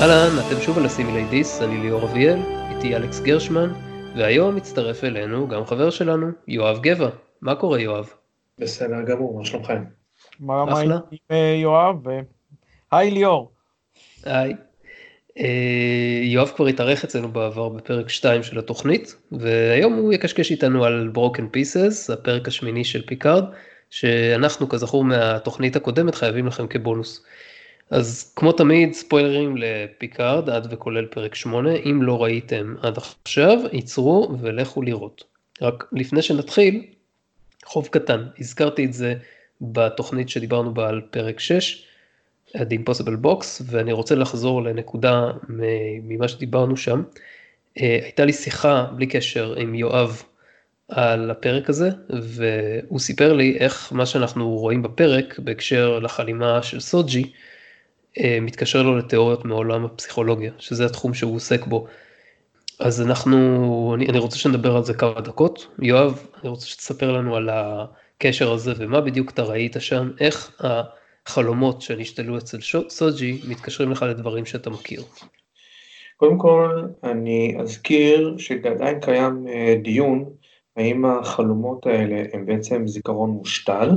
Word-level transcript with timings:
אהלן, 0.00 0.38
אתם 0.38 0.60
שוב 0.60 0.78
על 0.78 0.86
הסימילי 0.86 1.24
דיס, 1.30 1.62
אני 1.62 1.78
ליאור 1.78 2.04
אביאל, 2.04 2.38
איתי 2.70 2.96
אלכס 2.96 3.20
גרשמן, 3.20 3.72
והיום 4.16 4.56
מצטרף 4.56 5.04
אלינו 5.04 5.48
גם 5.48 5.66
חבר 5.66 5.90
שלנו, 5.90 6.30
יואב 6.48 6.78
גבע. 6.82 7.08
מה 7.40 7.54
קורה 7.54 7.80
יואב? 7.80 8.12
בסדר 8.58 9.02
גמור, 9.02 9.38
מה 9.38 9.44
שלומכם? 9.44 9.84
מה 10.40 10.80
עם 10.80 10.92
אה, 11.30 11.54
יואב? 11.62 11.96
היי 12.92 13.10
ליאור. 13.10 13.52
היי. 14.24 14.54
אה, 15.38 16.20
יואב 16.22 16.52
כבר 16.56 16.66
התארח 16.66 17.04
אצלנו 17.04 17.28
בעבר 17.28 17.68
בפרק 17.68 18.08
2 18.08 18.42
של 18.42 18.58
התוכנית, 18.58 19.14
והיום 19.32 19.94
הוא 19.94 20.12
יקשקש 20.12 20.50
איתנו 20.50 20.84
על 20.84 21.12
Broken 21.14 21.56
Pieces, 21.56 22.12
הפרק 22.12 22.48
השמיני 22.48 22.84
של 22.84 23.06
פיקארד, 23.06 23.44
שאנחנו 23.90 24.68
כזכור 24.68 25.04
מהתוכנית 25.04 25.76
הקודמת 25.76 26.14
חייבים 26.14 26.46
לכם 26.46 26.66
כבונוס. 26.66 27.24
אז 27.90 28.32
כמו 28.36 28.52
תמיד 28.52 28.92
ספוילרים 28.92 29.56
לפיקארד 29.56 30.50
עד 30.50 30.66
וכולל 30.70 31.06
פרק 31.06 31.34
8, 31.34 31.70
אם 31.76 32.02
לא 32.02 32.22
ראיתם 32.22 32.74
עד 32.82 32.96
עכשיו, 32.96 33.58
ייצרו 33.72 34.36
ולכו 34.40 34.82
לראות. 34.82 35.24
רק 35.62 35.84
לפני 35.92 36.22
שנתחיל, 36.22 36.86
חוב 37.64 37.86
קטן, 37.86 38.26
הזכרתי 38.38 38.84
את 38.84 38.92
זה 38.92 39.14
בתוכנית 39.60 40.28
שדיברנו 40.28 40.74
בה 40.74 40.88
על 40.88 41.00
פרק 41.10 41.40
6, 41.40 41.84
The 42.56 42.58
Impossible 42.58 43.24
Box, 43.24 43.62
ואני 43.66 43.92
רוצה 43.92 44.14
לחזור 44.14 44.62
לנקודה 44.62 45.30
ממה 46.02 46.28
שדיברנו 46.28 46.76
שם. 46.76 47.02
אה, 47.78 47.98
הייתה 48.02 48.24
לי 48.24 48.32
שיחה 48.32 48.86
בלי 48.96 49.06
קשר 49.06 49.54
עם 49.58 49.74
יואב 49.74 50.22
על 50.88 51.30
הפרק 51.30 51.68
הזה, 51.70 51.90
והוא 52.10 52.98
סיפר 52.98 53.32
לי 53.32 53.56
איך 53.58 53.92
מה 53.92 54.06
שאנחנו 54.06 54.48
רואים 54.48 54.82
בפרק 54.82 55.38
בהקשר 55.38 55.98
לחלימה 55.98 56.62
של 56.62 56.80
סוג'י, 56.80 57.32
מתקשר 58.18 58.82
לו 58.82 58.96
לתיאוריות 58.96 59.44
מעולם 59.44 59.84
הפסיכולוגיה, 59.84 60.52
שזה 60.58 60.86
התחום 60.86 61.14
שהוא 61.14 61.36
עוסק 61.36 61.66
בו. 61.66 61.86
אז 62.80 63.02
אנחנו, 63.02 63.92
אני, 63.94 64.06
אני 64.06 64.18
רוצה 64.18 64.38
שנדבר 64.38 64.76
על 64.76 64.84
זה 64.84 64.94
כמה 64.94 65.20
דקות. 65.20 65.66
יואב, 65.82 66.26
אני 66.42 66.48
רוצה 66.48 66.66
שתספר 66.66 67.12
לנו 67.12 67.36
על 67.36 67.48
הקשר 67.52 68.52
הזה 68.52 68.72
ומה 68.78 69.00
בדיוק 69.00 69.30
אתה 69.30 69.42
ראית 69.42 69.76
שם, 69.78 70.10
איך 70.20 70.62
החלומות 71.26 71.82
שנשתלו 71.82 72.38
אצל 72.38 72.58
סוג'י 72.88 73.40
מתקשרים 73.48 73.90
לך 73.90 74.02
לדברים 74.02 74.46
שאתה 74.46 74.70
מכיר. 74.70 75.02
קודם 76.16 76.38
כל, 76.38 76.82
אני 77.04 77.56
אזכיר 77.60 78.34
שעדיין 78.38 79.00
קיים 79.00 79.46
אה, 79.48 79.74
דיון 79.82 80.24
האם 80.76 81.04
החלומות 81.04 81.86
האלה 81.86 82.22
הם 82.32 82.46
בעצם 82.46 82.86
זיכרון 82.86 83.30
מושתל, 83.30 83.90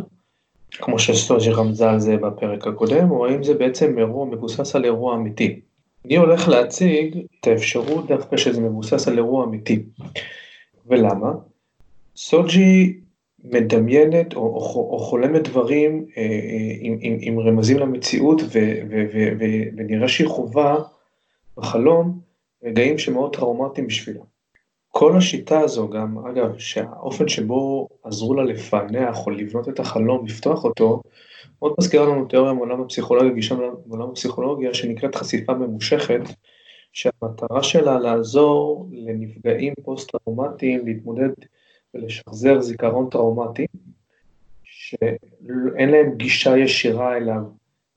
כמו 0.77 0.99
שסטוג'י 0.99 1.51
רמזה 1.51 1.89
על 1.89 1.99
זה 1.99 2.17
בפרק 2.17 2.67
הקודם, 2.67 3.11
או 3.11 3.27
האם 3.27 3.43
זה 3.43 3.53
בעצם 3.53 3.97
אירוע 3.97 4.25
מבוסס 4.25 4.75
על 4.75 4.85
אירוע 4.85 5.15
אמיתי. 5.15 5.59
אני 6.05 6.17
הולך 6.17 6.47
להציג 6.47 7.17
את 7.39 7.47
האפשרות 7.47 8.07
דווקא 8.07 8.37
שזה 8.37 8.61
מבוסס 8.61 9.07
על 9.07 9.17
אירוע 9.17 9.45
אמיתי. 9.45 9.83
ולמה? 10.85 11.31
סוג'י 12.15 12.99
מדמיינת 13.43 14.35
או, 14.35 14.41
או, 14.41 14.89
או 14.91 14.99
חולמת 14.99 15.47
דברים 15.47 16.05
אה, 16.17 16.23
אה, 16.23 16.27
עם, 16.79 16.97
עם, 17.01 17.17
עם 17.21 17.39
רמזים 17.39 17.79
למציאות 17.79 18.41
ו, 18.41 18.59
ו, 18.89 19.03
ו, 19.13 19.27
ו, 19.39 19.45
ונראה 19.77 20.07
שהיא 20.07 20.27
חווה 20.27 20.75
בחלום 21.57 22.19
רגעים 22.63 22.97
שמאוד 22.97 23.35
טראומטיים 23.35 23.87
בשבילה. 23.87 24.21
כל 24.95 25.17
השיטה 25.17 25.59
הזו 25.59 25.89
גם, 25.89 26.17
אגב, 26.27 26.57
שהאופן 26.57 27.27
שבו 27.27 27.87
עזרו 28.03 28.33
לה 28.33 28.43
לפענח 28.43 29.25
או 29.25 29.31
לבנות 29.31 29.69
את 29.69 29.79
החלום, 29.79 30.25
לפתוח 30.25 30.63
אותו, 30.63 31.01
מאוד 31.61 31.73
מזכירה 31.79 32.05
לנו 32.05 32.25
תיאוריה 32.25 32.53
מעולם 32.53 32.81
הפסיכולוגיה, 32.81 33.33
גישה 33.33 33.55
מעולם 33.85 34.09
הפסיכולוגיה, 34.09 34.73
שנקראת 34.73 35.15
חשיפה 35.15 35.53
ממושכת, 35.53 36.21
שהמטרה 36.93 37.63
שלה 37.63 37.99
לעזור 37.99 38.87
לנפגעים 38.91 39.73
פוסט-טראומטיים 39.83 40.85
להתמודד 40.85 41.29
ולשחזר 41.93 42.61
זיכרון 42.61 43.09
טראומטי, 43.09 43.65
שאין 44.63 45.89
להם 45.89 46.17
גישה 46.17 46.57
ישירה 46.57 47.17
אליו 47.17 47.41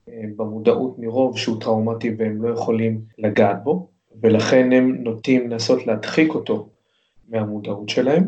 אה, 0.09 0.21
במודעות 0.35 0.99
מרוב 0.99 1.37
שהוא 1.37 1.61
טראומטי 1.61 2.15
והם 2.17 2.43
לא 2.43 2.53
יכולים 2.53 3.01
לגעת 3.17 3.63
בו, 3.63 3.87
ולכן 4.21 4.71
הם 4.71 4.95
נוטים 5.03 5.49
לנסות 5.49 5.87
להדחיק 5.87 6.35
אותו 6.35 6.69
מהמודעות 7.27 7.89
שלהם, 7.89 8.23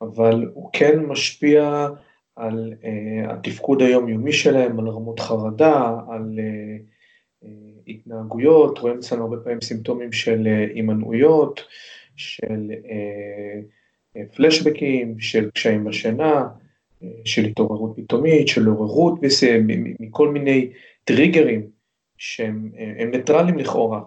אבל 0.00 0.50
הוא 0.54 0.70
כן 0.72 0.98
משפיע 0.98 1.88
על 2.36 2.74
uh, 2.82 3.32
התפקוד 3.32 3.82
היומיומי 3.82 4.32
שלהם, 4.32 4.78
על 4.78 4.88
רמות 4.88 5.20
חרדה, 5.20 5.98
על 6.08 6.38
uh, 6.38 7.44
uh, 7.44 7.48
התנהגויות, 7.88 8.78
רואים 8.78 8.98
אצלנו 8.98 9.22
הרבה 9.22 9.36
פעמים 9.36 9.60
סימפטומים 9.60 10.12
של 10.12 10.46
הימנעויות, 10.74 11.64
של 12.16 12.70
פלשבקים, 14.36 15.20
של 15.20 15.50
קשיים 15.50 15.84
בשינה, 15.84 16.48
של 17.24 17.44
התעוררות 17.44 17.92
פתאומית, 17.96 18.48
של 18.48 18.66
עוררות 18.66 19.20
מכל 20.00 20.28
מיני 20.28 20.70
טריגרים 21.04 21.66
שהם 22.20 22.70
ניטרלים 23.12 23.58
לכאורה, 23.58 24.00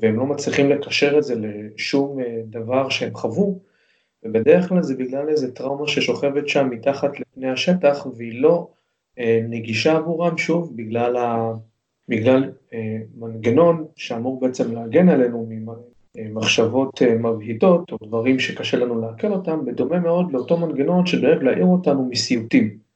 והם 0.00 0.16
לא 0.16 0.26
מצליחים 0.26 0.70
לקשר 0.70 1.18
את 1.18 1.22
זה 1.22 1.34
לשום 1.38 2.20
אה, 2.20 2.40
דבר 2.44 2.88
שהם 2.88 3.14
חוו, 3.14 3.60
ובדרך 4.22 4.68
כלל 4.68 4.82
זה 4.82 4.94
בגלל 4.94 5.28
איזה 5.28 5.54
טראומה 5.54 5.88
ששוכבת 5.88 6.48
שם 6.48 6.68
מתחת 6.70 7.20
לפני 7.20 7.50
השטח, 7.50 8.06
והיא 8.16 8.40
לא 8.40 8.68
אה, 9.18 9.40
נגישה 9.48 9.96
עבורם, 9.96 10.38
שוב, 10.38 10.76
בגלל, 10.76 11.16
ה, 11.16 11.52
בגלל 12.08 12.50
אה, 12.74 12.96
מנגנון 13.18 13.86
שאמור 13.96 14.40
בעצם 14.40 14.74
להגן 14.74 15.08
עלינו 15.08 15.48
ממחשבות 16.16 17.02
מבהיטות, 17.02 17.92
או 17.92 18.06
דברים 18.06 18.38
שקשה 18.38 18.76
לנו 18.76 19.00
לעכל 19.00 19.32
אותם, 19.32 19.64
בדומה 19.64 19.98
מאוד 19.98 20.32
לאותו 20.32 20.56
מנגנון 20.56 21.06
שדואג 21.06 21.42
להעיר 21.42 21.66
אותנו 21.66 22.08
מסיוטים. 22.10 22.87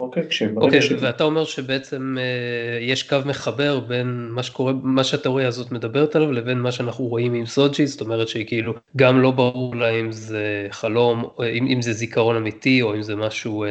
אוקיי, 0.00 0.22
אוקיי, 0.56 0.82
ש... 0.82 0.92
ואתה 1.00 1.24
אומר 1.24 1.44
שבעצם 1.44 2.16
אה, 2.18 2.78
יש 2.80 3.02
קו 3.02 3.16
מחבר 3.26 3.80
בין 3.80 4.28
מה 4.30 4.42
שקורה, 4.42 4.72
מה 4.82 5.04
שהתיאוריה 5.04 5.48
הזאת 5.48 5.72
מדברת 5.72 6.16
עליו 6.16 6.32
לבין 6.32 6.58
מה 6.58 6.72
שאנחנו 6.72 7.04
רואים 7.04 7.34
עם 7.34 7.46
סוג'י, 7.46 7.86
זאת 7.86 8.00
אומרת 8.00 8.28
שהיא 8.28 8.46
כאילו 8.46 8.74
גם 8.96 9.20
לא 9.20 9.30
ברור 9.30 9.76
לה 9.76 9.90
אם 9.90 10.12
זה 10.12 10.66
חלום, 10.70 11.24
או 11.38 11.44
אם, 11.44 11.66
אם 11.66 11.82
זה 11.82 11.92
זיכרון 11.92 12.36
אמיתי 12.36 12.82
או 12.82 12.94
אם 12.94 13.02
זה 13.02 13.16
משהו, 13.16 13.64
אה, 13.64 13.68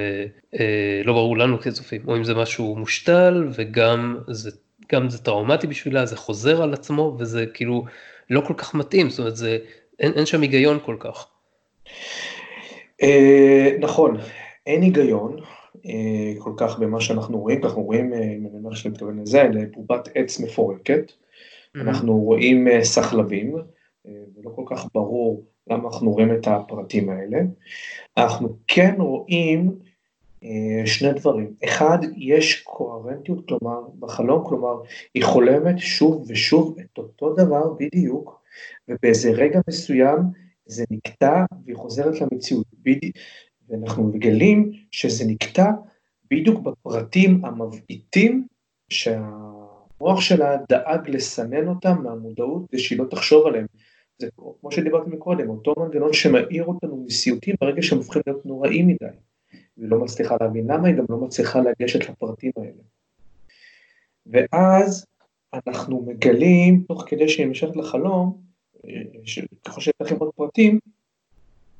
אה, 0.60 1.02
לא 1.06 1.14
ברור 1.14 1.38
לנו 1.38 1.60
כצופים, 1.60 2.02
או 2.08 2.18
אם 2.18 2.24
זה 2.24 2.36
משהו 2.36 2.76
מושתל 2.76 3.48
וגם 3.54 4.18
זה, 4.28 4.52
גם 4.92 5.10
זה 5.10 5.24
טראומטי 5.24 5.68
בשבילה, 5.68 6.06
זה 6.06 6.18
חוזר 6.18 6.62
על 6.62 6.74
עצמו 6.74 7.16
וזה 7.20 7.46
כאילו 7.46 7.86
לא 8.30 8.42
כל 8.42 8.54
כך 8.58 8.74
מתאים, 8.74 9.10
זאת 9.10 9.20
אומרת 9.20 9.36
זה, 9.36 9.58
אין, 10.00 10.12
אין 10.16 10.26
שם 10.26 10.42
היגיון 10.42 10.80
כל 10.86 10.96
כך. 11.00 11.28
אה, 13.04 13.70
נכון, 13.80 14.18
אין 14.68 14.82
היגיון. 14.82 15.42
אה, 15.86 16.34
כל 16.40 16.54
כך 16.58 16.80
במה 16.80 17.02
שאנחנו 17.02 17.40
רואים, 17.40 17.64
אנחנו 17.64 17.82
רואים, 17.82 18.14
אה, 18.14 18.20
אם 18.20 18.48
אני 18.48 18.58
אומר 18.58 18.74
שאני 18.74 18.94
מתכוון 18.94 19.20
לזה, 19.20 19.44
לבובת 19.44 20.10
עץ 20.16 20.40
מפורקת, 20.40 21.12
mm-hmm. 21.12 21.82
אנחנו 21.82 22.18
רואים 22.18 22.68
אה, 22.68 22.84
סחלבים, 22.84 23.56
ולא 24.06 24.52
כל 24.56 24.64
כך 24.68 24.86
ברור 24.94 25.46
למה 25.68 25.90
אנחנו 25.90 26.12
רואים 26.12 26.34
את 26.34 26.48
הפרטים 26.48 27.10
האלה. 27.10 27.40
אנחנו 28.18 28.50
כן 28.68 28.96
רואים 28.98 29.80
שני 30.86 31.14
דברים, 31.14 31.54
אחד, 31.64 31.98
יש 32.18 32.62
קוהרנטיות, 32.62 33.48
כלומר, 33.48 33.82
בחלום, 34.00 34.44
כלומר, 34.46 34.76
היא 35.14 35.24
חולמת 35.24 35.76
שוב 35.78 36.26
ושוב 36.28 36.78
את 36.80 36.98
אותו 36.98 37.34
דבר 37.34 37.74
בדיוק, 37.80 38.42
ובאיזה 38.88 39.32
רגע 39.32 39.60
מסוים 39.68 40.18
זה 40.66 40.84
נקטע 40.92 41.46
והיא 41.66 41.76
חוזרת 41.76 42.22
למציאות. 42.22 42.66
ואנחנו 43.72 44.04
מגלים 44.04 44.72
שזה 44.92 45.26
נקטע 45.28 45.72
בדיוק 46.32 46.60
בפרטים 46.60 47.46
המבעיטים 47.46 48.48
שהמוח 48.90 50.22
שלה 50.22 50.58
דאג 50.70 51.10
לסנן 51.10 51.68
אותם 51.68 52.04
מהמודעות 52.04 52.70
כדי 52.70 52.80
שהיא 52.80 53.00
לא 53.00 53.06
תחשוב 53.10 53.48
עליהם. 53.48 53.66
זה 54.20 54.28
כמו 54.62 54.72
שדיברתי 54.72 55.10
מקודם, 55.10 55.50
אותו 55.50 55.74
מנגנון 55.78 56.14
שמאיר 56.14 56.66
אותנו 56.66 57.04
מסיוטים 57.06 57.56
ברגע 57.62 57.82
שהם 57.82 57.98
הופכים 57.98 58.22
להיות 58.28 58.46
נוראים 58.46 58.88
מדי. 58.88 59.06
היא 59.52 59.88
לא 59.88 60.00
מצליחה 60.00 60.36
להבין 60.42 60.72
למה, 60.72 60.88
היא 60.88 60.96
גם 60.96 61.06
לא 61.10 61.18
מצליחה 61.18 61.60
לגשת 61.62 62.10
לפרטים 62.10 62.52
האלה. 62.58 62.82
ואז 64.26 65.06
אנחנו 65.54 66.06
מגלים, 66.08 66.84
תוך 66.88 67.04
כדי 67.08 67.30
שהיא 67.30 67.48
נמשכת 67.48 67.76
לחלום, 67.76 68.42
ככל 69.66 69.82
שיש 69.82 69.94
לכם 70.02 70.16
עוד 70.16 70.30
פרטים, 70.36 70.80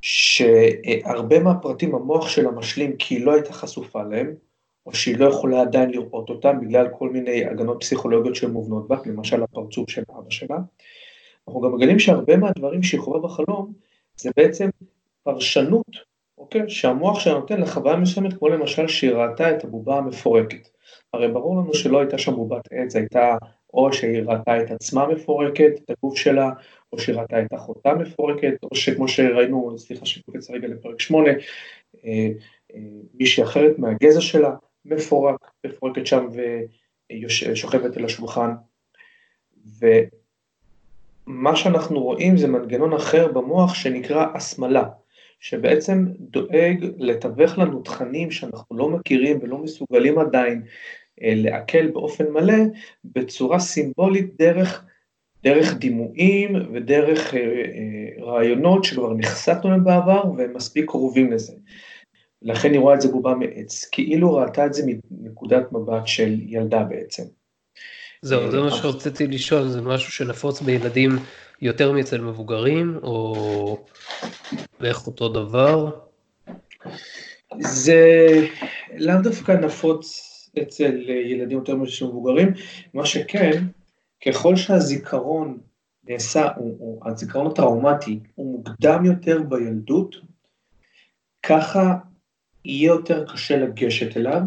שהרבה 0.02 1.40
מהפרטים 1.40 1.96
המוח 1.96 2.30
שלה 2.30 2.52
משלים 2.52 2.96
כי 2.98 3.16
היא 3.16 3.26
לא 3.26 3.34
הייתה 3.34 3.54
חשופה 3.54 4.04
להם, 4.04 4.36
או 4.86 4.94
שהיא 4.94 5.18
לא 5.18 5.26
יכולה 5.26 5.62
עדיין 5.62 5.90
לראות 5.90 6.30
אותם 6.30 6.60
בגלל 6.62 6.88
כל 6.98 7.10
מיני 7.10 7.46
הגנות 7.46 7.78
פסיכולוגיות 7.80 8.36
שהן 8.36 8.52
מובנות 8.52 8.88
בה, 8.88 8.98
למשל 9.06 9.44
הפרצוף 9.44 9.90
של 9.90 10.04
אבא 10.10 10.30
שלה. 10.30 10.58
אנחנו 11.48 11.62
גם 11.62 11.74
מגלים 11.76 12.00
שהרבה 12.00 12.38
מהדברים 12.38 12.84
שהיא 12.84 13.02
חווה 13.02 13.20
בחלום 13.20 13.74
זה 14.18 14.30
בעצם 14.38 14.70
פרשנות, 15.24 16.12
אוקיי? 16.38 16.70
שהמוח 16.70 17.20
שלה 17.20 17.34
נותן 17.34 17.62
לחוויה 17.62 17.96
מסוימת, 17.96 18.34
כמו 18.38 18.50
למשל 18.50 18.88
שהיא 18.88 19.12
ראתה 19.12 19.52
את 19.52 19.64
הבובה 19.64 19.98
המפורקת. 19.98 20.70
הרי 21.14 21.28
ברור 21.28 21.56
לנו 21.58 21.74
שלא 21.74 22.00
הייתה 22.00 22.18
שם 22.18 22.36
בובת 22.36 22.68
עץ, 22.72 22.96
הייתה 22.96 23.38
או 23.74 23.94
שהיא 23.94 24.24
ראתה 24.24 24.62
את 24.62 24.72
עצמה 24.72 25.08
מפורקת, 25.08 25.72
את 25.86 25.90
הגוף 25.90 26.18
שלה, 26.18 26.50
או 26.94 27.00
שהיא 27.00 27.16
ראתה 27.16 27.42
את 27.42 27.54
אחותה 27.54 27.94
מפורקת, 27.94 28.54
או 28.64 28.76
שכמו 28.76 29.08
שראינו, 29.08 29.80
סליחה 29.80 30.06
שקופץ 30.06 30.50
רגע 30.50 30.68
לפרק 30.68 31.00
8, 31.00 31.30
אה, 31.30 31.36
אה, 32.06 32.80
מישהי 33.14 33.44
אחרת 33.44 33.80
מהגזע 33.80 34.22
שלה 34.22 34.56
מפורק, 34.86 35.52
מפורקת 35.66 36.08
שם 36.08 36.28
ושוכבת 37.26 37.98
על 37.98 38.06
השולחן. 38.06 38.52
ומה 41.28 41.56
שאנחנו 41.56 42.04
רואים 42.04 42.38
זה 42.38 42.48
מנגנון 42.48 42.94
אחר 42.94 43.32
במוח 43.32 43.74
שנקרא 43.74 44.26
הסמלה. 44.34 44.84
שבעצם 45.42 46.06
דואג 46.20 46.86
לתווך 46.98 47.58
לנו 47.58 47.82
תכנים 47.82 48.32
שאנחנו 48.32 48.78
לא 48.78 48.90
מכירים 48.90 49.40
ולא 49.42 49.58
מסוגלים 49.58 50.20
עדיין 50.20 50.62
אה, 51.24 51.34
לעכל 51.36 51.88
באופן 51.88 52.28
מלא, 52.28 52.64
בצורה 53.06 53.60
סימבולית 53.60 54.38
דרך, 54.38 54.86
דרך 55.44 55.74
דימויים 55.74 56.56
ודרך 56.74 57.34
אה, 57.34 57.40
אה, 57.40 58.26
רעיונות 58.26 58.84
שכבר 58.84 59.14
נחשפנו 59.14 59.70
להם 59.70 59.84
בעבר 59.84 60.24
והם 60.38 60.54
מספיק 60.54 60.86
קרובים 60.86 61.32
לזה. 61.32 61.54
לכן 62.42 62.72
היא 62.72 62.80
רואה 62.80 62.96
את 62.96 63.02
זה 63.02 63.12
בובה 63.12 63.36
מעץ, 63.36 63.90
כאילו 63.92 64.34
ראתה 64.34 64.66
את 64.66 64.74
זה 64.74 64.84
מנקודת 65.12 65.72
מבט 65.72 66.08
של 66.08 66.40
ילדה 66.48 66.84
בעצם. 66.84 67.24
זהו, 68.22 68.52
זה 68.52 68.60
מה 68.60 68.72
שרציתי 68.72 69.28
לשאול, 69.28 69.68
זה 69.68 69.82
משהו 69.82 70.12
שנפוץ 70.12 70.62
בילדים 70.62 71.12
יותר 71.62 71.92
מאצל 71.92 72.22
מבוגרים, 72.22 73.00
או 73.04 73.86
בערך 74.80 75.08
אותו 75.08 75.30
דבר? 75.30 75.90
זה 77.60 78.28
לאו 78.98 79.16
דווקא 79.24 79.52
נפוץ 79.52 80.28
אצל 80.62 81.10
ילדים 81.10 81.58
יותר 81.58 81.76
מאשר 81.76 82.06
מבוגרים, 82.06 82.54
מה 82.94 83.06
שכן, 83.06 83.64
ככל 84.26 84.56
שהזיכרון 84.56 85.58
נעשה, 86.10 86.48
או, 86.58 86.64
או 86.80 87.00
הזיכרון 87.06 87.48
הטראומטי 87.48 88.20
הוא 88.36 88.58
מוקדם 88.58 89.06
יותר 89.06 89.42
בילדות, 89.50 90.16
ככה 91.44 91.96
יהיה 92.66 92.88
יותר 92.88 93.26
קשה 93.34 93.58
לגשת 93.58 94.18
אליו, 94.18 94.42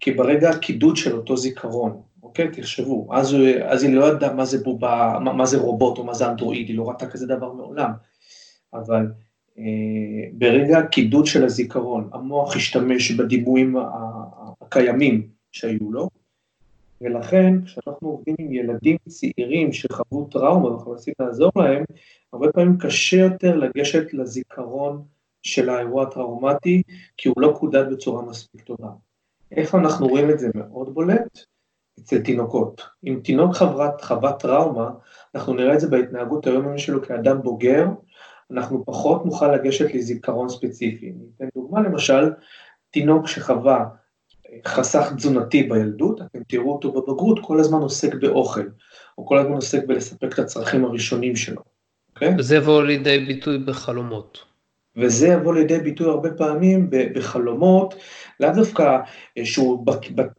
כי 0.00 0.10
ברגע 0.10 0.50
הקידוד 0.50 0.96
של 0.96 1.16
אותו 1.16 1.36
זיכרון, 1.36 2.02
אוקיי? 2.22 2.48
תחשבו, 2.52 3.08
אז, 3.12 3.36
אז 3.64 3.82
היא 3.82 3.94
לא 3.94 4.04
ידעה 4.04 4.34
מה 4.34 4.44
זה 4.44 4.64
בובה, 4.64 5.18
מה, 5.24 5.32
מה 5.32 5.46
זה 5.46 5.58
רובוט 5.58 5.98
או 5.98 6.04
מה 6.04 6.14
זה 6.14 6.28
אנדרואיד, 6.28 6.68
היא 6.68 6.76
לא 6.76 6.88
ראתה 6.88 7.10
כזה 7.10 7.26
דבר 7.26 7.52
מעולם. 7.52 7.90
אבל 8.74 9.06
אה, 9.58 9.64
ברגע 10.32 10.78
הקידוד 10.78 11.26
של 11.26 11.44
הזיכרון, 11.44 12.10
המוח 12.12 12.56
השתמש 12.56 13.10
בדימויים 13.12 13.76
הקיימים 14.60 15.28
שהיו 15.52 15.92
לו, 15.92 16.08
ולכן 17.00 17.64
כשאנחנו 17.64 18.08
עובדים 18.08 18.34
עם 18.38 18.52
ילדים 18.52 18.96
צעירים 19.08 19.72
שחוו 19.72 20.28
טראומה 20.30 20.66
ואנחנו 20.66 20.92
מנסים 20.92 21.14
לעזור 21.20 21.50
להם, 21.56 21.84
הרבה 22.32 22.52
פעמים 22.52 22.78
קשה 22.78 23.16
יותר 23.16 23.56
לגשת 23.56 24.14
לזיכרון 24.14 25.02
של 25.42 25.68
האירוע 25.68 26.02
הטראומטי, 26.02 26.82
כי 27.16 27.28
הוא 27.28 27.40
לא 27.40 27.56
קודד 27.58 27.90
בצורה 27.92 28.22
מספיק 28.22 28.62
טובה. 28.62 28.88
איפה 29.52 29.78
אנחנו 29.78 30.08
רואים 30.08 30.30
את 30.30 30.38
זה 30.38 30.48
מאוד 30.54 30.94
בולט? 30.94 31.38
אצל 32.00 32.20
תינוקות. 32.20 32.82
אם 33.04 33.20
תינוק 33.24 33.54
חברת, 33.54 34.00
חוות 34.00 34.40
טראומה, 34.40 34.90
אנחנו 35.34 35.54
נראה 35.54 35.74
את 35.74 35.80
זה 35.80 35.88
בהתנהגות 35.88 36.46
היומיומית 36.46 36.78
שלו 36.80 37.02
כאדם 37.02 37.42
בוגר, 37.42 37.86
אנחנו 38.50 38.84
פחות 38.84 39.26
נוכל 39.26 39.54
לגשת 39.54 39.94
לזיכרון 39.94 40.48
ספציפי. 40.48 41.10
אני 41.10 41.24
אתן 41.36 41.48
דוגמה 41.54 41.80
למשל, 41.80 42.32
תינוק 42.90 43.28
שחווה 43.28 43.84
חסך 44.66 45.12
תזונתי 45.16 45.62
בילדות, 45.62 46.20
אתם 46.20 46.38
תראו 46.48 46.72
אותו 46.72 46.92
בבגרות, 46.92 47.38
כל 47.42 47.60
הזמן 47.60 47.78
עוסק 47.78 48.14
באוכל, 48.14 48.66
או 49.18 49.26
כל 49.26 49.38
הזמן 49.38 49.54
עוסק 49.54 49.86
בלספק 49.86 50.34
את 50.34 50.38
הצרכים 50.38 50.84
הראשונים 50.84 51.36
שלו, 51.36 51.62
אוקיי? 52.14 52.34
וזה 52.38 52.56
יבוא 52.56 52.82
לידי 52.82 53.18
ביטוי 53.18 53.58
בחלומות. 53.58 54.50
וזה 54.96 55.28
יבוא 55.28 55.54
לידי 55.54 55.78
ביטוי 55.78 56.06
הרבה 56.06 56.30
פעמים 56.30 56.90
בחלומות, 56.90 57.94
לאו 58.40 58.50
דווקא 58.54 58.98
אה, 59.38 59.44
שהוא 59.44 59.86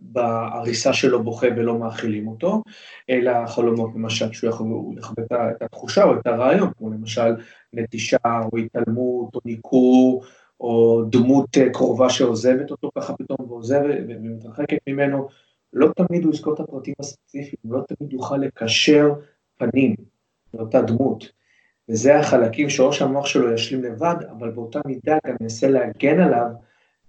בעריסה 0.01 0.93
שלו 0.93 1.23
בוכה 1.23 1.47
ולא 1.57 1.79
מאכילים 1.79 2.27
אותו, 2.27 2.63
אלא 3.09 3.31
חלומות 3.47 3.89
למשל 3.95 4.33
שהוא 4.33 4.49
יכול 4.49 4.67
לכבד 4.97 5.23
את 5.33 5.61
התחושה 5.61 6.03
או 6.03 6.13
את 6.13 6.27
הרעיון, 6.27 6.69
כמו 6.77 6.89
למשל 6.89 7.35
נטישה 7.73 8.17
או 8.51 8.57
התעלמות 8.57 9.35
או 9.35 9.39
ניכור, 9.45 10.23
או 10.61 11.03
דמות 11.09 11.57
אה, 11.57 11.69
קרובה 11.69 12.09
שעוזבת 12.09 12.71
אותו 12.71 12.89
ככה 12.97 13.13
פתאום 13.13 13.51
ועוזבת 13.51 13.95
ומתרחקת 14.07 14.77
ממנו, 14.87 15.27
לא 15.73 15.87
תמיד 15.95 16.23
הוא 16.23 16.33
יזכור 16.33 16.53
את 16.53 16.59
הפרטים 16.59 16.93
הספציפיים, 16.99 17.73
לא 17.73 17.81
תמיד 17.87 18.13
יוכל 18.13 18.37
לקשר 18.37 19.13
פנים 19.57 19.95
לאותה 20.53 20.81
דמות. 20.81 21.31
וזה 21.89 22.19
החלקים 22.19 22.69
שאו 22.69 22.93
שהמוח 22.93 23.25
שלו 23.25 23.53
ישלים 23.53 23.83
לבד, 23.83 24.15
אבל 24.31 24.51
באותה 24.51 24.79
מידה 24.85 25.17
גם 25.27 25.35
ינסה 25.41 25.67
להגן 25.67 26.19
עליו 26.19 26.47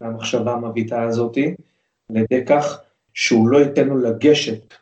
מהמחשבה 0.00 0.52
המביטה 0.52 1.02
הזאתי, 1.02 1.54
על 2.10 2.16
ידי 2.16 2.44
כך 2.46 2.80
שהוא 3.14 3.48
לא 3.48 3.58
ייתן 3.58 3.88
לו 3.88 3.98
לגשת 3.98 4.74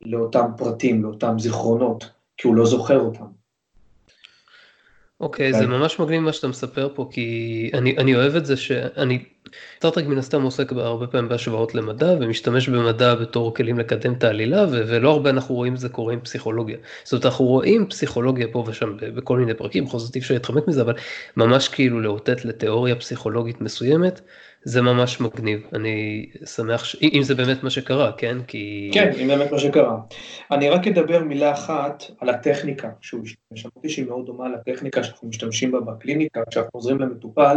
לאותם 0.00 0.50
פרטים, 0.56 1.02
לאותם 1.02 1.38
זיכרונות, 1.38 2.10
כי 2.36 2.48
הוא 2.48 2.54
לא 2.54 2.66
זוכר 2.66 3.00
אותם. 3.00 3.35
אוקיי, 5.20 5.50
okay, 5.50 5.56
זה 5.56 5.66
ממש 5.66 5.98
מגניב 5.98 6.20
מה 6.20 6.32
שאתה 6.32 6.48
מספר 6.48 6.88
פה, 6.94 7.08
כי 7.12 7.70
אני, 7.74 7.96
אני 7.98 8.14
אוהב 8.14 8.36
את 8.36 8.46
זה 8.46 8.56
שאני, 8.56 9.24
סטארטרק 9.76 10.06
מן 10.06 10.18
הסתם 10.18 10.42
עוסק 10.42 10.72
הרבה 10.72 11.06
פעמים 11.06 11.28
בהשוואות 11.28 11.74
למדע, 11.74 12.12
ומשתמש 12.20 12.68
במדע 12.68 13.14
בתור 13.14 13.54
כלים 13.54 13.78
לקדם 13.78 14.12
את 14.12 14.24
העלילה, 14.24 14.64
ו- 14.64 14.82
ולא 14.88 15.10
הרבה 15.10 15.30
אנחנו 15.30 15.54
רואים 15.54 15.76
זה 15.76 15.88
קורה 15.88 16.12
עם 16.12 16.20
פסיכולוגיה. 16.20 16.78
זאת 17.04 17.12
אומרת, 17.12 17.26
אנחנו 17.26 17.44
רואים 17.44 17.86
פסיכולוגיה 17.88 18.48
פה 18.52 18.64
ושם 18.68 18.96
בכל 18.96 19.38
מיני 19.38 19.54
פרקים, 19.54 19.84
בכל 19.84 19.98
זאת 19.98 20.14
אי 20.14 20.20
אפשר 20.20 20.34
להתחמק 20.34 20.68
מזה, 20.68 20.82
אבל 20.82 20.94
ממש 21.36 21.68
כאילו 21.68 22.00
לאותת 22.00 22.44
לתיאוריה 22.44 22.96
פסיכולוגית 22.96 23.60
מסוימת, 23.60 24.20
זה 24.68 24.82
ממש 24.82 25.20
מגניב, 25.20 25.66
אני 25.74 26.26
שמח, 26.44 26.84
ש... 26.84 26.96
אם 27.02 27.22
זה 27.22 27.34
באמת 27.34 27.62
מה 27.62 27.70
שקרה, 27.70 28.12
כן? 28.12 28.38
כי... 28.46 28.90
כן, 28.94 29.12
אם 29.22 29.28
באמת 29.28 29.52
מה 29.52 29.58
שקרה. 29.58 29.98
אני 30.50 30.68
רק 30.68 30.86
אדבר 30.86 31.24
מילה 31.24 31.52
אחת 31.52 32.04
על 32.20 32.28
הטכניקה 32.28 32.90
שהוא 33.00 33.22
השתמש, 33.22 33.66
אמרתי 33.66 33.88
שהיא 33.88 34.06
מאוד 34.06 34.26
דומה 34.26 34.48
לטכניקה 34.48 35.02
שאנחנו 35.02 35.28
משתמשים 35.28 35.72
בה 35.72 35.80
בקליניקה, 35.80 36.40
כשאנחנו 36.50 36.70
עוזרים 36.72 36.98
למטופל 36.98 37.56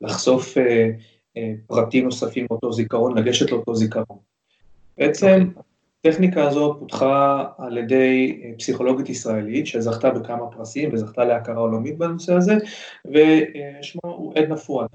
לחשוף 0.00 0.58
אה, 0.58 0.90
אה, 1.36 1.52
פרטים 1.66 2.04
נוספים 2.04 2.46
מאותו 2.50 2.72
זיכרון, 2.72 3.18
לגשת 3.18 3.50
לאותו 3.50 3.74
זיכרון. 3.74 4.18
בעצם. 4.98 5.26
אוקיי. 5.26 5.62
הטכניקה 6.06 6.48
הזאת 6.48 6.76
פותחה 6.78 7.44
על 7.58 7.78
ידי 7.78 8.40
אה, 8.44 8.50
פסיכולוגית 8.58 9.08
ישראלית 9.08 9.66
שזכתה 9.66 10.10
בכמה 10.10 10.46
פרסים 10.46 10.90
וזכתה 10.92 11.24
להכרה 11.24 11.56
עולמית 11.56 11.98
בנושא 11.98 12.34
הזה, 12.34 12.54
ושמו 13.04 14.00
הוא 14.02 14.32
עדנה 14.36 14.56
פואד. 14.56 14.88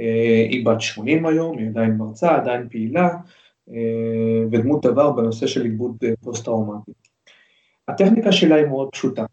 אה, 0.00 0.46
היא 0.50 0.66
בת 0.66 0.80
80 0.80 1.26
היום, 1.26 1.58
היא 1.58 1.68
עדיין 1.68 1.96
מרצה, 1.96 2.36
עדיין 2.36 2.68
פעילה, 2.68 3.08
אה, 3.70 4.44
ודמות 4.52 4.86
דבר 4.86 5.10
בנושא 5.10 5.46
של 5.46 5.64
עיבוד 5.64 5.96
אה, 6.04 6.12
פוסט-טראומטי. 6.22 6.92
הטכניקה 7.88 8.32
שלה 8.32 8.54
היא 8.54 8.66
מאוד 8.66 8.88
פשוטה. 8.92 9.24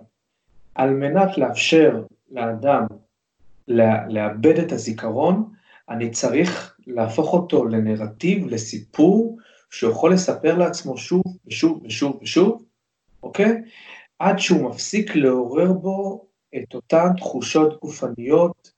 על 0.76 0.90
מנת 0.90 1.38
לאפשר 1.38 2.04
לאדם 2.32 2.86
לאבד 4.08 4.60
את 4.60 4.72
הזיכרון, 4.72 5.54
אני 5.90 6.12
צריך 6.12 6.78
להפוך 6.88 7.34
אותו 7.34 7.66
לנרטיב, 7.66 8.48
לסיפור, 8.48 9.38
שיכול 9.70 10.14
לספר 10.14 10.58
לעצמו 10.58 10.98
שוב 10.98 11.24
ושוב 11.48 11.82
ושוב 11.86 12.20
ושוב, 12.22 12.64
אוקיי? 13.24 13.62
עד 14.20 14.40
שהוא 14.40 14.70
מפסיק 14.70 15.16
לעורר 15.16 15.74
בו 15.74 16.26
את 16.56 16.76
אותן 16.76 17.08
תחושות 17.18 17.80
גופניות 17.82 18.72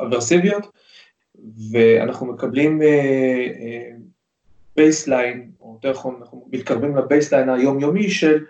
אברסיביות, 0.00 0.66
ואנחנו 1.70 2.26
מקבלים 2.26 2.80
baseline, 4.76 5.38
אה, 5.40 5.44
או 5.60 5.74
יותר 5.74 5.90
נכון, 5.90 6.16
אנחנו 6.20 6.48
מתקרבים 6.52 6.96
ל 6.96 7.02
baseline 7.02 7.48
היומיומי 7.48 8.10
של 8.10 8.44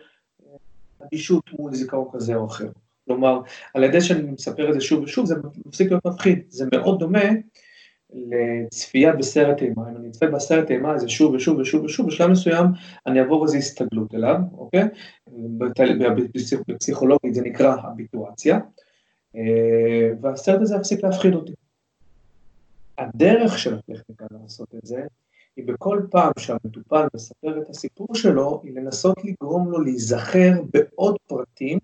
אדישות 1.07 1.51
מול 1.59 1.75
זיכרון 1.75 2.09
כזה 2.13 2.35
או 2.35 2.47
אחר. 2.47 2.69
כלומר, 3.05 3.41
על 3.75 3.85
ידי 3.85 4.01
שאני 4.01 4.31
מספר 4.31 4.69
את 4.69 4.75
זה 4.75 4.81
שוב 4.81 5.05
ושוב, 5.05 5.27
זה 5.27 5.35
מפסיק 5.67 5.91
להיות 5.91 6.07
מפחיד. 6.07 6.45
זה 6.49 6.67
מאוד 6.73 6.99
דומה 6.99 7.25
לצפייה 8.15 9.13
בסרט 9.17 9.63
אימה. 9.63 9.91
אם 9.91 9.97
אני 9.97 10.09
אצפה 10.09 10.27
בסרט 10.27 10.71
אימה 10.71 10.93
הזה 10.93 11.09
שוב 11.09 11.35
ושוב 11.35 11.59
ושוב 11.59 11.85
ושוב, 11.85 12.07
בשלב 12.07 12.31
מסוים 12.31 12.67
אני 13.07 13.21
אעבור 13.21 13.45
איזו 13.45 13.57
הסתגלות 13.57 14.15
אליו, 14.15 14.37
אוקיי? 14.53 14.85
בפסיכולוגיה 16.69 17.35
זה 17.35 17.43
נקרא 17.43 17.77
הביטואציה. 17.83 18.59
אה, 19.37 20.11
והסרט 20.21 20.61
הזה 20.61 20.77
הפסיק 20.77 21.05
להפחיד 21.05 21.35
אותי. 21.35 21.53
הדרך 22.99 23.59
של 23.59 23.75
הטכניקה 23.75 24.27
לעשות 24.31 24.75
את 24.75 24.87
זה, 24.87 25.03
היא 25.57 25.65
בכל 25.67 26.03
פעם 26.11 26.33
שהמטופל 26.39 27.07
מספר 27.15 27.63
את 27.63 27.69
הסיפור 27.69 28.15
שלו, 28.15 28.61
היא 28.65 28.75
לנסות 28.75 29.17
לגרום 29.25 29.71
לו 29.71 29.81
להיזכר 29.81 30.53
בעוד 30.73 31.17
פרטים, 31.27 31.79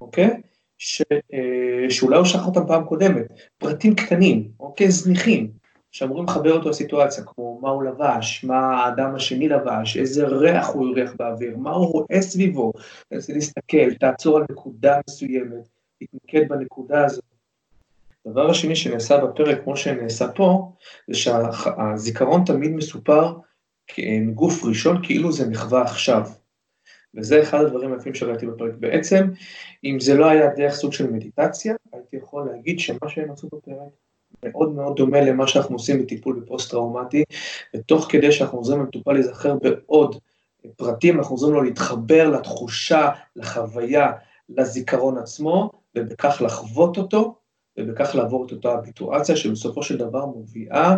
אוקיי? 0.00 0.40
ש, 0.78 1.02
אה, 1.32 1.90
שאולי 1.90 2.16
הוא 2.16 2.24
שכח 2.24 2.46
אותם 2.46 2.66
פעם 2.66 2.84
קודמת, 2.84 3.26
פרטים 3.58 3.94
קטנים, 3.94 4.48
אוקיי? 4.60 4.90
זניחים, 4.90 5.50
שאמורים 5.90 6.24
לחבר 6.24 6.52
אותו 6.52 6.70
לסיטואציה, 6.70 7.24
כמו 7.24 7.58
מה 7.62 7.70
הוא 7.70 7.82
לבש, 7.82 8.44
מה 8.44 8.58
האדם 8.58 9.14
השני 9.14 9.48
לבש, 9.48 9.96
איזה 9.96 10.26
ריח 10.26 10.68
הוא 10.68 10.88
הריח 10.88 11.14
באוויר, 11.18 11.56
מה 11.56 11.70
הוא 11.70 11.86
רואה 11.86 12.22
סביבו, 12.22 12.72
תנסה 13.08 13.32
להסתכל, 13.32 13.94
תעצור 13.94 14.36
על 14.36 14.44
נקודה 14.50 15.00
מסוימת, 15.10 15.68
תתמקד 15.98 16.48
בנקודה 16.48 17.04
הזאת. 17.04 17.24
הדבר 18.26 18.50
השני 18.50 18.76
שנעשה 18.76 19.24
בפרק, 19.24 19.64
כמו 19.64 19.76
שנעשה 19.76 20.32
פה, 20.32 20.72
זה 21.08 21.14
שהזיכרון 21.14 22.44
תמיד 22.44 22.70
מסופר 22.70 23.36
מגוף 23.98 24.64
ראשון, 24.64 25.00
כאילו 25.02 25.32
זה 25.32 25.48
מחווה 25.48 25.82
עכשיו. 25.82 26.22
וזה 27.14 27.42
אחד 27.42 27.60
הדברים 27.64 27.92
היפים 27.92 28.14
שראיתי 28.14 28.46
בפרק. 28.46 28.72
בעצם, 28.78 29.30
אם 29.84 30.00
זה 30.00 30.14
לא 30.14 30.26
היה 30.26 30.54
דרך 30.56 30.74
סוג 30.74 30.92
של 30.92 31.10
מדיטציה, 31.10 31.74
הייתי 31.92 32.16
יכול 32.16 32.50
להגיד 32.52 32.80
שמה 32.80 33.08
שהם 33.08 33.30
עשו 33.30 33.46
בפרק 33.46 33.92
מאוד 34.44 34.72
מאוד 34.72 34.96
דומה 34.96 35.20
למה 35.20 35.48
שאנחנו 35.48 35.74
עושים 35.74 36.02
בטיפול 36.02 36.40
בפוסט-טראומטי, 36.40 37.24
ותוך 37.76 38.06
כדי 38.10 38.32
שאנחנו 38.32 38.58
עוזרים 38.58 38.80
למטופל 38.80 39.12
להיזכר 39.12 39.54
בעוד 39.54 40.20
פרטים, 40.76 41.18
אנחנו 41.18 41.34
עוזרים 41.34 41.54
לו 41.54 41.62
להתחבר 41.62 42.30
לתחושה, 42.30 43.10
לחוויה, 43.36 44.12
לזיכרון 44.48 45.18
עצמו, 45.18 45.70
ובכך 45.96 46.42
לחוות 46.44 46.98
אותו, 46.98 47.38
ובכך 47.78 48.14
לעבור 48.14 48.46
את 48.46 48.52
אותה 48.52 48.72
הביטואציה 48.72 49.36
שבסופו 49.36 49.82
של 49.82 49.96
דבר 49.96 50.26
מוביאה 50.26 50.96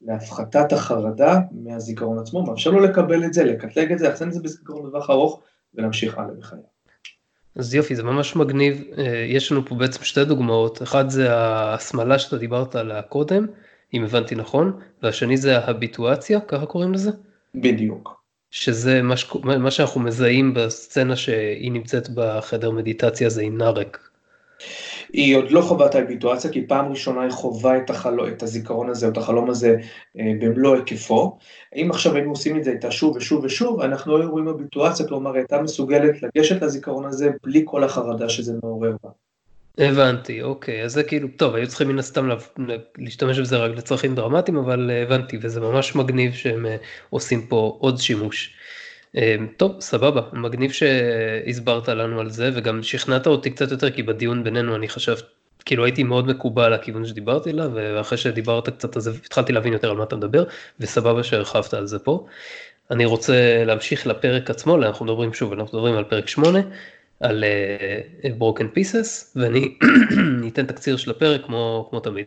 להפחתת 0.00 0.72
החרדה 0.72 1.40
מהזיכרון 1.50 2.18
עצמו, 2.18 2.42
מאפשר 2.42 2.70
לו 2.70 2.80
לקבל 2.80 3.24
את 3.24 3.32
זה, 3.32 3.44
לקטלג 3.44 3.92
את 3.92 3.98
זה, 3.98 4.08
לאחסן 4.08 4.28
את 4.28 4.32
זה 4.32 4.40
בזיכרון 4.40 4.86
לטווח 4.86 5.10
ארוך 5.10 5.40
ולהמשיך 5.74 6.18
הלאה 6.18 6.34
בחייו. 6.34 6.62
אז 7.56 7.74
יופי, 7.74 7.96
זה 7.96 8.02
ממש 8.02 8.36
מגניב. 8.36 8.84
אה, 8.98 9.24
יש 9.28 9.52
לנו 9.52 9.66
פה 9.66 9.74
בעצם 9.74 10.04
שתי 10.04 10.24
דוגמאות, 10.24 10.82
אחד 10.82 11.08
זה 11.08 11.26
השמאלה 11.34 12.18
שאתה 12.18 12.38
דיברת 12.38 12.74
עליה 12.74 13.02
קודם, 13.02 13.46
אם 13.94 14.04
הבנתי 14.04 14.34
נכון, 14.34 14.80
והשני 15.02 15.36
זה 15.36 15.58
הביטואציה, 15.58 16.40
ככה 16.40 16.66
קוראים 16.66 16.92
לזה? 16.92 17.10
בדיוק. 17.54 18.21
שזה 18.52 19.02
מה. 19.02 19.14
מה 19.58 19.70
שאנחנו 19.70 20.00
מזהים 20.00 20.54
בסצנה 20.54 21.16
שהיא 21.16 21.72
נמצאת 21.72 22.08
בחדר 22.14 22.70
מדיטציה 22.70 23.28
זה 23.28 23.42
עם 23.42 23.58
נארק. 23.58 24.08
היא 25.12 25.36
עוד 25.36 25.50
לא 25.50 25.60
חווה 25.60 25.86
את 25.86 25.94
האביטואציה, 25.94 26.52
כי 26.52 26.66
פעם 26.66 26.90
ראשונה 26.90 27.22
היא 27.22 27.30
חווה 27.30 27.76
את, 27.76 27.90
החלו, 27.90 28.28
את 28.28 28.42
הזיכרון 28.42 28.90
הזה, 28.90 29.06
או 29.06 29.12
את 29.12 29.16
החלום 29.16 29.50
הזה 29.50 29.76
אה, 30.18 30.32
במלוא 30.40 30.76
היקפו. 30.76 31.38
אם 31.76 31.88
עכשיו 31.90 32.14
היינו 32.14 32.30
עושים 32.30 32.56
את 32.56 32.64
זה 32.64 32.70
איתה 32.70 32.90
שוב 32.90 33.16
ושוב 33.16 33.44
ושוב, 33.44 33.80
אנחנו 33.80 34.18
לא 34.18 34.24
רואים 34.24 34.48
אביטואציה, 34.48 35.08
כלומר 35.08 35.34
הייתה 35.34 35.62
מסוגלת 35.62 36.22
לגשת 36.22 36.62
לזיכרון 36.62 37.04
הזה 37.04 37.30
בלי 37.44 37.62
כל 37.64 37.84
החרדה 37.84 38.28
שזה 38.28 38.52
מעורר 38.62 38.96
בה. 39.02 39.10
הבנתי, 39.78 40.42
אוקיי, 40.42 40.84
אז 40.84 40.92
זה 40.92 41.04
כאילו, 41.04 41.28
טוב, 41.36 41.54
היו 41.54 41.68
צריכים 41.68 41.88
מן 41.88 41.98
הסתם 41.98 42.28
להשתמש 42.98 43.38
בזה 43.38 43.56
רק 43.56 43.70
לצרכים 43.76 44.14
דרמטיים, 44.14 44.56
אבל 44.56 44.90
אה, 44.90 45.02
הבנתי, 45.02 45.38
וזה 45.42 45.60
ממש 45.60 45.94
מגניב 45.94 46.32
שהם 46.34 46.66
אה, 46.66 46.76
עושים 47.10 47.46
פה 47.46 47.76
עוד 47.80 47.98
שימוש. 47.98 48.54
אמ, 49.14 49.46
טוב, 49.56 49.80
סבבה, 49.80 50.22
מגניב 50.32 50.72
שהסברת 50.72 51.88
לנו 51.88 52.20
על 52.20 52.30
זה, 52.30 52.50
וגם 52.54 52.82
שכנעת 52.82 53.26
אותי 53.26 53.50
קצת 53.50 53.70
יותר, 53.70 53.90
כי 53.90 54.02
בדיון 54.02 54.44
בינינו 54.44 54.76
אני 54.76 54.88
חשבתי, 54.88 55.22
כאילו 55.64 55.84
הייתי 55.84 56.02
מאוד 56.02 56.26
מקובל 56.26 56.74
לכיוון 56.74 57.06
שדיברתי 57.06 57.50
עליו, 57.50 57.70
ואחרי 57.74 58.18
שדיברת 58.18 58.68
קצת 58.68 58.96
אז 58.96 59.06
התחלתי 59.06 59.52
להבין 59.52 59.72
יותר 59.72 59.90
על 59.90 59.96
מה 59.96 60.04
אתה 60.04 60.16
מדבר, 60.16 60.44
וסבבה 60.80 61.22
שהרחבת 61.22 61.74
על 61.74 61.86
זה 61.86 61.98
פה. 61.98 62.26
אני 62.90 63.04
רוצה 63.04 63.64
להמשיך 63.64 64.06
לפרק 64.06 64.50
עצמו, 64.50 64.76
אנחנו 64.76 65.04
מדברים 65.04 65.34
שוב, 65.34 65.52
אנחנו 65.52 65.78
מדברים 65.78 65.96
על 65.96 66.04
פרק 66.04 66.28
8, 66.28 66.60
על 67.22 67.44
uh, 67.44 68.26
Broken 68.40 68.78
Pieces, 68.78 69.08
ואני 69.36 69.78
אתן 70.48 70.66
תקציר 70.66 70.96
של 70.96 71.10
הפרק 71.10 71.44
כמו, 71.46 71.86
כמו 71.90 72.00
תמיד. 72.00 72.26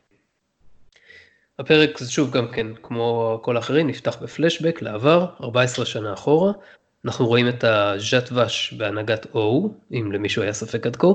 הפרק 1.60 1.98
שוב 2.10 2.32
גם 2.32 2.48
כן, 2.52 2.68
כמו 2.84 3.40
כל 3.44 3.58
האחרים, 3.58 3.88
נפתח 3.88 4.18
בפלשבק 4.22 4.82
לעבר, 4.82 5.26
14 5.42 5.86
שנה 5.86 6.14
אחורה. 6.14 6.52
אנחנו 7.06 7.28
רואים 7.28 7.50
את 7.50 7.64
הז'אט 7.64 8.32
ואש 8.32 8.74
בהנהגת 8.74 9.28
או, 9.34 9.70
אם 9.92 10.12
למישהו 10.12 10.42
היה 10.42 10.54
ספק 10.54 10.88
עד 10.88 10.96
כה, 10.96 11.08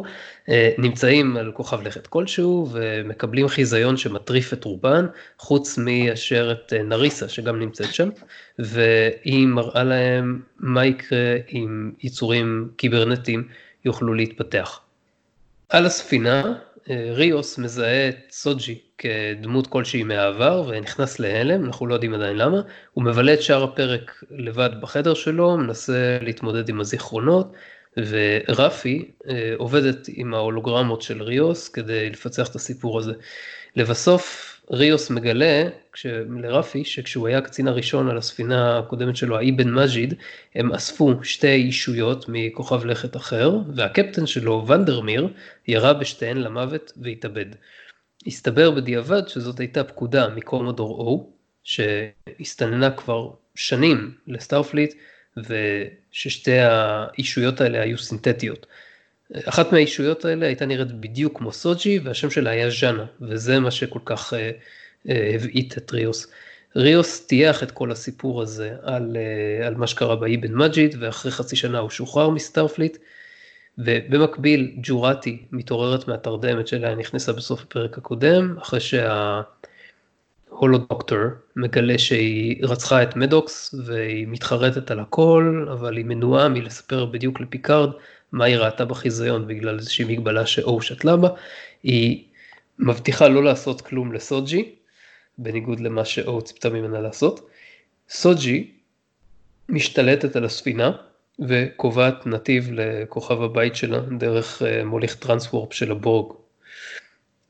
אה, 0.49 0.70
נמצאים 0.78 1.37
על 1.37 1.52
כוכב 1.52 1.82
לכת 1.82 2.06
כלשהו 2.06 2.68
ומקבלים 2.72 3.49
חיזיון 3.49 3.96
שמטריף 3.96 4.52
את 4.52 4.64
רובן, 4.64 5.06
חוץ 5.38 5.78
מאשר 5.78 6.52
את 6.52 6.72
אה, 6.72 6.82
נריסה 6.82 7.28
שגם 7.28 7.60
נמצאת 7.60 7.94
שם, 7.94 8.08
והיא 8.58 9.46
מראה 9.46 9.84
להם 9.84 10.42
מה 10.58 10.87
יקרה 10.87 11.37
אם 11.52 11.92
יצורים 12.02 12.70
קיברנטיים 12.76 13.49
יוכלו 13.84 14.14
להתפתח. 14.14 14.80
על 15.68 15.87
הספינה 15.87 16.42
אה, 16.90 17.10
ריוס 17.12 17.58
מזהה 17.58 18.08
את 18.08 18.16
סוג'י 18.30 18.78
כדמות 18.99 19.66
כלשהי 19.66 20.02
מהעבר 20.02 20.64
ונכנס 20.68 21.18
להלם, 21.18 21.64
אנחנו 21.64 21.87
לא 21.87 21.94
יודעים 21.94 22.14
עדיין 22.14 22.37
למה, 22.37 22.60
הוא 22.92 23.04
מבלה 23.04 23.34
את 23.34 23.42
שאר 23.42 23.64
הפרק 23.64 24.22
לבד 24.30 24.70
בחדר 24.80 25.14
שלו, 25.14 25.56
מנסה 25.56 26.18
להתמודד 26.22 26.68
עם 26.68 26.80
הזיכרונות, 26.80 27.52
ורפי 27.96 29.10
אה, 29.28 29.52
עובדת 29.56 30.08
עם 30.08 30.34
ההולוגרמות 30.34 31.02
של 31.02 31.22
ריוס 31.22 31.68
כדי 31.68 32.10
לפצח 32.10 32.49
את 32.49 32.54
הסיפור 32.54 32.99
הזה. 32.99 33.12
לבסוף 33.76 34.50
ריוס 34.72 35.10
מגלה 35.10 35.64
לרפי 36.42 36.84
שכשהוא 36.84 37.28
היה 37.28 37.38
הקצין 37.38 37.68
הראשון 37.68 38.08
על 38.08 38.18
הספינה 38.18 38.78
הקודמת 38.78 39.16
שלו, 39.16 39.36
האיבן 39.36 39.74
מג'יד, 39.74 40.14
הם 40.54 40.72
אספו 40.72 41.24
שתי 41.24 41.54
אישויות 41.54 42.24
מכוכב 42.28 42.84
לכת 42.84 43.16
אחר, 43.16 43.58
והקפטן 43.76 44.26
שלו, 44.26 44.66
ונדרמיר, 44.66 45.28
ירה 45.68 45.94
בשתיהן 45.94 46.36
למוות 46.36 46.92
והתאבד. 46.96 47.46
הסתבר 48.26 48.70
בדיעבד 48.70 49.28
שזאת 49.28 49.60
הייתה 49.60 49.84
פקודה 49.84 50.28
מקומודור 50.28 50.90
או, 50.90 51.30
שהסתננה 51.64 52.90
כבר 52.90 53.30
שנים 53.54 54.14
לסטארפליט, 54.26 54.94
וששתי 55.36 56.58
האישויות 56.58 57.60
האלה 57.60 57.82
היו 57.82 57.98
סינתטיות. 57.98 58.66
אחת 59.44 59.72
מהאישויות 59.72 60.25
האלה 60.25 60.46
הייתה 60.46 60.66
נראית 60.66 60.92
בדיוק 60.92 61.38
כמו 61.38 61.52
סוג'י 61.52 61.99
והשם 62.04 62.30
שלה 62.30 62.50
היה 62.50 62.70
ז'אנה 62.70 63.04
וזה 63.20 63.60
מה 63.60 63.70
שכל 63.70 63.99
כך 64.04 64.34
אה, 64.34 64.50
אה, 65.08 65.32
הבעיט 65.34 65.78
את 65.78 65.92
ריוס. 65.92 66.26
ריוס 66.76 67.26
טייח 67.26 67.62
את 67.62 67.70
כל 67.70 67.92
הסיפור 67.92 68.42
הזה 68.42 68.76
על, 68.82 69.16
אה, 69.16 69.66
על 69.66 69.75
מה 69.75 69.87
שקרה 69.87 70.16
באיבן 70.16 70.54
מג'יד 70.54 70.96
ואחרי 71.00 71.32
חצי 71.32 71.56
שנה 71.56 71.78
הוא 71.78 71.90
שוחרר 71.90 72.30
מסטארפליט 72.30 72.99
ובמקביל 73.78 74.72
ג'ורטי 74.82 75.42
מתעוררת 75.52 76.08
מהתרדמת 76.08 76.66
שלה 76.66 76.94
נכנסה 76.94 77.32
בסוף 77.32 77.62
הפרק 77.62 77.99
הקודם 77.99 78.54
אחרי 78.58 78.80
שההולו 78.80 80.78
דוקטור 80.78 81.18
מגלה 81.56 81.99
שהיא 81.99 82.64
רצחה 82.64 83.02
את 83.02 83.16
מדוקס 83.16 83.75
והיא 83.87 84.26
מתחרטת 84.28 84.90
על 84.90 85.00
הכל 85.00 85.66
אבל 85.72 85.96
היא 85.96 86.04
מנועה 86.04 86.49
מלספר 86.49 87.06
בדיוק 87.06 87.40
לפיקארד 87.40 87.90
מה 88.32 88.44
היא 88.44 88.56
ראתה 88.56 88.84
בחיזיון 88.84 89.46
בגלל 89.46 89.78
איזושהי 89.78 90.04
מגבלה 90.04 90.46
שאו 90.46 90.82
שתלה 90.82 91.16
בה, 91.16 91.28
היא 91.82 92.25
מבטיחה 92.78 93.28
לא 93.28 93.44
לעשות 93.44 93.80
כלום 93.80 94.12
לסוג'י, 94.12 94.75
בניגוד 95.38 95.80
למה 95.80 96.04
שאו 96.04 96.42
ציפתה 96.42 96.70
ממנה 96.70 97.00
לעשות. 97.00 97.50
סוג'י 98.08 98.70
משתלטת 99.68 100.37
על 100.37 100.44
הספינה 100.44 100.92
וקובעת 101.49 102.26
נתיב 102.26 102.70
לכוכב 102.72 103.42
הבית 103.42 103.76
שלה 103.76 104.00
דרך 104.18 104.62
אה, 104.62 104.84
מוליך 104.84 105.14
טרנסוורפ 105.14 105.72
של 105.72 105.90
הבורג. 105.90 106.32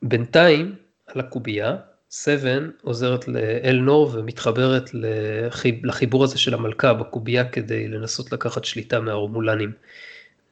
בינתיים, 0.03 0.75
על 1.07 1.21
הקובייה, 1.21 1.77
סבן 2.11 2.71
עוזרת 2.83 3.29
לאלנור 3.29 4.11
ומתחברת 4.15 4.91
לחיבור 5.83 6.25
הזה 6.25 6.39
של 6.39 6.55
המלכה 6.55 6.95
בקובייה 6.95 7.45
כדי 7.45 7.89
לנסות 7.89 8.33
לקחת 8.33 8.65
שליטה 8.65 9.01
מהרומולנים. 9.01 9.73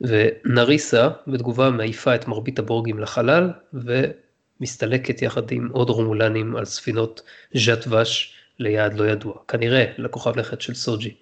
ונריסה 0.00 1.08
בתגובה 1.26 1.70
מעיפה 1.70 2.14
את 2.14 2.28
מרבית 2.28 2.58
הבורגים 2.58 2.98
לחלל 2.98 3.50
ומסתלקת 3.72 5.22
יחד 5.22 5.52
עם 5.52 5.68
עוד 5.72 5.90
רומולנים 5.90 6.56
על 6.56 6.64
ספינות 6.64 7.22
ז'אט 7.54 7.86
ואש 7.88 8.34
ליעד 8.58 8.94
לא 8.94 9.08
ידוע, 9.08 9.34
כנראה 9.48 9.84
לכוכב 9.98 10.36
לכת 10.36 10.60
של 10.60 10.74
סוג'י. 10.74 11.14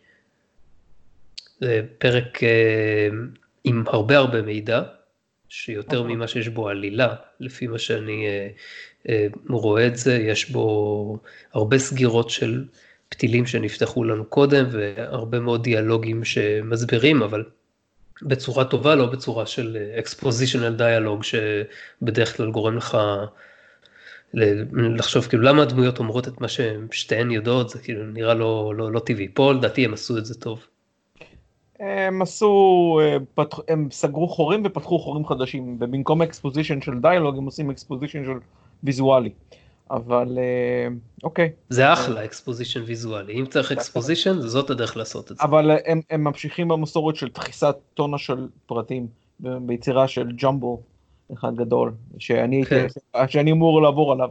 זה 1.60 1.82
פרק 1.98 2.42
אה, 2.42 3.08
עם 3.64 3.84
הרבה 3.86 4.16
הרבה 4.16 4.42
מידע, 4.42 4.82
שיותר 5.48 5.96
נכון. 5.96 6.10
ממה 6.10 6.28
שיש 6.28 6.48
בו 6.48 6.68
עלילה, 6.68 7.14
לפי 7.40 7.66
מה 7.66 7.78
שאני 7.78 8.26
אה, 8.26 8.48
אה, 9.08 9.26
רואה 9.48 9.86
את 9.86 9.96
זה, 9.96 10.16
יש 10.16 10.50
בו 10.50 11.18
הרבה 11.52 11.78
סגירות 11.78 12.30
של 12.30 12.64
פתילים 13.08 13.46
שנפתחו 13.46 14.04
לנו 14.04 14.24
קודם 14.24 14.64
והרבה 14.70 15.40
מאוד 15.40 15.62
דיאלוגים 15.62 16.24
שמסבירים, 16.24 17.22
אבל 17.22 17.44
בצורה 18.22 18.64
טובה, 18.64 18.94
לא 18.94 19.06
בצורה 19.06 19.46
של 19.46 19.76
expositional 19.98 20.76
dialogue 20.76 21.22
שבדרך 21.22 22.36
כלל 22.36 22.50
גורם 22.50 22.76
לך 22.76 22.98
לחשוב 24.74 25.26
כאילו 25.26 25.42
למה 25.42 25.62
הדמויות 25.62 25.98
אומרות 25.98 26.28
את 26.28 26.40
מה 26.40 26.46
ששתיהן 26.48 27.30
יודעות, 27.30 27.68
זה 27.68 27.78
כאילו 27.78 28.06
נראה 28.06 28.34
לא, 28.34 28.72
לא, 28.76 28.92
לא 28.92 28.98
טבעי. 29.00 29.28
פה 29.34 29.52
לדעתי 29.52 29.84
הם 29.84 29.94
עשו 29.94 30.18
את 30.18 30.26
זה 30.26 30.40
טוב. 30.40 30.66
הם 31.80 32.22
עשו, 32.22 33.00
אה, 33.02 33.44
הם 33.68 33.88
סגרו 33.90 34.28
חורים 34.28 34.62
ופתחו 34.66 34.98
חורים 34.98 35.26
חדשים, 35.26 35.76
ובמקום 35.80 36.22
אקספוזיציון 36.22 36.82
של 36.82 36.92
דיאלוג 37.02 37.38
הם 37.38 37.44
עושים 37.44 37.70
אקספוזיציון 37.70 38.24
של 38.24 38.38
ויזואלי. 38.84 39.30
אבל 39.90 40.38
אה, 40.38 40.88
אוקיי. 41.24 41.52
זה 41.68 41.92
אחלה 41.92 42.24
exposition 42.24 42.82
ויזואלי, 42.86 43.40
אם 43.40 43.46
צריך 43.46 43.72
exposition 43.72 44.40
זאת 44.40 44.70
הדרך 44.70 44.96
לעשות 44.96 45.32
את 45.32 45.36
זה. 45.36 45.42
אבל 45.44 45.70
הם, 45.86 46.00
הם 46.10 46.24
ממשיכים 46.24 46.68
במסורת 46.68 47.16
של 47.16 47.28
דחיסת 47.28 47.76
טונה 47.94 48.18
של 48.18 48.48
פרטים 48.66 49.06
ביצירה 49.40 50.08
של 50.08 50.32
ג'מבו 50.32 50.82
אחד 51.32 51.54
גדול, 51.54 51.94
שאני, 52.18 52.64
כן. 52.64 52.86
שאני 53.28 53.52
אמור 53.52 53.82
לעבור 53.82 54.12
עליו 54.12 54.30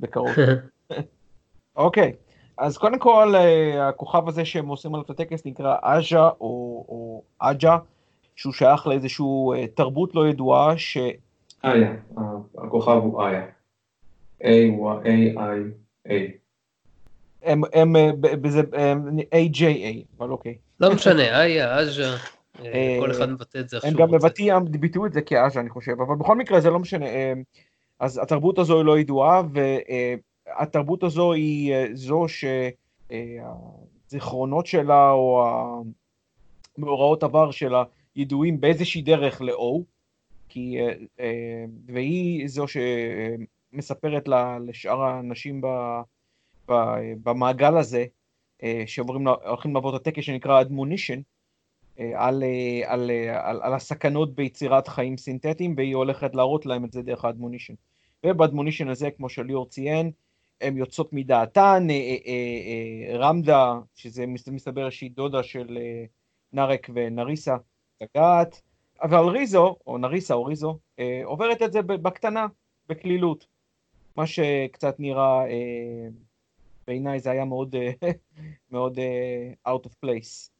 בקרוב. 0.00 0.30
אוקיי, 1.76 2.12
אז 2.58 2.78
קודם 2.78 2.98
כל 2.98 3.34
הכוכב 3.80 4.28
הזה 4.28 4.44
שהם 4.44 4.68
עושים 4.68 4.94
עליו 4.94 5.04
את 5.04 5.10
הטקס 5.10 5.46
נקרא 5.46 5.76
אג'ה 5.82 6.28
או, 6.40 6.84
או 6.88 7.22
אג'ה, 7.38 7.78
שהוא 8.36 8.52
שייך 8.52 8.86
לאיזשהו 8.86 9.54
תרבות 9.74 10.14
לא 10.14 10.28
ידועה 10.28 10.78
ש... 10.78 10.98
איה, 11.64 11.94
הכוכב 12.58 13.00
הוא 13.02 13.22
איה. 13.22 13.42
A-I-A. 14.42 16.12
הם, 17.42 17.62
הם, 17.72 17.92
בזה, 18.20 18.60
A-J-A, 19.34 20.16
אבל 20.18 20.30
אוקיי. 20.30 20.54
לא 20.80 20.94
משנה, 20.94 21.42
איה, 21.42 21.82
אג'ה, 21.82 22.16
אה, 22.64 22.96
כל 23.00 23.10
אחד 23.10 23.30
מבטא 23.30 23.58
את 23.58 23.68
זה 23.68 23.76
איך 23.76 23.84
שהוא 23.84 23.92
רוצה. 23.92 24.02
הם 24.02 24.08
גם 24.08 24.14
מבטאים, 24.14 24.54
ביטאו 24.80 25.06
את 25.06 25.12
זה 25.12 25.22
כאז'ה, 25.22 25.60
אני 25.60 25.70
חושב, 25.70 25.92
אבל 25.92 26.16
בכל 26.16 26.36
מקרה 26.36 26.60
זה 26.60 26.70
לא 26.70 26.78
משנה. 26.78 27.06
אה, 27.06 27.32
אז 28.00 28.18
התרבות 28.22 28.58
הזו 28.58 28.76
היא 28.76 28.84
לא 28.84 28.98
ידועה, 28.98 29.42
והתרבות 29.52 31.02
הזו 31.02 31.32
היא 31.32 31.72
אה, 31.72 31.86
זו 31.92 32.26
שהזיכרונות 34.08 34.66
שלה, 34.66 35.10
או 35.10 35.46
המאורעות 36.78 37.22
עבר 37.22 37.50
שלה, 37.50 37.84
ידועים 38.16 38.60
באיזושהי 38.60 39.02
דרך 39.02 39.40
ל-O, 39.40 39.82
והיא 41.86 42.48
זו 42.48 42.68
ש... 42.68 42.76
מספרת 43.72 44.28
לשאר 44.66 45.02
האנשים 45.02 45.60
במעגל 47.22 47.76
הזה, 47.76 48.04
אה, 48.62 48.82
שהולכים 48.86 49.74
לעבור 49.74 49.96
את 49.96 50.00
הטקס 50.00 50.24
שנקרא 50.24 50.60
אדמונישן, 50.60 51.20
אה, 51.98 52.26
על, 52.26 52.42
אה, 52.42 52.92
על, 52.92 53.10
על, 53.42 53.62
על 53.62 53.74
הסכנות 53.74 54.34
ביצירת 54.34 54.88
חיים 54.88 55.16
סינתטיים, 55.16 55.74
והיא 55.76 55.94
הולכת 55.94 56.34
להראות 56.34 56.66
להם 56.66 56.84
את 56.84 56.92
זה 56.92 57.02
דרך 57.02 57.24
האדמונישן. 57.24 57.74
ובאדמונישן 58.26 58.88
הזה, 58.88 59.10
כמו 59.10 59.28
שליאור 59.28 59.66
ציין, 59.68 60.10
הן 60.60 60.76
יוצאות 60.76 61.12
מדעתן, 61.12 61.86
רמדה, 63.14 63.78
שזה 63.94 64.24
מסתבר 64.26 64.90
שהיא 64.90 65.10
דודה 65.10 65.42
של 65.42 65.78
נרק 66.52 66.90
ונריסה, 66.94 67.56
לגעת, 68.00 68.62
אבל 69.02 69.28
ריזו, 69.28 69.76
או 69.86 69.98
נריסה 69.98 70.34
או 70.34 70.44
ריזו, 70.44 70.78
עוברת 71.24 71.62
את 71.62 71.72
זה 71.72 71.82
בקטנה, 71.82 72.46
בקלילות. 72.88 73.46
מה 74.16 74.26
שקצת 74.26 74.94
נראה, 74.98 75.44
אה, 75.46 76.08
בעיניי 76.86 77.20
זה 77.20 77.30
היה 77.30 77.44
מאוד, 77.44 77.74
אה, 77.74 77.90
מאוד 78.72 78.98
אה, 78.98 79.72
out 79.74 79.86
of 79.86 80.06
place. 80.06 80.50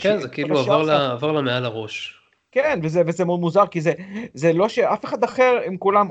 כן, 0.00 0.20
זה 0.20 0.28
כאילו 0.28 0.58
עבר, 0.58 0.82
לה, 0.82 1.12
עבר 1.12 1.32
לה 1.32 1.42
מעל 1.42 1.64
הראש. 1.64 2.18
כן, 2.50 2.80
וזה, 2.82 3.02
וזה 3.06 3.24
מאוד 3.24 3.40
מוזר, 3.40 3.66
כי 3.66 3.80
זה, 3.80 3.92
זה 4.34 4.52
לא 4.52 4.68
שאף 4.68 5.04
אחד 5.04 5.24
אחר, 5.24 5.60
הם 5.66 5.76
כולם 5.76 6.08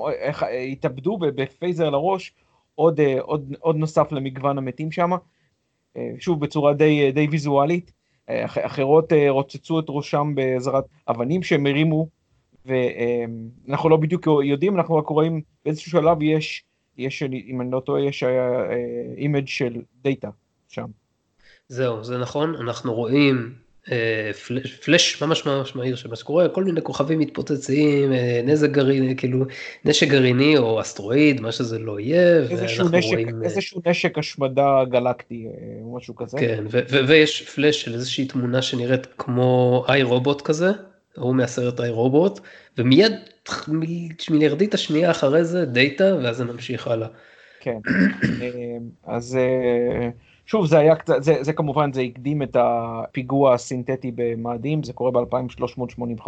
התאבדו 0.71 1.17
בפייזר 1.17 1.89
לראש, 1.89 2.33
עוד, 2.75 2.99
עוד, 3.19 3.53
עוד 3.59 3.75
נוסף 3.75 4.11
למגוון 4.11 4.57
המתים 4.57 4.91
שם, 4.91 5.11
שוב 6.19 6.41
בצורה 6.41 6.73
די, 6.73 7.11
די 7.11 7.27
ויזואלית. 7.31 7.91
אחרות 8.65 9.13
רוצצו 9.29 9.79
את 9.79 9.85
ראשם 9.89 10.31
בעזרת 10.35 10.85
אבנים 11.09 11.43
שהם 11.43 11.65
הרימו, 11.65 12.07
ואנחנו 12.65 13.89
לא 13.89 13.97
בדיוק 13.97 14.27
יודעים, 14.43 14.75
אנחנו 14.75 14.95
רק 14.95 15.07
רואים 15.07 15.41
באיזשהו 15.65 15.91
שלב 15.91 16.21
יש 16.21 16.63
יש, 16.97 17.23
אם 17.23 17.61
אני 17.61 17.71
לא 17.71 17.79
טועה, 17.79 18.01
יש 18.01 18.23
image 19.17 19.47
של 19.47 19.73
דאטה 20.03 20.29
שם. 20.67 20.85
זהו, 21.67 22.03
זה 22.03 22.17
נכון, 22.17 22.55
אנחנו 22.55 22.93
רואים 22.93 23.53
אה, 23.91 24.31
flash, 24.33 24.73
flash 24.73 25.23
ממש 25.23 25.45
ממש 25.45 25.75
מהיר 25.75 25.95
של 25.95 26.09
מה 26.09 26.15
שקורה, 26.15 26.49
כל 26.49 26.63
מיני 26.63 26.81
כוכבים 26.81 27.19
מתפוצצים, 27.19 28.13
אה, 28.13 28.41
נזק 28.43 28.69
גרעיני, 28.69 29.15
כאילו 29.15 29.45
נשק 29.85 30.07
גרעיני 30.07 30.57
או 30.57 30.81
אסטרואיד, 30.81 31.41
מה 31.41 31.51
שזה 31.51 31.79
לא 31.79 31.99
יהיה, 31.99 32.37
איזשהו 32.37 32.89
נשק, 32.89 33.11
רואים... 33.11 33.41
אה, 33.41 33.43
איזשהו 33.43 33.81
נשק 33.85 34.17
השמדה 34.17 34.83
גלקטי 34.89 35.47
או 35.81 35.95
משהו 35.97 36.15
כזה. 36.15 36.37
כן, 36.37 36.63
ויש 37.07 37.41
פלש 37.41 37.81
של 37.81 37.93
איזושהי 37.93 38.25
תמונה 38.25 38.61
שנראית 38.61 39.07
כמו 39.17 39.85
איי 39.89 40.03
רובוט 40.03 40.41
כזה, 40.41 40.71
ההוא 41.17 41.35
מהסרט 41.35 41.79
איי 41.79 41.89
רובוט, 41.89 42.39
ומיד 42.77 43.11
מיליארדית 44.29 44.73
השנייה 44.73 45.11
אחרי 45.11 45.45
זה 45.45 45.65
דאטה 45.65 46.15
ואז 46.23 46.41
נמשיך 46.41 46.87
הלאה. 46.87 47.07
כן, 47.59 47.79
אמ, 48.23 48.89
אז 49.03 49.35
אה, 49.35 50.09
שוב 50.45 50.65
זה 50.65 50.79
היה 50.79 50.95
קצת, 50.95 51.23
זה, 51.23 51.33
זה 51.41 51.53
כמובן 51.53 51.93
זה 51.93 52.01
הקדים 52.01 52.43
את 52.43 52.57
הפיגוע 52.59 53.53
הסינתטי 53.53 54.11
במאדים, 54.15 54.83
זה 54.83 54.93
קורה 54.93 55.11
ב-2385. 55.11 56.27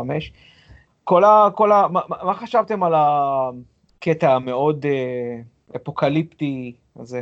כל 1.03 1.23
ה... 1.23 1.49
כל 1.55 1.71
ה 1.71 1.87
מה, 1.87 2.01
מה 2.23 2.33
חשבתם 2.33 2.83
על 2.83 2.93
הקטע 2.95 4.33
המאוד 4.33 4.85
אה, 4.85 5.41
אפוקליפטי 5.75 6.73
הזה? 6.99 7.21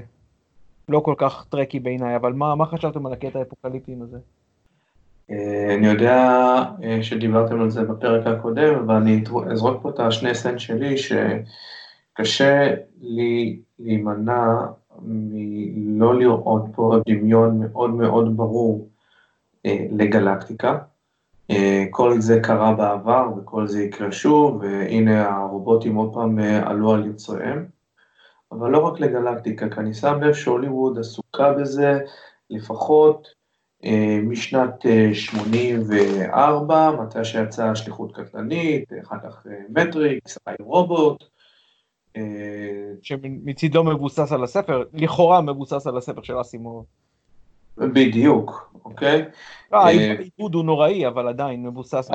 לא 0.89 0.99
כל 0.99 1.15
כך 1.17 1.45
Trekkie 1.49 1.79
בעיניי, 1.79 2.15
אבל 2.15 2.33
מה, 2.33 2.55
מה 2.55 2.65
חשבתם 2.65 3.05
על 3.05 3.13
הקטע 3.13 3.39
האפוקליפטי 3.39 3.95
הזה? 4.01 4.17
אה, 5.31 5.75
אני 5.75 5.87
יודע 5.87 6.15
אה, 6.83 7.03
שדיברתם 7.03 7.61
על 7.61 7.69
זה 7.69 7.83
בפרק 7.83 8.27
הקודם, 8.27 8.89
ואני 8.89 9.23
אזרוק 9.51 9.81
פה 9.81 9.89
את 9.89 9.99
ה 9.99 10.06
שני 10.06 10.35
cent 10.35 10.59
שלי, 10.59 10.95
שקשה 10.97 12.73
לי 13.01 13.59
להימנע 13.79 14.45
מלא 15.01 16.19
לראות 16.19 16.63
פה 16.75 16.95
דמיון 17.07 17.59
מאוד 17.59 17.89
מאוד 17.89 18.37
ברור 18.37 18.89
אה, 19.65 19.85
לגלקטיקה. 19.91 20.77
כל 21.91 22.21
זה 22.21 22.39
קרה 22.43 22.73
בעבר 22.73 23.27
וכל 23.37 23.67
זה 23.67 23.83
יקרה 23.83 24.11
שוב, 24.11 24.61
והנה 24.61 25.29
הרובוטים 25.29 25.95
עוד 25.95 26.13
פעם 26.13 26.39
עלו 26.39 26.93
על 26.93 27.05
יוצריהם. 27.05 27.65
אבל 28.51 28.69
לא 28.69 28.77
רק 28.77 28.99
לגלקטיקה, 28.99 29.69
כי 29.69 29.79
אני 29.79 29.93
שם 29.93 30.21
לב 30.21 30.33
שהוליווד 30.33 30.99
עסוקה 30.99 31.53
בזה 31.53 31.99
לפחות 32.49 33.27
משנת 34.23 34.85
84, 35.13 36.75
אה, 36.75 36.91
מתי 36.91 37.25
שיצאה 37.25 37.75
שליחות 37.75 38.15
קטלנית, 38.15 38.91
אחר 39.03 39.15
כך 39.23 39.47
אה, 39.47 39.57
מטריקס, 39.69 40.37
איי 40.47 40.55
רובוט. 40.59 41.23
שמצידו 43.01 43.83
מבוסס 43.83 44.31
על 44.31 44.43
הספר, 44.43 44.83
לכאורה 44.93 45.41
מבוסס 45.41 45.87
על 45.87 45.97
הספר 45.97 46.21
של 46.21 46.41
אסימוב. 46.41 46.85
בדיוק, 47.77 48.73
אוקיי? 48.85 49.25
העיבוד 49.71 50.55
הוא 50.55 50.63
נוראי, 50.63 51.07
אבל 51.07 51.27
עדיין 51.27 51.63
מבוסס. 51.63 52.09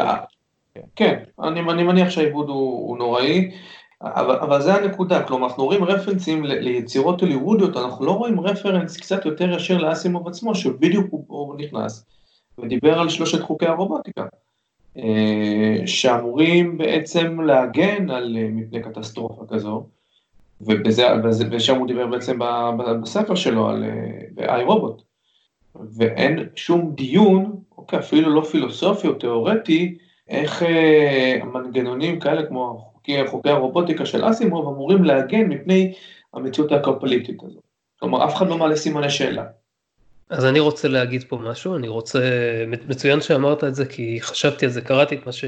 כן, 0.97 1.23
אני 1.43 1.61
מניח 1.63 2.11
שהעיבוד 2.11 2.49
הוא 2.49 2.99
נוראי. 2.99 3.51
אבל, 4.03 4.37
אבל 4.37 4.63
זה 4.63 4.75
הנקודה, 4.75 5.23
כלומר 5.23 5.47
אנחנו 5.47 5.65
רואים 5.65 5.85
רפרנסים 5.85 6.45
ליצירות 6.45 7.21
הוליוודיות, 7.21 7.77
אנחנו 7.77 8.07
לא 8.07 8.13
רואים 8.13 8.41
רפרנס 8.41 8.97
קצת 8.97 9.25
יותר 9.25 9.51
ישר 9.51 9.79
לאסימוב 9.79 10.29
עצמו, 10.29 10.55
שבדיוק 10.55 11.07
הוא, 11.11 11.25
הוא 11.29 11.55
נכנס 11.59 12.05
ודיבר 12.59 12.99
על 12.99 13.09
שלושת 13.09 13.43
חוקי 13.43 13.67
הרובוטיקה, 13.67 14.27
אה, 14.99 15.87
שאמורים 15.87 16.79
בעצם 16.79 17.41
להגן 17.41 18.11
על 18.11 18.37
אה, 18.39 18.49
מפני 18.51 18.83
קטסטרופה 18.83 19.43
כזו, 19.49 19.87
ובזה, 20.61 21.07
ושם 21.51 21.79
הוא 21.79 21.87
דיבר 21.87 22.07
בעצם 22.07 22.39
בספר 23.03 23.35
שלו 23.35 23.69
על 23.69 23.85
איי 24.39 24.49
אה, 24.49 24.65
רובוט, 24.65 25.03
ואין 25.97 26.49
שום 26.55 26.93
דיון, 26.95 27.57
אוקיי, 27.79 27.99
אפילו 27.99 28.31
לא 28.35 28.41
פילוסופי 28.41 29.09
או 29.09 29.15
תיאורטי, 29.15 29.99
איך 30.29 30.63
מנגנונים 31.53 32.21
כאלה 32.21 32.47
כמו 32.47 32.93
חוקי 33.27 33.51
הרובוטיקה 33.51 34.07
של 34.07 34.31
אסימוב 34.31 34.69
אמורים 34.69 35.05
להגן 35.05 35.45
מפני 35.49 35.93
המציאות 36.35 36.73
האפוקליפטית 36.73 37.43
הזאת. 37.43 37.63
כלומר, 38.01 38.25
אף 38.25 38.35
אחד 38.35 38.49
לא 38.49 38.59
מעלה 38.59 38.77
סימני 38.77 39.11
שאלה. 39.11 39.45
אז 40.31 40.45
אני 40.45 40.61
רוצה 40.61 40.89
להגיד 40.89 41.25
פה 41.29 41.37
משהו, 41.37 41.77
אני 41.77 41.89
רוצה, 41.89 42.21
מצוין 42.89 43.21
שאמרת 43.21 43.65
את 43.65 43.75
זה 43.75 43.87
כי 43.87 44.19
חשבתי 44.21 44.67
על 44.67 44.71
זה, 44.71 44.81
קראתי 44.81 45.15
את 45.15 45.27
מה, 45.27 45.33
ש, 45.33 45.45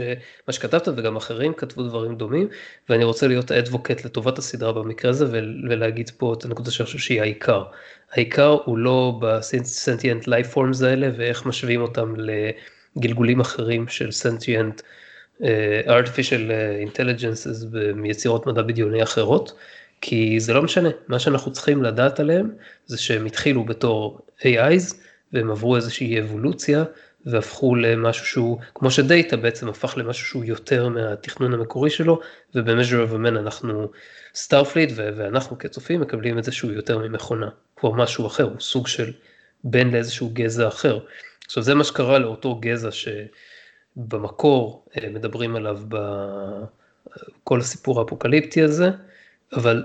מה 0.48 0.52
שכתבת 0.52 0.88
וגם 0.96 1.16
אחרים 1.16 1.52
כתבו 1.52 1.82
דברים 1.82 2.14
דומים, 2.14 2.48
ואני 2.88 3.04
רוצה 3.04 3.28
להיות 3.28 3.52
אדבוקט 3.52 4.04
לטובת 4.04 4.38
הסדרה 4.38 4.72
במקרה 4.72 5.10
הזה 5.10 5.26
ולהגיד 5.68 6.10
פה 6.10 6.34
את 6.38 6.44
הנקודה 6.44 6.70
שאני 6.70 6.86
חושב 6.86 6.98
שהיא 6.98 7.20
העיקר. 7.20 7.64
העיקר 8.12 8.56
הוא 8.64 8.78
לא 8.78 9.20
ב 9.20 9.32
sentient 9.32 10.26
life 10.26 10.46
forms 10.46 10.82
האלה 10.82 11.08
ואיך 11.16 11.46
משווים 11.46 11.80
אותם 11.80 12.14
לגלגולים 12.96 13.40
אחרים 13.40 13.88
של 13.88 14.10
sentient 14.10 14.80
אה, 14.80 14.86
artificial 15.86 16.50
אה, 16.50 16.82
intelligences 16.84 17.76
מיצירות 17.94 18.46
מדע 18.46 18.62
בדיוני 18.62 19.02
אחרות, 19.02 19.52
כי 20.00 20.40
זה 20.40 20.54
לא 20.54 20.62
משנה, 20.62 20.88
מה 21.08 21.18
שאנחנו 21.18 21.52
צריכים 21.52 21.82
לדעת 21.82 22.20
עליהם 22.20 22.50
זה 22.86 22.98
שהם 22.98 23.26
התחילו 23.26 23.64
בתור 23.64 24.20
AIs 24.40 24.94
והם 25.32 25.50
עברו 25.50 25.76
איזושהי 25.76 26.20
אבולוציה 26.20 26.84
והפכו 27.26 27.74
למשהו 27.74 28.26
שהוא, 28.26 28.58
כמו 28.74 28.90
שדאטה 28.90 29.36
בעצם 29.36 29.68
הפך 29.68 29.94
למשהו 29.96 30.26
שהוא 30.26 30.44
יותר 30.44 30.88
מהתכנון 30.88 31.54
המקורי 31.54 31.90
שלו, 31.90 32.20
אה, 32.54 32.58
מן, 32.58 33.28
אנחנו 33.28 33.90
סטארפליט 34.34 34.90
ואנחנו 34.96 35.58
כצופים 35.58 36.00
מקבלים 36.00 36.38
את 36.38 36.44
זה 36.44 36.52
שהוא 36.52 36.72
יותר 36.72 36.98
ממכונה, 36.98 37.48
כבר 37.76 37.90
משהו 37.90 38.26
אחר, 38.26 38.42
הוא 38.42 38.60
סוג 38.60 38.86
של 38.86 39.12
בן 39.64 39.90
לאיזשהו 39.90 40.30
גזע 40.32 40.68
אחר. 40.68 40.98
עכשיו 41.46 41.62
זה 41.62 41.74
מה 41.74 41.84
שקרה 41.84 42.18
לאותו 42.18 42.54
גזע 42.54 42.90
שבמקור 42.90 43.47
אה, 43.98 45.10
מדברים 45.10 45.56
עליו 45.56 45.80
בכל 45.88 47.60
הסיפור 47.60 48.00
האפוקליפטי 48.00 48.62
הזה, 48.62 48.90
אבל 49.52 49.84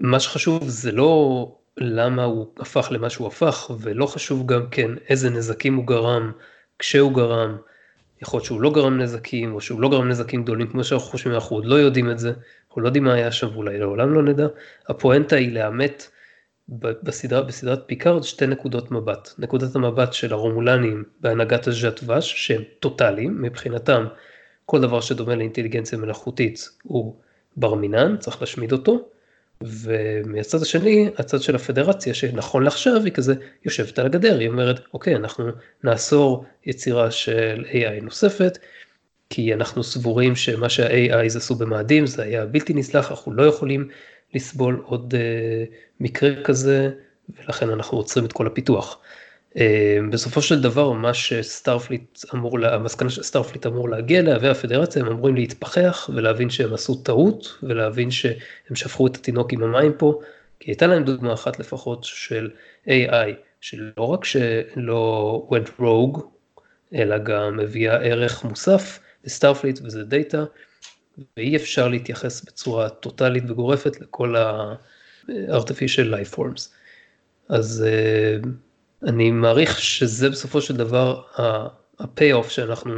מה 0.00 0.20
שחשוב 0.20 0.68
זה 0.68 0.92
לא 0.92 1.54
למה 1.76 2.24
הוא 2.24 2.46
הפך 2.58 2.88
למה 2.90 3.10
שהוא 3.10 3.26
הפך, 3.26 3.70
ולא 3.80 4.06
חשוב 4.06 4.46
גם 4.46 4.70
כן 4.70 4.90
איזה 5.08 5.30
נזקים 5.30 5.74
הוא 5.74 5.86
גרם, 5.86 6.32
כשהוא 6.78 7.12
גרם, 7.12 7.56
יכול 8.22 8.38
להיות 8.38 8.44
שהוא 8.44 8.60
לא 8.60 8.70
גרם 8.70 8.98
נזקים, 8.98 9.54
או 9.54 9.60
שהוא 9.60 9.80
לא 9.80 9.88
גרם 9.88 10.08
נזקים 10.08 10.42
גדולים 10.42 10.66
כמו 10.66 10.84
שאנחנו 10.84 11.08
חושבים, 11.08 11.34
אנחנו 11.34 11.56
עוד 11.56 11.64
לא 11.64 11.74
יודעים 11.74 12.10
את 12.10 12.18
זה, 12.18 12.32
אנחנו 12.68 12.82
לא 12.82 12.88
יודעים 12.88 13.04
מה 13.04 13.14
היה 13.14 13.32
שם, 13.32 13.48
ואולי 13.52 13.78
לעולם 13.78 14.14
לא 14.14 14.22
נדע. 14.22 14.46
הפואנטה 14.88 15.36
היא 15.36 15.52
לעמת 15.52 16.10
בסדרה, 16.68 17.42
בסדרת 17.42 17.82
פיקארד 17.86 18.22
שתי 18.22 18.46
נקודות 18.46 18.90
מבט. 18.90 19.34
נקודת 19.38 19.76
המבט 19.76 20.12
של 20.12 20.32
הרומולנים 20.32 21.04
בהנהגת 21.20 21.66
הז'את 21.66 22.06
ואש, 22.06 22.46
שהם 22.46 22.62
טוטאליים, 22.80 23.42
מבחינתם 23.42 24.06
כל 24.66 24.80
דבר 24.80 25.00
שדומה 25.00 25.34
לאינטליגנציה 25.34 25.98
מלאכותית 25.98 26.68
הוא 26.82 27.14
בר 27.56 27.74
מינן, 27.74 28.16
צריך 28.16 28.40
להשמיד 28.40 28.72
אותו. 28.72 29.08
ומהצד 29.62 30.62
השני, 30.62 31.10
הצד 31.18 31.42
של 31.42 31.56
הפדרציה, 31.56 32.14
שנכון 32.14 32.62
לעכשיו 32.62 33.04
היא 33.04 33.12
כזה 33.12 33.34
יושבת 33.64 33.98
על 33.98 34.06
הגדר, 34.06 34.38
היא 34.38 34.48
אומרת, 34.48 34.80
אוקיי, 34.94 35.16
אנחנו 35.16 35.44
נאסור 35.84 36.44
יצירה 36.66 37.10
של 37.10 37.64
AI 37.70 38.04
נוספת, 38.04 38.58
כי 39.30 39.54
אנחנו 39.54 39.84
סבורים 39.84 40.36
שמה 40.36 40.68
שה-AIs 40.68 41.36
עשו 41.36 41.54
במאדים 41.54 42.06
זה 42.06 42.22
היה 42.22 42.46
בלתי 42.46 42.74
נסלח, 42.74 43.10
אנחנו 43.10 43.32
לא 43.32 43.42
יכולים 43.42 43.88
לסבול 44.34 44.82
עוד 44.84 45.14
אה, 45.14 45.72
מקרה 46.00 46.30
כזה, 46.44 46.90
ולכן 47.36 47.70
אנחנו 47.70 47.98
עוצרים 47.98 48.24
את 48.24 48.32
כל 48.32 48.46
הפיתוח. 48.46 48.98
אה, 49.56 49.98
בסופו 50.10 50.42
של 50.42 50.62
דבר 50.62 50.92
מה 50.92 51.14
שסטארפליט 51.14 52.24
אמור, 52.34 52.58
המסקנה 52.66 53.10
שסטארפליט 53.10 53.66
אמור 53.66 53.88
להגיע 53.88 54.20
אליה 54.20 54.38
והפדרציה 54.40 55.02
הם 55.02 55.08
אמורים 55.08 55.34
להתפכח 55.34 56.10
ולהבין 56.14 56.50
שהם 56.50 56.74
עשו 56.74 56.94
טעות 56.94 57.58
ולהבין 57.62 58.10
שהם 58.10 58.74
שפכו 58.74 59.06
את 59.06 59.16
התינוק 59.16 59.52
עם 59.52 59.62
המים 59.62 59.92
פה, 59.98 60.20
כי 60.60 60.70
הייתה 60.70 60.86
להם 60.86 61.04
דוגמה 61.04 61.32
אחת 61.32 61.58
לפחות 61.58 62.04
של 62.04 62.50
AI 62.86 63.32
שלא 63.60 64.04
רק 64.04 64.24
שלא 64.24 65.48
went 65.50 65.80
rogue 65.80 66.20
אלא 66.94 67.18
גם 67.18 67.60
הביאה 67.60 67.96
ערך 67.96 68.44
מוסף 68.44 68.98
לסטארפליט 69.24 69.80
וזה 69.84 70.04
דאטה 70.04 70.44
ואי 71.36 71.56
אפשר 71.56 71.88
להתייחס 71.88 72.44
בצורה 72.44 72.88
טוטאלית 72.88 73.50
וגורפת 73.50 74.00
לכל 74.00 74.36
ה-artificial 74.36 76.14
life 76.14 76.34
forms. 76.36 76.68
אז 77.48 77.84
uh, 77.86 78.46
אני 79.02 79.30
מעריך 79.30 79.80
שזה 79.80 80.30
בסופו 80.30 80.60
של 80.60 80.76
דבר 80.76 81.22
ה-payoff 81.38 82.48
שאנחנו, 82.48 82.92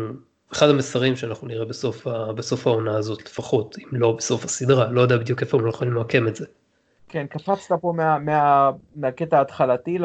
אחד 0.52 0.68
המסרים 0.68 1.16
שאנחנו 1.16 1.48
נראה 1.48 1.64
בסוף, 1.64 2.06
בסוף 2.34 2.66
העונה 2.66 2.96
הזאת 2.96 3.24
לפחות, 3.24 3.76
אם 3.78 4.00
לא 4.00 4.12
בסוף 4.12 4.44
הסדרה, 4.44 4.90
לא 4.90 5.00
יודע 5.00 5.16
בדיוק 5.16 5.40
איפה 5.40 5.58
הם 5.58 5.64
לא 5.64 5.70
יכולים 5.70 5.94
למקם 5.94 6.28
את 6.28 6.36
זה. 6.36 6.46
כן, 7.08 7.26
קפצת 7.26 7.74
פה 7.80 7.92
מה, 7.96 8.18
מה, 8.18 8.70
מהקטע 8.96 9.38
ההתחלתי 9.38 9.98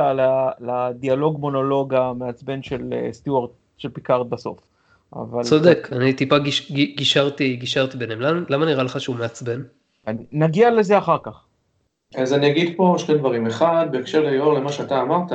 לדיאלוג 0.59 1.39
מונולוג 1.39 1.93
המעצבן 1.93 2.63
של 2.63 2.93
אה, 2.93 3.13
סטיוארט, 3.13 3.49
של 3.77 3.89
פיקארד 3.89 4.29
בסוף. 4.29 4.59
אבל... 5.15 5.43
צודק, 5.43 5.89
אני 5.91 6.13
טיפה 6.13 6.37
גיש, 6.37 6.71
גישרתי, 6.71 7.55
גישרתי 7.55 7.97
ביניהם, 7.97 8.21
למה, 8.21 8.39
למה 8.49 8.65
נראה 8.65 8.83
לך 8.83 9.01
שהוא 9.01 9.15
מעצבן? 9.15 9.61
נגיע 10.31 10.71
לזה 10.71 10.97
אחר 10.97 11.17
כך. 11.23 11.45
אז 12.15 12.33
אני 12.33 12.51
אגיד 12.51 12.73
פה 12.77 12.95
שני 12.97 13.17
דברים. 13.17 13.47
אחד, 13.47 13.87
בהקשר, 13.91 14.29
ליאור, 14.29 14.53
למה 14.53 14.71
שאתה 14.71 15.01
אמרת, 15.01 15.31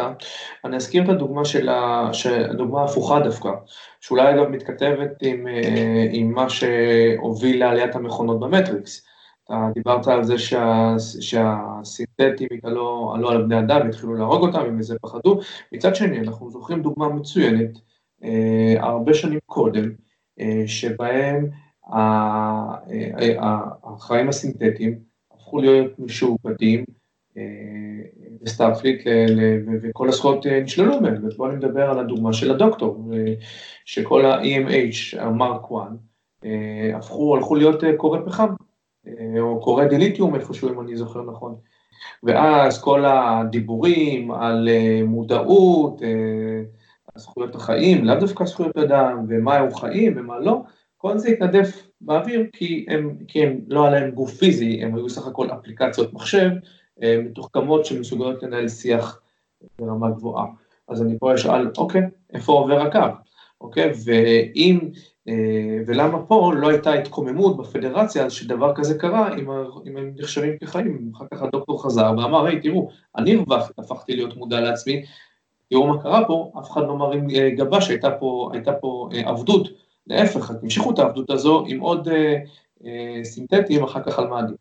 אני 0.64 0.76
אזכיר 0.76 1.04
את 1.04 1.08
הדוגמה 1.08 1.44
של 1.44 1.68
ה... 1.68 2.10
הדוגמה 2.50 2.80
ההפוכה 2.80 3.20
דווקא, 3.20 3.50
שאולי 4.00 4.34
אגב 4.34 4.48
מתכתבת 4.48 5.10
עם, 5.22 5.48
אה, 5.48 6.06
עם 6.12 6.32
מה 6.32 6.50
שהוביל 6.50 7.60
לעליית 7.60 7.94
המכונות 7.96 8.40
במטריקס. 8.40 9.06
אתה 9.44 9.68
דיברת 9.74 10.08
על 10.08 10.24
זה 10.24 10.38
שה, 10.38 10.94
שהסינתטים 11.20 12.48
עלו, 12.62 13.14
על 13.28 13.42
בני 13.42 13.58
אדם 13.58 13.80
והתחילו 13.84 14.14
להרוג 14.14 14.42
אותם, 14.42 14.78
איזה 14.78 14.96
פחדו. 15.02 15.40
מצד 15.72 15.94
שני, 15.94 16.20
אנחנו 16.20 16.50
זוכרים 16.50 16.82
דוגמה 16.82 17.08
מצוינת, 17.08 17.78
הרבה 18.78 19.14
שנים 19.14 19.38
קודם, 19.46 19.90
אה, 20.40 20.62
שבהם 20.66 21.50
החיים 23.82 24.28
הסינתטיים, 24.28 24.98
הפכו 25.32 25.60
להיות 25.60 25.98
משועבדים 25.98 26.84
ב-Starfleet 28.42 29.02
וכל 29.82 30.08
הזכויות 30.08 30.46
אה, 30.46 30.60
נשללו 30.60 31.00
מהם, 31.00 31.28
ופה 31.28 31.48
אני 31.48 31.56
מדבר 31.56 31.90
על 31.90 31.98
הדוגמה 31.98 32.32
של 32.32 32.50
הדוקטור, 32.50 33.10
שכל 33.84 34.26
ה-EMH, 34.26 35.20
ה-Mark 35.20 35.60
1, 35.64 35.86
אה, 36.44 36.96
הפכו, 36.96 37.36
הלכו 37.36 37.54
להיות 37.54 37.84
אה, 37.84 37.96
כורי 37.96 38.18
פחם, 38.26 38.48
או 39.40 39.60
כורי 39.60 39.88
דיליתיום 39.88 40.34
איפשהו 40.34 40.68
אם 40.68 40.80
אני 40.80 40.96
זוכר 40.96 41.22
נכון. 41.22 41.54
ואז 42.22 42.82
כל 42.82 43.04
הדיבורים 43.04 44.30
על 44.30 44.68
מודעות, 45.04 46.02
זכויות 47.20 47.54
החיים, 47.54 48.04
לאו 48.04 48.14
דווקא 48.14 48.44
זכויות 48.44 48.76
אדם, 48.76 49.24
ומה 49.28 49.54
הם 49.54 49.74
חיים 49.74 50.14
ומה 50.16 50.38
לא, 50.38 50.62
כל 50.96 51.18
זה 51.18 51.28
התנדף 51.28 51.88
באוויר 52.00 52.46
כי 52.52 52.86
הם, 52.88 53.16
כי 53.28 53.42
הם 53.42 53.60
לא 53.68 53.86
היה 53.86 54.00
להם 54.00 54.10
גוף 54.10 54.34
פיזי, 54.34 54.82
הם 54.82 54.94
היו 54.94 55.08
סך 55.08 55.26
הכל 55.26 55.48
אפליקציות 55.50 56.12
מחשב 56.12 56.50
אה, 57.02 57.16
מתוחכמות 57.24 57.84
שמסוגלות 57.84 58.42
לנהל 58.42 58.68
שיח 58.68 59.20
ברמה 59.78 60.10
גבוהה. 60.10 60.46
אז 60.88 61.02
אני 61.02 61.18
פה 61.18 61.34
אשאל, 61.34 61.70
אוקיי, 61.78 62.02
איפה 62.32 62.52
עובר 62.52 62.80
הקו? 62.80 62.98
אוקיי, 63.60 63.92
ואם, 64.04 64.78
אה, 65.28 65.78
ולמה 65.86 66.26
פה 66.26 66.52
לא 66.56 66.68
הייתה 66.68 66.92
התקוממות 66.92 67.56
בפדרציה 67.56 68.30
שדבר 68.30 68.74
כזה 68.74 68.98
קרה 68.98 69.34
אם, 69.36 69.50
הם 69.96 70.12
נחשבים 70.16 70.58
כחיים, 70.58 71.12
אחר 71.16 71.24
כך 71.34 71.42
הדוקטור 71.42 71.82
חזר 71.82 72.12
ואמר, 72.18 72.46
היי 72.46 72.60
תראו, 72.60 72.90
אני 73.16 73.44
הפכתי 73.78 74.16
להיות 74.16 74.36
מודע 74.36 74.60
לעצמי, 74.60 75.04
תראו 75.70 75.86
מה 75.86 76.02
קרה 76.02 76.24
פה, 76.26 76.52
אף 76.58 76.70
אחד 76.70 76.80
לא 76.80 76.96
מרים 76.96 77.30
אה, 77.30 77.50
גבה 77.50 77.80
שהייתה 77.80 78.10
פה, 78.10 78.50
פה 78.80 79.08
עבדות. 79.24 79.68
להפך, 80.06 80.52
תמשיכו 80.60 80.90
את 80.90 80.98
העבדות 80.98 81.30
הזו 81.30 81.64
עם 81.68 81.80
עוד 81.80 82.08
אה, 82.08 82.36
אה, 82.84 83.24
סינתטיים 83.24 83.84
אחר 83.84 84.02
כך 84.02 84.18
על 84.18 84.26
מאדים. 84.26 84.56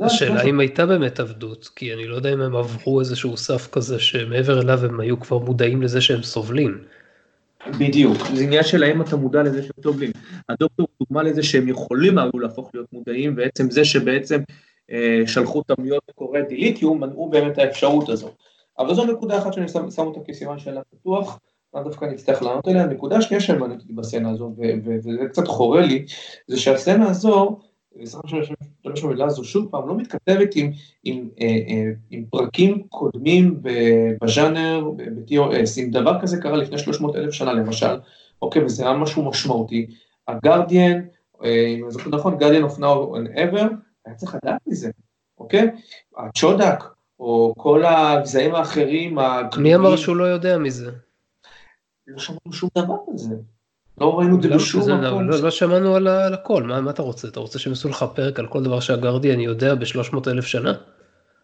השאלה 0.00 0.42
אם 0.42 0.60
הייתה 0.60 0.86
באמת 0.86 1.20
עבדות, 1.20 1.70
כי 1.76 1.94
אני 1.94 2.06
לא 2.06 2.16
יודע 2.16 2.32
אם 2.32 2.40
הם 2.40 2.56
עברו 2.56 3.00
איזשהו 3.00 3.36
סף 3.36 3.68
כזה 3.72 3.98
שמעבר 3.98 4.60
אליו 4.60 4.84
הם 4.84 5.00
היו 5.00 5.20
כבר 5.20 5.38
מודעים 5.38 5.82
לזה 5.82 6.00
שהם 6.00 6.22
סובלים. 6.22 6.78
בדיוק, 7.78 8.16
זה 8.34 8.42
עניין 8.42 8.62
של 8.62 8.82
האם 8.82 9.02
אתה 9.02 9.16
מודע 9.16 9.42
לזה 9.42 9.62
שהם 9.62 9.82
סובלים. 9.82 10.10
הדוקטור 10.48 10.86
דוגמה 11.00 11.22
לזה 11.22 11.42
שהם 11.42 11.68
יכולים 11.68 12.18
היו 12.18 12.38
להפוך 12.38 12.70
להיות 12.74 12.92
מודעים, 12.92 13.34
ועצם 13.36 13.70
זה 13.70 13.84
שבעצם 13.84 14.40
אה, 14.90 15.22
שלחו 15.26 15.58
אותם 15.58 15.82
להיות 15.82 16.02
קוראי 16.14 16.42
דיליטיום, 16.48 17.00
מנעו 17.00 17.30
באמת 17.30 17.58
האפשרות 17.58 18.08
הזו. 18.08 18.30
אבל 18.78 18.94
זו 18.94 19.04
נקודה 19.04 19.38
אחת 19.38 19.52
שאני 19.52 19.68
שם, 19.68 19.90
שם 19.90 20.06
אותה 20.06 20.20
כסימן 20.26 20.58
שאלה 20.58 20.80
פתוח. 20.90 21.38
לאו 21.74 21.82
דווקא 21.82 22.04
נצטרך 22.04 22.42
לענות 22.42 22.68
עליה. 22.68 22.86
נקודה 22.86 23.22
שנייה 23.22 23.40
שמעניינת 23.40 23.82
אותי 23.82 23.92
בסצנה 23.92 24.30
הזו, 24.30 24.54
וזה 24.84 25.10
קצת 25.28 25.46
חורה 25.46 25.80
לי, 25.80 26.04
זה 26.46 26.60
שהסצנה 26.60 27.10
הזו, 27.10 27.58
סליחה 28.04 28.28
שאני 28.28 28.40
משתמש 28.40 29.02
במילה 29.04 29.26
הזו 29.26 29.44
שוב 29.44 29.68
פעם, 29.70 29.88
לא 29.88 29.96
מתכתבת 29.96 30.48
עם, 30.54 30.70
עם, 31.04 31.28
אה, 31.40 31.46
אה, 31.46 31.90
עם 32.10 32.24
פרקים 32.30 32.82
קודמים 32.88 33.60
בז'אנר, 34.22 34.90
ב-TOS. 34.96 35.80
אם 35.82 35.90
דבר 35.90 36.20
כזה 36.20 36.40
קרה 36.40 36.56
לפני 36.56 36.78
300 36.78 37.16
אלף 37.16 37.32
שנה 37.34 37.52
למשל, 37.52 38.00
אוקיי, 38.42 38.64
וזה 38.64 38.84
היה 38.88 38.96
משהו 38.96 39.24
משמעותי, 39.24 39.86
הגרדיאן, 40.28 41.00
אה, 41.44 41.66
אם 41.66 41.84
אני 41.84 41.92
זוכר 41.92 42.10
נכון, 42.10 42.38
גרדיאן 42.38 42.64
now 42.64 43.16
and 43.16 43.36
ever, 43.36 43.64
היה 44.06 44.14
צריך 44.14 44.34
לדעת 44.34 44.60
מזה, 44.66 44.90
אוקיי? 45.38 45.70
הצ'ודק, 46.16 46.84
או 47.20 47.54
כל 47.56 47.84
הגזעים 47.84 48.54
האחרים, 48.54 49.18
מי 49.58 49.74
אמר 49.74 49.96
שהוא 49.96 50.16
לא 50.16 50.24
יודע 50.24 50.58
מזה? 50.58 50.90
לא 52.06 52.18
שמענו 52.18 52.52
שום 52.52 52.68
דבר 52.78 52.94
על 53.10 53.18
זה. 53.18 53.34
לא 54.00 54.18
ראינו 54.18 54.36
את 54.36 54.42
זה 54.42 54.48
בשום 54.48 54.80
מקום. 54.82 55.00
לא, 55.02 55.36
לא, 55.36 55.42
לא 55.42 55.50
שמענו 55.50 55.94
על, 55.94 56.08
על 56.08 56.34
הכל, 56.34 56.62
מה, 56.62 56.80
מה 56.80 56.90
אתה 56.90 57.02
רוצה? 57.02 57.28
אתה 57.28 57.40
רוצה 57.40 57.58
שהם 57.58 57.72
יעשו 57.72 57.88
לך 57.88 58.04
פרק 58.14 58.38
על 58.38 58.46
כל 58.46 58.62
דבר 58.62 58.80
שהגרדיאן 58.80 59.40
יודע 59.40 59.74
ב-300 59.74 60.30
אלף 60.30 60.46
שנה? 60.46 60.72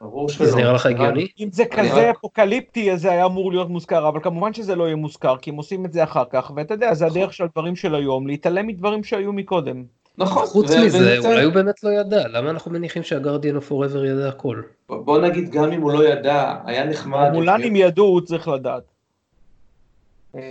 ברור 0.01 0.29
שלא. 0.29 0.47
זה 0.47 0.57
נראה 0.57 0.73
לך 0.73 0.87
הגיוני? 0.87 1.29
אם 1.41 1.49
זה 1.53 1.65
כזה 1.65 2.11
רק... 2.11 2.17
אפוקליפטי 2.17 2.93
אז 2.93 3.01
זה 3.01 3.11
היה 3.11 3.27
אמור 3.27 3.53
להיות 3.53 3.69
מוזכר, 3.69 4.09
אבל 4.09 4.21
כמובן 4.23 4.53
שזה 4.53 4.75
לא 4.75 4.85
יהיה 4.85 4.97
מוזכר, 4.97 5.37
כי 5.37 5.51
הם 5.51 5.57
עושים 5.57 5.85
את 5.85 5.93
זה 5.93 6.05
אחר 6.05 6.25
כך, 6.31 6.53
ואתה 6.57 6.75
יודע, 6.75 6.95
זה 6.95 7.07
הדרך 7.07 7.33
של 7.33 7.45
הדברים 7.45 7.77
של 7.77 7.95
היום, 7.95 8.27
להתעלם 8.27 8.67
מדברים 8.67 9.05
שהיו 9.05 9.33
מקודם. 9.33 9.85
נכון. 10.19 10.47
חוץ 10.47 10.71
מזה, 10.71 11.19
אולי 11.19 11.45
הוא 11.45 11.53
באמת 11.53 11.85
לא 11.85 11.91
ידע, 11.91 12.29
למה 12.29 12.51
אנחנו 12.51 12.71
מניחים 12.71 13.03
שה-Guardian 13.03 13.57
of 13.57 13.69
Forever 13.69 14.05
ידע 14.05 14.29
הכל? 14.29 14.63
בוא 14.89 15.19
נגיד, 15.19 15.51
גם 15.51 15.73
אם 15.73 15.81
הוא 15.81 15.93
לא 15.93 16.09
ידע, 16.09 16.55
היה 16.65 16.87
נחמד... 16.87 17.31
רומולנים 17.33 17.77
ידעו, 17.77 18.05
הוא 18.05 18.21
צריך 18.21 18.49
לדעת. 18.49 18.83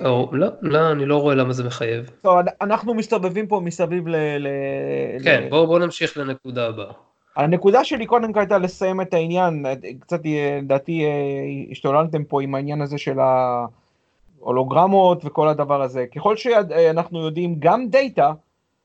או, 0.05 0.29
לא, 0.31 0.47
לא, 0.61 0.91
אני 0.91 1.05
לא 1.05 1.17
רואה 1.17 1.35
למה 1.35 1.53
זה 1.53 1.63
מחייב. 1.63 2.09
טוב, 2.21 2.37
אנחנו 2.61 2.93
מסתובבים 2.93 3.47
פה 3.47 3.59
מסביב 3.59 4.07
ל... 4.07 4.15
ל 4.37 4.47
כן, 5.23 5.43
ל... 5.45 5.49
בואו 5.49 5.67
בוא 5.67 5.79
נמשיך 5.79 6.17
לנקודה 6.17 6.67
הבאה. 6.67 6.91
הנקודה 7.35 7.83
שלי 7.83 8.05
קודם 8.05 8.33
כל 8.33 8.39
הייתה 8.39 8.57
לסיים 8.57 9.01
את 9.01 9.13
העניין, 9.13 9.65
קצת 9.99 10.21
לדעתי 10.61 11.05
השתוללתם 11.71 12.23
פה 12.23 12.41
עם 12.41 12.55
העניין 12.55 12.81
הזה 12.81 12.97
של 12.97 13.17
ההולוגרמות 14.39 15.25
וכל 15.25 15.47
הדבר 15.47 15.81
הזה. 15.81 16.05
ככל 16.15 16.37
שאנחנו 16.37 17.25
יודעים, 17.25 17.55
גם 17.59 17.87
דאטה 17.89 18.31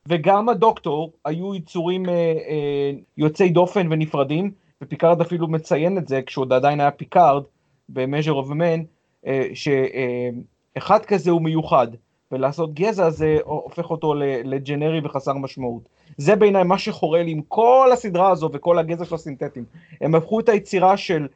וגם 0.08 0.48
הדוקטור 0.48 1.12
היו 1.24 1.54
יצורים 1.54 2.08
אה, 2.08 2.12
אה, 2.14 2.90
יוצאי 3.16 3.48
דופן 3.48 3.86
ונפרדים, 3.90 4.50
ופיקארד 4.82 5.20
אפילו 5.20 5.48
מציין 5.48 5.98
את 5.98 6.08
זה 6.08 6.22
כשהוא 6.22 6.42
עוד 6.42 6.52
עדיין 6.52 6.80
היה 6.80 6.90
פיקארד 6.90 7.42
ב-Measure 7.88 8.46
of 8.46 8.50
Man, 8.50 8.84
אה, 9.26 9.48
שאחד 9.54 11.04
כזה 11.04 11.30
הוא 11.30 11.42
מיוחד, 11.42 11.88
ולעשות 12.32 12.74
גזע 12.74 13.10
זה 13.10 13.38
הופך 13.44 13.90
אותו 13.90 14.14
לג'נרי 14.44 15.00
וחסר 15.04 15.32
משמעות. 15.32 15.88
זה 16.16 16.36
בעיניי 16.36 16.64
מה 16.64 16.78
שחרה 16.78 17.22
לי 17.22 17.30
עם 17.30 17.40
כל 17.48 17.90
הסדרה 17.92 18.30
הזו 18.30 18.50
וכל 18.52 18.78
הגזע 18.78 19.04
של 19.04 19.14
הסינתטים. 19.14 19.64
הם 20.00 20.14
הפכו 20.14 20.40
את 20.40 20.48
היצירה 20.48 20.96
של, 20.96 21.26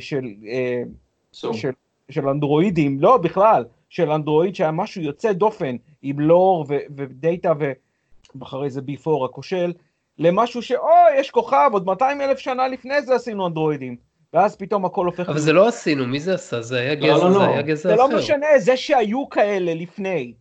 של, 0.00 0.24
של, 1.32 1.70
של 2.10 2.28
אנדרואידים, 2.28 3.00
לא 3.00 3.16
בכלל, 3.16 3.64
של 3.88 4.10
אנדרואיד 4.10 4.54
שהיה 4.54 4.70
משהו 4.70 5.02
יוצא 5.02 5.32
דופן 5.32 5.76
עם 6.04 6.20
לור 6.20 6.66
ודאטה 6.68 7.52
ואחרי 8.34 8.70
זה 8.70 8.82
ביפור 8.82 9.24
הכושל, 9.24 9.72
למשהו 10.18 10.62
שאוי 10.62 11.18
יש 11.18 11.30
כוכב 11.30 11.70
עוד 11.72 11.86
200 11.86 12.20
אלף 12.20 12.38
שנה 12.38 12.68
לפני 12.68 13.02
זה 13.02 13.14
עשינו 13.14 13.46
אנדרואידים. 13.46 13.96
ואז 14.32 14.56
פתאום 14.56 14.84
הכל 14.84 15.06
הופך... 15.06 15.28
אבל 15.28 15.38
זה 15.38 15.52
לא 15.52 15.68
עשינו, 15.68 16.06
מי 16.06 16.20
זה 16.20 16.34
עשה? 16.34 16.62
זה 16.62 16.80
היה 16.80 16.94
לא, 16.94 17.00
גזע, 17.00 17.24
לא, 17.24 17.30
לא, 17.30 17.38
זה 17.38 17.44
היה 17.44 17.62
גזע 17.62 17.94
אחר. 17.94 18.06
זה 18.06 18.12
לא 18.12 18.18
משנה, 18.18 18.46
זה 18.58 18.76
שהיו 18.76 19.28
כאלה 19.28 19.74
לפני. 19.74 20.34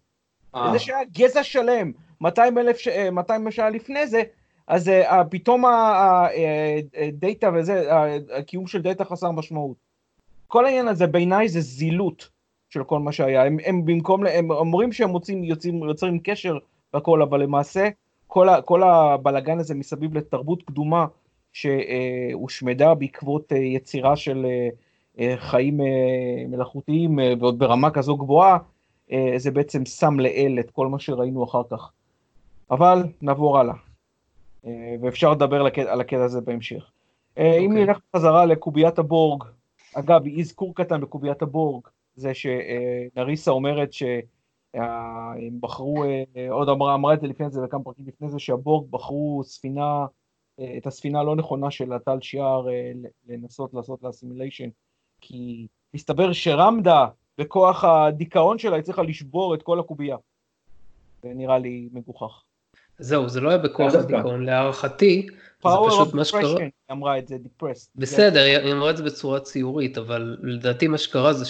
אה. 0.56 0.70
זה 0.74 0.80
שהיה 0.80 1.04
גזע 1.12 1.44
שלם, 1.44 1.92
200 2.22 2.58
אלף, 2.58 2.78
200 3.12 3.52
שנה 3.52 3.70
לפני 3.70 4.08
זה, 4.08 4.24
אז 4.68 4.88
uh, 4.88 5.14
פתאום 5.30 5.64
הדאטה 5.66 7.50
וזה, 7.56 7.90
הקיום 8.38 8.68
של 8.68 8.82
דאטה 8.82 9.06
חסר 9.06 9.32
משמעות. 9.32 9.78
כל 10.48 10.66
העניין 10.66 10.88
הזה 10.88 11.08
בעיניי 11.08 11.50
זה 11.50 11.62
זילות 11.62 12.30
של 12.74 12.84
כל 12.84 13.00
מה 13.00 13.12
שהיה. 13.12 13.46
הם, 13.46 13.58
הם 13.66 13.86
במקום, 13.86 14.26
הם 14.26 14.52
אומרים 14.52 14.92
שהם 14.94 15.10
מוצאים, 15.10 15.44
יוצאים, 15.44 15.84
יוצרים 15.84 16.20
קשר 16.24 16.58
והכל, 16.94 17.22
אבל 17.22 17.42
למעשה 17.42 17.90
כל, 18.28 18.50
ה, 18.50 18.62
כל 18.62 18.84
הבלגן 18.84 19.60
הזה 19.60 19.76
מסביב 19.76 20.18
לתרבות 20.18 20.64
קדומה 20.64 21.06
שהושמדה 21.52 22.94
בעקבות 22.94 23.54
אה, 23.54 23.58
יצירה 23.58 24.16
של 24.16 24.46
אה, 24.46 24.70
אה, 25.20 25.38
חיים 25.38 25.80
מלאכותיים 26.48 27.20
ועוד 27.40 27.60
ברמה 27.60 27.92
כזו 27.92 28.18
גבוהה, 28.18 28.58
זה 29.38 29.52
בעצם 29.52 29.86
שם 29.86 30.20
לאל 30.20 30.58
את 30.60 30.72
כל 30.72 30.88
מה 30.88 31.00
שראינו 31.00 31.44
אחר 31.44 31.62
כך. 31.70 31.92
אבל 32.72 33.04
נעבור 33.22 33.60
הלאה, 33.60 33.74
ואפשר 35.02 35.32
לדבר 35.32 35.62
על 35.88 36.02
הקטע 36.02 36.24
הזה 36.24 36.42
בהמשך. 36.42 36.84
Okay. 36.84 37.42
אם 37.42 37.72
אוקיי. 37.72 37.86
נלך 37.86 37.98
חזרה 38.16 38.46
לקוביית 38.46 39.00
הבורג, 39.00 39.44
אגב, 39.94 40.28
אזכור 40.40 40.76
קטן 40.76 41.02
בקוביית 41.02 41.42
הבורג, 41.42 41.88
זה 42.16 42.32
שנריסה 42.34 43.52
אומרת 43.52 43.94
שהם 43.94 45.60
בחרו, 45.60 46.04
עוד 46.50 46.70
אמרה, 46.70 46.96
אמרה 46.96 47.14
את 47.14 47.22
זה 47.22 47.28
לפני 47.28 47.50
זה 47.50 47.64
וכמה 47.64 47.84
פרקים 47.84 48.06
לפני 48.08 48.30
זה, 48.30 48.40
שהבורג 48.40 48.92
בחרו 48.92 49.42
ספינה, 49.46 50.06
את 50.78 50.88
הספינה 50.88 51.20
הלא 51.20 51.36
נכונה 51.36 51.72
של 51.72 51.94
הטל 51.94 52.18
שיאר 52.22 52.66
לנסות 53.28 53.74
לעשות 53.74 54.04
לה 54.04 54.12
assimilation, 54.12 54.70
כי 55.22 55.68
מסתבר 55.94 56.34
שרמדה 56.34 57.08
בכוח 57.38 57.84
הדיכאון 57.84 58.60
שלה 58.60 58.78
הצליחה 58.78 59.02
לשבור 59.02 59.56
את 59.56 59.64
כל 59.64 59.80
הקובייה. 59.80 60.18
זה 61.24 61.32
נראה 61.36 61.58
לי 61.58 61.90
מגוחך. 61.94 62.44
זהו, 63.00 63.30
זה 63.30 63.42
לא 63.42 63.50
היה 63.50 63.58
בכוח 63.58 63.94
הדיכאון, 63.94 64.46
להערכתי, 64.46 65.28
זה 65.64 65.70
פשוט 65.88 66.14
מה 66.14 66.26
שקרה. 66.26 66.60
היא 66.60 66.70
אמרה 66.92 67.18
את 67.18 67.28
זה, 67.28 67.36
depressed. 67.36 67.90
בסדר, 67.96 68.42
היא 68.64 68.74
אמרה 68.74 68.90
את 68.90 68.98
זה 68.98 69.04
בצורה 69.04 69.40
ציורית, 69.40 69.98
אבל 69.98 70.38
לדעתי 70.44 70.88
מה 70.88 70.98
שקרה 70.98 71.34
זה 71.34 71.46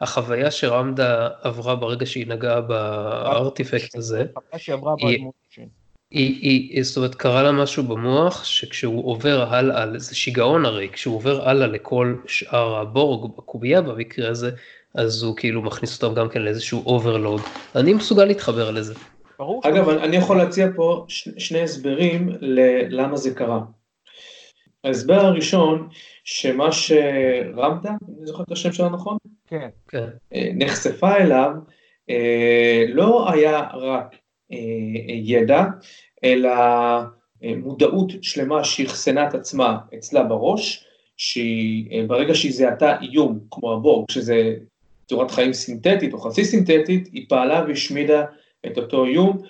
שהחוויה 0.00 0.50
שרמדה 0.50 1.28
עברה 1.42 1.76
ברגע 1.76 2.06
שהיא 2.06 2.26
נגעה 2.26 2.60
ב-artifact 2.60 3.96
הזה, 3.96 4.24
היא, 6.10 6.38
היא, 6.40 6.82
זאת 6.82 6.96
אומרת, 6.96 7.14
קרה 7.14 7.42
לה 7.42 7.52
משהו 7.52 7.82
במוח, 7.82 8.44
שכשהוא 8.44 9.10
עובר 9.10 9.54
הלאה, 9.54 9.98
זה 9.98 10.14
שיגעון 10.14 10.66
הרי, 10.66 10.88
כשהוא 10.92 11.16
עובר 11.16 11.48
הלאה 11.48 11.66
לכל 11.66 12.16
שאר 12.26 12.76
הבורג 12.76 13.30
בקובייה 13.36 13.82
במקרה 13.82 14.28
הזה, 14.30 14.50
אז 14.94 15.22
הוא 15.22 15.36
כאילו 15.36 15.62
מכניס 15.62 16.02
אותם 16.02 16.14
גם 16.14 16.28
כן 16.28 16.42
לאיזשהו 16.42 16.82
overload. 16.86 17.40
אני 17.76 17.94
מסוגל 17.94 18.24
להתחבר 18.24 18.70
לזה. 18.70 18.94
ברור. 19.38 19.62
אגב, 19.64 19.88
אני 19.88 20.16
יכול 20.16 20.36
להציע 20.36 20.68
פה 20.76 21.06
שני 21.38 21.62
הסברים 21.62 22.28
ללמה 22.40 23.16
זה 23.16 23.34
קרה. 23.34 23.60
ההסבר 24.84 25.20
הראשון, 25.20 25.88
שמה 26.30 26.72
שרמדה, 26.72 27.90
אני 27.90 28.26
זוכר 28.26 28.42
את 28.42 28.52
השם 28.52 28.72
שלה 28.72 28.88
נכון? 28.88 29.16
כן. 29.46 29.68
כן. 29.88 30.04
אה, 30.34 30.50
נחשפה 30.54 31.16
אליו, 31.16 31.50
אה, 32.10 32.84
לא 32.88 33.32
היה 33.32 33.66
רק 33.74 34.16
אה, 34.52 34.58
ידע, 35.08 35.64
אלא 36.24 36.50
מודעות 37.42 38.12
שלמה 38.22 38.64
שאחסנה 38.64 39.28
את 39.28 39.34
עצמה 39.34 39.78
אצלה 39.94 40.24
בראש, 40.24 40.84
שברגע 41.16 42.34
שהיא 42.34 42.52
זיהתה 42.52 43.00
איום, 43.00 43.38
כמו 43.50 43.72
הבורג, 43.72 44.10
שזה 44.10 44.54
צורת 45.06 45.30
חיים 45.30 45.52
סינתטית 45.52 46.12
או 46.12 46.18
חצי 46.18 46.44
סינתטית, 46.44 47.08
היא 47.12 47.26
פעלה 47.28 47.64
והשמידה 47.68 48.24
את 48.66 48.78
אותו 48.78 49.04
איום, 49.04 49.42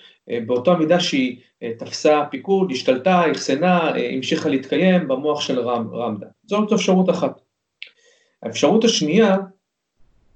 באותה 0.47 0.75
מידה 0.75 1.01
שהיא 1.01 1.37
אה, 1.63 1.73
תפסה 1.79 2.25
פיקוד, 2.31 2.71
השתלטה, 2.71 3.33
אחסנה, 3.33 3.97
אה, 3.97 4.11
המשיכה 4.11 4.49
להתקיים 4.49 5.09
במוח 5.09 5.41
של 5.41 5.61
רמדה. 5.61 6.27
זאת 6.47 6.73
אפשרות 6.73 7.11
אחת. 7.11 7.41
האפשרות 8.43 8.85
השנייה 8.85 9.37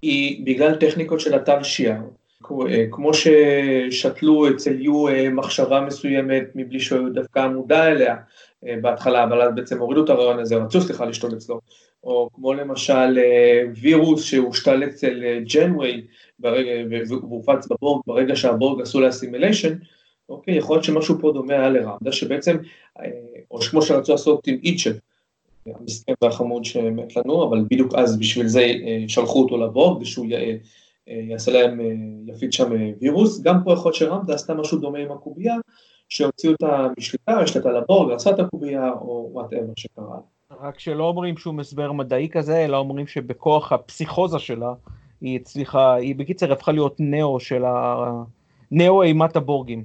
היא 0.02 0.46
בגלל 0.46 0.74
טכניקות 0.74 1.20
של 1.20 1.34
התו 1.34 1.64
שיער. 1.64 2.02
כמו 2.90 3.10
ששתלו 3.14 4.50
אצל 4.50 4.80
יו 4.80 5.04
מחשבה 5.32 5.80
מסוימת 5.80 6.44
מבלי 6.54 6.80
שהוא 6.80 7.08
דווקא 7.08 7.48
מודע 7.48 7.88
אליה 7.88 8.16
בהתחלה, 8.80 9.24
אבל 9.24 9.42
אז 9.42 9.54
בעצם 9.54 9.78
הורידו 9.78 10.04
את 10.04 10.10
הרעיון 10.10 10.38
הזה, 10.38 10.56
רצו 10.56 10.80
סליחה 10.80 11.04
לשתול 11.04 11.32
אצלו, 11.34 11.60
או 12.04 12.28
כמו 12.34 12.54
למשל 12.54 13.18
וירוס 13.80 14.24
שהושתל 14.24 14.84
אצל 14.84 15.22
ג'נווי 15.54 16.02
והופץ 16.40 17.68
בבורג 17.70 18.02
ברגע 18.06 18.36
שהבורג 18.36 18.82
עשו 18.82 19.00
לה 19.00 19.12
assimilation, 19.12 19.74
אוקיי, 20.28 20.56
יכול 20.56 20.76
להיות 20.76 20.84
שמשהו 20.84 21.18
פה 21.20 21.32
דומה 21.32 21.54
היה 21.54 21.68
לרמדה, 21.68 22.12
שבעצם, 22.12 22.56
אה, 23.00 23.10
או 23.50 23.60
כמו 23.60 23.82
שרצו 23.82 24.12
לעשות 24.12 24.46
עם 24.46 24.58
איצ'ב, 24.62 24.92
המסכן 25.66 26.12
והחמוד 26.22 26.64
שמת 26.64 27.16
לנו, 27.16 27.48
אבל 27.48 27.64
בדיוק 27.70 27.94
אז 27.94 28.18
בשביל 28.18 28.46
זה 28.46 28.60
אה, 28.60 29.04
שלחו 29.08 29.42
אותו 29.42 29.56
לבורג, 29.56 30.02
ושהוא 30.02 30.26
אה, 30.32 30.56
יעשה 31.06 31.52
להם, 31.52 31.80
יפיץ 32.26 32.54
שם 32.54 32.72
וירוס, 33.00 33.42
גם 33.42 33.56
פה 33.64 33.72
יכול 33.72 33.88
להיות 33.88 33.94
שרמדה 33.94 34.34
עשתה 34.34 34.54
משהו 34.54 34.78
דומה 34.78 34.98
עם 34.98 35.12
הקובייה, 35.12 35.54
שהוציאו 36.12 36.52
אותה 36.52 36.86
משליטה, 36.98 37.32
השלטה 37.32 37.72
לבורג, 37.72 38.12
עשה 38.12 38.30
את 38.30 38.38
הקובייה, 38.38 38.90
או 38.90 39.28
whatever 39.32 39.72
שקרה. 39.76 40.18
רק 40.60 40.78
שלא 40.78 41.04
אומרים 41.04 41.36
שום 41.36 41.60
הסבר 41.60 41.92
מדעי 41.92 42.28
כזה, 42.28 42.64
אלא 42.64 42.76
אומרים 42.76 43.06
שבכוח 43.06 43.72
הפסיכוזה 43.72 44.38
שלה, 44.38 44.72
היא 45.20 45.40
הצליחה, 45.40 45.94
היא 45.94 46.16
בקיצר 46.16 46.52
הפכה 46.52 46.72
להיות 46.72 46.96
נאו 46.98 47.40
של 47.40 47.64
ה... 47.64 48.04
נאו 48.70 49.02
אימת 49.02 49.36
הבורגים. 49.36 49.84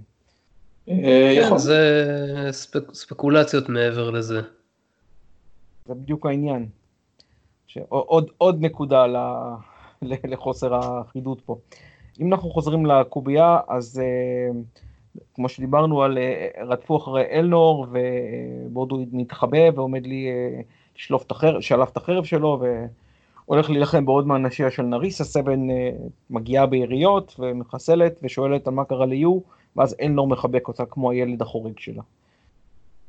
אה, 0.89 1.47
כן, 1.49 1.57
זה 1.57 2.49
ספקולציות 2.93 3.69
מעבר 3.69 4.09
לזה. 4.09 4.41
זה 5.85 5.93
בדיוק 5.93 6.25
העניין. 6.25 6.67
עוד, 7.89 8.29
עוד 8.37 8.61
נקודה 8.61 9.05
לחוסר 10.01 10.75
האחידות 10.75 11.41
פה. 11.41 11.57
אם 12.19 12.33
אנחנו 12.33 12.49
חוזרים 12.49 12.85
לקובייה, 12.85 13.59
אז 13.67 14.01
uh, 14.01 14.55
כמו 15.35 15.49
שדיברנו 15.49 16.03
על, 16.03 16.17
uh, 16.17 16.61
רדפו 16.61 16.97
אחרי 16.97 17.23
אלנור, 17.31 17.87
ובעוד 17.91 18.91
הוא 18.91 19.05
מתחבא 19.11 19.69
ועומד 19.75 20.07
לי 20.07 20.27
uh, 20.27 20.63
לשלוף 20.97 21.25
את 21.25 21.31
החרב, 21.31 21.61
שלף 21.61 21.89
את 21.91 21.97
החרב 21.97 22.23
שלו, 22.23 22.59
ו... 22.61 22.85
הולך 23.47 23.69
להילחם 23.69 24.05
בעוד 24.05 24.27
מאנשיה 24.27 24.71
של 24.71 24.83
נריסה, 24.83 25.23
סבן 25.23 25.69
אה, 25.69 25.89
מגיעה 26.29 26.65
ביריות 26.65 27.35
ומחסלת 27.39 28.19
ושואלת 28.23 28.67
על 28.67 28.73
מה 28.73 28.85
קרה 28.85 29.05
ליו, 29.05 29.39
ואז 29.75 29.95
אלנור 30.01 30.27
מחבק 30.27 30.67
אותה 30.67 30.85
כמו 30.85 31.11
הילד 31.11 31.41
החורג 31.41 31.79
שלה. 31.79 32.03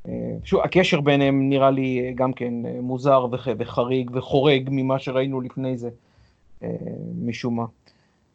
אה, 0.07 0.13
שוב, 0.43 0.61
הקשר 0.61 1.01
ביניהם 1.01 1.49
נראה 1.49 1.71
לי 1.71 2.01
אה, 2.01 2.11
גם 2.15 2.33
כן 2.33 2.53
מוזר 2.81 3.27
וחריג 3.57 4.11
וחורג 4.13 4.69
ממה 4.71 4.99
שראינו 4.99 5.41
לפני 5.41 5.77
זה, 5.77 5.89
משום 7.21 7.55
מה. 7.55 7.65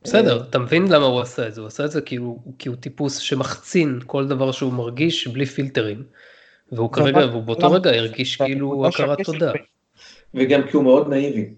בסדר, 0.05 0.43
אתה 0.51 0.59
מבין 0.59 0.93
למה 0.93 1.07
הוא 1.07 1.21
עשה 1.21 1.49
את 1.49 1.55
זה, 1.55 1.61
הוא 1.61 1.69
עשה 1.69 1.85
את 1.85 1.91
זה 1.91 2.01
כי 2.01 2.17
הוא, 2.17 2.39
כי 2.59 2.69
הוא 2.69 2.77
טיפוס 2.77 3.19
שמחצין 3.19 3.99
כל 4.07 4.29
דבר 4.29 4.53
שהוא 4.53 4.73
מרגיש 4.73 5.29
בלי 5.29 5.47
פילטרים. 5.47 6.03
והוא 6.73 6.93
כרגע, 6.93 7.27
והוא 7.27 7.43
באותו 7.43 7.71
רגע 7.71 7.91
הרגיש 7.91 8.37
כאילו 8.37 8.87
הכרת 8.87 9.21
תודה. 9.21 9.53
וגם 10.35 10.61
כי 10.71 10.77
הוא 10.77 10.85
מאוד 10.85 11.09
נאיבי. 11.09 11.55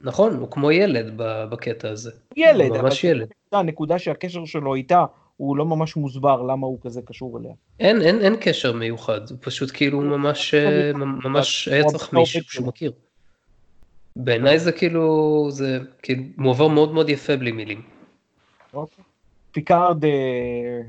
נכון, 0.00 0.34
הוא 0.34 0.50
כמו 0.50 0.72
ילד 0.72 1.12
בקטע 1.50 1.90
הזה. 1.90 2.10
ילד, 2.36 2.68
הוא 2.68 2.78
ממש 2.78 3.04
אבל 3.04 3.14
ילד. 3.14 3.28
הנקודה 3.52 3.98
שהקשר 3.98 4.44
שלו 4.44 4.74
איתה 4.74 5.04
הוא 5.36 5.56
לא 5.56 5.64
ממש 5.66 5.96
מוסבר 5.96 6.42
למה 6.42 6.66
הוא 6.66 6.78
כזה 6.82 7.00
קשור 7.02 7.38
אליה. 7.38 7.52
אין, 7.80 8.02
אין, 8.02 8.20
אין 8.20 8.36
קשר 8.40 8.72
מיוחד, 8.72 9.20
הוא 9.30 9.38
פשוט 9.40 9.70
כאילו 9.74 10.00
ממש, 10.00 10.54
אה, 10.54 10.92
ממש 10.94 11.68
היה 11.68 11.84
צריך 11.84 12.12
מישהו 12.12 12.44
שהוא 12.44 12.66
מכיר. 12.66 12.92
בעיניי 14.18 14.58
זה 14.58 14.72
כאילו, 14.72 15.46
זה 15.50 15.78
כאילו 16.02 16.22
מועבר 16.36 16.68
מאוד 16.68 16.92
מאוד 16.92 17.08
יפה 17.08 17.36
בלי 17.36 17.52
מילים. 17.52 17.82
אוקיי. 18.74 19.04
פיקארד, 19.52 20.04
אה, 20.04 20.80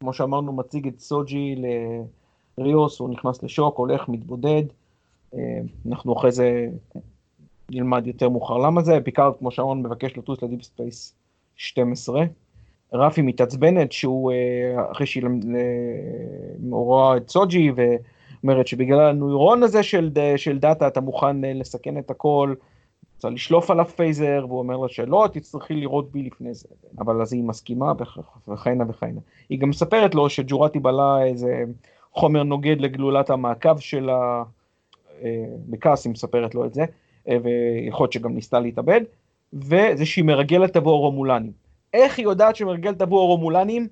כמו 0.00 0.12
שאמרנו, 0.12 0.52
מציג 0.52 0.86
את 0.86 1.00
סוג'י 1.00 1.56
לריוס, 2.58 3.00
הוא 3.00 3.10
נכנס 3.10 3.42
לשוק, 3.42 3.78
הולך, 3.78 4.08
מתבודד. 4.08 4.62
אה, 5.34 5.38
אנחנו 5.88 6.18
אחרי 6.18 6.32
זה 6.32 6.66
נלמד 7.70 8.06
יותר 8.06 8.28
מאוחר 8.28 8.58
למה 8.58 8.82
זה. 8.82 8.98
פיקארד, 9.04 9.32
כמו 9.38 9.50
שאמרנו, 9.50 9.74
מבקש 9.74 10.16
לטוס 10.16 10.42
ל-Deep 10.42 10.62
Space 10.62 11.14
12. 11.56 12.24
רפי 12.92 13.22
מתעצבנת 13.22 13.92
שהוא, 13.92 14.32
אה, 14.32 14.90
אחרי 14.92 15.06
שהיא 15.06 15.24
רואה 16.70 17.16
את 17.16 17.28
סוג'י, 17.28 17.70
ואומרת 17.74 18.66
שבגלל 18.66 19.00
הנוירון 19.00 19.62
הזה 19.62 19.82
של, 19.82 20.10
של 20.36 20.58
דאטה 20.58 20.86
אתה 20.86 21.00
מוכן 21.00 21.36
לסכן 21.40 21.98
את 21.98 22.10
הכל, 22.10 22.54
רוצה 23.24 23.34
לשלוף 23.34 23.70
עליו 23.70 23.84
פייזר, 23.84 24.44
והוא 24.48 24.58
אומר 24.58 24.76
לה 24.76 24.88
שלא, 24.88 25.28
תצטרכי 25.32 25.74
לראות 25.74 26.12
בי 26.12 26.22
לפני 26.22 26.54
זה. 26.54 26.68
אבל 26.98 27.22
אז 27.22 27.32
היא 27.32 27.44
מסכימה 27.44 27.92
וכהנה 28.48 28.84
וכהנה. 28.88 29.20
היא 29.48 29.58
גם 29.58 29.70
מספרת 29.70 30.14
לו 30.14 30.30
שג'ורטי 30.30 30.78
בלה 30.78 31.24
איזה 31.24 31.64
חומר 32.12 32.42
נוגד 32.42 32.80
לגלולת 32.80 33.30
המעקב 33.30 33.78
של 33.78 34.10
ה... 34.10 34.42
בכעס 35.68 36.04
היא 36.04 36.12
מספרת 36.12 36.54
לו 36.54 36.64
את 36.64 36.74
זה, 36.74 36.84
אה, 37.28 37.36
ויכול 37.42 38.04
להיות 38.04 38.12
שגם 38.12 38.34
ניסתה 38.34 38.60
להתאבד, 38.60 39.00
וזה 39.52 40.06
שהיא 40.06 40.24
מרגלת 40.24 40.76
עבור 40.76 41.00
רומולנים. 41.00 41.52
איך 41.94 42.18
היא 42.18 42.24
יודעת 42.24 42.56
שהיא 42.56 42.66
מרגלת 42.66 43.02
עבור 43.02 43.26
רומולנים, 43.26 43.88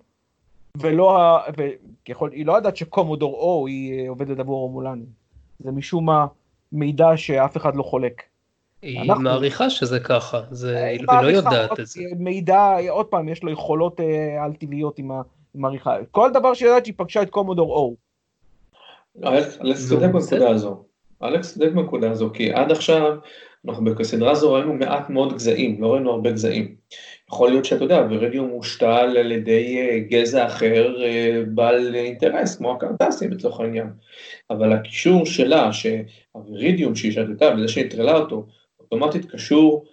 ולא, 0.76 1.38
וככל, 1.56 2.30
היא 2.32 2.46
לא 2.46 2.52
יודעת 2.52 2.76
שקומודור 2.76 3.34
או 3.34 3.66
היא 3.66 4.00
אה, 4.00 4.08
עובדת 4.08 4.38
עבור 4.38 4.60
רומולנים. 4.60 5.06
זה 5.58 5.70
משום 5.72 6.06
מה 6.06 6.26
מידע 6.72 7.16
שאף 7.16 7.56
אחד 7.56 7.76
לא 7.76 7.82
חולק. 7.82 8.22
היא 8.82 9.00
אנחנו... 9.00 9.22
מעריכה 9.22 9.70
שזה 9.70 10.00
ככה, 10.00 10.40
זה... 10.50 10.84
היא 10.84 11.00
לא 11.22 11.30
יודעת 11.30 11.80
את 11.80 11.86
זה. 11.86 12.02
מידע, 12.18 12.76
עוד 12.90 13.06
פעם, 13.06 13.28
יש 13.28 13.42
לו 13.42 13.52
יכולות 13.52 14.00
אה, 14.00 14.44
על 14.44 14.52
טבעיות 14.52 14.98
עם 15.54 15.64
העריכה. 15.64 15.96
כל 16.10 16.30
דבר 16.34 16.54
שהיא 16.54 16.68
יודעת 16.68 16.84
שהיא 16.84 16.94
פגשה 16.96 17.22
את 17.22 17.30
קומודור 17.30 17.72
או. 17.72 17.94
אלכס 19.24 19.88
צודק 19.88 20.08
בנקודה 20.12 20.50
הזו. 20.50 20.84
אלכס 21.22 21.54
צודק 21.54 21.72
בנקודה 21.74 22.10
הזו, 22.10 22.30
כי 22.34 22.52
עד 22.52 22.70
עכשיו, 22.70 23.16
אנחנו 23.68 23.84
בסדרה 23.84 24.30
הזו 24.30 24.52
ראינו 24.52 24.74
מעט 24.74 25.10
מאוד 25.10 25.34
גזעים, 25.34 25.82
לא 25.82 25.92
ראינו 25.92 26.10
הרבה 26.10 26.30
גזעים. 26.30 26.74
יכול 27.28 27.50
להיות 27.50 27.64
שאתה 27.64 27.84
יודע, 27.84 28.06
ורידיום 28.10 28.48
מושתל 28.48 29.16
על 29.18 29.32
ידי 29.32 29.78
אה, 29.80 29.98
גזע 29.98 30.46
אחר 30.46 30.94
בעל 31.46 31.94
אינטרס, 31.94 32.56
כמו 32.56 32.72
הקרטסים 32.72 33.32
לצורך 33.32 33.60
העניין. 33.60 33.86
אבל 34.50 34.72
הקישור 34.72 35.26
שלה, 35.26 35.70
שהווירידיום 35.72 36.94
שהיא 36.94 37.12
שתתה 37.12 37.54
וזה 37.56 37.68
שהיא 37.68 38.00
אותו, 38.14 38.46
אוטומטית 38.92 39.30
קשור 39.30 39.84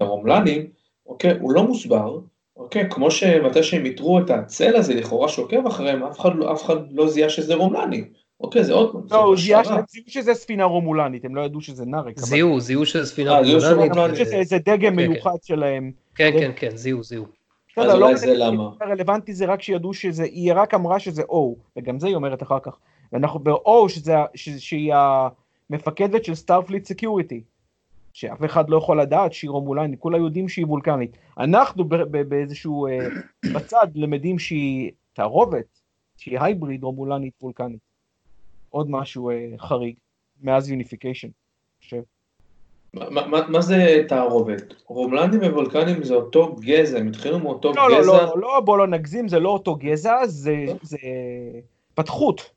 לרומלנים, 0.00 0.66
אוקיי, 1.06 1.38
הוא 1.40 1.52
לא 1.52 1.62
מוסבר, 1.62 2.18
אוקיי, 2.56 2.90
כמו 2.90 3.10
שמתי 3.10 3.62
שהם 3.62 3.84
איתרו 3.84 4.18
את 4.18 4.30
הצל 4.30 4.76
הזה 4.76 4.94
לכאורה 4.94 5.28
שעוקב 5.28 5.66
אחריהם, 5.66 6.02
אף 6.02 6.20
אחד, 6.20 6.30
לא, 6.34 6.52
אף 6.52 6.64
אחד 6.64 6.76
לא 6.92 7.08
זיהה 7.08 7.30
שזה 7.30 7.54
רומלני. 7.54 8.04
אוקיי, 8.40 8.64
זה 8.64 8.72
עוד 8.72 8.92
פעם. 8.92 9.00
לא, 9.10 9.24
הוא 9.24 9.36
זיהה 9.36 9.62
שזה 10.06 10.34
ספינה 10.34 10.64
רומולנית, 10.64 11.24
הם 11.24 11.34
לא 11.34 11.40
ידעו 11.40 11.60
שזה 11.60 11.86
נארק. 11.86 12.18
זיהו, 12.18 12.60
זיהו 12.60 12.86
שזה 12.86 13.06
ספינה 13.06 13.38
רומולנית. 13.38 14.16
שזה 14.16 14.36
איזה 14.36 14.58
דגם 14.58 14.96
מיוחד 14.96 15.36
שלהם. 15.42 15.92
כן, 16.14 16.30
כן, 16.38 16.50
כן, 16.56 16.76
זיהו, 16.76 17.02
זיהו. 17.02 17.24
אז 17.76 17.94
אולי 17.94 18.16
זה 18.16 18.34
למה. 18.34 18.70
הרלוונטי 18.80 19.34
זה 19.34 19.46
רק 19.46 19.62
שידעו 19.62 19.94
שזה, 19.94 20.22
היא 20.24 20.52
רק 20.54 20.74
אמרה 20.74 20.98
שזה 20.98 21.22
O, 21.22 21.36
וגם 21.76 21.98
זה 21.98 22.06
היא 22.06 22.14
אומרת 22.14 22.42
אחר 22.42 22.58
כך. 22.62 22.76
ואנחנו 23.12 23.40
ב-Oh, 23.40 23.88
שהיא 24.34 24.94
המפקדת 25.72 26.24
של 26.24 26.34
Starfleet 26.34 26.84
Security. 26.84 27.42
שאף 28.12 28.44
אחד 28.44 28.70
לא 28.70 28.76
יכול 28.76 29.00
לדעת 29.00 29.32
שהיא 29.32 29.50
רומולנית, 29.50 30.00
כולם 30.00 30.24
יודעים 30.24 30.48
שהיא 30.48 30.66
וולקנית. 30.66 31.16
אנחנו 31.38 31.84
באיזשהו, 32.28 32.86
אה, 32.86 33.08
בצד 33.54 33.86
לומדים 33.94 34.38
שהיא 34.38 34.90
תערובת, 35.12 35.80
שהיא 36.16 36.38
hybrid 36.40 36.82
רומולנית 36.82 37.34
וולקנית. 37.42 37.80
עוד 38.70 38.90
משהו 38.90 39.30
אה, 39.30 39.48
חריג, 39.58 39.94
מאז 40.42 40.70
Unification, 40.70 41.28
מה, 42.94 43.46
מה 43.48 43.60
זה 43.60 44.04
תערובת? 44.08 44.74
רומלנים 44.86 45.52
וולקנים 45.52 46.04
זה 46.04 46.14
אותו 46.14 46.56
גזע, 46.60 46.98
הם 46.98 47.08
התחילו 47.08 47.38
מאותו 47.38 47.72
לא, 47.76 47.98
גזע? 47.98 48.12
לא, 48.12 48.24
לא, 48.24 48.40
לא, 48.40 48.60
בוא 48.60 48.78
לא 48.78 48.86
נגזים, 48.86 49.28
זה 49.28 49.40
לא 49.40 49.48
אותו 49.48 49.74
גזע, 49.74 50.26
זה, 50.26 50.64
זה 50.82 50.98
פתחות. 51.94 52.50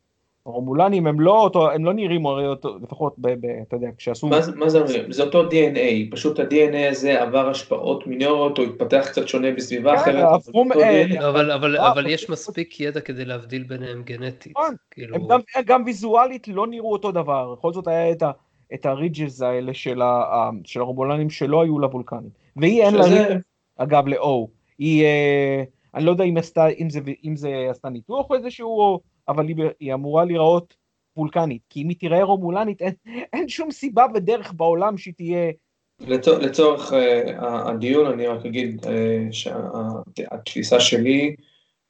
הרומולנים 0.46 1.08
הם 1.08 1.20
לא 1.20 1.42
אותו, 1.42 1.72
הם 1.72 1.86
לא 1.86 1.94
נראים 1.94 2.26
הרי 2.26 2.48
אותו, 2.48 2.78
לפחות, 2.84 3.16
ב, 3.18 3.28
ב, 3.28 3.46
אתה 3.68 3.76
יודע, 3.76 3.88
כשעשו... 3.98 4.28
מה, 4.28 4.40
מה 4.56 4.70
זה 4.70 4.80
אומר? 4.80 5.06
זה 5.10 5.24
אותו 5.24 5.50
DNA, 5.50 6.12
פשוט 6.12 6.40
ה-DNA 6.40 6.90
הזה 6.92 7.22
עבר 7.22 7.50
השפעות 7.50 8.08
מינוריות, 8.08 8.58
או 8.58 8.64
התפתח 8.64 9.08
קצת 9.12 9.28
שונה 9.28 9.52
בסביבה 9.52 9.92
כן, 9.92 10.02
אחרת. 10.02 10.26
הפרום, 10.34 10.72
אה, 10.72 11.30
אבל, 11.30 11.52
אבל, 11.52 11.78
אה, 11.78 11.92
אבל 11.92 12.08
יש 12.08 12.30
מספיק 12.30 12.80
ידע 12.80 13.00
כדי 13.00 13.26
להבדיל 13.26 13.64
ביניהם 13.64 14.04
גנטית. 14.04 14.52
נכון, 14.52 14.76
כאילו... 14.92 15.16
הם 15.16 15.28
גם, 15.28 15.40
גם 15.66 15.84
ויזואלית 15.86 16.48
לא 16.48 16.68
נראו 16.68 16.92
אותו 16.92 17.12
דבר, 17.12 17.56
בכל 17.58 17.74
זאת 17.74 17.88
היה 17.88 18.12
את, 18.12 18.24
ה, 18.24 18.32
את 18.74 18.86
הרידג'ס 18.86 19.42
האלה 19.42 19.74
של, 19.74 20.02
ה, 20.02 20.50
של 20.64 20.80
הרומולנים 20.80 21.30
שלא 21.30 21.62
היו 21.62 21.80
לוולקנים. 21.80 22.30
והיא 22.56 22.84
אין 22.84 22.92
שזה... 22.92 23.30
לה, 23.30 23.36
אגב, 23.78 24.08
ל-O. 24.08 24.48
היא, 24.80 25.04
אה, 25.04 25.64
אני 25.96 26.06
לא 26.06 26.12
יודע 26.12 26.24
אם, 26.24 26.38
עשתה, 26.38 26.68
אם, 26.68 26.90
זה, 26.90 27.00
אם 27.24 27.36
זה 27.36 27.68
עשתה 27.70 27.90
ניתוח 27.90 28.30
או 28.30 28.36
איזשהו, 28.36 29.00
אבל 29.28 29.48
היא, 29.48 29.56
היא 29.80 29.94
אמורה 29.94 30.26
להיראות 30.26 30.76
וולקנית, 31.18 31.62
כי 31.70 31.82
אם 31.82 31.90
היא 31.90 31.98
תיראה 31.98 32.24
רומולנית, 32.24 32.82
אין, 32.82 32.94
אין 33.34 33.50
שום 33.50 33.72
סיבה 33.72 34.06
ודרך 34.14 34.54
בעולם 34.56 34.98
שהיא 34.98 35.14
תהיה... 35.14 35.52
לצורך, 36.00 36.44
לצורך 36.44 36.94
uh, 36.94 36.96
הדיון 37.42 38.12
אני 38.12 38.28
רק 38.28 38.46
אגיד 38.46 38.86
uh, 38.86 38.88
שהתפיסה 39.32 40.80
שלי 40.80 41.36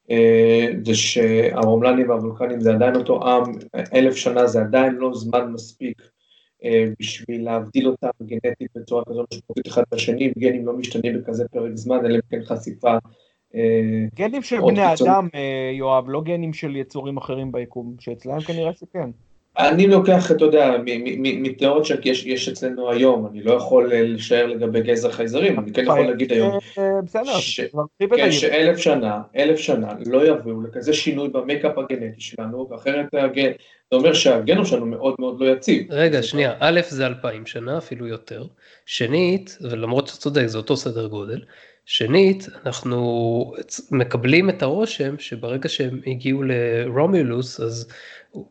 uh, 0.08 0.12
זה 0.84 0.94
שהרומלנים 0.94 2.08
והוולקנים 2.08 2.60
זה 2.60 2.74
עדיין 2.74 2.96
אותו 2.96 3.28
עם, 3.28 3.52
אלף 3.94 4.16
שנה 4.16 4.46
זה 4.46 4.60
עדיין 4.60 4.94
לא 4.94 5.14
זמן 5.14 5.52
מספיק 5.52 6.02
בשביל 7.00 7.44
להבדיל 7.44 7.88
אותם 7.88 8.08
גנטית 8.22 8.70
בצורה 8.76 9.04
כזו 9.04 9.24
משמעותית 9.32 9.66
אחד 9.66 9.82
מהשני, 9.92 10.32
גנים 10.38 10.66
לא 10.66 10.72
משתנים 10.72 11.18
בכזה 11.18 11.48
פרק 11.48 11.70
זמן, 11.74 12.06
אלא 12.06 12.14
אם 12.14 12.20
כן 12.30 12.44
חשיפה 12.44 12.96
גנים 14.14 14.42
של 14.42 14.60
בני 14.60 14.92
אדם, 14.92 15.28
יואב, 15.72 16.04
לא 16.08 16.20
גנים 16.20 16.52
של 16.52 16.76
יצורים 16.76 17.16
אחרים 17.16 17.52
ביקום, 17.52 17.94
שאצלם 18.00 18.40
כנראה 18.40 18.72
שכן. 18.72 19.10
אני 19.58 19.86
לוקח, 19.86 20.30
אתה 20.30 20.44
יודע, 20.44 20.76
מתיאוריות 21.16 21.86
שיש 21.86 22.48
אצלנו 22.48 22.90
היום, 22.90 23.26
אני 23.26 23.42
לא 23.42 23.52
יכול 23.52 23.92
לשער 23.94 24.46
לגבי 24.46 24.80
גזע 24.80 25.10
חייזרים, 25.10 25.60
אני 25.60 25.72
כן 25.72 25.82
יכול 25.82 26.00
להגיד 26.00 26.32
היום, 26.32 26.58
כן, 28.16 28.32
שאלף 28.32 28.76
שנה, 28.78 29.20
אלף 29.36 29.58
שנה 29.58 29.92
לא 30.06 30.26
יביאו 30.26 30.62
לכזה 30.62 30.92
שינוי 30.92 31.28
במייקאפ 31.28 31.78
הגנטי 31.78 32.20
שלנו, 32.20 32.68
ואחרת 32.70 33.06
זה 33.90 33.96
אומר 33.96 34.12
שהגנום 34.12 34.64
שלנו 34.64 34.86
מאוד 34.86 35.14
מאוד 35.18 35.40
לא 35.40 35.52
יציב. 35.52 35.86
רגע, 35.90 36.22
שנייה, 36.22 36.54
א' 36.60 36.80
זה 36.88 37.06
אלפיים 37.06 37.46
שנה, 37.46 37.78
אפילו 37.78 38.06
יותר, 38.06 38.44
שנית, 38.86 39.58
ולמרות 39.70 40.06
שאתה 40.06 40.18
צודק, 40.18 40.46
זה 40.46 40.58
אותו 40.58 40.76
סדר 40.76 41.06
גודל, 41.06 41.40
שנית, 41.86 42.48
אנחנו 42.66 43.54
מקבלים 43.90 44.48
את 44.48 44.62
הרושם 44.62 45.18
שברגע 45.18 45.68
שהם 45.68 46.00
הגיעו 46.06 46.42
לרומילוס, 46.42 47.60
אז 47.60 47.88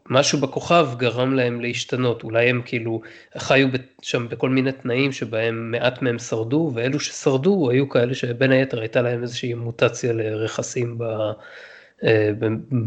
משהו 0.10 0.40
בכוכב 0.40 0.88
גרם 0.98 1.34
להם 1.34 1.62
להשתנות, 1.62 2.24
אולי 2.24 2.50
הם 2.50 2.62
כאילו 2.66 3.02
חיו 3.38 3.68
שם 4.02 4.28
בכל 4.30 4.50
מיני 4.50 4.72
תנאים 4.72 5.12
שבהם 5.12 5.72
מעט 5.72 6.02
מהם 6.02 6.20
שרדו, 6.20 6.72
ואלו 6.74 7.00
ששרדו 7.00 7.70
היו 7.70 7.90
כאלה 7.90 8.14
שבין 8.14 8.52
היתר 8.52 8.80
הייתה 8.80 9.02
להם 9.02 9.24
איזושהי 9.24 9.54
מוטציה 9.54 10.14
לרכסים 10.14 10.98
ב... 10.98 11.04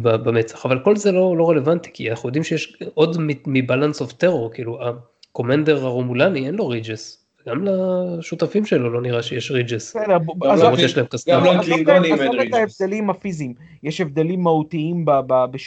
במצח, 0.03 0.67
אבל 0.67 0.79
כל 0.85 0.97
זה 0.97 1.13
לא, 1.13 1.37
לא 1.37 1.51
רלוונטי, 1.51 1.91
כי 1.93 2.11
אנחנו 2.11 2.29
יודעים 2.29 2.45
שיש 2.45 2.83
עוד 2.95 3.17
מבלנס 3.47 4.01
אוף 4.01 4.13
טרור, 4.13 4.53
כאילו 4.53 4.79
ה-commander 4.83 5.85
הרומולני 5.85 6.47
אין 6.47 6.55
לו 6.55 6.69
ריג'ס, 6.69 7.28
גם 7.49 7.65
לשותפים 7.65 8.65
שלו 8.65 8.91
לא 8.91 9.01
נראה 9.01 9.23
שיש 9.23 9.51
ridges. 9.51 9.97
למרות 10.47 10.79
שיש 10.79 10.97
להם 10.97 11.07
אין 12.05 12.31
ridges. 12.31 12.49
את 12.49 12.55
ההבדלים 12.55 13.11
הפיזיים, 13.11 13.55
יש 13.83 14.01
הבדלים 14.01 14.41
מהותיים 14.41 15.05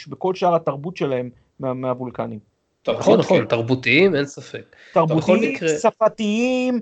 בכל 0.08 0.34
שאר 0.34 0.54
התרבות 0.54 0.96
שלהם 0.96 1.30
מהוולקנים. 1.60 2.38
נכון, 2.88 3.18
נכון, 3.18 3.44
תרבותיים, 3.44 4.14
אין 4.14 4.26
ספק. 4.26 4.76
תרבותיים, 4.92 5.54
שפתיים, 5.82 6.80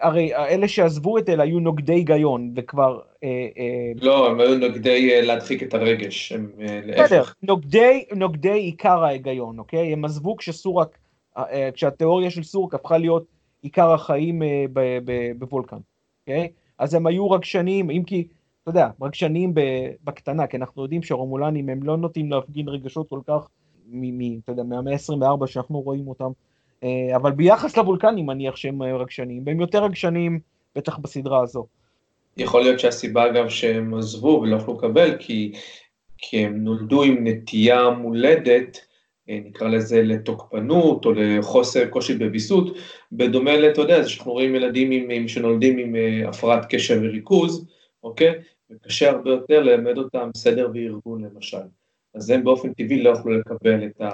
הרי 0.00 0.34
אלה 0.34 0.68
שעזבו 0.68 1.18
את 1.18 1.28
אלה 1.28 1.42
היו 1.42 1.60
נוגדי 1.60 1.94
היגיון, 1.94 2.52
וכבר... 2.56 2.98
לא, 4.00 4.30
הם 4.30 4.40
היו 4.40 4.58
נוגדי 4.58 5.22
להדחיק 5.22 5.62
את 5.62 5.74
הרגש, 5.74 6.32
להפך. 6.84 7.34
נוגדי 8.12 8.50
עיקר 8.50 9.04
ההיגיון, 9.04 9.58
אוקיי? 9.58 9.92
הם 9.92 10.04
עזבו 10.04 10.36
כשסורק, 10.36 10.98
כשהתיאוריה 11.74 12.30
של 12.30 12.42
סורק 12.42 12.74
הפכה 12.74 12.98
להיות 12.98 13.24
עיקר 13.62 13.92
החיים 13.92 14.42
אה, 14.42 14.64
בוולקן, 15.38 15.76
אוקיי? 16.20 16.48
אז 16.78 16.94
הם 16.94 17.06
היו 17.06 17.30
רגשנים, 17.30 17.90
אם 17.90 18.02
כי, 18.06 18.26
אתה 18.62 18.70
יודע, 18.70 18.88
רגשנים 19.00 19.54
בקטנה, 20.04 20.46
כי 20.46 20.56
אנחנו 20.56 20.82
יודעים 20.82 21.02
שהרומולנים 21.02 21.68
הם 21.68 21.82
לא 21.82 21.96
נוטים 21.96 22.30
להפגין 22.30 22.68
רגשות 22.68 23.08
כל 23.08 23.20
כך, 23.26 23.48
אתה 24.44 24.52
יודע, 24.52 24.62
מהמאה 24.62 24.92
ה-24 24.92 25.46
שאנחנו 25.46 25.80
רואים 25.80 26.08
אותם, 26.08 26.30
אה, 26.84 27.16
אבל 27.16 27.32
ביחס 27.32 27.76
לוולקנים 27.76 28.26
מניח 28.26 28.56
שהם 28.56 28.82
רגשנים, 28.82 29.42
והם 29.46 29.60
יותר 29.60 29.84
רגשנים 29.84 30.40
בטח 30.76 30.98
בסדרה 30.98 31.42
הזו. 31.42 31.66
יכול 32.36 32.62
להיות 32.62 32.80
שהסיבה 32.80 33.26
אגב 33.26 33.48
שהם 33.48 33.94
עזבו 33.94 34.40
ולא 34.42 34.56
יכלו 34.56 34.74
לקבל, 34.74 35.16
כי, 35.18 35.52
כי 36.18 36.44
הם 36.44 36.64
נולדו 36.64 37.02
עם 37.02 37.26
נטייה 37.26 37.90
מולדת, 37.90 38.76
אה, 38.76 38.91
נקרא 39.40 39.68
לזה 39.68 40.02
לתוקפנות 40.02 41.04
או 41.04 41.12
לחוסר 41.12 41.86
קושי 41.86 42.14
בוויסות, 42.14 42.76
בדומה 43.12 43.56
ל, 43.56 43.68
אתה 43.68 43.80
יודע, 43.80 44.08
שאנחנו 44.08 44.32
רואים 44.32 44.54
ילדים 44.54 44.90
עם, 44.90 45.10
עם, 45.10 45.28
שנולדים 45.28 45.78
עם 45.78 45.96
אה, 45.96 46.28
הפרעת 46.28 46.66
קשב 46.68 47.00
וריכוז, 47.02 47.66
אוקיי? 48.04 48.34
וקשה 48.70 49.10
הרבה 49.10 49.30
יותר 49.30 49.62
ללמד 49.62 49.98
אותם 49.98 50.30
סדר 50.36 50.70
וארגון 50.74 51.24
למשל. 51.24 51.66
אז 52.14 52.30
הם 52.30 52.44
באופן 52.44 52.72
טבעי 52.72 53.02
לא 53.02 53.10
יכלו 53.10 53.38
לקבל 53.38 53.86
את 53.86 54.00
ה... 54.00 54.10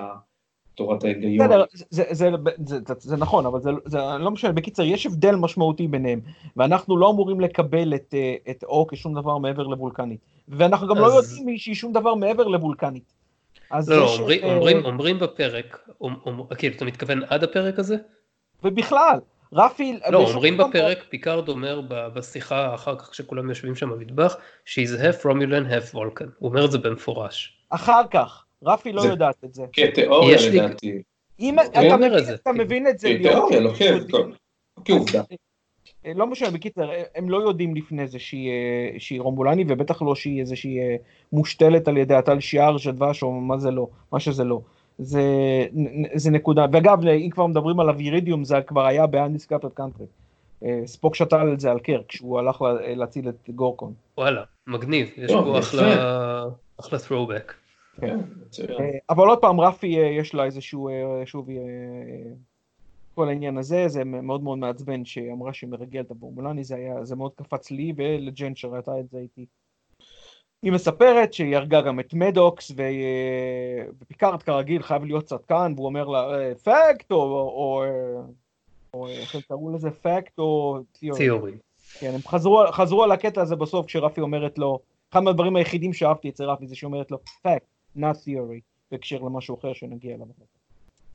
תורת 0.79 1.05
ההיגיון. 1.05 1.47
בסדר, 1.47 1.65
זה, 1.73 1.85
זה, 1.91 2.05
זה, 2.13 2.31
זה, 2.67 2.79
זה, 2.87 2.95
זה 2.99 3.17
נכון, 3.17 3.47
אבל 3.47 3.61
זה, 3.61 3.71
זה 3.85 3.99
לא 4.19 4.31
משנה, 4.31 4.53
בקיצר, 4.53 4.83
יש 4.83 5.07
הבדל 5.07 5.35
משמעותי 5.35 5.89
ביניהם, 5.89 6.21
ואנחנו 6.57 6.97
לא 6.97 7.11
אמורים 7.11 7.41
לקבל 7.41 7.95
את, 7.95 8.15
אה, 8.15 8.35
את 8.51 8.65
או 8.65 8.87
כשום 8.87 9.15
דבר 9.15 9.39
מעבר 9.39 9.67
לוולקנית, 9.67 10.21
ואנחנו 10.49 10.89
גם 10.89 10.97
לא 10.97 11.07
אז... 11.07 11.13
לא 11.13 11.39
יודעים 11.39 11.59
שהיא 11.59 11.75
שום 11.75 11.93
דבר 11.93 12.15
מעבר 12.15 12.49
לוולקנית. 13.73 13.89
לא, 13.89 13.97
לא, 13.97 14.17
אומרים, 14.19 14.41
ש... 14.41 14.45
אה, 14.45 14.55
אומרים, 14.55 14.85
אומרים 14.85 15.19
בפרק, 15.19 15.89
אומר, 16.01 16.45
כאילו, 16.59 16.75
אתה 16.77 16.85
מתכוון 16.85 17.23
עד 17.29 17.45
הפרק 17.45 17.79
הזה? 17.79 17.97
ובכלל, 18.65 19.19
רפי... 19.53 20.01
לא, 20.11 20.19
אומרים 20.19 20.59
בפרק, 20.59 21.05
פיקארד 21.09 21.49
אומר 21.49 21.81
בשיחה 21.89 22.75
אחר 22.75 22.99
כך 22.99 23.11
כשכולם 23.11 23.49
יושבים 23.49 23.75
שם 23.75 23.91
במטבח, 23.91 24.37
she's 24.67 25.01
half 25.01 25.25
Romulan, 25.25 25.71
half 25.71 25.95
Vulcan, 25.95 26.29
הוא 26.39 26.49
אומר 26.49 26.65
את 26.65 26.71
זה 26.71 26.79
במפורש. 26.79 27.59
אחר 27.71 28.03
כך. 28.11 28.45
רפי 28.65 28.93
לא 28.93 29.03
יודעת 29.03 29.45
את 29.45 29.55
זה. 29.55 29.65
כתיאוריה 29.73 30.39
לדעתי. 30.49 31.03
אם 31.41 31.57
אתה 32.35 32.53
מבין 32.53 32.87
את 32.87 32.99
זה, 32.99 33.09
כתיאוריה, 33.19 33.61
לא 33.61 33.73
כעובדה. 34.85 35.23
אה, 36.07 36.13
לא 36.15 36.27
משנה, 36.27 36.51
בקיצר, 36.51 36.91
אה, 36.91 37.03
הם 37.15 37.31
לא 37.31 37.37
יודעים 37.37 37.75
לפני 37.75 38.07
זה 38.07 38.19
שהיא, 38.19 38.51
אה, 38.51 38.99
שהיא 38.99 39.21
רומבולני, 39.21 39.65
ובטח 39.69 40.03
לא 40.03 40.15
שהיא 40.15 40.41
איזושהי 40.41 40.79
מושתלת 41.33 41.89
על 41.89 41.97
ידי 41.97 42.15
הטל 42.15 42.41
שיער, 42.41 42.79
שדבש, 42.79 43.23
או 43.23 43.33
מה 43.33 43.59
זה 43.59 43.71
לא, 43.71 43.89
מה 44.13 44.21
שזה 44.21 44.45
לא. 44.45 44.61
זה, 44.99 45.23
זה 46.15 46.31
נקודה. 46.31 46.67
ואגב, 46.73 47.07
אם 47.07 47.31
כבר 47.31 47.47
מדברים 47.47 47.81
על 47.81 47.89
הווירידיום, 47.89 48.45
זה 48.45 48.61
כבר 48.67 48.87
היה 48.87 49.07
ב-Undiscovered 49.07 49.81
Country. 49.81 50.05
ספוק 50.87 51.15
שתל 51.15 51.37
על 51.37 51.59
זה 51.59 51.71
על 51.71 51.79
קרק, 51.79 52.07
כשהוא 52.09 52.39
הלך 52.39 52.63
להציל 52.97 53.29
את 53.29 53.51
גורקון. 53.51 53.93
וואלה, 54.19 54.43
מגניב, 54.67 55.09
יש 55.17 55.33
פה 55.33 55.59
אחלה, 55.59 56.45
אחלה 56.81 56.99
throwback. 56.99 57.53
כן, 58.01 58.19
אה, 58.81 58.91
אבל 59.11 59.29
עוד 59.29 59.39
פעם, 59.39 59.61
רפי 59.61 59.87
יש 60.19 60.35
לה 60.35 60.45
איזשהו, 60.45 60.89
שוב, 61.25 61.49
כל 63.19 63.29
העניין 63.29 63.59
הזה, 63.59 63.89
זה 63.89 64.05
מאוד 64.05 64.43
מאוד 64.43 64.59
מעצבן 64.59 65.05
שאמרה 65.05 65.53
שהיא 65.53 65.71
מרגלת 65.71 66.07
את 66.07 66.11
הרומולני, 66.11 66.65
זה 66.65 66.77
היה, 66.77 67.05
זה 67.05 67.17
מאוד 67.17 67.33
קפץ 67.35 67.71
לי 67.71 67.93
ולג'ן 67.97 68.55
שראתה 68.55 69.01
את 69.01 69.11
זה 69.11 69.19
איתי. 69.19 69.47
היא 70.63 70.73
מספרת 70.73 71.33
שהיא 71.33 71.57
הרגה 71.57 71.81
גם 71.81 72.01
את 72.01 72.15
מדוקס, 72.15 72.73
ופיקארד 74.01 74.43
כרגיל 74.43 74.83
חייב 74.83 75.05
להיות 75.05 75.25
צדקן, 75.25 75.73
והוא 75.77 75.87
אומר 75.87 76.09
לה, 76.09 76.55
פקט, 76.55 77.11
או, 77.11 77.17
או, 77.17 77.85
או 78.95 79.09
איך 79.09 79.35
הם 79.35 79.41
קראו 79.41 79.75
לזה, 79.75 79.91
פקט, 79.91 80.39
או 80.39 80.79
תיאורי. 80.93 81.53
כן, 81.99 82.11
הם 82.15 82.21
חזרו, 82.27 82.63
חזרו 82.73 83.05
על 83.05 83.13
הקטע 83.13 83.43
הזה 83.43 83.57
בסוף, 83.57 83.87
כשרפי 83.87 84.21
אומרת 84.21 84.59
לו, 84.59 84.79
אחד 85.13 85.21
מהדברים 85.21 85.57
היחידים 85.57 85.93
שאהבתי 85.93 86.29
אצל 86.29 86.45
רפי 86.45 86.67
זה 86.67 86.75
שהיא 86.75 86.87
אומרת 86.87 87.11
לו, 87.11 87.19
פקט. 87.43 87.67
not 87.97 88.17
theory, 88.27 88.61
בהקשר 88.91 89.19
למשהו 89.19 89.59
אחר 89.59 89.73
שנגיע 89.73 90.15
אליו. 90.15 90.27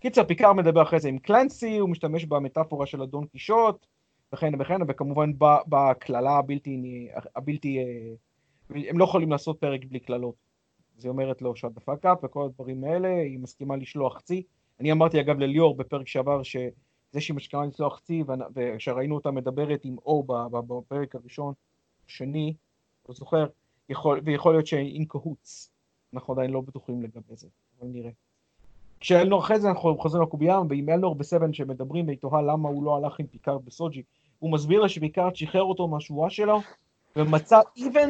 קיצר, 0.03 0.23
פיקר 0.23 0.53
מדבר 0.53 0.81
אחרי 0.81 0.99
זה 0.99 1.09
עם 1.09 1.19
קלנסי, 1.19 1.77
הוא 1.77 1.89
משתמש 1.89 2.25
במטאפורה 2.25 2.85
של 2.85 3.01
אדון 3.01 3.25
קישוט, 3.25 3.85
וכן 4.33 4.61
וכן, 4.61 4.81
וכמובן 4.87 5.31
בקללה 5.67 6.31
הבלתי, 6.31 7.07
הבלתי, 7.35 7.77
אה, 7.79 8.13
הם 8.89 8.99
לא 8.99 9.03
יכולים 9.03 9.31
לעשות 9.31 9.59
פרק 9.59 9.85
בלי 9.85 9.99
קללות. 9.99 10.35
אז 10.97 11.05
היא 11.05 11.09
אומרת 11.09 11.41
לו 11.41 11.55
שאת 11.55 11.73
דפק 11.73 12.05
אפ 12.05 12.17
וכל 12.23 12.45
הדברים 12.45 12.83
האלה, 12.83 13.07
היא 13.07 13.39
מסכימה 13.39 13.75
לשלוח 13.75 14.21
צי. 14.21 14.43
אני 14.79 14.91
אמרתי 14.91 15.19
אגב 15.19 15.39
לליאור 15.39 15.77
בפרק 15.77 16.07
שעבר 16.07 16.43
שזה 16.43 17.21
שהיא 17.21 17.35
מסכימה 17.35 17.65
לשלוח 17.65 17.99
צי, 17.99 18.23
וכשראינו 18.55 19.15
אותה 19.15 19.31
מדברת 19.31 19.81
עם 19.83 19.95
או 20.05 20.23
בפרק 20.67 21.15
הראשון, 21.15 21.53
שני, 22.07 22.53
לא 23.09 23.15
זוכר, 23.15 23.45
יכול, 23.89 24.21
ויכול 24.25 24.53
להיות 24.53 24.67
שהן 24.67 24.92
in 24.92 25.05
cahoots. 25.05 25.71
אנחנו 26.13 26.33
עדיין 26.33 26.51
לא 26.51 26.61
בטוחים 26.61 27.01
לגבי 27.01 27.35
זה, 27.35 27.47
אבל 27.79 27.87
נראה. 27.87 28.11
כשאלנור 29.03 29.39
אחרי 29.39 29.59
זה 29.59 29.69
אנחנו 29.69 29.97
חוזרים 29.97 30.23
לקובייה, 30.23 30.59
ועם 30.69 30.89
אלנור 30.89 31.15
וסבן 31.15 31.53
שמדברים 31.53 32.07
והיא 32.07 32.17
תוהה 32.17 32.41
למה 32.41 32.69
הוא 32.69 32.83
לא 32.83 32.97
הלך 32.97 33.19
עם 33.19 33.27
פיקארד 33.27 33.65
וסוג'י, 33.65 34.03
הוא 34.39 34.51
מסביר 34.51 34.81
לה 34.81 34.89
שפיקארד 34.89 35.35
שחרר 35.35 35.63
אותו 35.63 35.87
מהשבועה 35.87 36.29
שלו, 36.29 36.61
ומצא 37.15 37.59
even 37.77 38.09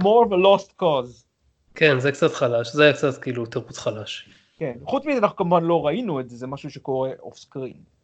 more 0.00 0.26
of 0.26 0.30
a 0.30 0.36
lost 0.36 0.82
cause. 0.82 1.24
כן, 1.74 1.98
זה 1.98 2.12
קצת 2.12 2.32
חלש, 2.32 2.72
זה 2.72 2.84
היה 2.84 2.92
קצת 2.92 3.22
כאילו 3.22 3.46
תירוץ 3.46 3.78
חלש. 3.78 4.28
כן, 4.58 4.78
חוץ 4.84 5.06
מזה 5.06 5.18
אנחנו 5.18 5.36
כמובן 5.36 5.64
לא 5.64 5.86
ראינו 5.86 6.20
את 6.20 6.28
זה, 6.28 6.36
זה 6.36 6.46
משהו 6.46 6.70
שקורה 6.70 7.10
off 7.20 7.36
screen. 7.36 7.95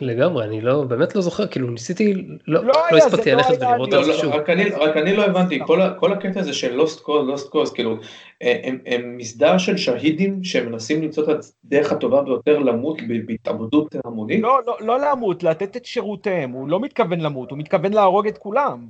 לגמרי, 0.00 0.44
אני 0.44 0.60
לא, 0.60 0.84
באמת 0.84 1.14
לא 1.14 1.20
זוכר, 1.20 1.46
כאילו 1.46 1.70
ניסיתי, 1.70 2.14
לא, 2.46 2.64
לא, 2.64 2.72
לא 2.92 2.96
הספקתי 2.96 3.30
לא 3.30 3.36
ללכת 3.36 3.56
ולראות 3.60 3.94
את 3.94 4.04
זה 4.04 4.12
שוב. 4.12 4.32
רק 4.32 4.50
אני, 4.50 4.64
רק 4.70 4.96
אני 4.96 5.16
לא 5.16 5.24
הבנתי, 5.24 5.60
כל, 5.66 5.80
כל 5.98 6.12
הקטע 6.12 6.40
הזה 6.40 6.52
של 6.52 6.74
lost 6.74 7.00
cause, 7.00 7.28
lost 7.28 7.48
cause, 7.48 7.72
כאילו, 7.72 7.96
אה, 8.42 8.60
הם, 8.64 8.78
הם 8.86 9.16
מסדר 9.16 9.58
של 9.58 9.76
שהידים 9.76 10.44
שמנסים 10.44 11.02
למצוא 11.02 11.24
את 11.24 11.28
הדרך 11.64 11.92
הטובה 11.92 12.22
ביותר 12.22 12.58
למות 12.58 12.98
בהתאבדות 13.26 13.94
המונית? 14.04 14.42
לא, 14.42 14.60
לא, 14.66 14.76
לא 14.80 15.00
למות, 15.00 15.42
לתת 15.42 15.76
את 15.76 15.84
שירותיהם, 15.84 16.50
הוא 16.50 16.68
לא 16.68 16.80
מתכוון 16.80 17.20
למות, 17.20 17.50
הוא 17.50 17.58
מתכוון 17.58 17.92
להרוג 17.92 18.26
את 18.26 18.38
כולם. 18.38 18.86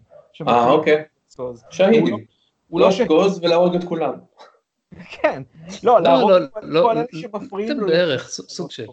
אה, 0.49 0.71
אוקיי. 0.71 1.03
שהידים. 1.71 2.25
לוסט 2.71 3.03
קוז 3.07 3.41
ולהרוג 3.43 3.75
את 3.75 3.85
כולם. 3.85 4.13
כן, 5.11 5.43
לא, 5.83 6.01
להרוג 6.01 6.31
את 6.31 6.51
כל 6.63 6.97
אלה 6.97 7.05
שמפריעים 7.13 7.81
לו. 7.81 7.87
בערך, 7.87 8.29
סוג 8.29 8.71
של. 8.71 8.87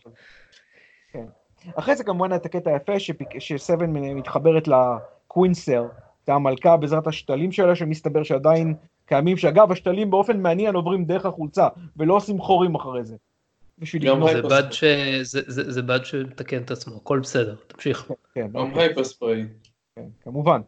אחרי 1.75 1.95
זה 1.95 2.03
כמובן 2.03 2.35
את 2.35 2.45
הקטע 2.45 2.69
היפה 2.69 2.93
שסבן 3.39 3.89
מתחברת 3.93 4.67
לקווינסר, 4.67 5.85
את 6.23 6.29
המלכה 6.29 6.77
בעזרת 6.77 7.07
השתלים 7.07 7.51
שלה, 7.51 7.75
שמסתבר 7.75 8.23
שעדיין 8.23 8.73
קיימים, 9.05 9.37
שאגב 9.37 9.71
השתלים 9.71 10.11
באופן 10.11 10.39
מעניין 10.39 10.75
עוברים 10.75 11.05
דרך 11.05 11.25
החולצה, 11.25 11.67
ולא 11.97 12.15
עושים 12.15 12.41
חורים 12.41 12.75
אחרי 12.75 13.03
זה. 13.03 13.15
זה 13.81 14.41
בד 14.49 14.71
ש... 14.71 14.83
זה 15.23 15.81
בד 15.81 16.05
שמתקן 16.05 16.61
את 16.61 16.71
עצמו, 16.71 16.95
הכל 16.95 17.19
בסדר, 17.19 17.55
תמשיך. 17.67 18.11
כן, 18.33 18.51
hypospray. 18.75 19.45
כן, 19.95 20.05
כמובן. 20.23 20.61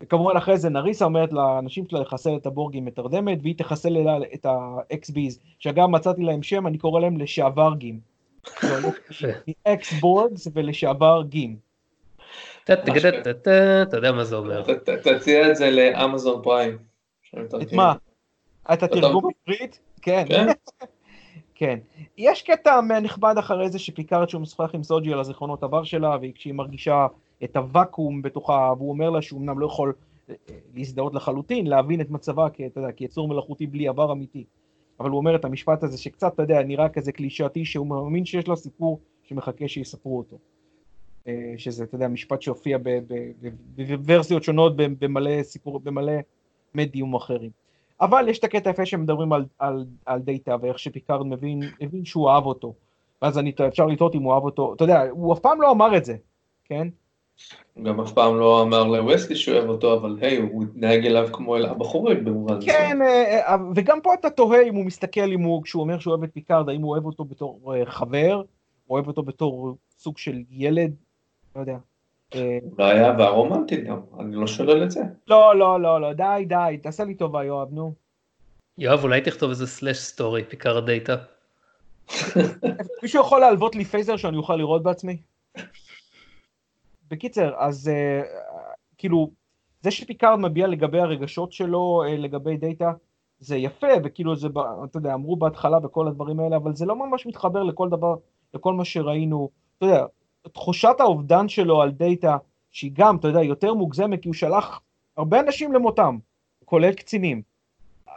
וכמובן 0.00 0.36
אחרי 0.36 0.58
זה 0.58 0.68
נריסה 0.68 1.04
אומרת 1.04 1.32
לאנשים 1.32 1.84
שלה 1.88 2.00
לחסל 2.00 2.36
את 2.36 2.46
הבורגים 2.46 2.84
מתרדמת, 2.84 3.38
והיא 3.42 3.54
תחסל 3.58 3.96
את 4.34 4.46
ה 4.46 4.64
xBs, 4.64 5.38
שאגב 5.58 5.86
מצאתי 5.86 6.22
להם 6.22 6.42
שם, 6.42 6.66
אני 6.66 6.78
קורא 6.78 7.00
להם 7.00 7.18
לשעברגים. 7.18 8.00
ex 9.64 9.92
Borgs 10.00 10.48
ולשעבר 10.54 11.22
גיד. 11.22 11.56
אתה 12.64 13.96
יודע 13.96 14.12
מה 14.12 14.24
זה 14.24 14.36
אומר. 14.36 14.62
תציע 15.02 15.50
את 15.50 15.56
זה 15.56 15.70
לאמזון 15.70 16.42
פריים. 16.42 16.78
את 17.62 17.72
מה? 17.72 17.94
את 18.72 18.82
התרגום 18.82 19.30
עברית? 19.44 19.80
כן. 20.02 20.24
כן. 20.28 20.46
כן. 21.54 21.78
יש 22.18 22.42
קטע 22.42 22.80
נכבד 22.80 23.34
אחרי 23.38 23.68
זה 23.68 23.78
שפיקארד 23.78 24.28
שהוא 24.28 24.42
משוחח 24.42 24.74
עם 24.74 24.82
סוג'י 24.82 25.12
על 25.12 25.20
הזיכרונות 25.20 25.62
עבר 25.62 25.84
שלה, 25.84 26.16
וכשהיא 26.22 26.54
מרגישה 26.54 27.06
את 27.44 27.56
הוואקום 27.56 28.22
בתוכה, 28.22 28.72
והוא 28.78 28.90
אומר 28.90 29.10
לה 29.10 29.22
שהוא 29.22 29.40
אמנם 29.40 29.58
לא 29.58 29.66
יכול 29.66 29.92
אה, 30.30 30.34
להזדהות 30.74 31.14
לחלוטין, 31.14 31.66
להבין 31.66 32.00
את 32.00 32.10
מצבה 32.10 32.46
כיצור 32.96 33.28
מלאכותי 33.28 33.66
בלי 33.66 33.88
עבר 33.88 34.12
אמיתי. 34.12 34.44
אבל 35.00 35.10
הוא 35.10 35.18
אומר 35.18 35.36
את 35.36 35.44
המשפט 35.44 35.82
הזה 35.82 35.98
שקצת, 35.98 36.34
אתה 36.34 36.42
יודע, 36.42 36.62
נראה 36.62 36.88
כזה 36.88 37.12
קלישאתי, 37.12 37.64
שהוא 37.64 37.86
מאמין 37.86 38.24
שיש 38.24 38.46
לו 38.46 38.56
סיפור 38.56 39.00
שמחכה 39.22 39.68
שיספרו 39.68 40.18
אותו. 40.18 40.38
אה, 41.28 41.54
שזה, 41.56 41.84
אתה 41.84 41.94
יודע, 41.94 42.08
משפט 42.08 42.42
שהופיע 42.42 42.78
בוורסיות 43.76 44.42
שונות 44.42 44.76
במלא 44.76 45.42
סיפור, 45.42 45.80
במלא 45.80 46.12
מדיום 46.74 47.14
אחרים. 47.14 47.50
אבל 48.00 48.28
יש 48.28 48.38
את 48.38 48.44
הקטע 48.44 48.70
היפה 48.70 48.86
שמדברים 48.86 49.32
על, 49.32 49.44
על, 49.58 49.86
על 50.06 50.20
דאטה 50.20 50.56
ואיך 50.60 50.78
שפיקארד 50.78 51.26
מבין, 51.26 51.60
מבין 51.82 52.04
שהוא 52.04 52.30
אהב 52.30 52.46
אותו. 52.46 52.74
ואז 53.22 53.38
אני, 53.38 53.52
אפשר 53.68 53.86
לטעות 53.86 54.14
אם 54.14 54.22
הוא 54.22 54.34
אהב 54.34 54.42
אותו, 54.42 54.74
אתה 54.74 54.84
יודע, 54.84 55.02
הוא 55.10 55.32
אף 55.32 55.38
פעם 55.38 55.60
לא 55.60 55.70
אמר 55.70 55.96
את 55.96 56.04
זה, 56.04 56.16
כן? 56.64 56.88
גם 57.82 58.00
אף 58.00 58.12
פעם 58.12 58.38
לא 58.38 58.62
אמר 58.62 58.84
לווסלי 58.84 59.36
שהוא 59.36 59.56
אוהב 59.56 59.68
אותו, 59.68 59.94
אבל 59.94 60.16
היי, 60.20 60.36
הוא 60.36 60.64
התנהג 60.64 61.06
אליו 61.06 61.28
כמו 61.32 61.56
אל 61.56 61.66
הבחורים 61.66 62.24
במובן 62.24 62.58
כן, 62.66 63.02
אה, 63.02 63.40
אה, 63.48 63.56
וגם 63.74 64.00
פה 64.02 64.14
אתה 64.14 64.30
תוהה 64.30 64.62
אם 64.62 64.74
הוא 64.74 64.84
מסתכל, 64.84 65.32
אם 65.32 65.40
הוא, 65.40 65.62
כשהוא 65.62 65.82
אומר 65.82 65.98
שהוא 65.98 66.12
אוהב 66.12 66.22
את 66.22 66.30
פיקארד, 66.32 66.68
האם 66.68 66.82
הוא 66.82 66.90
אוהב 66.90 67.06
אותו 67.06 67.24
בתור 67.24 67.74
אה, 67.74 67.86
חבר, 67.86 68.42
או 68.90 68.94
אוהב 68.94 69.06
אותו 69.06 69.22
בתור 69.22 69.76
סוג 69.98 70.18
של 70.18 70.42
ילד, 70.50 70.94
לא 71.56 71.60
יודע. 71.60 71.76
אולי 72.78 73.04
אהבה 73.04 73.28
רומנטית 73.28 73.84
גם, 73.84 74.00
אני 74.20 74.36
לא 74.36 74.46
שולל 74.46 74.82
את 74.82 74.90
זה. 74.90 75.00
לא, 75.28 75.58
לא, 75.58 75.80
לא, 75.80 76.00
לא, 76.00 76.12
די, 76.12 76.44
די, 76.48 76.78
תעשה 76.82 77.04
לי 77.04 77.14
טובה, 77.14 77.44
יואב, 77.44 77.68
נו. 77.72 77.92
יואב, 78.78 79.04
אולי 79.04 79.20
תכתוב 79.20 79.50
איזה 79.50 79.66
slash 79.66 79.98
story, 79.98 80.44
פיקארד 80.44 80.80
דאטה. 80.80 81.16
מישהו 83.02 83.20
יכול 83.20 83.40
להלוות 83.40 83.74
לי 83.74 83.84
phaser 83.84 84.16
שאני 84.16 84.36
אוכל 84.36 84.56
לראות 84.56 84.82
בעצמי? 84.82 85.16
בקיצר, 87.10 87.54
אז 87.58 87.90
כאילו, 88.98 89.30
זה 89.82 89.90
שפיקארד 89.90 90.38
מביע 90.38 90.66
לגבי 90.66 91.00
הרגשות 91.00 91.52
שלו, 91.52 92.02
לגבי 92.18 92.56
דאטה, 92.56 92.92
זה 93.38 93.56
יפה, 93.56 93.86
וכאילו 94.04 94.36
זה, 94.36 94.48
אתה 94.84 94.98
יודע, 94.98 95.14
אמרו 95.14 95.36
בהתחלה 95.36 95.78
וכל 95.82 96.08
הדברים 96.08 96.40
האלה, 96.40 96.56
אבל 96.56 96.74
זה 96.74 96.86
לא 96.86 96.96
ממש 96.96 97.26
מתחבר 97.26 97.62
לכל 97.62 97.88
דבר, 97.88 98.14
לכל 98.54 98.74
מה 98.74 98.84
שראינו. 98.84 99.50
אתה 99.78 99.86
יודע, 99.86 100.04
תחושת 100.52 100.96
האובדן 100.98 101.48
שלו 101.48 101.82
על 101.82 101.90
דאטה, 101.90 102.36
שהיא 102.70 102.90
גם, 102.94 103.16
אתה 103.16 103.28
יודע, 103.28 103.42
יותר 103.42 103.74
מוגזמת, 103.74 104.22
כי 104.22 104.28
הוא 104.28 104.34
שלח 104.34 104.80
הרבה 105.16 105.40
אנשים 105.40 105.72
למותם, 105.72 106.18
כולל 106.64 106.92
קצינים. 106.92 107.42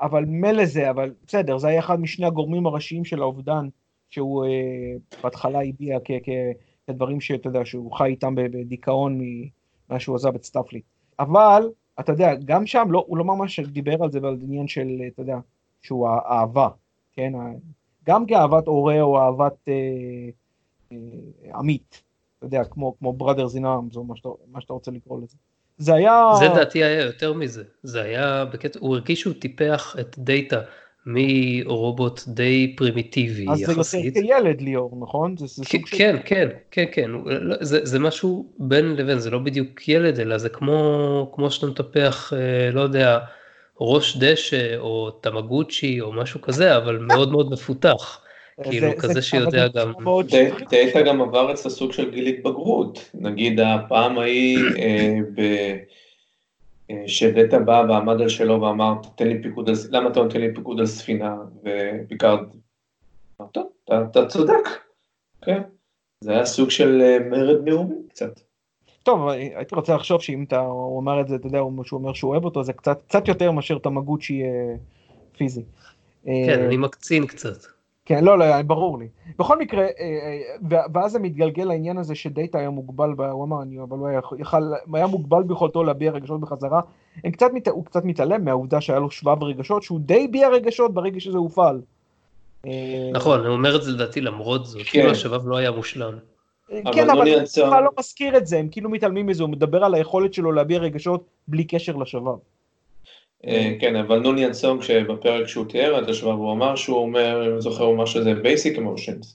אבל 0.01 0.25
מילא 0.25 0.65
זה, 0.65 0.89
אבל 0.89 1.13
בסדר, 1.27 1.57
זה 1.57 1.67
היה 1.67 1.79
אחד 1.79 1.99
משני 1.99 2.25
הגורמים 2.25 2.65
הראשיים 2.65 3.05
של 3.05 3.21
האובדן, 3.21 3.67
שהוא 4.09 4.45
אה, 4.45 4.49
בהתחלה 5.23 5.59
הביע 5.63 5.99
כדברים 6.87 7.21
שאתה 7.21 7.47
יודע, 7.49 7.65
שהוא 7.65 7.91
חי 7.91 8.09
איתם 8.09 8.35
בדיכאון 8.35 9.19
ממה 9.19 9.99
שהוא 9.99 10.15
עזב 10.15 10.35
את 10.35 10.43
סטארפליט. 10.43 10.81
אבל, 11.19 11.69
אתה 11.99 12.11
יודע, 12.11 12.33
גם 12.45 12.65
שם 12.65 12.87
לא, 12.91 13.03
הוא 13.07 13.17
לא 13.17 13.25
ממש 13.25 13.59
דיבר 13.59 14.03
על 14.03 14.11
זה 14.11 14.19
ועל 14.21 14.37
עניין 14.43 14.67
של, 14.67 14.87
אתה 15.13 15.21
יודע, 15.21 15.37
שהוא 15.81 16.07
אהבה, 16.07 16.69
כן? 17.13 17.33
גם 18.05 18.25
כאהבת 18.25 18.67
הורה 18.67 19.01
או 19.01 19.19
אהבת 19.19 19.67
אה, 19.67 19.73
אה, 20.91 20.97
עמית, 21.55 22.03
אתה 22.37 22.45
יודע, 22.45 22.63
כמו, 22.63 22.97
כמו 22.99 23.17
brothers 23.19 23.57
in 23.57 23.61
arms, 23.61 23.95
או 23.95 24.03
מה 24.03 24.15
שאתה, 24.15 24.29
מה 24.51 24.61
שאתה 24.61 24.73
רוצה 24.73 24.91
לקרוא 24.91 25.21
לזה. 25.21 25.37
זה 25.77 25.93
היה... 25.93 26.31
זה 26.39 26.47
דעתי 26.47 26.83
היה 26.83 27.05
יותר 27.05 27.33
מזה, 27.33 27.63
זה 27.83 28.01
היה 28.01 28.45
בקטע, 28.45 28.79
הוא 28.79 28.95
הרגיש 28.95 29.21
שהוא 29.21 29.33
טיפח 29.39 29.95
את 29.99 30.15
דאטה 30.19 30.61
מרובוט 31.05 32.21
די 32.27 32.73
פרימיטיבי 32.77 33.45
אז 33.51 33.61
יחסית. 33.61 33.79
אז 33.79 33.91
זה 33.91 33.97
יותר 33.97 34.21
כילד 34.21 34.61
ליאור, 34.61 34.97
נכון? 35.01 35.37
זה, 35.37 35.47
זה 35.47 35.63
כן, 35.65 35.77
כן, 35.91 36.17
כן, 36.25 36.47
כן, 36.71 36.85
כן, 36.91 37.11
לא, 37.25 37.55
זה, 37.61 37.79
זה 37.83 37.99
משהו 37.99 38.45
בין 38.59 38.95
לבין, 38.95 39.19
זה 39.19 39.29
לא 39.29 39.39
בדיוק 39.39 39.87
ילד, 39.87 40.19
אלא 40.19 40.37
זה 40.37 40.49
כמו, 40.49 41.31
כמו 41.35 41.51
שאתה 41.51 41.67
מטפח, 41.67 42.33
אה, 42.33 42.71
לא 42.71 42.81
יודע, 42.81 43.19
ראש 43.81 44.17
דשא 44.17 44.77
או 44.77 45.11
תמגוצ'י 45.11 46.01
או 46.01 46.13
משהו 46.13 46.41
כזה, 46.41 46.77
אבל 46.77 46.97
מאוד 46.97 47.31
מאוד 47.31 47.51
מפותח. 47.51 48.21
כאילו 48.63 48.87
זה, 48.89 48.95
כזה 48.95 49.13
זה 49.13 49.21
שיודע 49.21 49.67
גם... 49.67 49.93
דאטה 50.71 51.01
גם 51.01 51.21
עבר 51.21 51.51
את 51.51 51.65
הסוג 51.65 51.93
של 51.93 52.11
גיל 52.11 52.27
התבגרות, 52.27 53.09
נגיד 53.13 53.59
הפעם 53.59 54.17
ההיא 54.17 54.59
שדאטה 57.07 57.59
בא 57.59 57.83
ועמד 57.89 58.21
על 58.21 58.29
שלו 58.29 58.61
ואמר, 58.61 58.93
תן 59.15 59.27
לי 59.27 59.41
פיקוד 59.41 59.69
על, 59.69 59.75
למה 59.89 60.09
אתה 60.09 60.19
נותן 60.19 60.41
לי 60.41 60.55
פיקוד 60.55 60.79
על 60.79 60.85
ספינה, 60.85 61.37
וביקרד, 61.63 62.39
טוב, 63.51 63.69
אתה, 63.83 64.01
אתה 64.11 64.25
צודק, 64.25 64.69
כן, 65.41 65.61
זה 66.23 66.31
היה 66.31 66.45
סוג 66.45 66.69
של 66.69 67.01
אה, 67.01 67.29
מרד 67.29 67.63
נאומי 67.63 67.95
קצת. 68.09 68.39
טוב, 69.03 69.27
הייתי 69.27 69.75
רוצה 69.75 69.95
לחשוב 69.95 70.21
שאם 70.21 70.43
אתה, 70.43 70.59
הוא 70.59 70.99
אמר 70.99 71.21
את 71.21 71.27
זה, 71.27 71.35
אתה 71.35 71.47
יודע, 71.47 71.59
שהוא 71.85 71.99
אומר 71.99 72.13
שהוא 72.13 72.31
אוהב 72.31 72.45
אותו, 72.45 72.63
זה 72.63 72.73
קצת, 72.73 73.01
קצת 73.01 73.27
יותר 73.27 73.51
מאשר 73.51 73.77
תמגוצ'י 73.77 74.43
אה, 74.43 74.75
פיזי. 75.37 75.63
כן, 76.25 76.63
אני 76.65 76.77
מקצין 76.77 77.27
קצת. 77.27 77.80
כן, 78.05 78.23
לא, 78.23 78.39
לא, 78.39 78.61
ברור 78.61 78.99
לי. 78.99 79.07
בכל 79.39 79.59
מקרה, 79.59 79.83
אה, 79.83 79.89
אה, 80.71 80.81
ואז 80.93 81.11
זה 81.11 81.19
מתגלגל 81.19 81.63
לעניין 81.63 81.97
הזה 81.97 82.15
שדאטה 82.15 82.59
היה 82.59 82.69
מוגבל, 82.69 83.09
הוא 83.31 83.43
אמר, 83.43 83.61
אני, 83.61 83.79
אבל 83.79 83.97
הוא 83.97 84.07
היה, 84.07 84.19
יכל, 84.39 84.63
היה 84.93 85.07
מוגבל 85.07 85.43
ביכולתו 85.43 85.83
להביע 85.83 86.11
רגשות 86.11 86.41
בחזרה. 86.41 86.81
קצת, 87.31 87.47
הוא 87.71 87.85
קצת 87.85 88.05
מתעלם 88.05 88.45
מהעובדה 88.45 88.81
שהיה 88.81 88.99
לו 88.99 89.11
שבב 89.11 89.43
רגשות, 89.43 89.83
שהוא 89.83 89.99
די 89.99 90.25
הביע 90.29 90.49
רגשות 90.49 90.93
ברגע 90.93 91.19
שזה 91.19 91.37
הופעל. 91.37 91.81
אה, 92.65 93.09
נכון, 93.13 93.39
הוא 93.39 93.53
אומר 93.53 93.75
את 93.75 93.83
זה 93.83 93.91
לדעתי 93.91 94.21
למרות 94.21 94.65
זאת, 94.65 94.81
כאילו 94.85 95.05
כן. 95.05 95.11
השבב 95.11 95.47
לא 95.47 95.57
היה 95.57 95.71
מושלם. 95.71 96.13
כן, 96.93 97.09
אבל 97.09 97.29
הוא 97.33 97.41
בכלל 97.41 97.83
לא 97.83 97.89
מזכיר 97.99 98.37
את 98.37 98.47
זה, 98.47 98.57
הם 98.57 98.67
כאילו 98.71 98.89
מתעלמים 98.89 99.25
מזה, 99.25 99.43
הוא 99.43 99.51
מדבר 99.51 99.83
על 99.83 99.95
היכולת 99.95 100.33
שלו 100.33 100.51
להביע 100.51 100.79
רגשות 100.79 101.25
בלי 101.47 101.63
קשר 101.63 101.95
לשבב. 101.95 102.35
אה, 103.47 103.73
כן, 103.79 103.95
אבל 103.95 104.19
נוניאן 104.19 104.53
סונג 104.53 104.81
שבפרק 104.81 105.47
שהוא 105.47 105.65
תיאר 105.65 106.03
את 106.03 106.07
השבב, 106.09 106.31
הוא 106.31 106.51
אמר 106.53 106.75
שהוא 106.75 106.97
אומר, 106.97 107.51
אני 107.51 107.61
זוכר, 107.61 107.83
הוא 107.83 107.95
אמר 107.95 108.05
שזה 108.05 108.33
basic 108.33 108.77
emotions. 108.77 109.27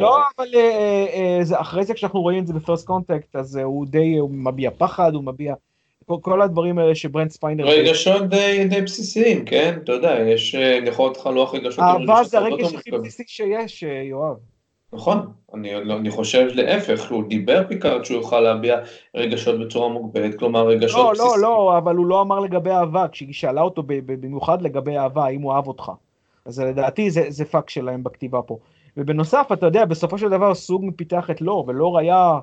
לא, 0.00 0.18
אבל 0.38 0.48
אה, 0.54 1.06
אה, 1.14 1.60
אחרי 1.60 1.84
זה 1.84 1.94
כשאנחנו 1.94 2.20
רואים 2.20 2.42
את 2.42 2.46
זה 2.46 2.52
ב 2.52 2.58
First 2.58 2.86
Contact, 2.86 3.36
אז 3.36 3.56
הוא 3.56 3.86
די, 3.86 4.16
הוא 4.16 4.30
מביע 4.30 4.70
פחד, 4.78 5.14
הוא 5.14 5.24
מביע... 5.24 5.54
כל 6.20 6.42
הדברים 6.42 6.78
האלה 6.78 6.94
שברנט 6.94 7.30
ספיינר... 7.30 7.66
רגשות 7.66 8.22
די, 8.28 8.64
די 8.70 8.80
בסיסיים, 8.80 9.44
כן? 9.44 9.78
אתה 9.84 9.92
יודע, 9.92 10.20
יש, 10.20 10.54
יכול 10.86 11.04
להיות 11.04 11.16
לך 11.16 11.26
לוח 11.26 11.54
רגשות... 11.54 11.78
אהבה 11.78 12.24
זה 12.24 12.38
הרגש 12.38 12.74
הכי 12.74 12.90
בסיסי 12.90 13.22
שיש, 13.26 13.82
יואב. 13.82 14.36
נכון, 14.92 15.32
אני, 15.54 15.84
לא, 15.84 15.96
אני 15.96 16.10
חושב 16.10 16.46
להפך, 16.54 17.10
הוא 17.10 17.24
דיבר 17.28 17.64
פיקארד 17.68 18.04
שהוא 18.04 18.16
יוכל 18.16 18.40
להביע 18.40 18.76
רגשות 19.14 19.60
בצורה 19.60 19.88
מוגבלת, 19.88 20.38
כלומר 20.38 20.66
רגשות 20.66 20.98
לא, 20.98 21.04
לא 21.04 21.10
בסיסיים. 21.12 21.34
לא, 21.34 21.42
לא, 21.42 21.78
אבל 21.78 21.96
הוא 21.96 22.06
לא 22.06 22.20
אמר 22.20 22.40
לגבי 22.40 22.70
אהבה, 22.70 23.08
כשהיא 23.08 23.32
שאלה 23.32 23.60
אותו 23.60 23.82
במיוחד 23.86 24.62
לגבי 24.62 24.98
אהבה, 24.98 25.24
האם 25.24 25.42
הוא 25.42 25.52
אהב 25.52 25.66
אותך. 25.66 25.92
אז 26.44 26.60
לדעתי 26.60 27.10
זה, 27.10 27.24
זה 27.28 27.44
פאק 27.44 27.70
שלהם 27.70 28.04
בכתיבה 28.04 28.42
פה. 28.42 28.58
ובנוסף, 28.96 29.48
אתה 29.52 29.66
יודע, 29.66 29.84
בסופו 29.84 30.18
של 30.18 30.28
דבר 30.28 30.54
סונג 30.54 30.84
פיתח 30.84 31.30
את 31.30 31.40
לור, 31.40 31.64
ולור 31.68 31.98
היה, 31.98 32.38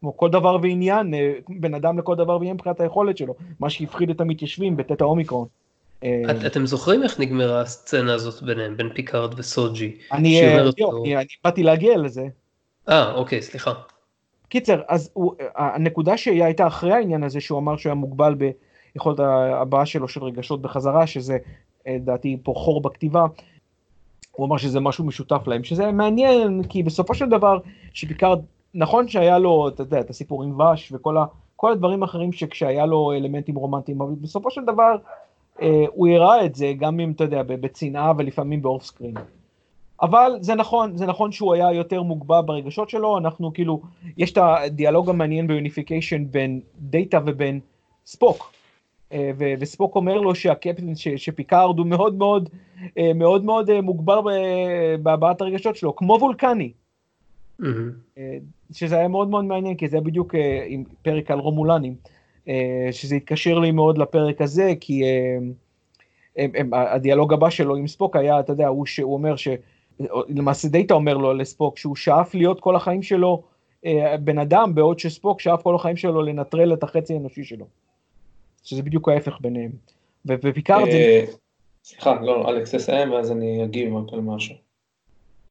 כמו 0.00 0.16
כל 0.16 0.30
דבר 0.30 0.56
ועניין, 0.62 1.14
אה, 1.14 1.32
בן 1.48 1.74
אדם 1.74 1.98
לכל 1.98 2.14
דבר 2.14 2.36
ועניין 2.36 2.54
מבחינת 2.54 2.80
היכולת 2.80 3.16
שלו, 3.16 3.34
מה 3.60 3.70
שהפחיד 3.70 4.10
את 4.10 4.20
המתיישבים 4.20 4.76
בתטא 4.76 5.04
אומיקרון. 5.04 5.46
אה, 6.04 6.46
אתם 6.46 6.66
זוכרים 6.66 7.02
איך 7.02 7.20
נגמרה 7.20 7.60
הסצנה 7.60 8.14
הזאת 8.14 8.42
ביניהם, 8.42 8.76
בין 8.76 8.88
פיקארד 8.94 9.38
וסוג'י? 9.38 9.96
אני 10.12 10.42
אה, 10.42 11.22
באתי 11.44 11.62
להגיע 11.62 11.96
לזה. 11.96 12.26
אה, 12.88 13.14
אוקיי, 13.14 13.42
סליחה. 13.42 13.72
קיצר, 14.48 14.80
אז 14.88 15.10
הנקודה 15.56 16.16
שהיא 16.16 16.44
הייתה 16.44 16.66
אחרי 16.66 16.92
העניין 16.92 17.22
הזה, 17.22 17.40
שהוא 17.40 17.58
אמר 17.58 17.76
שהוא 17.76 17.90
היה 17.90 17.94
מוגבל 17.94 18.34
ביכולת 18.34 19.20
הבעה 19.60 19.86
שלו 19.86 20.08
של 20.08 20.24
רגשות 20.24 20.62
בחזרה, 20.62 21.06
שזה 21.06 21.38
לדעתי 21.86 22.36
פה 22.42 22.52
חור 22.56 22.80
בכתיבה, 22.82 23.26
הוא 24.32 24.46
אמר 24.46 24.56
שזה 24.56 24.80
משהו 24.80 25.04
משותף 25.04 25.46
להם, 25.46 25.64
שזה 25.64 25.92
מעניין, 25.92 26.62
כי 26.68 26.82
בסופו 26.82 27.14
של 27.14 27.28
דבר, 27.28 27.58
שפיקארד, 27.92 28.40
נכון 28.74 29.08
שהיה 29.08 29.38
לו, 29.38 29.68
אתה 29.68 29.82
יודע, 29.82 30.00
את 30.00 30.10
הסיפור 30.10 30.42
עם 30.42 30.60
ווש 30.60 30.92
וכל 30.92 31.72
הדברים 31.72 32.02
האחרים 32.02 32.32
שכשהיה 32.32 32.86
לו 32.86 33.12
אלמנטים 33.12 33.54
רומנטיים, 33.54 34.00
אבל 34.00 34.12
בסופו 34.20 34.50
של 34.50 34.64
דבר, 34.64 34.92
אה, 34.92 34.98
הוא 35.88 36.08
הראה 36.08 36.44
את 36.44 36.54
זה 36.54 36.72
גם 36.78 37.00
אם 37.00 37.10
אתה 37.10 37.24
יודע 37.24 37.42
בצנעה 37.42 38.12
ולפעמים 38.18 38.62
ב 38.62 38.68
off 38.68 38.84
screen. 38.84 39.14
אבל 40.02 40.32
זה 40.40 40.54
נכון, 40.54 40.96
זה 40.96 41.06
נכון 41.06 41.32
שהוא 41.32 41.54
היה 41.54 41.72
יותר 41.72 42.02
מוגבל 42.02 42.40
ברגשות 42.40 42.90
שלו, 42.90 43.18
אנחנו 43.18 43.52
כאילו, 43.52 43.82
יש 44.16 44.32
את 44.32 44.38
הדיאלוג 44.38 45.10
המעניין 45.10 45.46
ב 45.46 45.53
Unification 45.53 46.24
בין 46.30 46.60
דאטה 46.78 47.18
ובין 47.26 47.60
ספוק. 48.06 48.52
אה, 49.12 49.30
וספוק 49.60 49.96
אומר 49.96 50.20
לו 50.20 50.34
שהקפטן, 50.34 50.94
שפיקארד 51.16 51.78
הוא 51.78 51.86
מאוד 51.86 52.14
מאוד 52.14 52.48
אה, 52.98 53.12
מאוד 53.14 53.44
מאוד 53.44 53.80
מוגבל 53.80 54.20
בהבעת 55.02 55.40
הרגשות 55.40 55.76
שלו, 55.76 55.96
כמו 55.96 56.18
וולקני. 56.20 56.72
Mm-hmm. 57.62 58.16
שזה 58.72 58.98
היה 58.98 59.08
מאוד 59.08 59.28
מאוד 59.28 59.44
מעניין, 59.44 59.74
כי 59.74 59.88
זה 59.88 59.96
היה 59.96 60.04
בדיוק 60.04 60.34
עם 60.66 60.84
פרק 61.02 61.30
על 61.30 61.38
רומולנים. 61.38 61.94
אה, 62.48 62.88
שזה 62.92 63.14
התקשר 63.14 63.58
לי 63.58 63.70
מאוד 63.70 63.98
לפרק 63.98 64.40
הזה, 64.40 64.72
כי 64.80 65.02
אה, 65.04 65.38
הדיאלוג 66.72 67.32
הבא 67.32 67.50
שלו 67.50 67.76
עם 67.76 67.86
ספוק 67.86 68.16
היה, 68.16 68.40
אתה 68.40 68.52
יודע, 68.52 68.68
הוא, 68.68 68.86
שהוא 68.86 69.14
אומר 69.14 69.36
ש... 69.36 69.48
למעשה 70.28 70.68
דאטה 70.68 70.94
אומר 70.94 71.16
לו 71.16 71.32
לספוק 71.34 71.78
שהוא 71.78 71.96
שאף 71.96 72.34
להיות 72.34 72.60
כל 72.60 72.76
החיים 72.76 73.02
שלו 73.02 73.42
אה, 73.86 74.16
בן 74.16 74.38
אדם, 74.38 74.74
בעוד 74.74 74.98
שספוק 74.98 75.40
שאף 75.40 75.62
כל 75.62 75.74
החיים 75.74 75.96
שלו 75.96 76.22
לנטרל 76.22 76.72
את 76.72 76.82
החצי 76.82 77.14
האנושי 77.14 77.44
שלו. 77.44 77.66
שזה 78.62 78.82
בדיוק 78.82 79.08
ההפך 79.08 79.38
ביניהם. 79.40 79.70
ופיקארד 80.26 80.90
זה... 80.90 81.24
סליחה, 81.84 82.20
לא, 82.20 82.48
אלכס 82.48 82.74
תסיים 82.74 83.12
ואז 83.12 83.32
אני 83.32 83.64
אגיב 83.64 83.96
רק 83.96 84.12
על 84.12 84.20
משהו. 84.20 84.54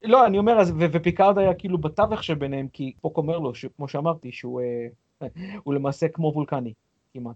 לא, 0.03 0.25
אני 0.25 0.37
אומר, 0.37 0.57
ופיקארד 0.77 1.37
היה 1.37 1.53
כאילו 1.53 1.77
בתווך 1.77 2.23
שביניהם, 2.23 2.67
כי 2.73 2.93
ספוק 3.01 3.17
אומר 3.17 3.39
לו, 3.39 3.51
כמו 3.77 3.87
שאמרתי, 3.87 4.31
שהוא 4.31 4.61
הוא 5.63 5.73
למעשה 5.73 6.07
כמו 6.07 6.31
וולקני. 6.35 6.73
כמעט. 7.20 7.36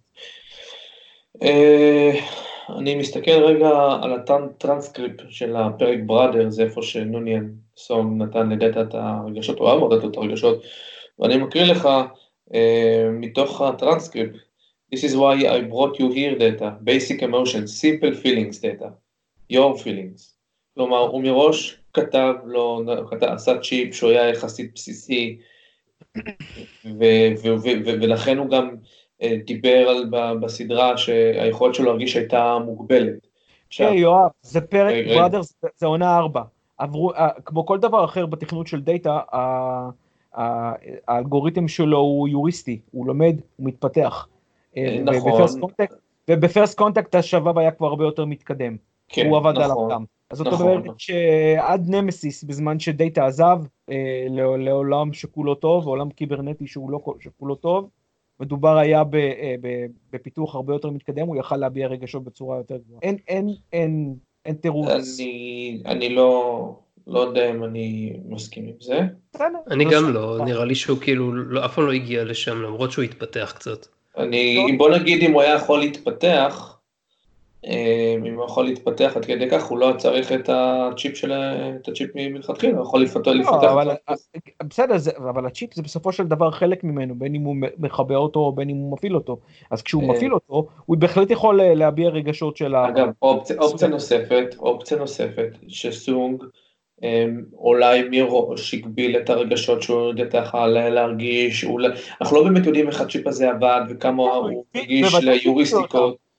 אה, 1.42 2.12
אני 2.78 2.96
מסתכל 2.96 3.44
רגע 3.44 3.70
על 4.02 4.14
הטרנסקריפט 4.14 5.24
של 5.30 5.56
הפרק 5.56 6.00
בראדר, 6.06 6.50
זה 6.50 6.64
איפה 6.64 6.82
שנוניאן 6.82 7.50
סונג 7.78 8.22
נתן 8.22 8.50
לדאטה 8.50 8.82
את 8.82 8.94
הרגשות, 8.94 9.60
או 9.60 9.90
לדאטה 9.90 10.08
את 10.08 10.18
הרגשות, 10.18 10.64
ואני 11.20 11.38
מקריא 11.38 11.72
לך 11.72 11.90
uh, 12.50 12.54
מתוך 13.12 13.62
הטרנסקריפט, 13.62 14.36
This 14.94 15.04
is 15.06 15.16
why 15.16 15.36
I 15.58 15.62
brought 15.62 16.00
you 16.00 16.12
here 16.12 16.36
data, 16.38 16.78
basic 16.84 17.22
emotions, 17.22 17.80
simple 17.80 18.14
feelings 18.14 18.58
data, 18.60 18.90
your 19.50 19.78
feelings. 19.78 20.36
כלומר, 20.76 21.00
הוא 21.00 21.24
מראש 21.24 21.78
כתב 21.94 22.34
לו, 22.46 22.84
כתב, 23.12 23.26
עשה 23.26 23.60
צ'יפ 23.60 23.94
שהוא 23.94 24.10
היה 24.10 24.30
יחסית 24.30 24.74
בסיסי, 24.76 25.38
ולכן 28.02 28.38
הוא 28.38 28.50
גם 28.50 28.70
אה, 28.70 28.76
דיבר 29.46 29.90
על, 29.90 30.06
בסדרה 30.42 30.98
שהיכולת 30.98 31.76
שלו 31.76 31.86
להרגיש 31.86 32.16
הייתה 32.16 32.58
מוגבלת. 32.66 33.28
כן, 33.70 33.94
יואב, 33.94 34.30
זה 34.42 34.62
פרק, 34.62 35.06
Brothers, 35.08 35.54
זה 35.78 35.86
עונה 35.86 36.18
ארבע. 36.18 36.42
עברו, 36.78 37.14
אה, 37.14 37.30
כמו 37.46 37.66
כל 37.66 37.80
דבר 37.80 38.06
אחר 38.06 38.26
בתכנות 38.26 38.68
של 38.68 38.82
דאטה, 38.82 39.20
האלגוריתם 41.08 41.68
שלו 41.68 41.98
הוא 41.98 42.28
יוריסטי, 42.28 42.80
הוא 42.92 43.08
לומד, 43.08 43.36
הוא 43.56 43.68
מתפתח. 43.68 44.28
אה, 44.78 44.98
נכון. 45.04 45.42
וב 46.30 46.44
First 46.44 46.78
Contact 46.78 47.16
השבב 47.16 47.58
היה 47.58 47.72
כבר 47.72 47.88
הרבה 47.88 48.04
יותר 48.04 48.26
מתקדם. 48.26 48.76
כן, 49.08 49.28
הוא 49.28 49.38
עבד 49.38 49.52
נכון, 49.52 49.64
עליו 49.64 49.88
גם. 49.90 50.04
אז 50.30 50.38
זאת 50.38 50.48
נכון. 50.48 50.68
אומרת 50.68 50.84
שעד 50.98 51.90
נמסיס, 51.90 52.44
בזמן 52.44 52.80
שדאטה 52.80 53.26
עזב 53.26 53.58
אה, 53.90 54.26
לעולם 54.58 55.14
שכולו 55.14 55.56
טוב, 55.56 55.88
עולם 55.88 56.10
קיברנטי 56.10 56.68
שהוא 56.68 56.92
לא 56.92 57.00
שכולו 57.20 57.56
טוב, 57.56 57.90
מדובר 58.42 58.78
היה 58.78 59.04
ב, 59.04 59.16
אה, 59.16 59.56
ב, 59.62 59.86
בפיתוח 60.14 60.56
הרבה 60.56 60.74
יותר 60.74 60.90
מתקדם, 60.90 61.28
הוא 61.28 61.36
יכל 61.36 61.58
להביע 61.58 61.88
רגשות 61.88 62.24
בצורה 62.24 62.58
יותר 62.58 62.78
גבוהה. 62.78 63.00
אין, 63.02 63.18
אין, 63.28 63.50
אין, 63.74 64.16
אין 64.46 64.56
תירוץ. 64.56 64.90
אני, 65.20 65.82
אני 65.86 66.10
לא, 66.10 66.76
לא 67.08 67.20
יודע 67.20 67.50
אם 67.50 67.64
אני 67.64 68.14
מסכים 68.30 68.66
עם 68.68 68.74
זה. 68.80 69.00
אני 69.72 69.86
גם 69.92 70.14
לא, 70.14 70.40
נראה 70.46 70.66
לי 70.66 70.76
שהוא 70.76 70.98
כאילו 71.02 71.34
לא, 71.34 71.66
אף 71.66 71.76
פעם 71.76 71.86
לא 71.86 71.92
הגיע 71.92 72.24
לשם, 72.24 72.62
למרות 72.62 72.92
שהוא 72.92 73.04
התפתח 73.04 73.54
קצת. 73.56 73.88
אני, 74.18 74.68
לא. 74.72 74.78
בוא 74.78 74.98
נגיד 74.98 75.24
אם 75.24 75.32
הוא 75.32 75.42
היה 75.42 75.56
יכול 75.56 75.80
להתפתח, 75.80 76.71
אם 78.28 78.36
הוא 78.36 78.46
יכול 78.46 78.66
להתפתח 78.66 79.14
עד 79.16 79.26
כדי 79.26 79.50
כך, 79.50 79.66
הוא 79.66 79.78
לא 79.78 79.94
צריך 79.98 80.32
את 80.32 80.50
הצ'יפ 80.50 81.18
של, 81.18 81.32
את 81.82 81.88
הצ'יפ 81.88 82.10
מלכתחילה, 82.16 82.78
הוא 82.78 82.82
יכול 82.82 83.02
לפתח. 83.02 83.28
לא, 83.28 83.72
אבל, 83.72 83.90
בסדר, 84.64 84.98
זה, 84.98 85.12
אבל 85.18 85.46
הצ'יפ 85.46 85.74
זה 85.74 85.82
בסופו 85.82 86.12
של 86.12 86.28
דבר 86.28 86.52
חלק 86.52 86.84
ממנו, 86.84 87.16
בין 87.16 87.36
אם 87.36 87.42
הוא 87.42 87.56
מכבה 87.78 88.16
אותו 88.16 88.40
או 88.40 88.52
בין 88.52 88.70
אם 88.70 88.76
הוא 88.76 88.92
מפעיל 88.94 89.16
אותו. 89.16 89.40
אז 89.72 89.82
כשהוא 89.82 90.04
אה. 90.04 90.08
מפעיל 90.08 90.34
אותו, 90.34 90.68
הוא 90.86 90.98
בהחלט 90.98 91.32
יכול 91.32 91.62
אה, 91.62 91.74
להביע 91.74 92.10
רגשות 92.10 92.58
של 92.58 92.76
ה... 92.76 92.88
אגב, 92.90 93.10
אופציה, 93.22 93.58
אופציה 93.60 93.88
נוספת, 93.88 94.56
אופציה 94.60 94.98
נוספת, 94.98 95.58
שסונג 95.68 96.44
אולי 97.54 98.04
מראש 98.12 98.74
הגביל 98.74 99.18
את 99.18 99.30
הרגשות 99.30 99.82
שהוא 99.82 100.14
יכול 100.44 100.68
להרגיש, 100.68 101.66
אנחנו 102.22 102.38
לא 102.38 102.44
באמת 102.44 102.66
יודעים 102.66 102.88
איך 102.88 103.02
הצ'יפ 103.02 103.28
הזה 103.28 103.50
עבד 103.50 103.82
וכמה 103.90 104.24
הוא 104.24 104.64
רגיש 104.76 105.14
ליוריסטיקות. 105.16 106.31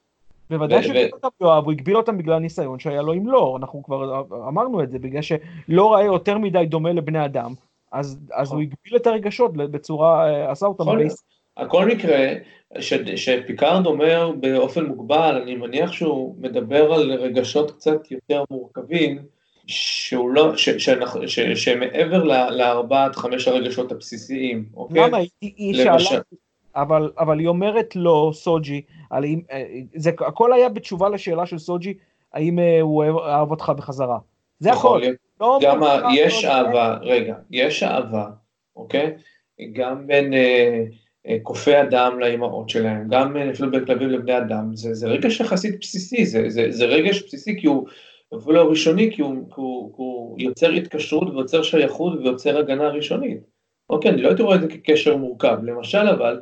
בוודאי 0.53 0.83
שהגביל 0.83 1.11
אותם 1.13 1.29
יואב, 1.41 1.65
הוא 1.65 1.73
הגביל 1.73 1.97
אותם 1.97 2.19
בגלל 2.19 2.35
הניסיון 2.35 2.79
שהיה 2.79 3.03
לו 3.03 3.13
עם 3.13 3.27
לא, 3.27 3.57
אנחנו 3.61 3.83
כבר 3.83 4.23
אמרנו 4.49 4.83
את 4.83 4.91
זה, 4.91 4.99
בגלל 4.99 5.23
שלא 5.23 5.93
ראה 5.93 6.05
יותר 6.05 6.39
מדי 6.39 6.67
דומה 6.67 6.93
לבני 6.93 7.25
אדם, 7.25 7.55
אז, 7.93 8.21
אז 8.33 8.53
הוא 8.53 8.61
הגביל 8.61 8.97
את 8.97 9.07
הרגשות 9.07 9.53
בצורה, 9.57 10.31
אה, 10.31 10.51
עשה 10.51 10.67
אותם 10.67 10.97
base. 10.97 11.25
כל 11.69 11.87
מקרה, 11.87 12.35
שפיקארד 13.17 13.87
אומר 13.87 14.33
באופן 14.41 14.85
מוגבל, 14.85 15.41
אני 15.43 15.57
מניח 15.57 15.93
שהוא 15.93 16.37
מדבר 16.39 16.93
על 16.93 17.13
רגשות 17.13 17.71
קצת 17.71 18.11
יותר 18.11 18.45
מורכבים, 18.51 19.19
שהוא 19.67 20.31
לא, 20.31 20.57
ש, 20.57 20.69
ש, 20.69 20.91
שמעבר 21.55 22.23
לארבעת 22.51 23.17
חמש 23.17 23.49
הרגשות 23.49 23.93
הבסיסיים, 23.93 24.65
אוקיי? 24.75 25.03
למה? 25.03 25.19
היא, 25.19 25.29
היא 25.41 25.75
שאלה, 25.75 25.97
אבל, 26.77 27.11
אבל 27.19 27.39
היא 27.39 27.49
אומרת 27.49 27.97
לו, 27.97 28.33
סוג'י, 28.33 28.83
על 29.11 29.25
אם, 29.25 29.41
אה, 29.51 29.65
זה 29.95 30.11
הכל 30.11 30.53
היה 30.53 30.69
בתשובה 30.69 31.09
לשאלה 31.09 31.47
של 31.47 31.59
סוג'י, 31.59 31.95
האם 32.33 32.59
אה, 32.59 32.81
הוא 32.81 33.05
אהב 33.05 33.51
אותך 33.51 33.73
בחזרה. 33.77 34.19
זה 34.59 34.73
הכל. 34.73 35.01
לא 35.41 35.59
גם 35.63 35.81
יש 36.15 36.45
אהבה, 36.45 36.97
רגע, 37.03 37.35
יש 37.51 37.83
אהבה, 37.83 38.27
אוקיי? 38.77 39.15
גם 39.73 40.07
בין 40.07 40.35
אה, 40.35 40.85
אה, 41.27 41.37
קופי 41.43 41.81
אדם 41.81 42.21
לאימהות 42.21 42.69
שלהם, 42.69 43.09
גם 43.09 43.37
אפילו 43.37 43.71
בין 43.71 43.85
כלבים 43.85 44.09
לבני 44.11 44.39
אדם, 44.39 44.77
זה, 44.77 44.95
זה 44.95 45.09
רגש 45.09 45.41
יחסית 45.41 45.81
בסיסי, 45.81 46.27
זה, 46.27 46.45
זה, 46.49 46.67
זה 46.71 46.85
רגש 46.85 47.23
בסיסי 47.23 47.61
כי 47.61 47.67
הוא, 47.67 47.87
אפילו 48.37 48.61
הראשוני, 48.61 49.11
כי 49.13 49.23
הוא, 49.23 49.35
כי 49.35 49.55
הוא, 49.57 49.97
כי 49.97 50.03
הוא 50.03 50.41
יוצר 50.41 50.71
התקשרות 50.71 51.29
ויוצר 51.31 51.63
שייכות 51.63 52.19
ויוצר 52.19 52.59
הגנה 52.59 52.89
ראשונית. 52.89 53.39
אוקיי, 53.91 54.11
אני 54.11 54.23
לא 54.23 54.29
הייתי 54.29 54.43
רואה 54.43 54.57
את 54.57 54.61
זה 54.61 54.69
כקשר 54.69 55.17
מורכב. 55.17 55.59
למשל 55.63 56.09
אבל, 56.09 56.41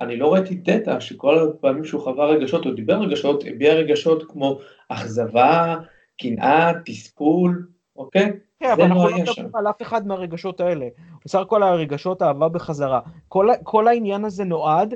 אני 0.00 0.16
לא 0.16 0.32
ראיתי 0.32 0.54
דאטה 0.54 1.00
שכל 1.00 1.48
הפעמים 1.48 1.84
שהוא 1.84 2.00
חווה 2.00 2.26
רגשות, 2.26 2.64
הוא 2.64 2.74
דיבר 2.74 2.94
רגשות, 2.94 3.44
הביע 3.46 3.74
רגשות 3.74 4.22
כמו 4.28 4.58
אכזבה, 4.88 5.76
קנאה, 6.20 6.72
תסכול, 6.84 7.66
אוקיי? 7.96 8.32
כן, 8.60 8.70
אבל 8.70 8.82
אנחנו 8.82 9.08
לא 9.08 9.16
מדברים 9.16 9.50
על 9.54 9.68
אף 9.68 9.82
אחד 9.82 10.06
מהרגשות 10.06 10.60
האלה. 10.60 10.86
בסך 11.24 11.38
הכל 11.38 11.62
הרגשות 11.62 12.22
אהבה 12.22 12.48
בחזרה. 12.48 13.00
כל, 13.28 13.48
כל 13.62 13.88
העניין 13.88 14.24
הזה 14.24 14.44
נועד 14.44 14.94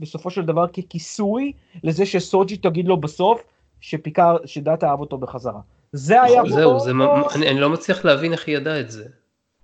בסופו 0.00 0.30
של 0.30 0.42
דבר 0.42 0.66
ככיסוי 0.66 1.52
לזה 1.84 2.06
שסוג'י 2.06 2.56
תגיד 2.56 2.88
לו 2.88 2.96
בסוף 2.96 3.42
שפיקר, 3.80 4.36
שדאטה 4.44 4.90
אהב 4.90 5.00
אותו 5.00 5.18
בחזרה. 5.18 5.60
זה 5.92 6.22
היה... 6.22 6.42
זהו, 6.48 6.80
זה, 6.80 6.90
אני, 7.36 7.48
אני 7.50 7.60
לא 7.60 7.70
מצליח 7.70 8.04
להבין 8.04 8.32
איך 8.32 8.46
היא 8.46 8.56
ידעה 8.56 8.80
את 8.80 8.90
זה. 8.90 9.08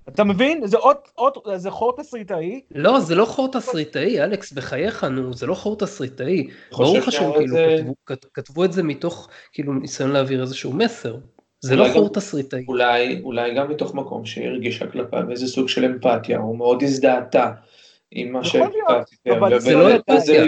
אתה 0.09 0.25
מבין? 0.25 0.67
זה 0.67 0.77
עוד, 0.77 0.97
עוד, 1.15 1.33
זה 1.57 1.71
חור 1.71 1.97
תסריטאי. 1.97 2.61
לא, 2.75 3.01
זה 3.01 3.15
לא 3.15 3.25
חור 3.25 3.53
תסריטאי, 3.53 4.25
אלכס, 4.25 4.53
בחייך, 4.53 5.05
נו, 5.05 5.35
זה 5.35 5.47
לא 5.47 5.55
חור 5.55 5.79
תסריטאי. 5.79 6.47
ברור 6.73 6.99
לך 6.99 7.13
שהם 7.13 7.33
כאילו 7.33 7.49
זה... 7.49 7.77
כתבו, 8.07 8.31
כתבו 8.35 8.65
את 8.65 8.73
זה 8.73 8.83
מתוך 8.83 9.29
כאילו 9.53 9.73
ניסיון 9.73 10.11
להעביר 10.11 10.43
איזשהו 10.43 10.73
מסר. 10.73 11.17
זה 11.61 11.77
לא 11.77 11.87
חור 11.93 12.09
תסריטאי. 12.09 12.65
אולי, 12.69 13.21
אולי 13.23 13.55
גם 13.55 13.71
מתוך 13.71 13.95
מקום 13.95 14.27
שהיא 14.27 14.49
הרגישה 14.49 14.87
כלפיו 14.87 15.31
איזה 15.31 15.47
סוג 15.47 15.69
של 15.69 15.85
אמפתיה, 15.85 16.39
הוא 16.39 16.59
מאוד 16.59 16.83
הזדהתה. 16.83 17.51
עם 18.11 18.33
מה 18.33 18.41
אבל 19.31 19.61
זה 19.61 19.75
לא 19.75 19.97
אמפתיה, 19.97 20.43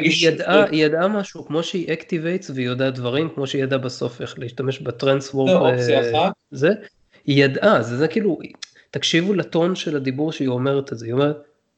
היא 0.70 0.84
ידעה 0.84 1.09
משהו, 1.09 1.44
כמו 1.44 1.62
שהיא 1.62 1.92
activates 1.92 2.51
והיא 2.50 2.66
יודעת 2.66 2.94
דברים, 2.94 3.28
כמו 3.34 3.46
שהיא 3.46 3.62
ידעה 3.62 3.78
בסוף 3.78 4.20
איך 4.20 4.38
להשתמש 4.38 4.80
ב 4.80 4.87
transwarp. 4.87 5.51
זה 5.50 5.98
אופציה 5.98 6.00
אחת. 6.00 6.32
זה, 6.50 6.68
היא 7.26 7.44
ידעה, 7.44 7.82
זה, 7.82 7.96
זה 7.96 8.09
כאילו, 8.09 8.38
תקשיבו 8.91 9.34
לטון 9.34 9.74
של 9.74 9.97
הדיבור 9.97 10.32
שהיא 10.32 10.49
אומרת 10.49 10.93
את 10.93 10.99
זה, 10.99 11.07
היא 11.07 11.12
אומרת, 11.12 11.36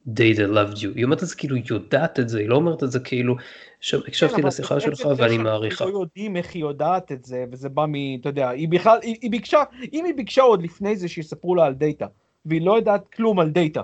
Data 0.09 0.55
loved 0.55 0.77
you, 0.77 0.89
היא 0.95 1.05
אומרת 1.05 1.23
את 1.23 1.29
זה 1.29 1.37
כאילו 1.37 1.57
היא 1.57 1.65
יודעת 1.71 2.21
את 2.21 2.29
זה, 2.29 2.39
היא 2.39 2.49
לא 2.49 2.57
אומרת 2.57 2.83
את 2.83 2.91
זה 2.91 3.01
כאילו, 3.01 3.37
הקשבתי 4.07 4.43
כן, 4.43 4.47
לשיחה 4.47 4.81
שלך 4.81 5.09
ואני 5.17 5.39
מעריכה. 5.39 5.85
אנחנו 5.85 5.99
לא 5.99 6.01
יודעים 6.01 6.37
איך 6.37 6.55
היא 6.55 6.61
יודעת 6.61 7.13
את 7.13 7.25
זה, 7.25 7.45
וזה 7.53 7.69
בא 7.69 7.87
מ... 7.89 7.95
אתה 8.21 8.29
יודע, 8.29 8.49
היא 8.49 8.69
בכלל, 8.69 8.99
היא 9.03 9.31
ביקשה, 9.31 9.63
אם 9.93 10.05
היא 10.05 10.15
ביקשה 10.15 10.43
עוד 10.43 10.63
לפני 10.63 10.97
זה 10.97 11.09
שיספרו 11.09 11.55
לה 11.55 11.67
על 11.67 11.75
דאטה, 11.75 12.07
והיא 12.47 12.63
לא 12.63 12.77
יודעת 12.77 13.09
כלום 13.09 13.41
על 13.41 13.51
דאטה, 13.51 13.83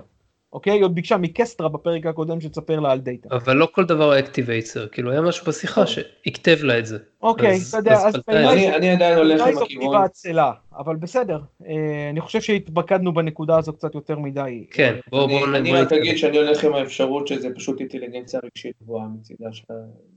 אוקיי? 0.57 0.73
היא 0.73 0.83
עוד 0.83 0.95
ביקשה 0.95 1.17
מקסטרה 1.17 1.69
בפרק 1.69 2.05
הקודם 2.05 2.41
שתספר 2.41 2.79
לה 2.79 2.91
על 2.91 2.99
דאטה. 2.99 3.29
אבל 3.31 3.55
לא 3.55 3.67
כל 3.71 3.85
דבר 3.85 4.19
activates 4.19 4.66
her, 4.66 4.87
כאילו 4.87 5.11
היה 5.11 5.21
משהו 5.21 5.45
בשיחה 5.45 5.87
שהכתב 5.87 6.57
לה 6.63 6.79
את 6.79 6.85
זה. 6.85 6.97
אוקיי, 7.21 7.57
אתה 7.69 7.77
יודע, 7.77 7.93
אז 7.93 8.15
אני 8.27 8.89
עדיין 8.89 9.17
הולך 9.17 9.47
עם 9.47 9.57
הכיוון. 9.57 10.07
אבל 10.77 10.95
בסדר, 10.95 11.41
אה, 11.67 12.09
אני 12.09 12.21
חושב 12.21 12.41
שהתמקדנו 12.41 13.13
בנקודה 13.13 13.57
הזו 13.57 13.73
קצת 13.73 13.95
יותר 13.95 14.19
מדי. 14.19 14.65
כן, 14.71 14.95
בואו 15.09 15.27
בואו 15.27 15.45
נגיד. 15.45 15.75
אני 15.75 15.81
רק 15.81 15.93
אגיד 15.93 16.17
שאני 16.17 16.37
הולך 16.37 16.63
עם 16.63 16.73
האפשרות 16.73 17.27
שזה 17.27 17.49
פשוט 17.55 17.79
אינטליגנציה 17.79 18.39
רגשית 18.43 18.75
גבוהה 18.83 19.07
מצידה 19.07 19.49
של... 19.51 19.63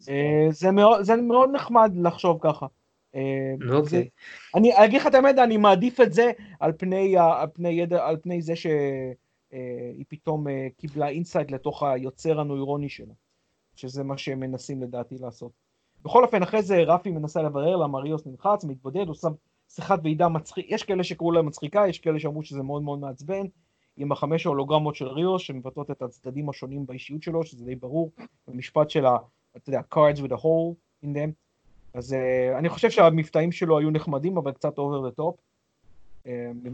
אה, 0.09 0.47
זה 1.03 1.17
מאוד 1.17 1.51
נחמד 1.53 1.93
לחשוב 2.03 2.39
ככה. 2.41 2.67
אה, 3.15 3.21
אוקיי. 3.73 4.09
אני 4.55 4.85
אגיד 4.85 5.01
לך 5.01 5.07
את 5.07 5.15
האמת, 5.15 5.39
אני 5.39 5.57
מעדיף 5.57 6.01
את 6.01 6.13
זה 6.13 6.31
על 6.61 6.73
פני 8.23 8.43
זה 8.43 8.57
ש... 8.57 8.67
אה, 9.53 9.91
היא 9.97 10.05
פתאום 10.09 10.49
אה, 10.49 10.69
קיבלה 10.77 11.09
insight 11.09 11.51
לתוך 11.51 11.83
היוצר 11.83 12.41
הנוירוני 12.41 12.89
שלה, 12.89 13.15
שזה 13.77 14.03
מה 14.05 14.19
שהם 14.19 14.41
מנסים 14.41 14.83
לדעתי 14.83 15.19
לעשות. 15.19 15.53
בכל 16.03 16.25
אופן, 16.25 16.43
אחרי 16.43 16.63
זה 16.63 16.83
רפי 16.83 17.11
מנסה 17.11 17.43
לברר 17.43 17.77
למה 17.77 17.99
ריוס 17.99 18.27
נלחץ, 18.27 18.65
מתבודד, 18.65 19.09
עושה 19.09 19.29
שיחת 19.69 20.01
ועידה 20.03 20.29
מצחיקה, 20.29 20.75
יש 20.75 20.83
כאלה 20.83 21.05
שקראו 21.05 21.33
לה 21.33 21.43
מצחיקה, 21.43 21.89
יש 21.89 21.99
כאלה 21.99 22.21
שאמרו 22.21 22.43
שזה 22.43 22.63
מאוד 22.63 22.83
מאוד 22.83 22.99
מעצבן, 22.99 23.47
עם 23.97 24.13
החמש 24.13 24.47
ההולוגרמות 24.47 24.95
של 24.95 25.09
ריוס, 25.09 25.43
שמבטאות 25.43 25.91
את 25.91 26.03
הצדדים 26.03 26.49
השונים 26.49 26.87
באישיות 26.87 27.23
שלו, 27.23 27.45
שזה 27.45 27.65
די 27.65 27.75
ברור, 27.75 28.11
במשפט 28.49 28.91
של 28.91 29.07
ה... 29.07 29.17
אתה 29.57 29.71
יודע, 29.71 29.81
cards 29.95 30.19
with 30.19 30.33
a 30.33 30.43
hole 30.43 31.05
in 31.05 31.09
them. 31.09 31.31
אז 31.95 32.13
uh, 32.13 32.59
אני 32.59 32.69
חושב 32.69 32.91
שהמבטאים 32.91 33.53
שלו 33.53 33.79
היו 33.79 33.91
נחמדים, 33.91 34.37
אבל 34.37 34.53
קצת 34.53 34.79
over 34.79 35.11
the 35.11 35.21
top. 35.21 35.35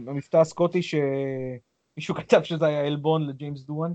המבטא 0.07 0.37
הסקוטי 0.37 0.81
ש... 0.81 0.95
מישהו 1.97 2.15
כתב 2.19 2.43
שזה 2.43 2.65
היה 2.65 2.85
עלבון 2.85 3.27
לג'יימס 3.27 3.63
דואן 3.63 3.91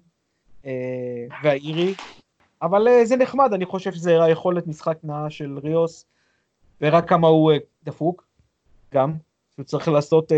אה, 0.67 1.27
והאירי, 1.43 1.95
אבל 2.63 2.89
אה, 2.89 3.05
זה 3.05 3.17
נחמד, 3.17 3.53
אני 3.53 3.67
חושב 3.67 3.93
שזה 3.93 4.25
היכולת 4.25 4.67
משחק 4.67 4.99
נאה 5.03 5.31
של 5.31 5.59
ריוס, 5.63 6.07
ורק 6.81 7.09
כמה 7.09 7.29
הוא 7.29 7.53
אה, 7.53 7.57
דפוק, 7.85 8.27
גם, 8.95 9.15
שהוא 9.55 9.65
צריך 9.65 9.89
לעשות 9.89 10.33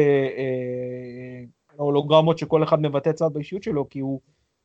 הולוגרמות 1.77 2.39
שכל 2.39 2.63
אחד 2.63 2.81
מבטא 2.81 3.13
צד 3.13 3.33
באישיות 3.33 3.63
שלו, 3.63 3.89
כי 3.89 3.99
הוא 3.99 4.21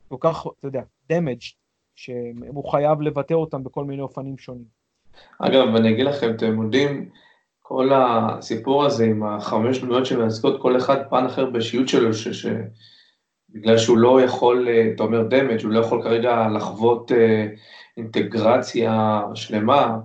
כל 0.07 0.17
כך, 0.19 0.45
אתה 0.59 0.67
יודע, 0.67 0.81
damaged, 1.11 1.53
שהוא 1.95 2.71
חייב 2.71 3.01
לבטא 3.01 3.33
אותם 3.33 3.63
בכל 3.63 3.83
מיני 3.83 4.01
אופנים 4.01 4.37
שונים. 4.37 4.65
אגב, 5.39 5.75
אני 5.75 5.93
אגיד 5.93 6.05
לכם, 6.05 6.31
אתם 6.35 6.61
יודעים, 6.61 7.09
כל 7.69 7.89
הסיפור 7.93 8.85
הזה 8.85 9.05
עם 9.05 9.23
החמש 9.23 9.79
דמויות 9.79 10.05
שמייצגות 10.05 10.61
כל 10.61 10.77
אחד 10.77 10.97
פן 11.09 11.25
אחר 11.25 11.49
באישיות 11.49 11.87
שלו, 11.87 12.13
ש... 12.13 12.27
ש... 12.27 12.45
בגלל 13.49 13.77
שהוא 13.77 13.97
לא 13.97 14.21
יכול, 14.21 14.67
אה, 14.67 14.91
אתה 14.95 15.03
אומר 15.03 15.23
דמג', 15.23 15.63
הוא 15.63 15.71
לא 15.71 15.79
יכול 15.79 16.03
כרגע 16.03 16.47
לחוות 16.55 17.11
אה, 17.11 17.47
אינטגרציה 17.97 19.21
שלמה, 19.35 19.97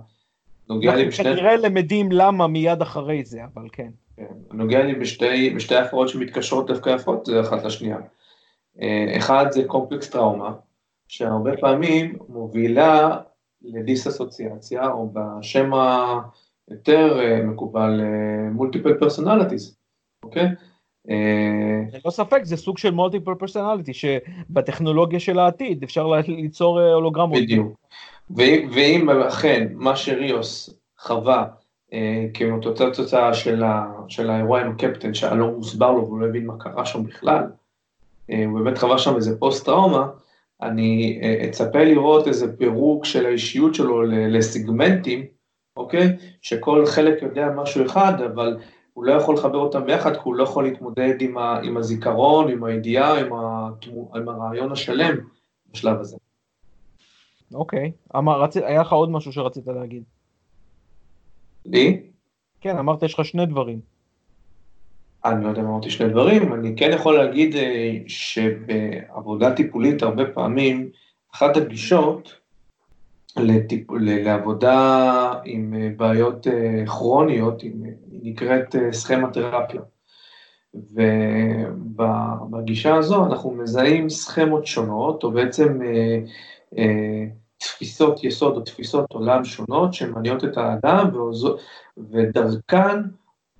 נוגע 0.69 0.95
לי 0.95 1.05
בשתי... 1.05 1.23
כנראה 1.23 1.55
למדים 1.55 2.11
למה 2.11 2.47
מיד 2.47 2.81
אחרי 2.81 3.25
זה, 3.25 3.39
אבל 3.53 3.63
כן. 3.71 3.89
כן. 4.17 4.33
נוגע 4.53 4.83
לי 4.83 4.95
בשתי, 4.95 5.49
בשתי 5.49 5.75
הפרעות 5.75 6.09
שמתקשרות 6.09 6.67
דווקא 6.67 6.89
יפות 6.89 7.25
זה 7.25 7.41
אחת 7.41 7.63
לשנייה. 7.63 7.97
אה, 8.81 9.13
אחד 9.17 9.45
זה 9.51 9.63
complex 9.67 10.09
trauma, 10.09 10.53
שהרבה 11.07 11.57
פעמים 11.57 12.17
מובילה 12.29 13.17
לדיס-אסוציאציה, 13.61 14.87
או 14.87 15.09
בשם 15.13 15.71
היותר 16.69 17.19
מקובל, 17.43 18.01
multiple 18.51 18.93
personalities, 18.93 19.77
אוקיי? 20.23 20.47
ללא 21.93 22.11
ספק, 22.11 22.43
זה 22.43 22.57
סוג 22.57 22.77
של 22.77 22.91
multiple 22.91 23.33
personality, 23.33 23.93
שבטכנולוגיה 23.93 25.19
של 25.19 25.39
העתיד 25.39 25.83
אפשר 25.83 26.07
ליצור 26.27 26.81
אה, 26.81 26.93
הולוגרמות. 26.93 27.37
בדיוק. 27.41 27.73
ואם 28.71 29.09
אכן 29.09 29.67
מה 29.73 29.95
שריוס 29.95 30.79
חווה 30.99 31.45
אה, 31.93 32.25
כתוצאה 32.33 32.93
תוצאה 32.93 33.33
של, 33.33 34.29
האירוע 34.29 34.61
עם 34.61 34.71
הקפטן, 34.71 35.13
שהיה 35.13 35.33
לא 35.33 35.51
מוסבר 35.51 35.91
לו 35.91 36.05
והוא 36.05 36.19
לא 36.19 36.25
הבין 36.25 36.45
מה 36.45 36.53
קרה 36.59 36.85
שם 36.85 37.03
בכלל, 37.03 37.43
אה, 38.31 38.45
הוא 38.45 38.59
באמת 38.59 38.77
חווה 38.77 38.97
שם 38.97 39.15
איזה 39.15 39.39
פוסט-טראומה, 39.39 40.07
אני 40.61 41.19
אצפה 41.49 41.83
לראות 41.83 42.27
איזה 42.27 42.57
פירוק 42.57 43.05
של 43.05 43.25
האישיות 43.25 43.75
שלו 43.75 44.01
לסגמנטים, 44.03 45.25
אוקיי? 45.77 46.15
שכל 46.41 46.85
חלק 46.85 47.21
יודע 47.21 47.49
משהו 47.55 47.85
אחד, 47.85 48.21
אבל 48.21 48.57
הוא 48.93 49.05
לא 49.05 49.13
יכול 49.13 49.35
לחבר 49.35 49.57
אותם 49.57 49.85
ביחד, 49.85 50.13
כי 50.13 50.21
הוא 50.23 50.35
לא 50.35 50.43
יכול 50.43 50.63
להתמודד 50.63 51.21
עם, 51.21 51.37
ה, 51.37 51.59
עם 51.63 51.77
הזיכרון, 51.77 52.51
עם 52.51 52.63
הידיעה, 52.63 53.19
עם, 53.19 53.29
התמו, 53.33 54.11
עם 54.15 54.29
הרעיון 54.29 54.71
השלם 54.71 55.15
בשלב 55.71 55.99
הזה. 55.99 56.17
אוקיי, 57.53 57.91
אמר, 58.15 58.41
רצ... 58.41 58.57
היה 58.57 58.81
לך 58.81 58.93
עוד 58.93 59.09
משהו 59.09 59.31
שרצית 59.31 59.67
להגיד. 59.67 60.03
לי? 61.65 62.01
כן, 62.61 62.77
אמרת 62.77 63.03
יש 63.03 63.13
לך 63.13 63.25
שני 63.25 63.45
דברים. 63.45 63.79
אני 65.25 65.43
לא 65.43 65.49
יודע 65.49 65.61
אם 65.61 65.67
אמרתי 65.67 65.89
שני 65.89 66.09
דברים, 66.09 66.53
אני 66.53 66.75
כן 66.77 66.89
יכול 66.93 67.17
להגיד 67.17 67.55
אה, 67.55 67.97
שבעבודה 68.07 69.55
טיפולית 69.55 70.03
הרבה 70.03 70.25
פעמים, 70.25 70.89
אחת 71.35 71.57
הגישות 71.57 72.33
לטיפ... 73.37 73.91
לעבודה 73.99 75.33
עם 75.45 75.73
אה, 75.73 75.89
בעיות 75.97 76.47
אה, 76.47 76.85
כרוניות, 76.85 77.61
היא 77.61 77.71
נקראת 78.11 78.75
אה, 78.75 78.93
סכמטרפיה. 78.93 79.81
ובגישה 81.99 82.95
הזו 82.95 83.25
אנחנו 83.25 83.51
מזהים 83.51 84.09
סכמות 84.09 84.65
שונות, 84.65 85.23
או 85.23 85.31
בעצם 85.31 85.81
אה, 85.81 86.19
אה, 86.77 87.25
תפיסות 87.57 88.23
יסוד 88.23 88.55
או 88.55 88.61
תפיסות 88.61 89.11
עולם 89.11 89.45
שונות 89.45 89.93
שמניעות 89.93 90.43
את 90.43 90.57
האדם, 90.57 91.09
ודרכן 92.11 92.99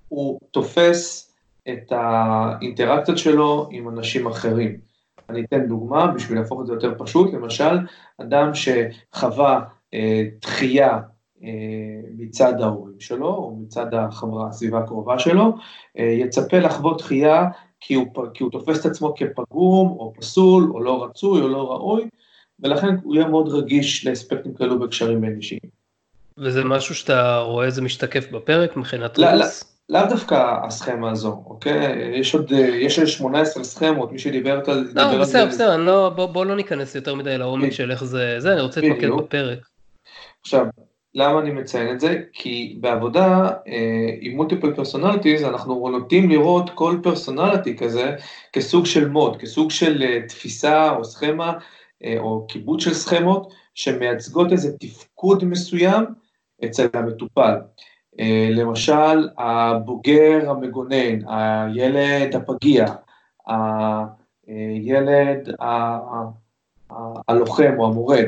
הוא 0.10 0.40
תופס 0.52 1.32
את 1.70 1.92
האינטראקציות 1.92 3.18
שלו 3.18 3.68
עם 3.72 3.90
אנשים 3.90 4.28
אחרים. 4.28 4.78
אני 5.30 5.44
אתן 5.46 5.68
דוגמה 5.68 6.08
בשביל 6.08 6.40
להפוך 6.40 6.62
את 6.62 6.68
זה 6.68 6.74
יותר 6.74 6.94
פשוט, 6.98 7.34
למשל, 7.34 7.78
אדם 8.22 8.52
שחווה 8.54 9.62
אה, 9.94 10.24
דחייה 10.42 11.00
אה, 11.44 11.50
מצד 12.18 12.62
ההורים 12.62 13.00
שלו, 13.00 13.28
או 13.28 13.56
מצד 13.62 13.94
החברה, 13.94 14.50
הסביבה 14.50 14.80
הקרובה 14.80 15.20
שלו, 15.20 15.56
אה, 16.00 16.04
יצפה 16.04 16.60
לחוות 16.60 16.98
דחייה 16.98 17.46
כי 17.80 17.94
הוא, 17.94 18.06
כי 18.34 18.44
הוא 18.44 18.52
תופס 18.52 18.82
את 18.82 18.86
עצמו 18.86 19.14
כפגום, 19.16 19.88
או 19.88 20.14
פסול, 20.18 20.72
או 20.74 20.84
לא 20.84 21.04
רצוי, 21.04 21.42
או 21.42 21.48
לא 21.48 21.72
ראוי, 21.72 22.10
ולכן 22.60 22.96
הוא 23.04 23.16
יהיה 23.16 23.28
מאוד 23.28 23.48
רגיש 23.50 24.08
לאספקטים 24.08 24.54
כאלו 24.54 24.80
בקשרים 24.80 25.22
בין 25.22 25.36
אישיים. 25.36 25.62
וזה 26.38 26.64
משהו 26.64 26.96
שאתה 26.96 27.40
רואה 27.40 27.70
זה 27.70 27.82
משתקף 27.82 28.32
בפרק 28.32 28.78
מבחינת 28.78 29.18
לא, 29.18 29.34
לא, 29.34 29.46
לאו 29.90 30.02
דווקא 30.10 30.56
הסכמה 30.64 31.12
הזו, 31.12 31.44
אוקיי? 31.46 32.20
יש 32.20 32.36
עוד, 32.36 32.52
יש 32.52 33.00
18 33.00 33.64
סכמות, 33.64 34.12
מי 34.12 34.20
שדיבר 34.20 34.62
על 34.68 34.88
זה. 34.88 34.94
לא, 34.94 35.20
בסדר, 35.22 35.46
בסדר, 35.46 35.78
לא, 35.78 36.10
בוא, 36.10 36.26
בוא 36.26 36.46
לא 36.46 36.56
ניכנס 36.56 36.96
יותר 36.96 37.16
מדי 37.16 37.38
לעומק 37.38 37.72
של 37.72 37.92
איך 37.92 38.04
זה, 38.04 38.36
זה, 38.40 38.54
אני 38.54 38.62
רוצה 38.62 38.82
להתמקד 38.82 39.10
בפרק. 39.10 39.60
עכשיו, 40.42 40.66
למה 41.16 41.40
אני 41.40 41.52
מציין 41.52 41.96
את 41.96 42.00
זה? 42.00 42.22
כי 42.34 42.78
בעבודה 42.82 43.50
אה, 43.68 44.10
עם 44.22 44.36
multiple 44.36 44.74
personalities 44.74 45.44
אנחנו 45.44 45.90
נוטים 45.90 46.30
לראות 46.30 46.70
כל 46.70 46.98
personality 47.04 47.78
כזה 47.78 48.16
כסוג 48.54 48.86
של 48.86 49.08
mode, 49.08 49.38
כסוג 49.38 49.72
של 49.72 50.04
אה, 50.04 50.28
תפיסה 50.28 50.92
או 50.96 51.06
סכמה 51.06 51.54
אה, 52.04 52.16
או 52.20 52.46
כיבוד 52.48 52.80
של 52.80 52.94
סכמות 52.94 53.54
שמייצגות 53.76 54.52
איזה 54.52 54.78
תפקוד 54.78 55.46
מסוים 55.46 56.06
אצל 56.66 56.88
המטופל. 56.94 57.56
אה, 58.20 58.48
למשל, 58.52 59.30
הבוגר 59.38 60.50
המגונן, 60.50 61.28
הילד 61.28 62.36
הפגיע, 62.36 62.86
הילד 64.48 65.50
הלוחם 67.28 67.74
או 67.78 67.86
המורד. 67.86 68.26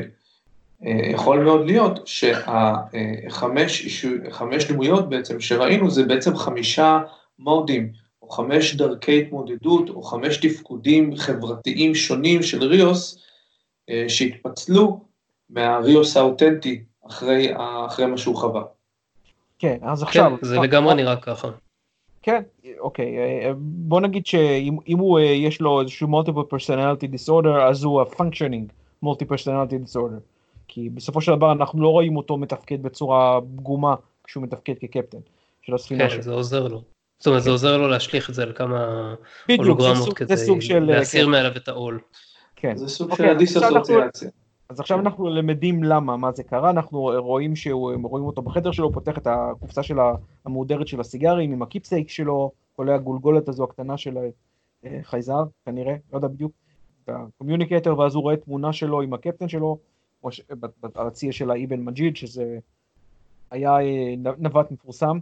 אה, 0.86 1.10
יכול 1.12 1.44
מאוד 1.44 1.66
להיות 1.66 2.06
שהחמש 2.06 3.90
דמויות 4.70 5.08
בעצם 5.08 5.40
שראינו 5.40 5.90
זה 5.90 6.04
בעצם 6.04 6.36
חמישה 6.36 7.00
מודים, 7.38 7.92
או 8.22 8.28
חמש 8.28 8.74
דרכי 8.74 9.22
התמודדות, 9.22 9.88
או 9.90 10.02
חמש 10.02 10.36
תפקודים 10.36 11.16
חברתיים 11.16 11.94
שונים 11.94 12.42
של 12.42 12.64
ריוס, 12.64 13.18
אה, 13.90 14.04
שהתפצלו 14.08 15.00
מהריוס 15.50 16.16
האותנטי 16.16 16.82
אחרי, 17.06 17.52
אחרי 17.86 18.06
מה 18.06 18.18
שהוא 18.18 18.36
חווה. 18.36 18.77
כן, 19.58 19.78
אז 19.82 20.02
עכשיו... 20.02 20.32
כן, 20.40 20.46
זה 20.46 20.58
לגמרי 20.58 20.94
נראה 20.94 21.16
ככה. 21.16 21.48
כן, 22.22 22.42
אוקיי, 22.78 23.18
אה, 23.18 23.52
בוא 23.58 24.00
נגיד 24.00 24.26
שאם 24.26 24.98
הוא, 24.98 25.20
יש 25.20 25.60
לו 25.60 25.80
איזשהו 25.80 26.08
multiple 26.08 26.54
personality 26.54 27.14
disorder, 27.14 27.62
אז 27.68 27.84
הוא 27.84 28.00
ה-functioning 28.00 28.72
multiple 29.04 29.28
personality 29.28 29.90
disorder. 29.90 30.20
כי 30.68 30.88
בסופו 30.88 31.20
של 31.20 31.34
דבר 31.34 31.52
אנחנו 31.52 31.82
לא 31.82 31.88
רואים 31.88 32.16
אותו 32.16 32.36
מתפקד 32.36 32.82
בצורה 32.82 33.40
פגומה 33.40 33.94
כשהוא 34.24 34.42
מתפקד 34.42 34.74
כקפטן 34.80 35.18
של 35.62 35.74
הספינה 35.74 36.04
כן, 36.04 36.10
שלו. 36.10 36.18
כן, 36.18 36.22
זה 36.22 36.32
עוזר 36.32 36.68
לו. 36.68 36.82
זאת 37.18 37.26
אומרת, 37.26 37.42
זה 37.42 37.48
כן. 37.48 37.52
עוזר 37.52 37.76
לו 37.78 37.88
להשליך 37.88 38.30
את 38.30 38.34
זה 38.34 38.42
על 38.42 38.52
כמה 38.52 39.14
הולוגרמות 39.58 40.12
כדי 40.16 40.34
להסיר 40.80 41.24
כן. 41.24 41.30
מעליו 41.30 41.56
את 41.56 41.68
העול. 41.68 42.00
כן. 42.56 42.76
זה 42.76 42.88
סוג 42.88 43.10
אוקיי, 43.10 43.26
של 43.26 43.32
הדיסאסוציאציה. 43.32 44.30
אז 44.68 44.80
עכשיו 44.80 45.00
אנחנו 45.00 45.28
למדים 45.28 45.84
למה, 45.84 46.16
מה 46.16 46.32
זה 46.32 46.42
קרה, 46.42 46.70
אנחנו 46.70 47.00
רואים 47.00 47.56
שהוא, 47.56 47.92
רואים 48.02 48.24
אותו 48.24 48.42
בחדר 48.42 48.72
שלו, 48.72 48.92
פותח 48.92 49.18
את 49.18 49.26
הקופסה 49.26 49.82
של 49.82 49.96
המהודרת 50.44 50.88
של 50.88 51.00
הסיגרים 51.00 51.52
עם 51.52 51.62
ה 51.62 51.67
keepsake 51.67 52.08
שלו, 52.08 52.52
כולל 52.76 52.94
הגולגולת 52.94 53.48
הזו 53.48 53.64
הקטנה 53.64 53.96
של 53.96 54.18
אה, 54.84 54.98
חייזר, 55.02 55.44
כנראה, 55.64 55.96
לא 56.12 56.18
יודע 56.18 56.28
בדיוק, 56.28 56.52
ה 57.08 57.14
communicator, 57.14 57.98
ואז 57.98 58.14
הוא 58.14 58.22
רואה 58.22 58.36
תמונה 58.36 58.72
שלו 58.72 59.02
עם 59.02 59.14
הקפטן 59.14 59.48
שלו, 59.48 59.78
על 60.94 61.06
הציר 61.06 61.30
של 61.30 61.50
האיבן 61.50 61.80
מג'יד, 61.80 62.16
שזה 62.16 62.58
היה 63.50 63.80
אה, 63.80 64.14
נווט 64.38 64.70
מפורסם, 64.70 65.18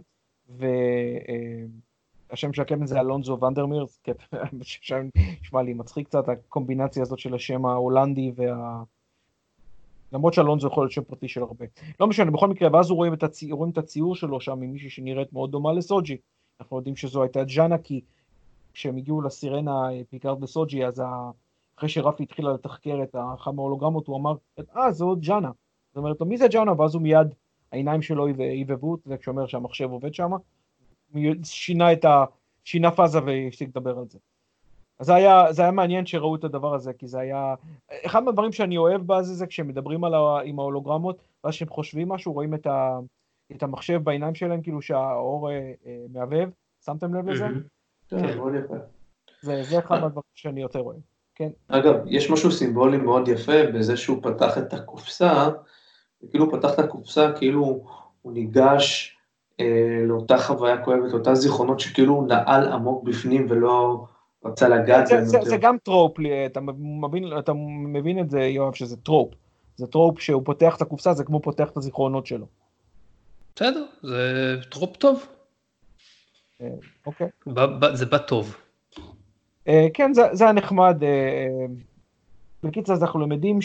והשם 0.49 2.53
של 2.53 2.61
הקפטן 2.61 2.85
זה 2.85 2.99
אלונזו 2.99 3.39
ונדרמיר, 3.41 3.85
שם 4.61 5.09
נשמע 5.41 5.61
לי 5.61 5.73
מצחיק 5.73 6.07
קצת, 6.07 6.29
הקומבינציה 6.29 7.01
הזאת 7.01 7.19
של 7.19 7.35
השם 7.35 7.65
ההולנדי 7.65 8.31
וה... 8.35 8.83
למרות 10.11 10.33
שאלונזו 10.33 10.67
יכול 10.67 10.83
להיות 10.83 10.91
שם 10.91 11.03
פרטי 11.03 11.27
של 11.27 11.41
הרבה. 11.41 11.65
לא 11.99 12.07
משנה, 12.07 12.31
בכל 12.31 12.47
מקרה, 12.47 12.69
ואז 12.73 12.91
רואים 12.91 13.13
את, 13.13 13.23
הצי... 13.23 13.51
רואים 13.51 13.71
את 13.71 13.77
הציור 13.77 14.15
שלו 14.15 14.41
שם 14.41 14.51
עם 14.51 14.71
מישהי 14.71 14.89
שנראית 14.89 15.33
מאוד 15.33 15.51
דומה 15.51 15.73
לסוג'י. 15.73 16.17
אנחנו 16.59 16.77
יודעים 16.77 16.95
שזו 16.95 17.21
הייתה 17.23 17.43
ג'אנה, 17.43 17.77
כי 17.77 18.01
כשהם 18.73 18.97
הגיעו 18.97 19.21
לסירנה 19.21 19.91
אה, 19.91 20.01
פיקארד 20.09 20.43
וסוג'י, 20.43 20.85
אז. 20.85 21.01
אחרי 21.77 21.89
שרפי 21.89 22.23
התחילה 22.23 22.53
לתחקר 22.53 23.03
את 23.03 23.15
אחת 23.35 23.53
מההולוגרמות, 23.53 24.07
הוא 24.07 24.17
אמר, 24.17 24.35
אה, 24.77 24.91
זו 24.91 25.15
ג'אנה. 25.19 25.51
זאת 25.89 25.97
אומרת, 25.97 26.21
מי 26.21 26.37
זה 26.37 26.47
ג'אנה? 26.47 26.81
ואז 26.81 26.95
הוא 26.95 27.01
מיד, 27.01 27.27
העיניים 27.71 28.01
שלו 28.01 28.27
הבהבו, 28.61 28.97
זה 29.05 29.17
כשאומר 29.17 29.47
שהמחשב 29.47 29.89
עובד 29.91 30.13
שם, 30.13 30.31
שינה 31.43 31.87
ה... 32.05 32.25
שינה 32.63 32.91
פאזה 32.91 33.19
והפסיק 33.25 33.69
לדבר 33.69 33.97
על 33.97 34.05
זה. 34.09 34.19
אז 34.99 35.05
זה 35.05 35.15
היה, 35.15 35.53
זה 35.53 35.61
היה 35.61 35.71
מעניין 35.71 36.05
שראו 36.05 36.35
את 36.35 36.43
הדבר 36.43 36.73
הזה, 36.73 36.93
כי 36.93 37.07
זה 37.07 37.19
היה... 37.19 37.55
אחד 38.05 38.23
מהדברים 38.23 38.51
שאני 38.51 38.77
אוהב 38.77 39.01
בזה 39.05 39.33
זה 39.33 39.47
כשמדברים 39.47 40.03
על 40.03 40.13
ה... 40.13 40.39
עם 40.43 40.59
ההולוגרמות, 40.59 41.17
ואז 41.43 41.53
כשהם 41.53 41.69
חושבים 41.69 42.09
משהו, 42.09 42.33
רואים 42.33 42.53
את, 42.53 42.67
ה... 42.67 42.99
את 43.55 43.63
המחשב 43.63 44.03
בעיניים 44.03 44.35
שלהם, 44.35 44.61
כאילו 44.61 44.81
שהאור 44.81 45.51
אה, 45.51 45.71
אה, 45.85 46.05
מהבהב, 46.13 46.49
שמתם 46.85 47.13
לב 47.13 47.29
לזה? 47.29 47.45
כן, 48.09 48.37
מאוד 48.37 48.53
יפה. 48.55 48.75
זה 49.41 49.79
אחד 49.79 50.01
מהדברים 50.01 50.23
שאני 50.35 50.61
יותר 50.61 50.79
אוהב. 50.79 50.99
כן. 51.35 51.49
אגב, 51.67 51.95
יש 52.05 52.31
משהו 52.31 52.51
סימבולי 52.51 52.97
מאוד 52.97 53.27
יפה 53.27 53.71
בזה 53.73 53.97
שהוא 53.97 54.23
פתח 54.23 54.57
את 54.57 54.73
הקופסה, 54.73 55.49
כאילו 56.29 56.45
הוא 56.45 56.59
פתח 56.59 56.73
את 56.73 56.79
הקופסה 56.79 57.31
כאילו 57.31 57.83
הוא 58.21 58.33
ניגש 58.33 59.17
אה, 59.59 60.03
לאותה 60.07 60.37
חוויה 60.37 60.83
כואבת, 60.83 61.11
לאותה 61.11 61.35
זיכרונות 61.35 61.79
שכאילו 61.79 62.13
הוא 62.13 62.27
נעל 62.27 62.71
עמוק 62.73 63.03
בפנים 63.03 63.45
ולא 63.49 64.05
רצה 64.45 64.69
לגעת 64.69 65.07
זה, 65.07 65.15
בהם 65.15 65.25
זה, 65.25 65.37
יותר. 65.37 65.49
זה 65.49 65.57
גם 65.57 65.77
trope, 65.83 66.19
לי, 66.19 66.45
אתה 66.45 66.59
מבין, 67.01 67.39
אתה 67.39 67.53
מבין 67.87 68.19
את 68.19 68.29
זה, 68.29 68.39
יואב, 68.39 68.73
שזה 68.73 68.97
trope. 68.97 69.33
זה 69.75 69.87
trope 69.87 70.19
שהוא 70.19 70.41
פותח 70.45 70.75
את 70.75 70.81
הקופסה, 70.81 71.13
זה 71.13 71.23
כמו 71.23 71.41
פותח 71.41 71.69
את 71.69 71.77
הזיכרונות 71.77 72.25
שלו. 72.25 72.45
בסדר, 73.55 73.85
זה 74.03 74.55
trope 74.69 74.97
טוב, 74.97 75.27
אה, 76.61 76.67
אוקיי. 77.05 77.27
זה 77.93 78.05
בא 78.05 78.17
טוב. 78.17 78.57
אה, 79.67 79.87
כן, 79.93 80.13
זה, 80.13 80.21
זה 80.31 80.43
היה 80.43 80.53
נחמד. 80.53 81.03
אה, 81.03 81.07
אה, 81.09 81.65
בקיצור, 82.63 82.95
אז 82.95 83.03
אנחנו 83.03 83.19
למדים 83.19 83.59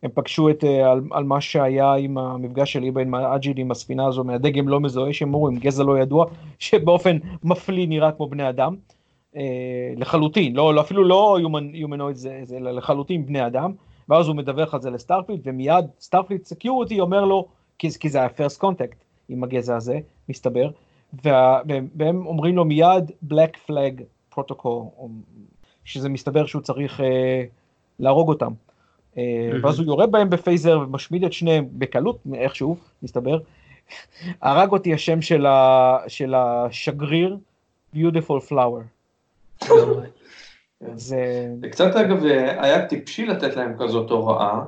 שהם 0.00 0.10
פגשו 0.14 0.50
את, 0.50 0.64
אה, 0.64 0.90
על, 0.90 1.00
על 1.10 1.24
מה 1.24 1.40
שהיה 1.40 1.94
עם 1.94 2.18
המפגש 2.18 2.72
של 2.72 2.82
איבן 2.82 3.14
מג'יד 3.14 3.58
עם 3.58 3.70
הספינה 3.70 4.06
הזו 4.06 4.24
מהדגם 4.24 4.68
לא 4.68 4.80
מזוהה 4.80 5.12
שהם 5.12 5.28
אמרו, 5.28 5.48
עם 5.48 5.56
גזע 5.56 5.84
לא 5.84 5.98
ידוע, 5.98 6.26
שבאופן 6.58 7.16
מפליא 7.44 7.88
נראה 7.88 8.12
כמו 8.12 8.28
בני 8.28 8.48
אדם. 8.48 8.76
אה, 9.36 9.92
לחלוטין, 9.96 10.56
לא, 10.56 10.74
לא, 10.74 10.80
אפילו 10.80 11.04
לא 11.04 11.38
humanoid 11.72 12.16
זה, 12.16 12.40
זה 12.42 12.60
לחלוטין 12.60 13.26
בני 13.26 13.46
אדם, 13.46 13.72
ואז 14.08 14.28
הוא 14.28 14.36
מדווח 14.36 14.74
על 14.74 14.80
זה 14.80 14.90
ל 14.90 14.94
Starfleet, 14.94 15.40
ומיד 15.44 15.84
Starfleet 16.00 16.44
Security 16.44 17.00
אומר 17.00 17.24
לו, 17.24 17.46
כי, 17.78 17.88
כי 18.00 18.08
זה 18.08 18.18
היה 18.18 18.28
first 18.28 18.60
contact 18.60 19.04
עם 19.28 19.44
הגזע 19.44 19.76
הזה, 19.76 19.98
מסתבר, 20.28 20.70
וה, 21.24 21.60
והם, 21.68 21.88
והם 21.96 22.26
אומרים 22.26 22.56
לו 22.56 22.64
מיד 22.64 23.10
Black 23.30 23.70
Flag 23.70 24.02
Protocol, 24.34 25.02
שזה 25.84 26.08
מסתבר 26.08 26.46
שהוא 26.46 26.62
צריך 26.62 27.00
אה, 27.00 27.44
להרוג 27.98 28.28
אותם. 28.28 28.52
אה. 29.18 29.22
ואז 29.62 29.78
הוא 29.78 29.86
יורה 29.86 30.06
בהם 30.06 30.30
ב 30.30 30.37
phaser 30.37 30.80
ומשמיד 30.80 31.24
את 31.24 31.32
שניהם 31.32 31.66
בקלות, 31.72 32.18
איכשהו, 32.34 32.76
מסתבר. 33.02 33.38
הרג 34.42 34.72
אותי 34.72 34.94
השם 34.94 35.22
של, 35.22 35.46
ה, 35.46 35.96
של 36.08 36.34
השגריר, 36.36 37.36
Beautiful 37.94 38.50
Flower. 38.50 38.82
לגמרי. 39.64 40.06
זה... 40.94 41.46
זה 41.60 41.68
קצת 41.68 41.96
אגב 41.96 42.24
היה 42.58 42.86
טיפשי 42.86 43.26
לתת 43.26 43.56
להם 43.56 43.74
כזאת 43.78 44.10
הוראה, 44.10 44.60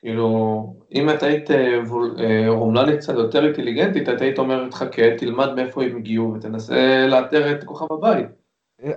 כאילו 0.00 0.74
אם 0.94 1.10
את 1.10 1.22
היית 1.22 1.50
אה, 1.50 1.80
וול- 1.86 2.16
אה, 2.20 2.44
רומלנית 2.48 2.98
קצת 3.00 3.14
יותר 3.14 3.44
אינטליגנטית, 3.44 4.08
את 4.08 4.20
היית 4.20 4.38
אומרת 4.38 4.74
חכה, 4.74 5.16
תלמד 5.18 5.54
מאיפה 5.54 5.82
הם 5.82 5.96
הגיעו 5.96 6.34
ותנסה 6.34 7.06
לאתר 7.08 7.52
את 7.52 7.64
כוכב 7.64 7.92
הבית. 7.92 8.26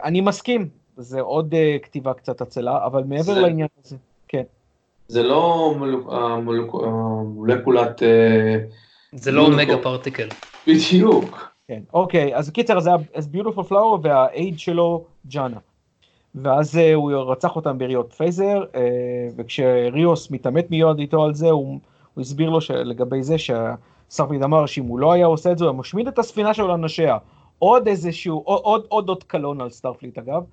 אני 0.04 0.22
מסכים, 0.22 0.70
זה 0.98 1.22
עוד 1.22 1.54
uh, 1.54 1.84
כתיבה 1.86 2.14
קצת 2.14 2.42
עצלה, 2.42 2.86
אבל 2.86 3.04
מעבר 3.04 3.24
זה- 3.34 3.40
לעניין 3.42 3.68
הזה, 3.86 3.96
כן. 4.28 4.44
זה 5.08 5.24
לא 5.24 5.74
מולק- 5.78 6.08
המולק- 6.12 6.84
המולקולת, 6.84 8.04
אה, 8.04 8.58
זה 9.12 9.32
לא. 9.32 9.50
מגה 9.50 9.78
פרטיקל. 9.78 10.28
בדיוק. 10.68 11.52
כן, 11.68 11.82
אוקיי, 11.94 12.36
אז 12.36 12.50
קיצר, 12.50 12.80
זה 12.80 12.90
היה 12.90 12.98
אז 13.14 13.28
ביוטיפול 13.28 13.64
פלאור 13.64 14.00
והאייד 14.02 14.60
שלו 14.60 15.04
ג'אנה. 15.28 15.58
ואז 16.36 16.78
אה, 16.78 16.94
הוא 16.94 17.12
רצח 17.12 17.56
אותם 17.56 17.78
ביריות 17.78 18.14
phaser, 18.14 18.64
אה, 18.76 18.82
וכשריוס 19.38 20.32
מתעמת 20.32 20.72
מיד 20.72 21.00
איתו 21.00 21.24
על 21.24 21.34
זה, 21.34 21.50
הוא, 21.50 21.80
הוא 22.14 22.22
הסביר 22.22 22.50
לו 22.50 22.60
לגבי 22.76 23.24
זה 23.24 23.36
שה 23.38 23.64
Starfleet 23.64 24.44
אמר 24.44 24.66
שאם 24.66 24.84
הוא 24.86 25.00
לא 25.00 25.12
היה 25.12 25.26
עושה 25.26 25.52
את 25.52 25.58
זה, 25.58 25.66
הוא 25.66 25.72
היה 25.72 25.80
משמיד 25.80 26.08
את 26.08 26.20
הספינה 26.20 26.54
שלו 26.54 26.68
על 26.68 26.79
אנשיה. 26.79 27.18
עוד 27.60 27.88
איזשהו, 27.88 28.42
עוד, 28.46 28.62
עוד, 28.64 28.86
עוד 28.90 29.10
אות 29.10 29.24
קלון 29.24 29.62
על 29.62 29.70
Starfleet 29.70 30.18
אגב. 30.18 30.44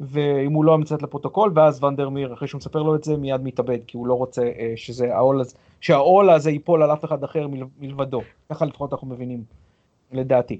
אם 0.00 0.52
הוא 0.52 0.64
לא 0.64 0.78
מציית 0.78 1.02
לפרוטוקול, 1.02 1.52
ואז 1.54 1.84
ונדרמיר, 1.84 2.34
אחרי 2.34 2.48
שהוא 2.48 2.58
מספר 2.58 2.82
לו 2.82 2.96
את 2.96 3.04
זה, 3.04 3.16
מיד 3.16 3.40
מתאבד, 3.44 3.78
כי 3.86 3.96
הוא 3.96 4.06
לא 4.06 4.14
רוצה 4.14 4.42
אה, 4.42 4.72
שזה 4.76 5.14
העול 5.14 5.42
שהעול 5.80 6.30
הזה 6.30 6.50
ייפול 6.50 6.82
על 6.82 6.92
אף 6.92 7.04
אחד 7.04 7.24
אחר 7.24 7.48
מל- 7.48 7.64
מלבדו. 7.80 8.22
ככה 8.50 8.64
לפחות 8.64 8.92
אנחנו 8.92 9.06
מבינים, 9.06 9.44
לדעתי. 10.12 10.58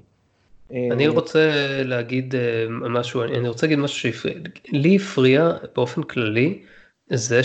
אה, 0.71 0.87
אני 0.91 1.07
רוצה 1.07 1.51
להגיד 1.83 2.35
אה, 2.35 2.65
משהו, 2.69 3.23
אני 3.23 3.47
רוצה 3.47 3.65
להגיד 3.67 3.79
משהו 3.79 3.99
שהפריע, 3.99 4.35
לי 4.71 4.95
הפריע 4.95 5.51
באופן 5.75 6.03
כללי 6.03 6.61
זה 7.09 7.41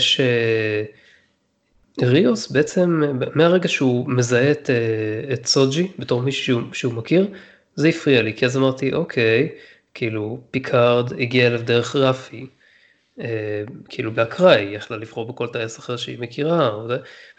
שריוס 1.99 2.51
בעצם 2.51 3.01
מהרגע 3.35 3.67
שהוא 3.67 4.09
מזהה 4.09 4.51
את, 4.51 4.69
את 5.33 5.45
סוג'י 5.45 5.87
בתור 5.99 6.21
מישהו 6.21 6.61
שהוא 6.73 6.93
מכיר, 6.93 7.27
זה 7.75 7.87
הפריע 7.87 8.21
לי, 8.21 8.33
כי 8.33 8.45
אז 8.45 8.57
אמרתי 8.57 8.93
אוקיי, 8.93 9.49
כאילו 9.93 10.39
פיקארד 10.51 11.13
הגיע 11.19 11.47
אליו 11.47 11.61
דרך 11.63 11.95
רפי, 11.95 12.45
אה, 13.19 13.63
כאילו 13.89 14.11
באקראי, 14.11 14.61
היא 14.61 14.75
יכלה 14.75 14.97
לבחור 14.97 15.25
בכל 15.25 15.47
טייס 15.47 15.79
אחר 15.79 15.97
שהיא 15.97 16.19
מכירה, 16.19 16.71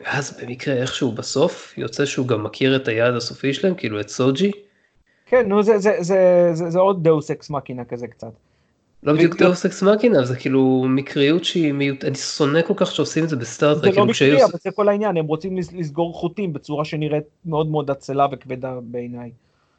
ואז 0.01 0.41
במקרה 0.43 0.75
איכשהו 0.75 1.13
בסוף 1.13 1.75
יוצא 1.79 2.05
שהוא 2.05 2.27
גם 2.27 2.45
מכיר 2.45 2.77
את 2.77 2.89
היעד 2.89 3.15
הסופי 3.15 3.55
שלהם, 3.55 3.75
כאילו 3.75 4.01
את 4.01 4.09
סוג'י. 4.09 4.51
כן, 5.27 5.49
נו, 5.49 5.63
זה, 5.63 5.79
זה, 5.79 5.93
זה, 6.01 6.51
זה, 6.53 6.71
זה 6.71 6.79
עוד 6.79 7.05
deus 7.05 7.31
ex 7.31 7.51
machina 7.51 7.85
כזה 7.85 8.07
קצת. 8.07 8.31
לא 9.03 9.13
בדיוק. 9.13 9.37
deus 9.37 9.67
ex 9.67 9.83
machina, 9.83 10.25
זה 10.25 10.37
כאילו 10.37 10.85
מקריות 10.89 11.45
שהיא 11.45 11.73
מיעוט, 11.73 12.05
אני 12.05 12.15
שונא 12.15 12.63
כל 12.63 12.75
כך 12.77 12.93
שעושים 12.93 13.25
את 13.25 13.29
זה 13.29 13.37
ב 13.37 13.41
Star 13.41 13.59
Trek 13.59 13.77
זה 13.77 13.87
לא 13.87 13.93
כאילו 13.93 14.07
מקרי, 14.07 14.45
אבל 14.45 14.53
זה 14.65 14.71
כל 14.71 14.89
העניין, 14.89 15.17
הם 15.17 15.27
רוצים 15.27 15.57
לס- 15.57 15.73
לסגור 15.73 16.15
חוטים 16.15 16.53
בצורה 16.53 16.85
שנראית 16.85 17.25
מאוד 17.45 17.67
מאוד 17.67 17.91
עצלה 17.91 18.27
וכבדה 18.33 18.75
בעיניי. 18.83 19.31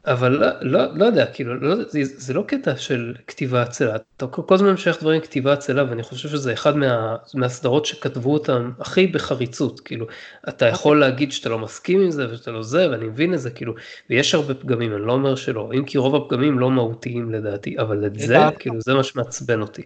אבל 0.06 0.32
לא, 0.32 0.46
לא, 0.60 0.96
לא 0.96 1.04
יודע, 1.04 1.26
כאילו, 1.26 1.54
לא, 1.54 1.74
זה, 1.88 2.00
זה 2.04 2.34
לא 2.34 2.42
קטע 2.42 2.76
של 2.76 3.14
כתיבה 3.26 3.62
עצלה, 3.62 3.96
אתה 4.16 4.26
כל 4.26 4.54
הזמן 4.54 4.72
משייך 4.72 5.00
דברים 5.00 5.20
כתיבה 5.20 5.52
עצלה, 5.52 5.90
ואני 5.90 6.02
חושב 6.02 6.28
שזה 6.28 6.52
אחד 6.52 6.76
מה, 6.76 7.16
מהסדרות 7.34 7.86
שכתבו 7.86 8.32
אותם 8.32 8.70
הכי 8.80 9.06
בחריצות, 9.06 9.80
כאילו, 9.80 10.06
אתה 10.48 10.66
יכול 10.66 11.00
להגיד 11.00 11.32
שאתה 11.32 11.48
לא 11.48 11.58
מסכים 11.58 12.00
עם 12.00 12.10
זה 12.10 12.32
ושאתה 12.32 12.50
לא 12.50 12.62
זה, 12.62 12.90
ואני 12.90 13.04
מבין 13.04 13.34
את 13.34 13.40
זה, 13.40 13.50
כאילו, 13.50 13.74
ויש 14.10 14.34
הרבה 14.34 14.54
פגמים, 14.54 14.92
אני 14.92 15.02
לא 15.02 15.12
אומר 15.12 15.34
שלא, 15.34 15.70
אם 15.78 15.84
כי 15.84 15.98
רוב 15.98 16.14
הפגמים 16.14 16.58
לא 16.58 16.70
מהותיים 16.70 17.32
לדעתי, 17.32 17.78
אבל 17.78 18.06
את 18.06 18.18
זה, 18.18 18.38
כאילו, 18.58 18.80
זה 18.80 18.94
מה 18.94 19.02
שמעצבן 19.02 19.60
אותי. 19.60 19.82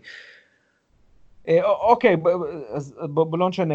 אה, 1.48 1.64
אוקיי, 1.64 2.16
אז 2.72 2.94
בוא 3.02 3.38
לא 3.38 3.48
נשנה, 3.48 3.74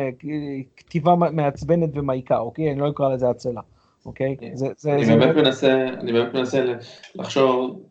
כתיבה 0.78 1.16
מעצבנת 1.16 1.90
ומעיקה, 1.94 2.38
אוקיי? 2.38 2.72
אני 2.72 2.80
לא 2.80 2.90
אקרא 2.90 3.14
לזה 3.14 3.30
הצלה, 3.30 3.62
אוקיי? 4.06 4.36
זה- 4.54 4.68
זה- 4.78 4.94
אני 4.94 5.06
זה- 5.06 5.16
באמת 5.16 5.36
מנסה, 5.36 5.88
אני 6.00 6.14
באמת 6.14 6.34
מנסה 6.34 6.66
לחשוב, 7.16 7.84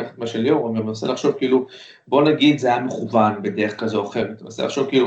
אה, 0.00 0.04
מה 0.18 0.26
שליאור 0.26 0.68
אומר, 0.68 0.82
מנסה 0.82 1.06
לחשוב 1.06 1.32
כאילו, 1.38 1.66
בוא 2.08 2.22
נגיד 2.22 2.58
זה 2.58 2.68
היה 2.68 2.80
מכוון 2.80 3.42
בדרך 3.42 3.80
כזו 3.80 4.00
או 4.02 4.08
אחרת, 4.08 4.42
מנסה 4.42 4.64
לחשוב 4.64 4.88
כאילו, 4.88 5.06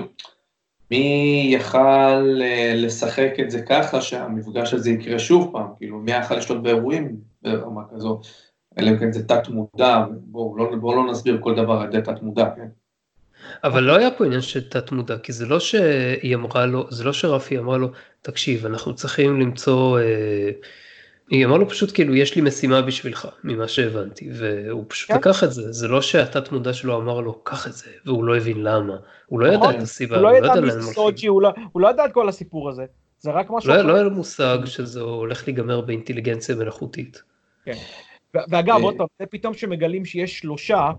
מי 0.91 1.47
יכל 1.53 2.41
אה, 2.41 2.73
לשחק 2.75 3.31
את 3.41 3.51
זה 3.51 3.61
ככה 3.61 4.01
שהמפגש 4.01 4.73
הזה 4.73 4.91
יקרה 4.91 5.19
שוב 5.19 5.49
פעם, 5.53 5.67
כאילו 5.77 5.97
מי 5.99 6.11
יכל 6.11 6.35
לשלוט 6.35 6.63
באירועים 6.63 7.15
ברמה 7.41 7.81
כזו, 7.95 8.19
אלא 8.79 8.89
אם 8.89 8.97
כן 8.97 9.11
זה 9.11 9.27
תת 9.27 9.47
מודע, 9.49 10.05
בואו 10.11 10.57
לא, 10.57 10.75
בוא 10.75 10.95
לא 10.95 11.11
נסביר 11.11 11.37
כל 11.41 11.55
דבר 11.55 11.73
על 11.81 11.87
ידי 11.87 12.01
תת 12.01 12.21
מודע, 12.21 12.49
כן? 12.55 12.67
אבל 13.63 13.83
לא 13.83 13.95
היה 13.95 14.11
פה 14.11 14.25
עניין 14.25 14.41
של 14.41 14.69
תת 14.69 14.91
מודע, 14.91 15.17
כי 15.17 15.31
זה 15.33 15.45
לא 15.45 15.59
שהיא 15.59 16.35
אמרה 16.35 16.65
לו, 16.65 16.87
זה 16.89 17.03
לא 17.03 17.13
שרפי 17.13 17.57
אמרה 17.59 17.77
לו, 17.77 17.87
תקשיב, 18.21 18.65
אנחנו 18.65 18.95
צריכים 18.95 19.41
למצוא, 19.41 19.99
אה, 19.99 20.51
היא 21.29 21.45
אמרה 21.45 21.57
לו 21.57 21.69
פשוט 21.69 21.93
כאילו, 21.93 22.15
יש 22.15 22.35
לי 22.35 22.41
משימה 22.41 22.81
בשבילך, 22.81 23.27
ממה 23.43 23.67
שהבנתי, 23.67 24.29
והוא 24.33 24.85
פשוט 24.87 25.11
כן. 25.11 25.17
לקח 25.17 25.43
את 25.43 25.51
זה, 25.51 25.71
זה 25.71 25.87
לא 25.87 26.01
שהתת 26.01 26.51
מודע 26.51 26.73
שלו 26.73 26.97
אמר 27.01 27.19
לו, 27.21 27.43
קח 27.43 27.67
את 27.67 27.73
זה, 27.73 27.89
והוא 28.05 28.23
לא 28.23 28.37
הבין 28.37 28.63
למה, 28.63 28.95
הוא 29.25 29.39
לא 29.39 29.47
ידע 29.47 29.57
נכון, 29.57 29.75
את 29.75 29.81
הסיבה, 29.81 30.15
הוא 30.15 30.23
לא 30.23 30.37
ידע 30.37 30.55
לאן 30.55 30.75
מי. 30.77 30.93
סוג'י, 30.93 31.27
הוא 31.27 31.41
לא- 31.41 31.51
הוא 31.71 31.81
לא 31.81 31.89
ידע 31.89 32.05
את 32.05 32.13
כל 32.13 32.29
הסיפור 32.29 32.69
הזה. 32.69 32.85
זה 33.19 33.31
רק 33.31 33.47
משהו 33.49 33.69
לא 33.69 33.73
היה-. 33.73 33.83
לא 33.83 33.93
היה 33.93 34.03
לו 34.03 34.11
מושג 34.11 34.57
שזה 34.65 35.01
הולך 35.01 35.43
להיגמר 35.47 35.81
באינטליגנציה 35.81 36.55
מלאכותית. 36.55 37.21
ו- 37.67 37.71
ואגב, 38.49 38.75
אה, 38.75 38.81
עוד 38.83 38.95
פעם, 38.97 39.07
זה 39.19 39.25
פתאום 39.25 39.53
שמגלים 39.53 40.05
שיש 40.05 40.39
שלושה, 40.39 40.91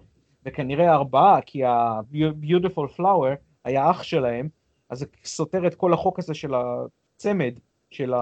וכנראה 0.46 0.92
ארבעה, 0.92 1.40
כי 1.40 1.64
ה-Beautiful 1.64 2.98
Flower 2.98 3.36
היה 3.64 3.90
אח 3.90 4.02
שלהם, 4.02 4.48
אז 4.90 4.98
זה 4.98 5.06
סותר 5.24 5.66
את 5.66 5.74
כל 5.74 5.92
החוק 5.92 6.18
הזה 6.18 6.34
של 6.34 6.52
הצמד, 6.54 7.52
של 7.90 8.12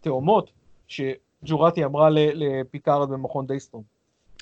התאומות, 0.00 0.50
שג'ורטי 0.88 1.84
אמרה 1.84 2.08
לפיקארד 2.10 3.10
במכון 3.10 3.46
דייסטרום. 3.46 3.82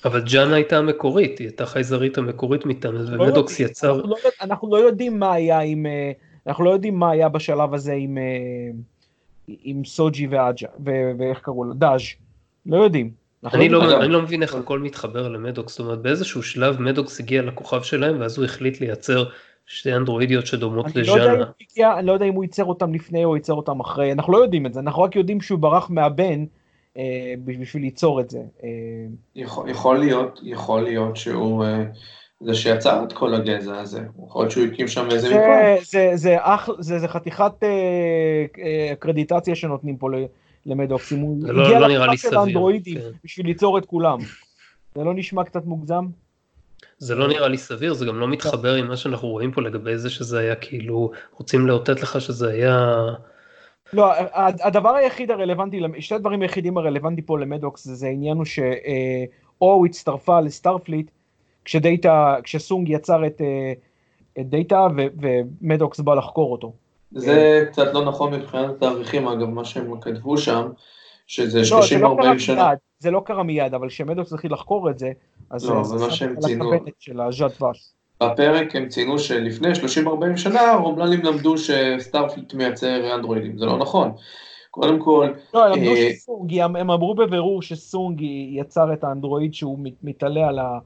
אבל 0.05 0.21
ג'אנה 0.21 0.55
הייתה 0.55 0.77
המקורית, 0.77 1.39
היא 1.39 1.47
הייתה 1.47 1.65
חייזרית 1.65 2.17
המקורית 2.17 2.65
מטעם, 2.65 2.95
לא 2.95 3.23
ומדוקס 3.23 3.59
יודעים, 3.59 3.71
יצר, 3.71 3.95
אנחנו 3.95 4.09
לא, 4.09 4.17
אנחנו 4.41 4.71
לא 4.71 4.77
יודעים 4.77 5.19
מה 5.19 5.33
היה 5.33 5.59
עם, 5.59 5.85
אה, 5.85 6.11
אנחנו 6.47 6.63
לא 6.63 6.69
יודעים 6.69 6.99
מה 6.99 7.11
היה 7.11 7.29
בשלב 7.29 7.73
הזה 7.73 7.93
עם, 7.93 8.17
אה, 8.17 8.71
עם 9.47 9.85
סוג'י 9.85 10.27
ואג'ה, 10.27 10.67
ואיך 11.17 11.39
קראו 11.39 11.63
לו? 11.63 11.73
דאז'. 11.73 12.01
לא 12.65 12.77
יודעים. 12.77 13.22
אנחנו 13.43 13.59
אני. 13.59 13.69
לא, 13.69 13.89
אגב- 13.89 14.01
אני 14.01 14.13
לא 14.13 14.21
מבין 14.21 14.41
איך 14.43 14.55
הכל 14.55 14.79
מתחבר 14.79 15.27
למדוקס, 15.27 15.71
זאת 15.71 15.79
אומרת 15.79 16.01
באיזשהו 16.01 16.43
שלב 16.43 16.81
מדוקס 16.81 17.19
הגיע 17.19 17.41
לכוכב 17.41 17.81
שלהם 17.81 18.21
ואז 18.21 18.37
הוא 18.37 18.45
החליט 18.45 18.81
לייצר 18.81 19.23
שתי 19.65 19.95
אנדרואידיות 19.95 20.47
שדומות 20.47 20.95
לא, 20.95 21.01
לז'אנה. 21.01 21.45
הגיע, 21.71 21.93
אני 21.99 22.07
לא 22.07 22.11
יודע 22.13 22.25
אם 22.25 22.33
הוא 22.33 22.43
ייצר 22.43 22.63
אותם 22.65 22.93
לפני 22.93 23.25
או 23.25 23.35
ייצר 23.35 23.53
אותם 23.53 23.79
אחרי, 23.79 24.11
אנחנו 24.11 24.33
לא 24.33 24.37
יודעים 24.37 24.65
את 24.65 24.73
זה, 24.73 24.79
אנחנו 24.79 25.01
רק 25.03 25.15
יודעים 25.15 25.41
שהוא 25.41 25.59
ברח 25.59 25.89
מהבן 25.89 26.45
אה, 26.97 27.33
בשביל 27.45 27.83
ליצור 27.83 28.19
את 28.19 28.29
זה. 28.29 28.39
אה, 28.63 28.69
יכול, 29.35 29.69
יכול 29.69 29.99
להיות, 29.99 30.39
יכול 30.43 30.81
להיות 30.81 31.17
שהוא 31.17 31.63
אה, 31.65 31.83
זה 32.41 32.53
שיצר 32.53 33.03
את 33.03 33.13
כל 33.13 33.33
הגזע 33.33 33.79
הזה, 33.79 34.01
יכול 34.27 34.41
להיות 34.41 34.51
שהוא 34.51 34.65
הקים 34.65 34.87
שם 34.87 35.07
איזה 35.11 35.27
מפעל. 35.29 35.75
זה, 35.79 35.83
זה, 35.83 36.11
זה, 36.15 36.35
אח, 36.39 36.69
זה, 36.79 36.99
זה 36.99 37.07
חתיכת 37.07 37.51
אה, 37.63 37.69
אה, 38.63 38.93
קרדיטציה 38.99 39.55
שנותנים 39.55 39.97
פה 39.97 40.09
ל- 40.65 40.71
למדוקס, 40.71 41.13
אם 41.13 41.19
הוא 41.19 41.37
לא- 41.47 41.65
הגיע 41.65 41.79
לא 41.79 41.87
לכוכב 41.87 42.29
של 42.29 42.37
האנדרואידים 42.37 42.97
כן. 42.99 43.09
בשביל 43.23 43.45
ליצור 43.45 43.77
את 43.77 43.85
כולם. 43.85 44.19
זה 44.95 45.03
לא 45.03 45.13
נשמע 45.13 45.43
קצת 45.43 45.65
מוגזם? 45.65 46.05
זה 46.97 47.15
לא 47.15 47.27
נראה 47.27 47.47
לי 47.47 47.57
סביר, 47.57 47.93
זה 47.93 48.05
גם 48.05 48.19
לא 48.19 48.27
מתחבר 48.27 48.73
עם 48.75 48.87
מה 48.87 48.97
שאנחנו 48.97 49.27
רואים 49.27 49.51
פה 49.51 49.61
לגבי 49.61 49.97
זה 49.97 50.09
שזה 50.09 50.39
היה 50.39 50.55
כאילו, 50.55 51.11
רוצים 51.37 51.67
לאותת 51.67 52.01
לך 52.01 52.21
שזה 52.21 52.49
היה... 52.49 53.05
לא, 53.93 54.11
הדבר 54.63 54.95
היחיד 54.95 55.31
הרלוונטי, 55.31 55.81
שתי 55.99 56.15
הדברים 56.15 56.41
היחידים 56.41 56.77
הרלוונטי 56.77 57.21
פה 57.21 57.39
למדוקס 57.39 57.83
זה 57.87 58.07
העניין 58.07 58.37
הוא 58.37 58.45
שאו 58.45 59.85
הצטרפה 59.85 60.39
ל 60.41 60.48
Starfleet 60.48 61.11
כשדאטה, 61.65 62.35
כשסונג 62.43 62.89
יצר 62.89 63.27
את, 63.27 63.41
אה, 63.41 63.73
את 64.39 64.49
דאטה 64.49 64.87
ומדוקס 65.21 65.99
בא 65.99 66.13
לחקור 66.15 66.51
אותו. 66.51 66.73
זה 67.15 67.65
קצת 67.71 67.93
לא 67.93 68.05
נכון 68.05 68.33
מבחינת 68.33 68.69
התאריכים 68.69 69.27
אגב, 69.27 69.49
מה 69.49 69.65
שהם 69.65 70.01
כתבו 70.01 70.37
שם, 70.37 70.69
שזה 71.27 71.61
30-40 71.61 71.95
לא, 71.99 72.37
שנה. 72.37 72.69
זה 72.99 73.11
לא 73.11 73.21
קרה 73.25 73.43
מיד, 73.43 73.73
אבל 73.73 73.89
כשמדוקס 73.89 74.33
התחיל 74.33 74.53
לחקור 74.53 74.89
את 74.89 74.99
זה, 74.99 75.11
אז 75.49 75.69
לא, 75.69 75.83
זה. 75.83 76.05
הכוונת 76.55 76.93
של 76.99 77.21
הז'אט 77.21 77.61
ואש. 77.61 77.93
בפרק 78.23 78.75
הם 78.75 78.87
ציינו 78.87 79.19
שלפני 79.19 79.71
30-40 79.71 80.37
שנה 80.37 80.75
רומלנים 80.75 81.19
למדו 81.23 81.55
ש 81.57 81.74
Starfleet 81.74 82.53
מייצר 82.53 83.15
אנדרואידים, 83.15 83.57
זה 83.57 83.65
לא 83.65 83.77
נכון. 83.77 84.11
קודם 84.71 84.99
כל, 84.99 85.27
לא, 85.53 85.65
הם 85.65 85.71
למדו 85.79 85.91
אה, 85.91 86.09
שסונג, 86.13 86.59
הם 86.59 86.91
אמרו 86.91 87.15
בבירור 87.15 87.61
שסונג 87.61 88.21
יצר 88.51 88.93
את 88.93 89.03
האנדרואיד 89.03 89.53
שהוא 89.53 89.79
מת- 89.79 90.03
מתעלה 90.03 90.47
על, 90.47 90.59
ה, 90.59 90.79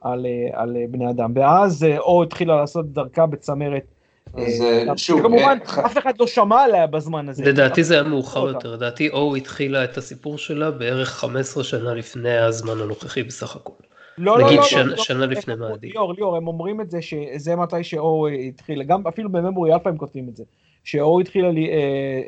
על, 0.00 0.26
אה, 0.26 0.60
על 0.62 0.76
בני 0.90 1.10
אדם, 1.10 1.32
ואז 1.34 1.84
אה, 1.84 1.98
או 1.98 2.22
התחילה 2.22 2.56
לעשות 2.56 2.92
דרכה 2.92 3.26
בצמרת. 3.26 3.93
אה, 4.38 4.44
אה, 4.88 4.96
שוב, 4.98 5.22
כמובן, 5.22 5.58
אה, 5.78 5.86
אף 5.86 5.98
אחד 5.98 6.12
לא 6.20 6.26
שמע 6.26 6.62
עליה 6.62 6.86
בזמן 6.86 7.28
הזה. 7.28 7.44
לדעתי 7.44 7.84
זה 7.84 7.94
היה 7.94 8.02
מאוחר. 8.02 8.48
יותר, 8.48 8.72
לדעתי 8.74 9.08
או 9.08 9.36
התחילה 9.36 9.84
את 9.84 9.96
הסיפור 9.96 10.38
שלה 10.38 10.70
בערך 10.70 11.08
15 11.08 11.64
שנה 11.64 11.94
לפני 11.94 12.38
הזמן 12.38 12.80
הנוכחי 12.82 13.22
בסך 13.22 13.56
הכל. 13.56 13.72
לא, 14.18 14.38
לא, 14.38 14.46
נגיד 14.46 14.58
לא, 14.58 14.64
שנה- 14.64 14.82
לא, 14.84 14.90
לא, 14.90 14.96
שנה 15.04 15.26
לפני 15.26 15.54
מאדים. 15.54 15.90
ליאור, 15.90 16.14
ליאור, 16.14 16.36
הם 16.36 16.48
אומרים 16.48 16.80
את 16.80 16.90
זה 16.90 17.02
שזה 17.02 17.56
מתי 17.56 17.84
שאו 17.84 18.28
התחילה, 18.28 18.84
גם 18.84 19.06
אפילו 19.06 19.32
ב 19.32 19.38
Memory 19.38 19.72
Alpha 19.74 19.88
הם 19.88 19.96
כותבים 19.96 20.28
את 20.28 20.36
זה, 20.36 20.44
שאו 20.84 21.20
התחילה 21.20 21.50
לי, 21.50 21.68
אה, 21.70 21.78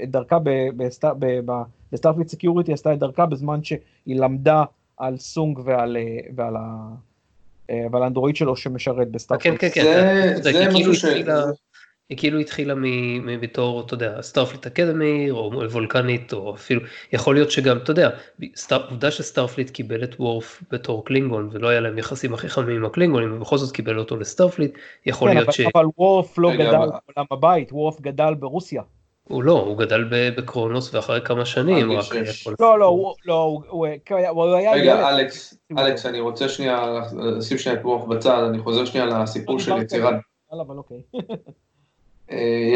את 0.02 0.10
דרכה 0.10 0.38
ב- 0.42 0.68
ב 0.76 0.82
Star- 0.82 1.14
ב- 1.18 1.40
ב- 1.50 1.62
ב 1.92 1.96
Starfleet 1.96 2.28
Security, 2.28 2.72
עשתה 2.72 2.92
את 2.92 2.98
דרכה 2.98 3.26
בזמן 3.26 3.62
שהיא 3.64 3.76
למדה 4.20 4.64
על 4.98 5.16
סונג 5.16 5.58
ועל, 5.64 5.96
אה, 5.96 6.02
ועל, 6.36 6.56
ה, 6.56 6.60
אה, 7.70 7.84
ועל 7.92 8.02
האנדרואיד 8.02 8.36
שלו 8.36 8.56
שמשרת 8.56 9.10
ב 9.10 9.14
Starfleet. 9.14 9.54
כן, 9.60 9.68
כן, 9.74 9.82
כן, 9.84 10.32
זה- 10.36 10.42
זה 10.42 10.52
כאילו 10.52 10.72
משהו 10.78 10.94
ש- 10.94 11.04
התחילה- 11.04 11.44
היא 12.08 12.18
כאילו 12.18 12.38
התחילה 12.38 12.74
מ- 12.74 13.26
מ- 13.26 13.40
בתור, 13.40 13.80
אתה 13.86 13.94
יודע, 13.94 14.22
Starfleet 14.22 14.66
Academy, 14.66 15.30
או 15.30 15.50
וולקנית, 15.70 16.32
או 16.32 16.54
אפילו, 16.54 16.80
יכול 17.12 17.34
להיות 17.34 17.50
שגם, 17.50 17.76
אתה 17.76 17.90
יודע, 17.90 18.10
עובדה 18.90 19.10
ש 19.10 19.21
Starfleet 19.21 19.70
קיבל 19.70 20.04
את 20.04 20.14
וורף 20.20 20.62
בתור 20.70 21.04
קלינגון, 21.04 21.48
ולא 21.52 21.68
היה 21.68 21.80
להם 21.80 21.98
יחסים 21.98 22.34
הכי 22.34 22.48
חמים 22.48 22.76
עם 22.76 22.84
הקלינגונים, 22.84 23.36
ובכל 23.36 23.58
זאת 23.58 23.74
קיבל 23.74 23.98
אותו 23.98 24.16
ל 24.16 24.22
Starfleet, 24.22 24.78
יכול 25.06 25.28
כן, 25.28 25.34
להיות 25.34 25.48
אבל, 25.48 25.52
ש... 25.52 25.60
אבל 25.74 25.84
וורף 25.98 26.38
לא 26.38 26.52
גדל 26.52 26.70
בעולם 26.70 27.26
הבית, 27.30 27.72
וורף 27.72 28.00
גדל 28.00 28.34
ברוסיה. 28.34 28.82
הוא 29.28 29.42
לא, 29.42 29.52
הוא 29.52 29.78
גדל 29.78 30.04
בקרונוס 30.10 30.94
ואחרי 30.94 31.20
כמה 31.24 31.44
שנים, 31.44 31.92
רק 31.92 32.04
לא, 32.60 32.78
לא. 32.78 32.86
הוא, 32.86 33.14
לא, 33.24 33.42
הוא, 33.42 33.62
הוא 33.68 33.86
היה. 34.56 34.72
רגע, 34.72 35.08
אלכס, 35.08 35.58
אלכס, 35.78 36.06
אני 36.06 36.20
רוצה 36.20 36.48
שנייה 36.48 37.00
לשים 37.36 37.58
שנייה 37.58 37.78
את 37.80 37.84
רוח 37.84 38.04
בצד, 38.04 38.42
אני 38.48 38.58
חוזר 38.58 38.84
שנייה 38.84 39.06
לסיפור 39.06 39.58
של 39.58 39.78
יצירת 39.78 40.14
יאללה, 40.50 40.62
אבל 40.62 40.76
אוקיי. 40.76 41.00
אה, 41.14 41.20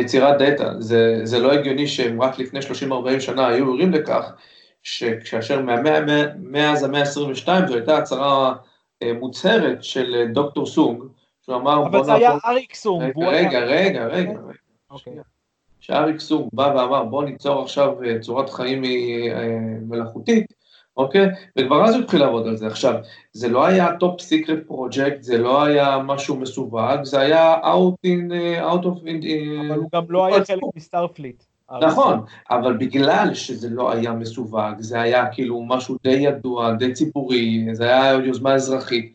יצירת 0.01 0.39
דאטה. 0.39 0.73
זה, 0.79 1.21
זה 1.25 1.39
לא 1.39 1.53
הגיוני 1.53 1.87
שהם 1.87 2.23
רק 2.23 2.39
לפני 2.39 2.61
30-40 2.61 3.21
שנה 3.21 3.49
היו 3.49 3.73
ערים 3.73 3.93
לכך, 3.93 4.33
שכאשר 4.83 5.63
מאז 6.39 6.85
המאה 6.85 7.01
ה-22 7.01 7.69
זו 7.69 7.75
הייתה 7.75 7.99
הצהרה 7.99 8.55
אה, 9.03 9.13
מוצהרת 9.13 9.85
של 9.85 10.15
אה, 10.15 10.27
דוקטור 10.27 10.67
סונג, 10.67 11.03
שהוא 11.43 11.57
אמר 11.57 11.87
אבל 11.87 12.05
זה 12.05 12.15
היה. 12.15 12.33
אריק 12.45 12.75
סונג. 12.75 13.13
רגע, 13.19 13.59
רגע, 13.59 14.07
רגע, 14.07 14.33
רגע. 14.33 14.53
אוקיי. 14.91 15.13
שאריק 15.81 16.21
סונג 16.21 16.49
בא 16.53 16.73
ואמר 16.77 17.05
בוא 17.05 17.25
ניצור 17.25 17.63
עכשיו 17.63 18.03
אה, 18.05 18.19
צורת 18.19 18.51
חיים 18.51 18.85
אה, 18.85 19.59
מלאכותית, 19.83 20.47
אוקיי? 20.97 21.29
וכבר 21.59 21.85
אז 21.85 21.95
הוא 21.95 22.03
התחיל 22.03 22.21
לעבוד 22.21 22.47
על 22.47 22.57
זה. 22.57 22.67
עכשיו, 22.67 22.95
זה 23.33 23.49
לא 23.49 23.67
היה 23.67 23.97
top 23.97 24.21
secret 24.21 24.59
project, 24.67 25.23
זה 25.23 25.39
לא 25.39 25.65
היה 25.65 25.99
משהו 26.05 26.37
מסווג, 26.37 27.03
זה 27.03 27.21
היה 27.21 27.57
out 27.63 28.07
in, 28.07 28.33
אה, 28.33 28.73
out 28.73 28.83
of... 28.83 29.05
in- 29.05 29.27
אבל 29.67 29.79
הוא 29.79 29.89
גם 29.95 30.03
לא 30.09 30.27
היה 30.27 30.37
אה, 30.37 30.45
חלק 30.45 30.63
מ 30.77 30.83
Starfleet. 30.83 31.43
נכון, 31.83 32.21
אבל 32.51 32.77
בגלל 32.77 33.35
שזה 33.35 33.69
לא 33.71 33.93
היה 33.93 34.13
מסווג, 34.13 34.59
זה 34.79 35.01
היה 35.01 35.27
כאילו 35.33 35.63
משהו 35.63 35.97
די 36.03 36.11
ידוע, 36.11 36.73
די 36.73 36.93
ציבורי, 36.93 37.67
זה 37.73 37.85
היה 37.85 38.13
יוזמה 38.13 38.55
אזרחית. 38.55 39.15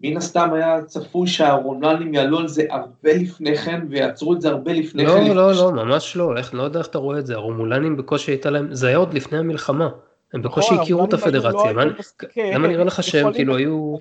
מן 0.00 0.16
הסתם 0.16 0.52
היה 0.52 0.82
צפוי 0.82 1.26
שהרומלנים 1.26 2.14
יעלו 2.14 2.38
על 2.38 2.48
זה 2.48 2.62
הרבה 2.70 3.12
לפני 3.12 3.56
כן, 3.56 3.80
ויעצרו 3.90 4.32
את 4.32 4.40
זה 4.40 4.48
הרבה 4.48 4.72
לפני 4.72 5.06
כן. 5.06 5.26
לא, 5.26 5.34
לא, 5.34 5.52
לא, 5.54 5.72
ממש 5.72 6.16
לא, 6.16 6.36
איך, 6.36 6.54
לא 6.54 6.62
יודע 6.62 6.78
איך 6.78 6.86
אתה 6.86 6.98
רואה 6.98 7.18
את 7.18 7.26
זה, 7.26 7.34
הרומולנים 7.34 7.96
בקושי 7.96 8.30
הייתה 8.30 8.50
להם, 8.50 8.68
זה 8.74 8.88
היה 8.88 8.96
עוד 8.96 9.14
לפני 9.14 9.38
המלחמה, 9.38 9.88
הם 10.34 10.42
בקושי 10.42 10.70
נכון, 10.70 10.82
הכירו 10.82 11.04
את 11.04 11.12
לא 11.12 11.18
הפדרציה, 11.18 11.72
מספיק, 11.98 12.38
אה, 12.38 12.50
למה 12.54 12.68
נראה 12.68 12.84
לך 12.84 13.02
שהם 13.02 13.32
כאילו 13.32 13.56
היו. 13.56 13.96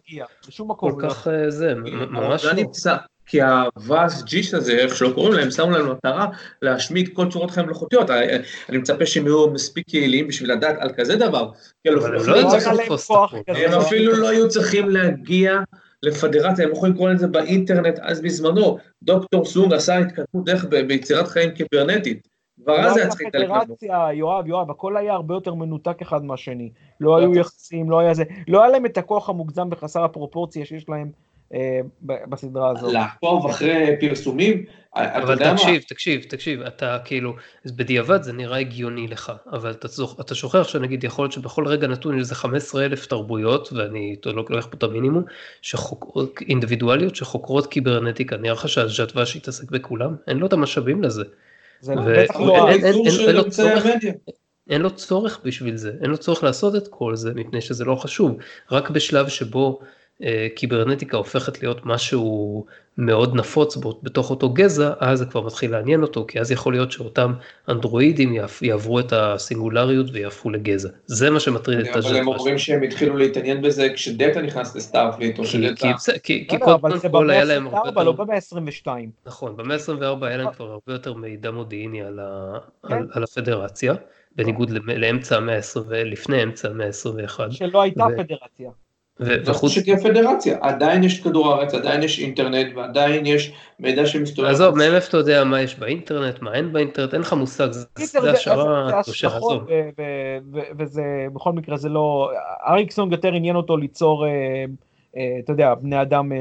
כל 0.78 0.92
לא. 0.98 1.10
כך 1.10 1.28
אה, 1.28 1.52
זה, 1.52 1.74
ממש 2.10 2.46
לא. 2.46 2.52
כי 3.26 3.42
הוואס 3.42 4.24
ג'יס 4.24 4.54
הזה, 4.54 4.72
איך 4.72 4.96
שלא 4.96 5.12
קוראים 5.16 5.34
להם, 5.34 5.52
שמו 5.52 5.70
לנו 5.72 5.92
מטרה 5.92 6.28
להשמיד 6.62 7.10
כל 7.14 7.32
צורות 7.32 7.52
חיים 7.52 7.66
מלאכותיות. 7.66 8.10
אני 8.10 8.26
אני 8.70 8.78
מצפה 8.78 9.06
שהם 9.06 9.26
יהיו 9.26 9.50
מספיק 9.50 9.94
יעילים 9.94 10.28
בשביל 10.28 10.52
לדעת 10.52 10.76
על 10.80 10.90
כזה 10.98 11.16
דבר. 11.16 11.50
כאילו, 11.84 12.02
אבל 12.02 12.16
הם 12.16 12.22
אפילו 12.22 12.34
לא 12.34 12.42
לא 12.42 12.50
היו 12.50 12.98
צריכים. 12.98 13.44
הם 13.48 13.80
אפילו 13.80 14.12
לא 14.12 14.30
היו 14.30 14.50
צריכים 14.50 14.90
להגיע 14.90 15.60
לפדרציה, 16.04 16.66
הם 16.66 16.72
יכולים 16.72 16.94
לקרוא 16.94 17.10
לזה 17.10 17.28
באינטרנט 17.28 18.00
אז 18.02 18.22
בזמנו. 18.22 18.78
דוקטור 19.04 19.46
סונג 19.46 19.74
עשה 19.74 19.98
התקדמות 19.98 20.46
דרך 20.46 20.66
ביצירת 20.66 21.28
חיים 21.28 21.52
קיברנטית. 21.52 22.35
כבר 22.66 22.82
לא 22.82 22.88
אז 22.88 22.98
היה 22.98 23.08
צריך 23.08 23.22
להתעלק. 23.22 23.50
פדרציה, 23.64 24.08
יואב, 24.14 24.48
יואב, 24.48 24.72
הכל 24.72 24.98
היה 24.98 25.14
הרבה 25.14 25.34
יותר 25.34 25.54
מנותק 25.54 26.02
אחד 26.02 26.24
מהשני. 26.26 26.70
לא 27.00 27.18
היו 27.18 27.32
בטח. 27.32 27.40
יחסים, 27.40 27.90
לא 27.90 28.00
היה 28.00 28.14
זה, 28.14 28.24
לא 28.48 28.62
היה 28.62 28.72
להם 28.72 28.86
את 28.86 28.98
הכוח 28.98 29.30
המוגזם 29.30 29.68
וחסר 29.72 30.04
הפרופורציה 30.04 30.66
שיש 30.66 30.90
להם 30.90 31.12
אה, 31.54 31.80
בסדרה 32.04 32.70
הזאת. 32.70 32.94
לעקוב 32.94 33.46
אחרי 33.46 33.96
פרסומים, 34.00 34.64
אתה 34.94 35.18
אבל? 35.18 35.54
תקשיב, 35.54 35.82
תקשיב, 35.82 36.24
תקשיב, 36.24 36.62
אתה 36.62 36.98
כאילו, 37.06 37.34
בדיעבד 37.66 38.24
זה 38.24 38.34
נראה 38.34 38.58
הגיוני 38.58 39.08
לך, 39.08 39.32
אבל 39.52 39.72
אתה, 40.20 40.36
שוכח 40.36 40.68
שנגיד 40.68 41.04
יכול 41.04 41.24
להיות 41.24 41.32
שבכל 41.32 41.68
רגע 41.68 41.88
נתון 41.88 42.16
יש 42.16 42.20
איזה 42.20 42.36
15 42.36 42.86
אלף 42.86 43.06
תרבויות, 43.06 43.74
ואני 43.74 44.16
לא 44.26 44.34
לוקח 44.34 44.68
פה 44.72 44.78
את 44.78 44.84
המינימום, 44.84 45.24
שחוקרות, 45.62 46.40
אינדיבידואליות 46.50 47.16
שחוקרות 47.16 47.68
קיברנטיקה, 47.68 48.38
נראה 48.38 48.54
לך 48.54 48.70
שהז'אט 48.70 49.16
ואש 49.16 49.36
יתעסק 49.36 49.72
בכולם? 49.72 50.16
אין 50.28 50.38
לו 50.38 50.48
את 50.48 50.54
המשאבים 50.54 51.04
לזה, 51.04 51.24
זה 51.86 51.94
ו- 52.06 52.24
בטח 52.24 52.36
אבל 52.36 52.46
לא... 52.46 52.70
אין- 52.70 53.10
של 53.12 53.32
לו 53.32 53.44
אמצעי 53.46 53.70
צורך. 53.70 53.86
המדיה. 53.86 54.14
אין 54.70 54.82
לו 54.82 54.92
צורך 54.96 55.40
בשביל 55.44 55.78
זה, 55.78 55.92
אין 56.02 56.10
לו 56.10 56.18
צורך 56.18 56.44
לעשות 56.44 56.76
את 56.76 56.88
כל 56.88 57.16
זה, 57.16 57.32
מפני 57.36 57.62
שזה 57.62 57.86
לא 57.86 57.96
חשוב, 57.96 58.38
רק 58.72 58.90
בשלב 58.90 59.28
שבו 59.28 59.80
קיברנטיקה 60.56 61.18
הופכת 61.18 61.62
להיות 61.64 61.86
משהו 61.86 62.66
מאוד 62.98 63.36
נפוץ 63.36 63.76
בו- 63.76 64.00
בתוך 64.04 64.30
אותו 64.30 64.50
גזע, 64.50 64.94
אז 65.00 65.20
זה 65.20 65.26
כבר 65.26 65.42
מתחיל 65.42 65.72
לעניין 65.72 66.02
אותו, 66.02 66.26
כי 66.28 66.40
אז 66.40 66.52
יכול 66.52 66.74
להיות 66.74 66.92
שאותם 66.92 67.34
אנדרואידים 67.70 68.34
יעב- 68.34 68.60
יעברו 68.62 69.00
את 69.00 69.14
הסינגולריות 69.14 70.08
ויהפכו 70.14 70.50
לגזע. 70.50 70.90
זה 71.06 71.30
מה 71.30 71.40
שמטריד 71.40 71.80
את 71.80 71.98
אבל 71.98 72.16
הם. 72.16 72.28
אומרים 72.28 72.58
שהם 72.58 72.84
התחילו 72.84 73.18
להתעניין 73.18 73.62
בזה 73.62 73.90
כשדאטה 73.94 74.42
נכנס 74.42 74.76
לסטארפליט, 74.76 75.40
או 75.40 75.44
כי, 75.44 75.50
שדאטה... 75.50 75.88
כי, 76.24 76.48
לא, 76.52 76.68
לא, 76.68 76.74
אבל 76.74 76.82
קודם 76.90 76.98
זה 77.02 77.10
כל 77.10 77.24
במאה 77.24 77.36
היה 77.36 77.44
להם 77.44 77.68
הרבה 77.68 77.90
ה-24, 77.90 78.04
לא 78.04 78.10
יותר, 78.10 78.24
במאה 78.24 78.36
ה-22. 78.36 78.88
נכון, 79.26 79.58
במאה 79.58 79.76
ה-24 79.76 80.26
היה 80.26 80.38
להם 80.38 80.52
כבר 80.54 80.66
הרבה 80.66 80.94
יותר 80.94 81.14
מידע 81.14 81.52
מודיעיני 81.52 82.02
על, 82.04 82.20
כן. 82.90 83.04
הפדרציה, 83.24 83.94
בניגוד 84.36 84.70
לאמצע 84.72 85.38
המאה 85.38 85.56
ה-20, 85.56 85.80
לפני 85.94 86.44
אמצע 86.44 86.70
המאה 86.70 86.88
ה-21. 86.88 87.52
שלא 87.52 87.82
הייתה 87.82 88.06
פדרציה. 88.18 88.72
ו- 89.20 89.46
וחוץ, 89.46 89.72
שתהיה 89.72 89.98
פדרציה, 89.98 90.58
עדיין 90.62 91.04
יש 91.04 91.20
כדור 91.22 91.52
הארץ, 91.54 91.74
עדיין 91.74 92.04
יש 92.04 92.20
אינטרנט, 92.20 92.68
ועדיין 92.76 93.26
יש 93.26 93.52
מידע 93.80 94.06
שמסתובב. 94.06 94.48
עזוב, 94.50 94.78
מאיפה 94.78 95.08
אתה 95.10 95.18
יודע 95.18 95.44
מה 95.44 95.62
יש 95.62 95.80
באינטרנט, 95.80 96.42
מה 96.42 96.54
אין 96.54 96.74
באינטרנט, 96.74 97.14
אין 97.14 97.22
לך 97.22 97.34
מושג, 97.34 97.72
זה- 97.72 97.86
השערה, 98.32 98.88
זה 98.90 98.96
תושב, 99.06 99.28
עזוב. 99.28 99.64
ו- 99.64 99.90
ו- 99.98 100.38
ו- 100.54 100.60
וזה, 100.80 101.04
בכל 101.34 101.52
מקרה 101.54 101.78
זה 101.78 101.90
לא, 101.90 102.32
אריקסון 102.68 103.12
יותר 103.12 103.34
עניין 103.34 103.56
אותו 103.56 103.78
ליצור, 103.78 104.26
אה, 104.26 104.32
אה, 105.18 105.36
אתה 105.44 105.52
יודע, 105.52 105.74
בני 105.74 106.02
אדם 106.02 106.32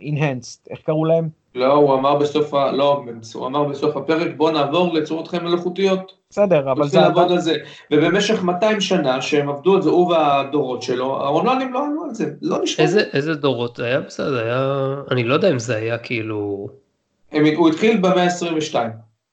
אינהנסט, 0.00 0.68
איך 0.70 0.80
קראו 0.80 1.04
להם? 1.04 1.41
לא, 1.54 1.72
הוא 1.72 1.94
אמר 1.94 2.14
בסוף 2.16 2.54
ה... 2.54 2.72
לא, 2.72 3.04
הוא 3.34 3.46
אמר 3.46 3.64
בסוף 3.64 3.96
הפרק, 3.96 4.36
בוא 4.36 4.50
נעבור 4.50 4.94
לצורות 4.94 5.28
חיים 5.28 5.44
מלאכותיות. 5.44 6.12
בסדר, 6.30 6.72
אבל 6.72 6.88
זה 6.88 7.00
לעבוד 7.00 7.32
על 7.32 7.38
זה. 7.38 7.54
ובמשך 7.90 8.42
200 8.42 8.80
שנה 8.80 9.20
שהם 9.22 9.48
עבדו 9.48 9.74
על 9.74 9.82
זה, 9.82 9.90
הוא 9.90 10.12
והדורות 10.12 10.82
שלו, 10.82 11.16
הרומלנים 11.16 11.72
לא 11.72 11.86
עלו 11.86 12.04
על 12.04 12.14
זה, 12.14 12.30
לא 12.42 12.58
נשמע. 12.62 12.84
איזה, 12.84 13.00
איזה 13.12 13.34
דורות 13.34 13.76
זה 13.76 13.84
היה 13.84 14.00
בסדר, 14.00 14.44
היה, 14.44 14.94
אני 15.10 15.24
לא 15.24 15.34
יודע 15.34 15.50
אם 15.50 15.58
זה 15.58 15.76
היה 15.76 15.98
כאילו, 15.98 16.68
הם, 17.32 17.44
הוא 17.56 17.68
התחיל 17.68 17.96
במאה 17.96 18.24
ה-22. 18.24 18.74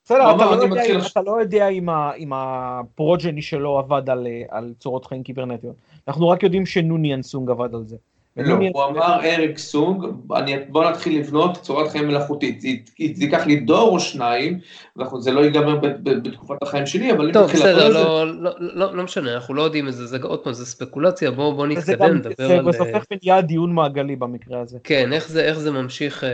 בסדר, 0.05 0.35
אתה 0.35 0.45
לא 0.45 0.51
יודע 0.51 0.67
מתחיל. 0.67 0.99
אתה 1.11 1.21
לא 1.21 1.41
יודע 1.41 1.67
אם 1.67 1.89
ה- 1.89 2.11
אם 2.17 2.31
הפרוג'ני 2.33 3.41
שלו 3.41 3.79
עבד 3.79 4.09
על, 4.09 4.27
אה, 4.27 4.41
על 4.49 4.73
צורות 4.79 5.05
חיים 5.05 5.23
קיברנטיות. 5.23 5.75
אנחנו 6.07 6.29
רק 6.29 6.43
יודעים 6.43 6.65
שנוניאן 6.65 7.21
סונג 7.21 7.49
עבד 7.49 7.75
על 7.75 7.83
זה. 7.85 7.97
לא, 8.43 8.55
הוא 8.73 8.83
אמר 8.83 9.25
אריק 9.25 9.57
סונג, 9.57 10.05
אני, 10.35 10.55
בוא 10.69 10.89
נתחיל 10.89 11.19
לבנות 11.19 11.57
צורת 11.57 11.91
חיים 11.91 12.07
מלאכותית, 12.07 12.61
זה, 12.61 12.67
זה 13.13 13.23
ייקח 13.23 13.45
לי 13.45 13.55
דור 13.59 13.89
או 13.89 13.99
שניים, 13.99 14.59
ואנחנו- 14.95 15.21
זה 15.21 15.31
לא 15.31 15.39
ייגמר 15.39 15.75
ב, 15.75 15.85
ב, 15.85 16.27
בתקופת 16.27 16.63
החיים 16.63 16.85
שלי, 16.85 17.11
אבל 17.11 17.25
אם 17.25 17.33
טוב, 17.33 17.43
נתחיל 17.43 17.59
בסדר, 17.59 17.73
לעבוד 17.77 17.87
על 17.87 17.93
זה, 17.93 18.03
לא, 18.03 18.51
לא, 18.59 18.71
לא, 18.73 18.95
לא 18.95 19.03
משנה, 19.03 19.33
אנחנו 19.33 19.53
לא 19.53 19.61
יודעים 19.61 19.87
את 19.87 19.93
זה, 19.93 20.05
זה 20.05 20.17
עוד 20.23 20.39
פעם, 20.39 20.53
זה 20.53 20.65
ספקולציה, 20.65 21.31
בואו 21.31 21.53
בוא 21.53 21.67
זה 21.67 21.73
נתקדם, 21.73 22.07
גם, 22.07 22.15
נדבר 22.15 22.47
זה 22.47 22.57
על... 22.57 22.65
בסוף 22.65 22.87
הופך 22.87 23.05
ונהיה 23.11 23.41
דיון 23.41 23.73
מעגלי 23.73 24.15
במקרה 24.15 24.59
הזה. 24.59 24.77
כן, 24.83 25.13
איך 25.13 25.29
זה, 25.29 25.43
איך 25.43 25.59
זה 25.59 25.71
ממשיך, 25.71 26.23
אה, 26.23 26.29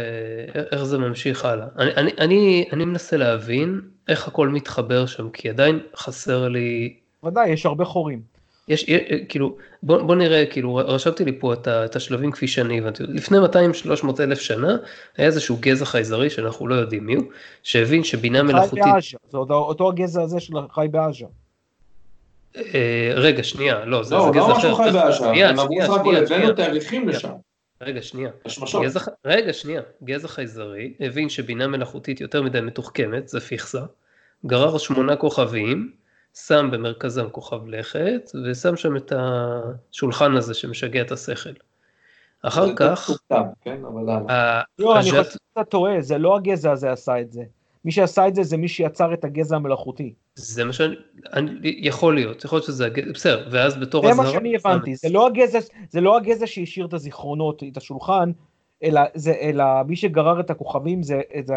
איך 0.72 0.84
זה 0.84 0.98
ממשיך 0.98 1.46
הלאה. 1.46 1.66
אני, 1.78 1.92
אני, 1.98 2.12
אני, 2.20 2.66
אני 2.74 2.86
מנסה 2.86 3.18
להבין 3.18 3.82
איך 4.08 4.28
הכל 4.28 4.50
מתחבר 4.50 5.06
שם, 5.06 5.30
כי 5.30 5.50
עדיין 5.50 5.80
חסר 5.98 6.48
לי, 6.48 6.94
ודאי, 7.26 7.50
יש 7.50 7.66
הרבה 7.66 7.86
חורים. 7.86 8.35
יש, 8.68 8.86
כאילו, 9.30 9.58
בוא, 9.84 10.02
בוא 10.02 10.16
נראה, 10.16 10.46
כאילו, 10.46 10.76
רשמתי 10.76 11.26
לי 11.26 11.40
פה 11.40 11.54
את, 11.54 11.68
ה, 11.68 11.86
את 11.86 11.96
השלבים 11.96 12.32
כפי 12.32 12.48
שאני 12.48 12.78
הבנתי. 12.78 13.04
לפני 13.04 13.38
200-300 13.38 14.08
אלף 14.20 14.40
שנה, 14.40 14.78
היה 15.18 15.28
איזשהו 15.28 15.58
גזע 15.60 15.86
חייזרי 15.86 16.30
שאנחנו 16.30 16.68
לא 16.68 16.76
יודעים 16.76 17.06
מי 17.06 17.16
הוא, 17.16 17.24
שהבין 17.64 18.04
שבינה 18.04 18.40
חי 18.40 18.44
מלאכותית, 18.44 18.84
בעזה, 18.94 19.18
זה 19.30 19.38
עוד 19.38 19.52
אותו 19.52 19.90
הגזע 19.90 20.22
הזה 20.22 20.40
של 20.40 20.54
חי 20.72 20.88
בעזה. 20.92 21.26
אה, 22.58 23.12
רגע, 23.16 23.44
שנייה, 23.44 23.86
לא, 23.86 24.04
זה, 24.04 24.16
לא, 24.16 24.22
זה 24.22 24.28
הוא 24.28 24.36
גזע 24.36 24.48
לא 24.48 24.54
אחר. 24.58 24.68
אמר 24.68 24.78
שהוא 24.78 24.86
חי 24.86 24.92
בעזה, 24.94 25.50
הם 25.50 25.60
אמרו 25.60 25.82
סך 25.82 25.90
הכל 25.90 26.16
הבאנו. 26.16 26.54
תאריכים 26.54 27.10
לשם, 27.10 27.30
רגע, 27.82 28.02
שנייה. 28.02 28.30
גזע, 28.82 29.00
רגע, 29.26 29.54
שנייה. 29.54 29.82
גזע 30.04 30.28
חייזרי 30.28 30.94
הבין 31.00 31.30
שבינה 31.30 31.68
מלאכותית 31.68 32.22
יותר 32.22 32.42
מדי 32.42 32.62
מתוחכמת, 32.62 33.28
זה 33.28 33.40
פיכסה, 33.40 33.82
גרר 34.46 34.78
שמונה 34.78 35.16
כוכבים, 35.16 35.92
שם 36.38 36.70
במרכזם 36.72 37.30
כוכב 37.32 37.68
לכת, 37.68 38.32
ושם 38.46 38.76
שם 38.76 38.98
את 38.98 39.14
השולחן 39.16 40.36
הזה 40.36 40.54
שמשגע 40.54 41.02
את 41.02 41.12
השכל. 41.12 41.50
אחר 42.42 42.66
זה 42.68 42.74
כך, 42.76 43.10
כן, 43.62 43.86
אבל 43.86 44.02
למה? 44.02 44.34
ה- 44.34 44.62
לא, 44.80 44.96
אני 45.00 45.10
חושב 45.10 45.24
שאתה 45.24 45.64
טועה, 45.64 46.02
זה 46.02 46.18
לא 46.18 46.36
הגזע 46.36 46.72
הזה 46.72 46.92
עשה 46.92 47.22
את 47.22 47.32
זה. 47.34 47.44
מי 47.86 47.92
שעשה 47.92 48.28
את 48.28 48.36
זה 48.36 48.44
זה 48.44 48.58
מי 48.58 48.68
שיצר 48.68 49.14
את 49.14 49.24
הגזע 49.26 49.56
המלאכותי. 49.56 50.14
זה 50.36 50.64
מה 50.64 50.74
שאני, 50.74 50.96
אני, 51.34 51.52
יכול 51.82 52.16
להיות, 52.16 52.46
יכול 52.46 52.56
להיות 52.58 52.66
שזה, 52.66 52.86
הגזע- 52.86 53.12
בסדר, 53.14 53.48
ואז 53.52 53.78
בתור 53.78 54.14
זה 54.14 54.22
מה 54.22 54.30
שאני 54.32 54.56
הבנתי, 54.56 54.96
זה 54.96 55.10
לא 55.10 55.28
הגזע, 55.28 55.60
זה 55.90 56.02
לא 56.02 56.18
הגזע 56.18 56.48
שהשאיר 56.48 56.86
את 56.86 56.94
הזיכרונות, 56.94 57.64
את 57.72 57.78
השולחן, 57.78 58.32
אלא, 58.84 59.02
זה, 59.14 59.34
אלא 59.42 59.64
מי 59.88 59.96
שגרר 59.96 60.40
את 60.40 60.50
הכוכבים 60.50 61.04
זה, 61.04 61.22
זה, 61.46 61.54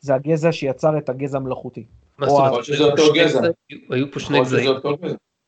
זה 0.00 0.14
הגזע 0.14 0.52
שיצר 0.52 0.98
את 0.98 1.08
הגזע 1.08 1.38
המלאכותי. 1.38 1.84
מה 2.18 2.26
זאת 2.28 2.38
אומרת, 2.38 2.52
יכול 2.52 2.62
שזה 2.62 2.84
אותו 2.84 3.12
גזע. 3.14 3.40
היו 3.90 4.10
פה 4.12 4.20
שני 4.20 4.40
גזעים. 4.40 4.70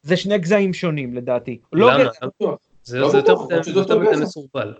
זה 0.02 0.16
שני 0.16 0.38
גזעים 0.38 0.72
שונים 0.72 1.14
לדעתי. 1.14 1.58
לא 1.72 1.92
למה? 1.92 2.10
זה 2.82 2.98
לא 2.98 3.10
זה 3.10 3.18
יותר 3.74 3.98
מדי-. 3.98 4.16
מסורבל. 4.22 4.74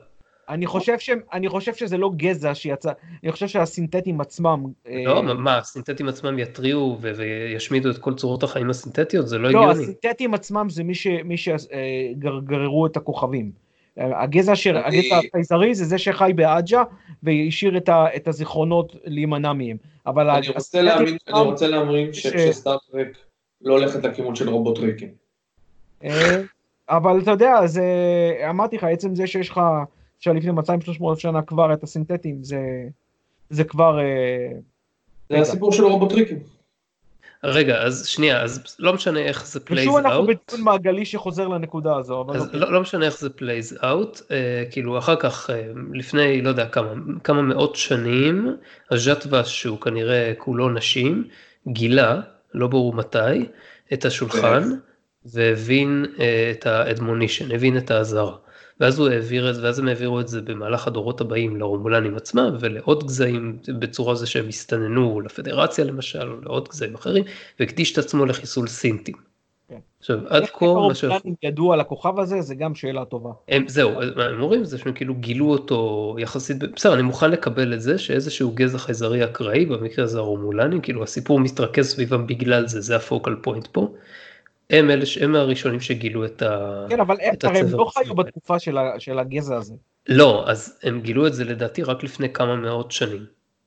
אני 0.49 0.67
חושב, 0.67 0.99
ש, 0.99 1.11
אני 1.33 1.49
חושב 1.49 1.75
שזה 1.75 1.97
לא 1.97 2.11
גזע 2.17 2.55
שיצא, 2.55 2.93
אני 3.23 3.33
חושב 3.33 3.49
שהסינתטים 3.49 4.21
עצמם... 4.21 4.65
לא, 5.05 5.17
אה, 5.17 5.35
מה, 5.35 5.59
הסינתטים 5.59 6.09
עצמם 6.09 6.39
יתריעו 6.39 6.99
ו- 7.01 7.13
וישמידו 7.17 7.91
את 7.91 7.99
כל 7.99 8.15
צורות 8.15 8.43
החיים 8.43 8.71
הסינתטיות? 8.71 9.29
זה 9.29 9.39
לא 9.39 9.51
לא, 9.51 9.59
הגיוני. 9.59 9.83
הסינתטים 9.83 10.35
עצמם 10.35 10.67
זה 10.71 10.85
מי, 10.85 10.95
ש, 10.95 11.07
מי 11.25 11.37
שגררו 11.37 12.87
את 12.87 12.97
הכוכבים. 12.97 13.68
אה, 13.99 14.23
הגזע, 14.23 14.57
ש... 14.57 14.67
אני- 14.67 14.99
הגזע 14.99 15.21
החייזרי 15.29 15.75
זה 15.75 15.85
זה 15.85 15.99
שחי 15.99 16.33
בעג'ה 16.35 16.83
והשאיר 17.23 17.77
את, 17.77 17.89
ה... 17.89 18.07
את 18.17 18.29
הזיכרונות 18.29 18.97
להימנע 19.05 19.53
מהם. 19.53 19.77
אבל 20.07 20.31
אני 20.31 20.49
רוצה 20.49 20.83
להאמין, 20.83 21.17
אני 21.29 21.41
רוצה 21.41 21.67
להאמין 21.69 22.13
ש- 22.13 22.27
ש- 22.27 22.37
שסטארט-טרק 22.37 23.09
לא 23.63 23.73
הולכת 23.73 24.05
לכיוון 24.05 24.35
של 24.35 24.49
רובוטריקים. 24.49 25.09
אה, 26.05 26.41
אבל 26.89 27.21
אתה 27.23 27.31
יודע, 27.31 27.67
זה, 27.67 27.85
אמרתי 28.51 28.77
לך, 28.77 28.85
עצם 28.85 29.15
זה 29.15 29.27
שיש 29.27 29.49
לך, 29.49 29.61
שלפני 30.19 30.51
200-300 30.51 31.17
שנה 31.17 31.43
כבר 31.43 31.73
את 31.73 31.83
הסינתטים, 31.83 32.45
זה, 32.45 32.61
זה 33.51 33.65
כבר... 33.65 33.99
אה, 34.01 34.49
זה. 35.31 35.39
הסיפור 35.39 35.73
של 35.73 35.85
רובוטריקים. 35.85 36.39
רגע, 37.45 37.83
אז 37.83 38.07
שנייה, 38.07 38.43
אז 38.43 38.77
לא 38.79 38.93
משנה 38.93 39.21
איך 39.21 39.47
זה 39.47 39.61
plays 39.69 39.73
ושוב 39.73 39.97
אנחנו 39.97 40.25
out. 40.25 40.27
בדיון 40.27 40.65
מעגלי 40.65 41.05
שחוזר 41.05 41.49
לנקודה 41.49 41.97
הזו, 41.97 42.21
אבל 42.21 42.37
אז 42.37 42.43
אוקיי. 42.47 42.61
לא, 42.61 42.73
לא 42.73 42.81
משנה 42.81 43.07
איך 43.07 43.19
זה 43.19 43.29
plays 43.39 43.83
out, 43.83 44.19
uh, 44.19 44.23
כאילו 44.71 44.99
אחר 44.99 45.17
כך, 45.17 45.51
uh, 45.51 45.53
לפני 45.93 46.43
לא 46.43 46.49
יודע 46.49 46.67
כמה, 46.67 46.93
כמה 47.25 47.43
מאות 47.43 47.77
שנים, 47.77 48.57
הז'טווש 48.91 49.61
שהוא 49.61 49.81
כנראה 49.81 50.33
כולו 50.39 50.69
נשים, 50.69 51.25
גילה, 51.69 52.21
לא 52.55 52.67
ברור 52.67 52.95
מתי, 52.95 53.47
את 53.93 54.05
השולחן, 54.05 54.63
והבין 55.25 56.07
uh, 56.17 56.21
את 56.51 56.67
האדמונישן, 56.67 57.55
הבין 57.55 57.77
את 57.77 57.91
האזהרה. 57.91 58.37
ואז 58.81 58.99
הוא 58.99 59.09
העביר 59.09 59.51
את 59.51 59.55
זה, 59.55 59.63
ואז 59.63 59.79
הם 59.79 59.89
העבירו 59.89 60.21
את 60.21 60.29
זה 60.29 60.43
במהלך 60.43 60.87
הדורות 60.87 61.21
הבאים 61.21 61.57
לרומולנים 61.57 62.17
עצמם, 62.17 62.57
ולעוד 62.61 63.05
גזעים 63.05 63.59
בצורה 63.79 64.15
זה 64.15 64.27
שהם 64.27 64.49
הסתננו 64.49 65.21
לפדרציה 65.21 65.85
למשל, 65.85 66.33
או 66.33 66.41
לעוד 66.43 66.69
גזעים 66.69 66.95
אחרים, 66.95 67.25
והקדיש 67.61 67.93
את 67.93 67.99
עצמו 67.99 68.27
לחיסול 68.27 68.69
סינטים. 68.69 69.15
כן. 69.69 69.79
עכשיו, 70.01 70.19
עד 70.29 70.43
איך 70.43 70.51
כה, 70.51 70.67
שאנחנו... 70.95 71.07
הרומולנים 71.07 71.35
ידעו 71.43 71.73
על 71.73 71.81
הכוכב 71.81 72.19
הזה, 72.19 72.41
זה 72.41 72.55
גם 72.55 72.75
שאלה 72.75 73.05
טובה. 73.05 73.31
הם, 73.49 73.69
זהו, 73.69 74.03
הם 74.03 74.41
אומרים 74.41 74.65
זה 74.65 74.79
שהם 74.79 74.93
כאילו 74.93 75.15
גילו 75.15 75.51
אותו 75.51 76.17
יחסית, 76.19 76.57
בסדר, 76.75 76.95
אני 76.95 77.03
מוכן 77.03 77.31
לקבל 77.31 77.75
את 77.75 77.81
זה 77.81 77.99
שאיזשהו 77.99 78.53
גזע 78.55 78.79
חייזרי 78.79 79.25
אקראי, 79.25 79.67
במקרה 79.67 80.05
הזה 80.05 80.19
הרומולנים, 80.19 80.81
כאילו 80.81 81.03
הסיפור 81.03 81.41
מתרכז 81.41 81.87
סביבם 81.87 82.27
בגלל 82.27 82.67
זה, 82.69 82.81
זה 82.81 82.97
הפוקל 82.97 83.37
פוינט 83.43 83.67
פה. 83.67 83.95
הם 84.71 84.91
אלה, 84.91 85.07
ש- 85.07 85.19
הם 85.19 85.35
הראשונים 85.35 85.81
שגילו 85.81 86.25
את 86.25 86.43
ה... 86.43 86.85
כן, 86.89 87.01
אבל 87.01 87.17
הרי 87.43 87.59
הם 87.59 87.67
לא. 87.71 87.91
חיו 87.95 88.15
בתקופה 88.15 88.59
של 88.59 88.79
ה- 88.79 89.01
של 89.01 89.19
הגזע 89.19 89.57
הזה. 89.57 89.75
לא, 90.09 90.45
אז 90.51 90.79
הם 90.83 91.01
גילו 91.01 91.27
את 91.27 91.35
זה 91.35 91.45
לדעתי 91.45 91.83
רק 91.83 92.03
לפני 92.03 92.33
כמה 92.33 92.57
מאות 92.57 92.93
שנים, 92.93 93.27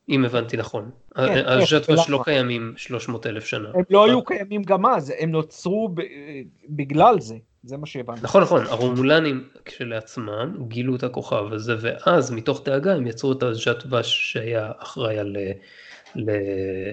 אם 0.10 0.26
הבנתי 0.26 0.58
נכון. 0.58 0.89
כן, 1.16 1.43
הז'טווש 1.45 2.10
לא 2.10 2.16
ולמה? 2.16 2.24
קיימים 2.26 2.74
300 2.78 3.28
אלף 3.28 3.45
שנה. 3.45 3.70
הם 3.74 3.84
לא 3.89 4.06
היו 4.06 4.24
קיימים 4.24 4.64
גם 4.64 4.86
אז, 4.86 5.14
הם 5.20 5.32
נוצרו 5.32 5.89
ב- 5.93 6.02
בגלל 6.70 7.20
זה, 7.20 7.36
זה 7.64 7.78
מה 7.78 7.86
שהבנתי. 7.86 8.22
נכון 8.24 8.41
נכון 8.41 8.66
הרומולנים 8.66 9.47
כשלעצמם 9.66 10.56
גילו 10.68 10.95
את 10.95 11.04
הכוכב 11.04 11.54
הזה 11.54 11.76
ואז 11.80 12.32
מתוך 12.32 12.62
דאגה 12.66 12.93
הם 12.95 13.08
יצרו 13.08 13.32
את 13.32 13.43
הז'טווש 13.43 14.32
שהיה 14.32 14.72
אחראי 14.78 15.20
על 15.20 15.38
ל, 16.16 16.30
אה, 16.30 16.91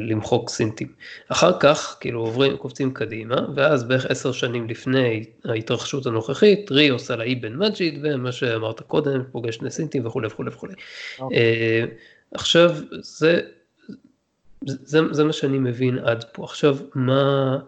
למחוק 0.00 0.48
סינטים. 0.48 0.88
אחר 1.28 1.58
כך 1.60 1.96
כאילו 2.00 2.20
עוברים 2.20 2.56
קופצים 2.56 2.94
קדימה 2.94 3.36
ואז 3.54 3.84
בערך 3.84 4.06
עשר 4.06 4.32
שנים 4.32 4.68
לפני 4.68 5.24
ההתרחשות 5.44 6.06
הנוכחית 6.06 6.70
רי 6.70 6.88
עושה 6.88 7.16
לה 7.16 7.24
אבן 7.32 7.54
מג'יד 7.54 7.98
ומה 8.02 8.32
שאמרת 8.32 8.80
קודם 8.80 9.22
פוגש 9.32 9.54
שני 9.56 9.70
סינטים 9.70 10.06
וכולי 10.06 10.26
וכולי 10.26 10.50
וכולי. 10.50 10.74
אוקיי. 11.18 11.38
אה, 11.38 11.84
עכשיו 12.34 12.76
זה, 13.00 13.40
זה, 14.62 15.00
זה 15.10 15.24
מה 15.24 15.32
שאני 15.32 15.58
מבין 15.58 15.98
עד 15.98 16.24
פה 16.32 16.44
עכשיו 16.44 16.76
מה. 16.94 17.58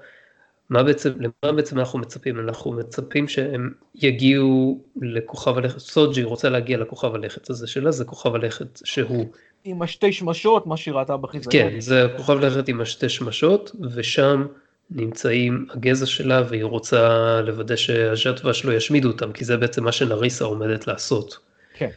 מה 0.70 0.82
בעצם, 0.82 1.12
למה 1.20 1.52
בעצם 1.52 1.78
אנחנו 1.78 1.98
מצפים? 1.98 2.40
אנחנו 2.40 2.72
מצפים 2.72 3.28
שהם 3.28 3.72
יגיעו 3.94 4.84
לכוכב 5.02 5.58
הלכת, 5.58 5.78
סוג'י 5.78 6.24
רוצה 6.24 6.48
להגיע 6.48 6.78
לכוכב 6.78 7.14
הלכת 7.14 7.50
הזה 7.50 7.66
שלה, 7.66 7.90
זה 7.90 8.04
כוכב 8.04 8.34
הלכת 8.34 8.80
שהוא, 8.84 9.32
עם 9.68 9.82
השתי 9.82 10.12
שמשות, 10.12 10.66
מה 10.66 10.76
שהיא 10.76 10.94
ראתה 10.94 11.16
בחיזיון. 11.16 11.52
כן, 11.52 11.80
זה 11.80 12.06
כוכב 12.16 12.44
הלכת 12.44 12.68
עם 12.68 12.80
השתי 12.80 13.08
שמשות, 13.08 13.72
ושם 13.94 14.46
נמצאים 14.90 15.66
הגזע 15.70 16.06
שלה, 16.06 16.42
והיא 16.48 16.64
רוצה 16.64 17.40
לוודא 17.40 17.76
שהז'טווש 17.76 18.64
לא 18.64 18.72
ישמידו 18.72 19.08
אותם, 19.08 19.32
כי 19.32 19.44
זה 19.44 19.56
בעצם 19.56 19.84
מה 19.84 19.92
שנריסה 19.92 20.44
עומדת 20.44 20.86
לעשות. 20.86 21.38
כן. 21.74 21.90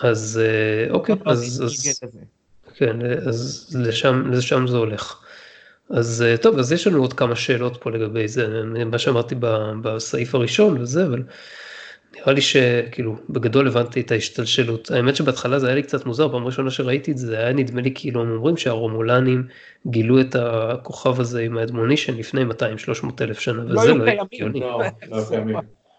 אז 0.00 0.40
אה, 0.42 0.92
אוקיי, 0.92 1.14
אז, 1.24 1.38
אז, 1.38 1.62
אז... 1.64 2.00
כן, 2.74 2.96
אז 3.28 3.68
לשם, 3.80 4.30
לשם 4.30 4.66
זה 4.66 4.76
הולך. 4.76 5.20
אז 5.90 6.22
אה, 6.22 6.36
טוב, 6.36 6.58
אז 6.58 6.72
יש 6.72 6.86
לנו 6.86 7.00
עוד 7.00 7.12
כמה 7.12 7.36
שאלות 7.36 7.76
פה 7.80 7.90
לגבי 7.90 8.28
זה, 8.28 8.62
מה 8.86 8.98
שאמרתי 8.98 9.34
בסעיף 9.82 10.34
הראשון 10.34 10.82
וזה, 10.82 11.06
אבל 11.06 11.22
נראה 12.16 12.32
לי 12.32 12.40
שכאילו 12.40 13.16
בגדול 13.30 13.68
הבנתי 13.68 14.00
את 14.00 14.10
ההשתלשלות. 14.10 14.90
האמת 14.90 15.16
שבהתחלה 15.16 15.58
זה 15.58 15.66
היה 15.66 15.74
לי 15.74 15.82
קצת 15.82 16.06
מוזר, 16.06 16.28
פעם 16.28 16.44
ראשונה 16.44 16.70
שראיתי 16.70 17.12
את 17.12 17.18
זה, 17.18 17.38
היה 17.38 17.52
נדמה 17.52 17.80
לי 17.80 17.92
כאילו 17.94 18.22
הם 18.22 18.30
אומרים 18.30 18.56
שהרומולנים 18.56 19.46
גילו 19.86 20.20
את 20.20 20.34
הכוכב 20.34 21.20
הזה 21.20 21.42
עם 21.42 21.58
האדמונישן 21.58 22.16
לפני 22.16 22.40
200-300 22.42 23.06
אלף 23.20 23.40
שנה, 23.40 23.62
לא 23.62 23.80
וזה 23.80 23.88
היו 23.88 23.98
לא 23.98 24.04
קיימים. 24.04 24.26
הגיוני. 24.32 24.60
לא, 24.60 24.82
לא 25.10 25.22
קיימים. 25.28 25.56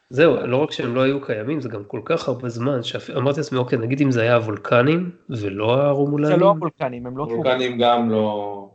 זהו, 0.10 0.48
לא 0.48 0.58
רק 0.58 0.72
שהם 0.72 0.96
לא 0.96 1.02
היו 1.02 1.22
קיימים, 1.22 1.62
זה 1.62 1.70
גם 1.70 1.84
כל 1.84 2.02
כך 2.06 2.28
הרבה 2.28 2.50
זמן, 2.50 2.84
שאמרתי 2.84 3.40
לעצמי, 3.40 3.58
אוקיי, 3.58 3.78
נגיד 3.78 4.02
אם 4.02 4.12
זה 4.12 4.22
היה 4.22 4.36
הוולקנים 4.36 5.12
ולא 5.30 5.82
הרומולנים, 5.82 6.36
זה 6.36 6.42
לא 6.42 6.50
הוולקנים, 6.50 7.08
הם 7.08 7.18
לא 7.18 7.26
דפוקים. 7.26 7.42
וולקנים 7.42 7.78
גם 7.78 8.10
לא... 8.10 8.70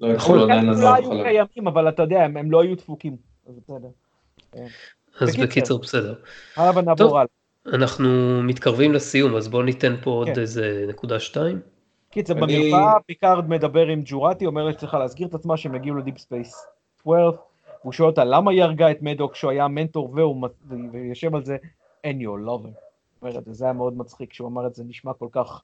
לא 0.00 0.08
וולקנים 0.08 0.70
לא 0.70 0.94
היו. 0.94 1.10
קיימים, 1.22 1.66
אבל 1.66 1.88
אתה 1.88 2.02
יודע, 2.02 2.24
הם 2.24 2.36
הם 2.36 2.50
לא 2.50 2.62
היו 2.62 2.76
דפוקים. 2.76 3.16
אז. 5.22 5.36
בקיצר 5.36 5.76
בסדר. 5.76 6.14
הלאה 6.56 6.78
ונעבור 6.78 6.96
טוב. 7.08 7.16
הלאה. 7.16 7.26
אנחנו 7.66 8.08
מתקרבים 8.42 8.92
לסיום, 8.92 9.36
אז 9.36 9.48
בואו 9.48 9.62
ניתן 9.62 9.94
פה 10.02 10.10
עוד 10.10 10.28
כן. 10.34 10.40
איזה 10.40 10.84
נקודה 10.88 11.20
שתיים. 11.20 11.60
קיצר, 12.10 12.44
אני- 12.44 12.70
במרפאה 12.70 13.00
פיקארד 13.06 13.48
מדבר 13.48 13.86
עם 13.86 14.02
ג'ורטי, 14.04 14.46
אומר 14.46 14.64
לה 14.64 14.72
שצריכה 14.72 14.98
להסגיר 14.98 15.28
את 15.28 15.34
עצמה 15.34 15.56
שהם 15.56 15.74
הגיעו 15.74 15.96
ל 15.96 16.00
Deep 16.00 16.18
Space 16.18 16.66
12, 17.00 17.32
והוא 17.82 17.92
שואל 17.92 18.08
אותה 18.08 18.24
למה 18.24 18.50
היא 18.50 18.62
הרגה 18.62 18.90
את 18.90 19.02
מדוקס 19.02 19.32
שהוא 19.32 19.50
היה 19.50 19.68
מנטור 19.68 20.10
והוא 20.14 20.48
ויושב 20.92 21.34
על 21.34 21.44
זה, 21.44 21.56
and 22.06 22.20
your 22.20 22.46
lover. 22.46 22.70
אומרת, 23.22 23.42
זה 23.46 23.64
היה 23.64 23.72
מאוד 23.72 23.96
מצחיק 23.96 24.30
כשהוא 24.30 24.48
אמר 24.48 24.66
את 24.66 24.74
זה, 24.74 24.84
נשמע 24.84 25.12
כל 25.12 25.28
כך 25.32 25.62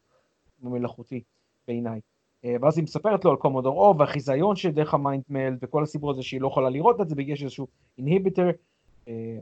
מלאכותי 0.62 1.22
בעיניי. 1.68 2.00
אה, 2.44 2.56
ואז 2.60 2.78
היא 2.78 2.84
מספרת 2.84 3.24
לו 3.24 3.30
על 3.30 3.36
Commodore 3.36 3.80
או 3.80 3.98
והחיזיון 3.98 4.56
שדרך 4.56 4.94
ה 4.94 5.00
mind 5.00 5.22
meld 5.28 5.54
וכל 5.62 5.82
הסיפור 5.82 6.10
הזה 6.10 6.22
שהיא 6.22 6.40
לא 6.40 6.46
יכולה 6.46 6.68
לראות 6.70 7.00
את 7.00 7.08
זה 7.08 7.14
בגלל 7.14 7.36
שיש 7.36 7.42
איזשהו 7.44 7.66
inhibitor. 7.98 8.50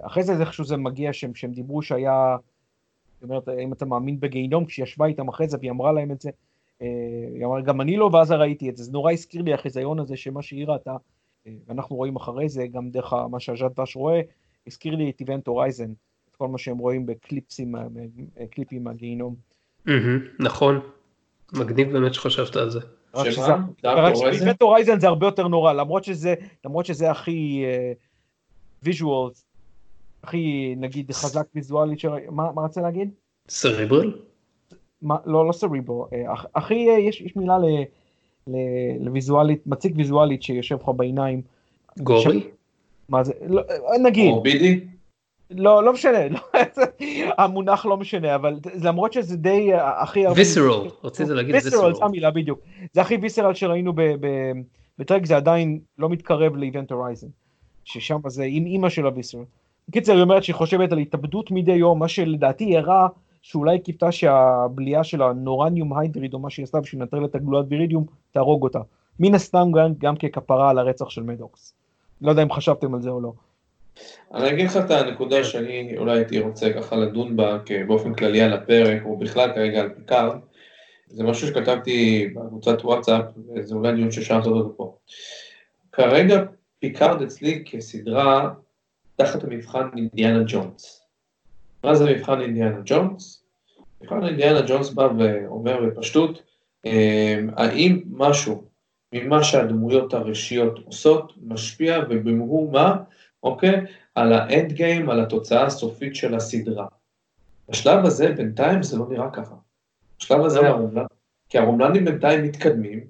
אחרי 0.01 0.23
זה 0.23 0.41
איכשהו 0.41 0.65
זה 0.65 0.77
מגיע 0.77 1.13
שהם, 1.13 1.35
שהם 1.35 1.53
דיברו 1.53 1.83
שהיה, 1.83 2.37
היא 3.21 3.29
אומרת, 3.29 3.49
האם 3.49 3.73
אתה 3.73 3.85
מאמין 3.85 4.21
בגיהינום, 4.21 4.65
כשהיא 4.65 4.83
ישבה 4.83 5.07
איתם 5.07 5.29
אחרי 5.29 5.49
זה 5.49 5.57
והיא 5.61 5.71
אמרה 5.71 5.93
להם 5.93 6.13
את 6.13 6.21
זה, 6.21 6.31
אה, 6.83 6.87
היא 7.35 7.45
אמרה 7.45 7.61
גם 7.61 7.81
אני 7.81 7.97
לא 7.97 8.11
ואז 8.13 8.33
ראיתי 8.33 8.71
את 8.71 8.77
זה, 8.77 8.85
זה 8.85 8.93
נורא 8.93 9.13
הזכיר 9.13 9.43
לי 9.43 9.55
החיזיון 9.55 9.99
הזה 9.99 10.17
שמה 10.17 10.43
שהיא 10.43 10.67
ראתה, 10.67 10.97
אה, 11.47 11.53
ואנחנו 11.67 11.97
רואים 11.97 12.17
אחרי 12.17 12.49
זה 12.49 12.67
גם 12.67 12.91
דרך 12.91 13.13
ה- 13.13 13.29
מה 13.29 13.41
שהז'אט 13.41 13.81
ואש 13.81 13.97
רואה, 13.97 14.21
הזכיר 14.67 14.95
לי 14.95 15.11
את 15.11 15.21
Event 15.21 15.47
Horizon, 15.47 15.91
את 16.31 16.37
כל 16.37 16.49
מה 16.49 16.59
שהם 16.59 16.79
רואים 16.79 17.07
בקליפסים, 17.07 17.75
קליפים 18.51 18.85
מהגיהינום. 18.85 19.35
נכון. 20.39 20.81
מגניב 21.53 21.93
באמת 21.93 22.15
שחשבת 22.15 22.57
על 22.57 22.71
זה. 22.71 22.81
רק 23.85 24.15
Horizon? 24.63 25.01
זה 25.01 25.07
הרבה 25.07 25.27
יותר 25.27 25.49
נורא, 25.49 25.73
למרות 25.73 26.05
שזה, 26.05 26.35
למרות 26.65 26.87
שזה 26.87 27.11
הכי 27.11 27.65
visual, 28.83 29.31
הכי 30.25 30.75
נגיד 30.77 31.13
חזק 31.13 31.47
ויזואלית, 31.55 31.99
של- 32.01 32.09
מה 32.31 32.53
מה 32.55 32.63
רצית 32.63 32.83
להגיד? 32.83 33.11
סריברל? 33.49 34.13
מה, 35.03 35.17
לא, 35.27 35.47
לא 35.47 35.53
סריבו, 35.53 36.07
אה, 36.13 36.33
הכ- 36.35 36.47
הכי, 36.55 36.91
אה, 36.91 36.99
יש, 36.99 37.21
יש 37.21 37.37
מילה 37.37 37.59
ל, 37.59 37.65
ל, 38.47 38.57
לוויזואלית, 39.01 39.67
מציג 39.67 39.93
ויזואלית 39.97 40.43
שיושב 40.43 40.77
לך 40.83 40.89
בעיניים, 40.97 41.43
גורי? 41.99 42.41
מה 43.09 43.25
זה, 43.25 43.33
לא, 43.49 43.63
אה, 43.71 43.99
נגיד, 44.03 44.31
מורבידי? 44.31 44.81
לא, 45.51 45.85
לא 45.85 45.93
משנה, 45.93 46.29
לא, 46.29 46.39
המונח 47.39 47.87
לא 47.87 47.97
משנה, 47.97 48.35
אבל 48.35 48.55
למרות 48.83 49.13
שזה 49.13 49.37
די 49.37 49.71
הכי 49.75 50.27
הרבה... 50.27 50.39
ויסרל, 50.39 50.89
רציתי 51.05 51.31
להגיד 51.31 51.55
ויסרל, 51.55 51.73
ויסרל. 51.73 51.95
זו 51.95 52.05
המילה 52.05 52.31
בדיוק. 52.31 52.61
זה 52.93 53.01
הכי 53.01 53.17
ויסרל 53.17 53.55
שראינו 53.55 53.93
ב- 53.93 54.03
ב- 54.21 54.53
בטרק, 54.99 55.27
זה 55.27 55.37
עדיין 55.37 55.79
לא 55.99 56.09
מתקרב 56.09 56.57
לאיבנט 56.57 56.93
הורייזן, 56.93 57.27
ששם 57.85 58.19
זה 58.29 58.45
עם 58.49 58.67
אימא 58.67 58.89
של 58.89 59.07
הוויסרל. 59.07 59.45
בקיצר, 59.89 60.13
היא 60.13 60.23
אומרת 60.23 60.45
שהיא 60.45 60.55
חושבת 60.55 60.93
על 60.93 60.99
התאבדות 60.99 61.51
מדי 61.51 61.73
יום, 61.73 61.99
מה 61.99 62.09
שלדעתי 62.09 62.77
הראה 62.77 63.07
שאולי 63.43 63.81
קיוותה 63.81 64.13
שהבליעה 64.13 65.05
של 65.05 65.23
ה 65.23 65.31
noranium 65.31 65.99
hydride, 65.99 66.35
או 66.35 66.39
מה 66.39 66.51
שהיא 66.51 66.65
עשתה 66.65 66.81
בשביל 66.81 67.01
לנטרל 67.01 67.25
את 67.25 67.35
הגלולת 67.35 67.67
viridium, 67.69 68.05
תהרוג 68.33 68.63
אותה. 68.63 68.81
מן 69.21 69.35
הסתם 69.35 69.73
גם, 69.75 69.93
גם 69.99 70.17
ככפרה 70.17 70.71
על 70.71 70.79
הרצח 70.79 71.11
של 71.11 71.23
מדוקס. 71.23 71.75
לא 72.21 72.31
יודע 72.31 72.43
אם 72.43 72.53
חשבתם 72.53 72.95
על 72.95 73.03
זה 73.03 73.11
או 73.11 73.21
לא. 73.21 73.33
אני 74.35 74.51
אגיד 74.51 74.67
לך 74.67 74.77
את 74.77 74.91
הנקודה 74.91 75.45
שאני 75.45 75.99
אולי 75.99 76.19
הייתי 76.19 76.41
רוצה 76.41 76.73
ככה 76.73 76.97
לדון 76.97 77.37
בה 77.37 77.59
באופן 77.87 78.15
כללי 78.15 78.43
על 78.43 78.53
הפרק, 78.53 79.03
או 79.05 79.17
בכלל 79.17 79.53
כרגע 79.55 79.81
על 79.81 79.89
פיקארד. 79.89 80.39
זה 81.09 81.25
משהו 81.25 81.49
שכתבתי 81.49 82.29
בקבוצת 82.35 82.85
וואטסאפ, 82.85 83.25
וזה 83.55 83.75
אולי 83.75 83.93
דיון 83.93 84.11
ששאלת 84.11 84.47
אותו 84.47 84.77
פה. 84.77 84.97
כרגע 85.93 86.45
פיקארד 86.79 87.23
אצלי 87.23 87.65
כסדרה 87.67 88.51
תחת 89.17 89.45
המבחן 89.45 89.89
אינדיאנה 89.97 90.43
ג'ונס. 90.47 91.03
מה 91.85 91.95
זה 91.95 92.05
מבחן 92.05 92.41
אינדיאנה 92.41 92.81
ג'ונס? 92.85 93.45
מבחן 94.01 94.25
אינדיאנה 94.25 94.61
ג'ונס 94.69 94.91
בא 94.91 95.09
ואומר 95.19 95.81
בפשטות, 95.81 96.43
אה, 96.87 97.39
האם 97.57 98.03
משהו 98.11 98.65
ממה 99.13 99.45
שהדמויות 99.45 100.15
הראשיות 100.15 100.79
עושות 100.87 101.33
משפיע 101.43 101.99
ובמהור 102.09 102.71
מה 102.71 102.97
אוקיי? 103.43 103.81
על 104.15 104.33
ה 104.33 104.73
endgame, 104.73 105.11
על 105.11 105.21
התוצאה 105.21 105.67
הסופית 105.67 106.17
של 106.17 106.35
הסדרה. 106.35 106.87
בשלב 107.69 108.05
הזה 108.05 108.33
בינתיים 108.33 108.83
זה 108.83 108.99
לא 108.99 109.07
נראה 109.11 109.31
ככה. 109.31 109.55
בשלב 110.19 110.45
הזה? 110.45 110.69
הרומלן, 110.69 111.05
כי 111.49 111.59
הרומולנים 111.59 112.05
בינתיים 112.05 112.43
מתקדמים 112.43 113.05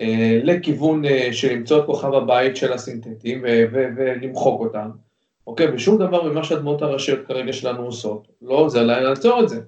אה, 0.00 0.40
לכיוון 0.42 1.04
אה, 1.04 1.28
של 1.32 1.52
למצוא 1.52 1.80
את 1.80 1.86
כוכב 1.86 2.14
הבית 2.14 2.56
של 2.56 2.72
הסינתטים 2.72 3.44
ולמחוק 3.72 4.60
אותם, 4.60 4.90
אוקיי? 5.46 5.74
ושום 5.74 5.98
דבר 5.98 6.22
ממה 6.22 6.44
שהדמות 6.44 6.82
הראשיות 6.82 7.26
כרגע 7.26 7.52
שלנו 7.52 7.82
עושות 7.82 8.28
לא 8.42 8.54
עוזר 8.54 8.82
להם 8.82 9.02
לעצור 9.02 9.42
את 9.42 9.48
זה. 9.48 9.60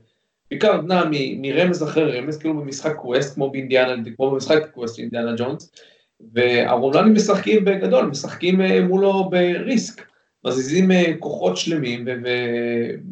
בעיקר 0.51 0.81
נע 0.81 1.03
מרמז 1.39 1.83
אחרי 1.83 2.19
רמז, 2.19 2.39
כאילו 2.39 2.55
במשחק 2.55 2.97
quest, 2.97 3.35
כמו 3.35 3.51
באינדיאנה, 3.51 4.11
כמו 4.17 4.31
במשחק 4.31 4.71
quest 4.75 4.99
אינדיאנה 4.99 5.33
ג'ונס, 5.37 5.73
והרומולנים 6.35 7.15
משחקים 7.15 7.65
בגדול, 7.65 8.05
משחקים 8.05 8.61
אה, 8.61 8.81
מולו 8.81 9.31
ב 9.31 9.43
Risk, 9.43 10.07
מזיזים 10.45 10.91
אה, 10.91 11.13
כוחות 11.19 11.57
שלמים 11.57 12.05
ו- 12.07 12.29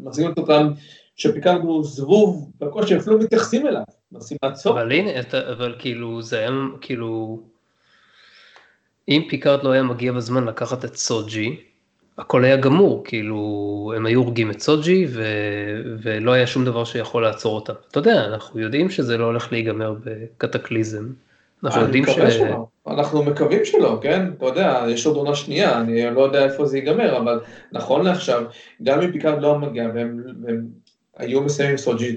ומחזיקים 0.03 0.33
אותם 0.37 0.69
שפיקארד 1.17 1.61
הוא 1.61 1.85
זבוב, 1.85 2.51
בקושי 2.61 2.97
אפילו 2.97 3.19
מתייחסים 3.19 3.67
אליו, 3.67 3.83
מנסים 4.13 4.37
לעצור. 4.43 4.73
אבל 4.73 4.93
הנה, 4.93 5.21
אתה, 5.21 5.53
אבל 5.53 5.75
כאילו, 5.79 6.23
זה 6.23 6.39
היה, 6.39 6.51
כאילו, 6.81 7.41
אם 9.09 9.23
פיקארד 9.29 9.65
לא 9.65 9.73
היה 9.73 9.83
מגיע 9.83 10.13
בזמן 10.13 10.45
לקחת 10.45 10.85
את 10.85 10.97
סוג'י, 10.97 11.57
הכל 12.23 12.45
היה 12.45 12.57
גמור, 12.57 13.03
כאילו, 13.05 13.93
הם 13.97 14.07
היו 14.07 14.21
הורגים 14.21 14.51
את 14.51 14.61
סוג'י, 14.61 15.07
ו, 15.09 15.25
ולא 16.03 16.33
היה 16.33 16.47
שום 16.47 16.65
דבר 16.65 16.85
שיכול 16.85 17.23
לעצור 17.23 17.55
אותם. 17.55 17.73
אתה 17.91 17.99
יודע, 17.99 18.25
אנחנו 18.25 18.61
יודעים 18.61 18.91
שזה 18.91 19.19
לא 19.19 19.25
הולך 19.25 19.53
להיגמר 19.53 19.95
בקטקליזם. 20.05 21.07
אנחנו 21.65 21.81
יודעים 21.81 22.07
ש... 22.07 22.11
שלא, 22.11 22.67
אנחנו 22.89 23.23
מקווים 23.23 23.65
שלא, 23.65 23.99
כן? 24.03 24.31
אתה 24.39 24.47
יודע, 24.47 24.85
יש 24.89 25.07
עוד 25.07 25.17
עונה 25.17 25.35
שנייה, 25.35 25.81
אני 25.81 26.15
לא 26.15 26.21
יודע 26.21 26.45
איפה 26.45 26.67
זה 26.67 26.79
ייגמר, 26.79 27.19
אבל 27.19 27.41
נכון 27.73 28.05
לעכשיו, 28.05 28.43
גם 28.83 29.01
אם 29.01 29.13
פיקארד 29.13 29.43
לא 29.43 29.59
מגיע 29.59 29.89
והם, 29.95 30.21
והם 30.43 30.67
היו 31.17 31.41
מסיימים 31.41 31.71
עם 31.71 31.79
סוג'י, 31.79 32.17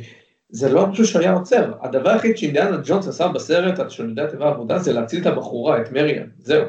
זה 0.50 0.74
לא 0.74 0.88
משהו 0.88 1.06
שהיה 1.06 1.34
עוצר. 1.34 1.72
הדבר 1.82 2.10
היחיד 2.10 2.38
שאינדיאנה 2.38 2.78
ג'ונס 2.86 3.08
עשה 3.08 3.28
בסרט 3.28 3.80
על 3.80 3.90
שודדי 3.90 4.26
התיבה 4.32 4.48
האבודה 4.48 4.80
זה 4.80 4.94
להציל 4.94 5.22
את 5.22 5.26
הבחורה, 5.26 5.82
את 5.82 5.92
מריאן, 5.92 6.28
זהו. 6.38 6.66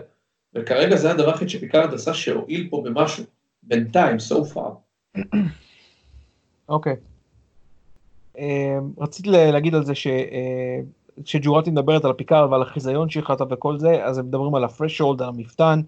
וכרגע 0.56 0.96
זה 0.96 1.10
הדבר 1.10 1.30
היחיד 1.30 1.48
שפיקארד 1.48 1.94
עשה 1.94 2.14
שהועיל 2.14 2.68
פה 2.70 2.82
במשהו, 2.84 3.24
בינתיים, 3.62 4.16
so 4.16 4.54
far. 4.54 4.70
אוקיי. 6.68 6.96
אה, 8.38 8.78
רציתי 8.98 9.30
להגיד 9.30 9.74
על 9.74 9.84
זה 9.84 9.94
ש... 9.94 10.06
אה, 10.06 10.80
כשג'ורטי 11.24 11.70
מדברת 11.70 12.04
עם 12.04 12.10
פיקארד 12.10 12.48
ועל 12.50 12.62
החיזיון 12.62 13.10
שהחלטה 13.10 13.44
וכל 13.50 13.78
זה, 13.78 14.04
אז 14.04 14.18
הם 14.18 14.26
מדברים 14.26 14.54
על 14.54 14.64
ה 14.64 14.70
threshold, 14.70 15.22
על 15.22 15.28
המפתן, 15.28 15.80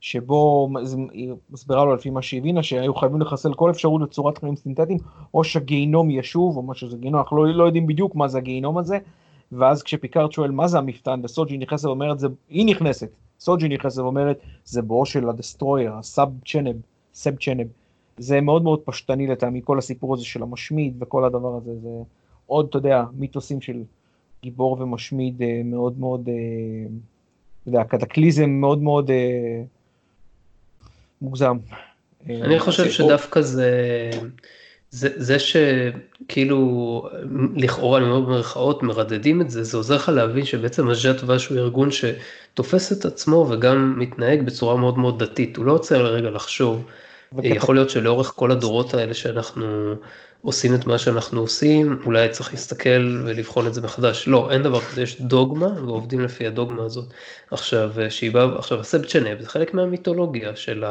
שבו 0.00 0.68
היא 1.12 1.32
מסבירה 1.50 1.84
לו 1.84 1.94
לפי 1.94 2.10
מה 2.10 2.22
שהיא 2.22 2.40
הבינה, 2.40 2.62
שהיו 2.62 2.94
חייבים 2.94 3.20
לחסל 3.20 3.54
כל 3.54 3.70
אפשרות 3.70 4.02
לצורת 4.02 4.38
חיים 4.38 4.56
סינתטיים, 4.56 4.98
או 5.34 5.44
שהגיהינום 5.44 6.10
ישוב, 6.10 6.56
או 6.56 6.62
משהו 6.62 6.86
שזה 6.86 6.96
גיהינום, 6.96 7.20
אנחנו 7.20 7.36
לא, 7.36 7.54
לא 7.54 7.64
יודעים 7.64 7.86
בדיוק 7.86 8.14
מה 8.14 8.28
זה 8.28 8.38
הגיהינום 8.38 8.78
הזה, 8.78 8.98
ואז 9.52 9.82
כשפיקארד 9.82 10.32
שואל 10.32 10.50
מה 10.50 10.68
זה 10.68 10.78
המפתן, 10.78 11.20
וסוג'י 11.24 11.58
נכנסת 11.58 11.84
ואומרת, 11.84 12.18
היא 12.48 12.66
נכנסת, 12.66 13.10
סוג'י 13.40 13.68
נכנסת 13.68 13.98
ואומרת, 13.98 14.38
זה 14.64 14.82
בואו 14.82 15.06
של 15.06 15.28
ה 15.28 15.92
destroyer, 15.94 16.28
ה 16.46 16.76
Seb-Cheneb, 17.14 17.34
Seb-Cheneb. 17.36 17.66
זה 18.18 18.40
מאוד 18.40 18.62
מאוד 18.62 18.80
פשטני 18.84 19.26
לטעמי, 19.26 19.60
כל 19.64 19.78
הסיפור 19.78 20.14
הזה 20.14 20.24
של 20.24 20.42
המשמיד 20.42 21.02
וכל 21.02 21.24
הדבר 21.24 21.56
הזה, 21.56 21.80
זה 21.82 21.88
עוד, 22.46 22.66
אתה 22.68 22.78
יודע, 22.78 23.04
מיתוסים 23.12 23.60
של 23.60 23.82
גיבור 24.42 24.80
ומשמיד 24.80 25.42
אה, 25.42 25.60
מאוד 25.64 25.98
מאוד, 25.98 26.28
אה, 26.28 26.34
אתה 27.62 27.68
יודע, 27.68 27.84
קטקליזם 27.84 28.50
מאוד 28.50 28.82
מאוד 28.82 29.10
אה, 29.10 29.62
מוגזם. 31.22 31.56
אני 32.26 32.58
חושב 32.58 32.90
שדווקא 32.90 33.40
זה, 33.40 33.70
זה, 34.94 35.08
זה 35.16 35.36
שכאילו 35.38 37.08
לכאורה 37.56 37.98
אני 37.98 38.06
אומר 38.06 38.20
במרכאות 38.20 38.82
מרדדים 38.82 39.40
את 39.40 39.50
זה, 39.50 39.62
זה 39.62 39.76
עוזר 39.76 39.94
לך 39.96 40.08
להבין 40.08 40.44
שבעצם 40.44 40.88
הז'אט 40.88 41.16
ואש 41.26 41.46
הוא 41.46 41.58
ארגון 41.58 41.88
שתופס 41.90 42.92
את 42.92 43.04
עצמו 43.04 43.46
וגם 43.50 43.94
מתנהג 43.98 44.42
בצורה 44.46 44.76
מאוד 44.76 44.98
מאוד 44.98 45.22
דתית, 45.22 45.56
הוא 45.56 45.64
לא 45.64 45.72
עוצר 45.72 46.02
לרגע 46.02 46.30
לחשוב, 46.30 46.84
וקט- 47.34 47.44
יכול 47.44 47.74
להיות 47.74 47.90
שלאורך 47.90 48.32
כל 48.36 48.50
הדורות 48.50 48.94
האלה 48.94 49.14
שאנחנו 49.14 49.94
עושים 50.42 50.74
את 50.74 50.86
מה 50.86 50.98
שאנחנו 50.98 51.40
עושים, 51.40 51.98
אולי 52.06 52.28
צריך 52.28 52.52
להסתכל 52.52 53.22
ולבחון 53.24 53.66
את 53.66 53.74
זה 53.74 53.80
מחדש. 53.82 54.28
לא, 54.28 54.50
אין 54.50 54.62
דבר 54.62 54.80
כזה, 54.80 55.02
יש 55.02 55.20
דוגמה 55.20 55.66
ועובדים 55.86 56.20
לפי 56.20 56.46
הדוגמה 56.46 56.84
הזאת. 56.84 57.04
עכשיו, 57.50 57.90
שהיא 58.08 58.32
באה, 58.32 58.58
עכשיו 58.58 58.80
הסב 58.80 59.04
צ'נב 59.04 59.40
זה 59.40 59.48
חלק 59.48 59.74
מהמיתולוגיה 59.74 60.56
של 60.56 60.84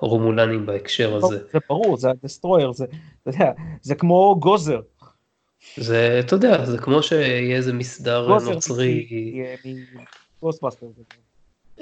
הרומולנים 0.00 0.66
בהקשר 0.66 1.16
הזה. 1.16 1.38
זה 1.52 1.58
ברור, 1.68 1.96
זה 1.96 2.10
הדסטרויר, 2.10 2.72
זה, 2.72 2.84
אתה 3.28 3.36
יודע, 3.36 3.52
זה 3.82 3.94
כמו 3.94 4.36
גוזר. 4.40 4.80
זה, 5.76 6.20
אתה 6.20 6.34
יודע, 6.34 6.64
זה 6.64 6.78
כמו 6.78 7.02
שיהיה 7.02 7.56
איזה 7.56 7.72
מסדר 7.72 8.38
נוצרי. 8.38 9.06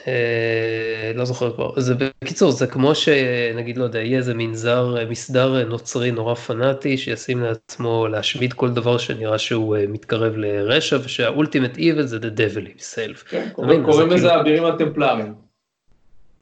אה, 0.06 1.12
לא 1.14 1.24
זוכר 1.24 1.55
כבר, 1.55 1.81
זה 1.81 1.94
בקיצור 1.94 2.51
זה 2.51 2.66
כמו 2.66 2.94
שנגיד 2.94 3.77
לא 3.77 3.85
יודע 3.85 4.01
יהיה 4.01 4.19
איזה 4.19 4.35
מנזר 4.35 4.97
מסדר 5.10 5.69
נוצרי 5.69 6.10
נורא 6.10 6.35
פנאטי 6.35 6.98
שישים 6.98 7.40
לעצמו 7.40 8.09
להשמיד 8.09 8.52
כל 8.52 8.70
דבר 8.70 8.98
שנראה 8.98 9.39
שהוא 9.39 9.77
אה, 9.77 9.86
מתקרב 9.89 10.36
לרשע 10.36 10.98
ושהאולטימט 11.05 11.78
איבל 11.78 12.06
זה 12.06 12.16
the 12.16 12.39
devil 12.39 12.78
himself. 12.78 13.28
כן, 13.28 13.48
קוראים 13.55 13.82
לזה 14.10 14.14
כאילו- 14.16 14.31
האבירים 14.31 14.64
הטמפלרים. 14.64 15.35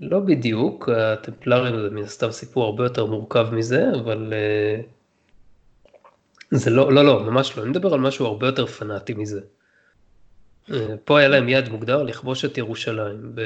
לא 0.01 0.21
בדיוק, 0.21 0.89
הטמפלרים 0.89 1.81
זה 1.81 1.91
מן 1.91 2.03
הסתם 2.03 2.31
סיפור 2.31 2.65
הרבה 2.65 2.85
יותר 2.85 3.07
מורכב 3.07 3.47
מזה, 3.53 3.91
אבל 4.01 4.33
אה, 4.33 4.81
זה 6.51 6.71
לא, 6.71 6.93
לא, 6.93 7.05
לא, 7.05 7.23
ממש 7.23 7.59
לא, 7.59 7.63
אני 7.63 7.71
מדבר 7.71 7.95
על 7.95 8.01
משהו 8.01 8.27
הרבה 8.27 8.47
יותר 8.47 8.67
פנאטי 8.67 9.15
מזה. 9.15 9.41
אה, 10.73 10.95
פה 11.05 11.19
היה 11.19 11.29
להם 11.29 11.49
יעד 11.49 11.69
מוגדר 11.69 12.03
לכבוש 12.03 12.45
את 12.45 12.59
ירושלים. 12.59 13.33
ב... 13.35 13.41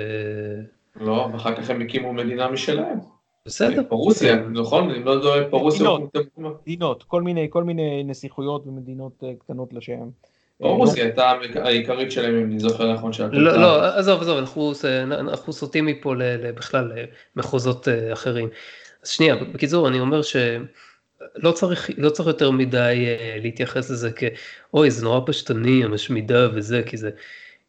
לא, 1.01 1.29
ואחר 1.33 1.57
כך 1.57 1.71
הם 1.71 1.81
הקימו 1.81 2.13
מדינה 2.13 2.51
משלהם. 2.51 2.99
בסדר. 3.47 3.83
פרוסיה, 3.89 4.37
נכון? 4.37 4.91
אני 4.91 5.05
לא 5.05 5.11
יודע, 5.11 5.49
פרוסיה. 5.51 5.87
מדינות. 5.91 6.61
מדינות, 6.63 7.03
כל 7.03 7.23
מיני, 7.23 7.47
כל 7.51 7.65
מיני 7.65 8.05
נסיכויות 8.05 8.67
ומדינות 8.67 9.25
אה, 9.25 9.33
קטנות 9.39 9.73
לשם. 9.73 10.09
פרוסיה 10.69 11.05
הייתה 11.05 11.33
העיקרית 11.55 12.13
שלהם, 12.13 12.35
אם 12.35 12.45
אני 12.45 12.59
זוכר 12.59 12.93
נכון. 12.93 13.13
לא. 13.33 13.57
לא, 13.57 13.85
עזוב, 13.85 14.21
עזוב, 14.21 14.39
אנחנו, 14.39 15.53
סוטים 15.53 15.87
מפה 15.87 16.15
בכלל 16.55 16.93
למחוזות 17.37 17.89
אה, 17.89 18.13
אחרים. 18.13 18.49
אז 19.03 19.09
שנייה, 19.09 19.37
בקיצור, 19.37 19.89
אני 19.89 20.01
אומר 20.01 20.23
שלא 20.23 21.53
צריך, 21.55 21.91
לא 21.97 22.11
צריך 22.11 22.27
יותר 22.27 22.51
מדי 22.51 23.05
אה, 23.07 23.37
להתייחס 23.43 23.91
לזה 23.91 24.11
כאוי, 24.13 24.91
זה 24.91 25.05
נורא 25.05 25.21
פשטני, 25.27 25.85
המשמידה 25.85 26.49
וזה, 26.55 26.83
כי 26.87 26.97
זה, 26.97 27.11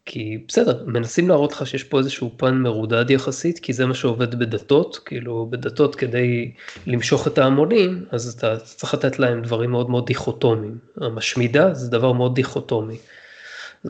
כי 0.06 0.38
בסדר, 0.48 0.84
מנסים 0.86 1.28
להראות 1.28 1.52
לך 1.52 1.66
שיש 1.66 1.84
פה 1.84 1.98
איזשהו 1.98 2.30
פן 2.36 2.54
מרודד 2.54 3.10
יחסית, 3.10 3.58
כי 3.58 3.72
זה 3.72 3.86
מה 3.86 3.94
שעובד 3.94 4.34
בדתות, 4.34 4.98
כאילו 5.04 5.46
בדתות 5.50 5.94
כדי 5.94 6.52
למשוך 6.86 7.26
את 7.26 7.38
ההמונים, 7.38 8.04
אז 8.10 8.34
אתה 8.38 8.58
צריך 8.58 8.94
לתת 8.94 9.18
להם 9.18 9.42
דברים 9.42 9.70
מאוד 9.70 9.90
מאוד 9.90 10.06
דיכוטומיים. 10.06 10.78
המשמידה 11.00 11.74
זה 11.74 11.90
דבר 11.90 12.12
מאוד 12.12 12.34
דיכוטומי. 12.34 12.96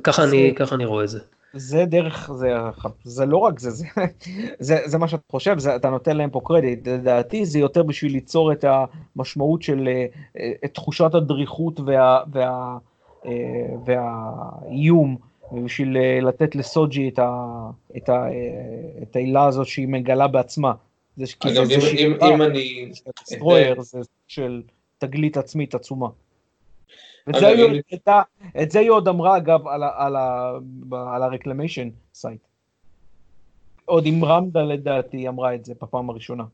ככה 0.05 0.25
אני, 0.25 0.55
ככה 0.57 0.75
אני 0.75 0.85
רואה 0.85 1.05
את 1.05 1.09
זה. 1.09 1.21
זה 1.53 1.85
דרך, 1.85 2.31
זה, 2.33 2.55
זה 3.05 3.27
לא 3.27 3.37
רק 3.37 3.59
זה, 3.59 3.71
זה, 3.71 3.87
זה, 4.59 4.79
זה 4.85 4.99
מה 4.99 5.09
שאתה 5.09 5.23
חושב, 5.31 5.59
זה, 5.59 5.77
אתה 5.77 5.91
נותן 5.91 6.17
להם 6.17 6.31
פה 6.31 6.41
קרדיט, 6.45 6.89
לדעתי 6.89 7.45
זה 7.45 7.59
יותר 7.59 7.83
בשביל 7.83 8.13
ליצור 8.13 8.53
את 8.53 8.65
המשמעות 9.17 9.63
של, 9.63 9.89
אה, 9.89 10.53
את 10.65 10.75
תחושת 10.75 11.15
הדריכות 11.15 11.81
וה, 11.81 12.21
וה, 12.33 12.79
אה, 13.27 13.33
והאיום, 13.87 15.17
בשביל 15.17 15.36
אה, 15.53 16.21
לתת 16.23 16.55
לסוג'י 16.55 17.09
את, 17.09 17.19
ה, 17.19 17.31
את, 17.97 18.09
ה, 18.09 18.27
את 19.03 19.17
העילה 19.17 19.47
הזאת 19.47 19.67
שהיא 19.67 19.89
מגלה 19.89 20.27
בעצמה. 20.29 20.73
זה, 21.17 21.25
אגב, 21.41 21.71
אם- 21.71 21.81
זה 21.81 21.89
אם- 21.99 22.15
אם 22.35 22.43
אני... 22.43 22.91
דסטרויר 23.23 23.83
זה 23.83 23.99
של 24.29 24.63
תגלית 24.99 25.37
עצמית 25.37 25.75
עצומה. 25.75 26.09
אגב, 27.29 27.39
זה 27.41 27.47
היא 27.47 27.65
אם- 27.67 27.81
את 27.95 28.09
ה- 28.09 28.23
את 28.63 28.71
זה 28.71 28.79
היא 28.79 28.91
עוד 28.91 29.09
אמרה 29.09 29.37
אגב 29.37 29.69
על 29.69 29.83
על 29.83 30.17
על 30.93 31.23
ה 31.23 31.28
reclamation 31.28 31.89
site. 32.15 32.41
עוד 33.85 34.07
עם 34.07 34.25
רמדה 34.25 34.63
לדעתי 34.63 35.17
היא 35.17 35.29
אמרה 35.29 35.55
את 35.55 35.65
זה 35.65 35.75
בפעם 35.83 36.11
הראשונה. 36.11 36.45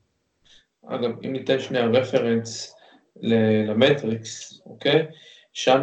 אגב, 0.87 1.11
אם 1.25 1.33
ניתן 1.33 1.61
שנייה 1.61 1.87
reference 1.87 2.77
למטריקס, 3.21 4.63
אוקיי? 4.67 5.07
שם 5.53 5.83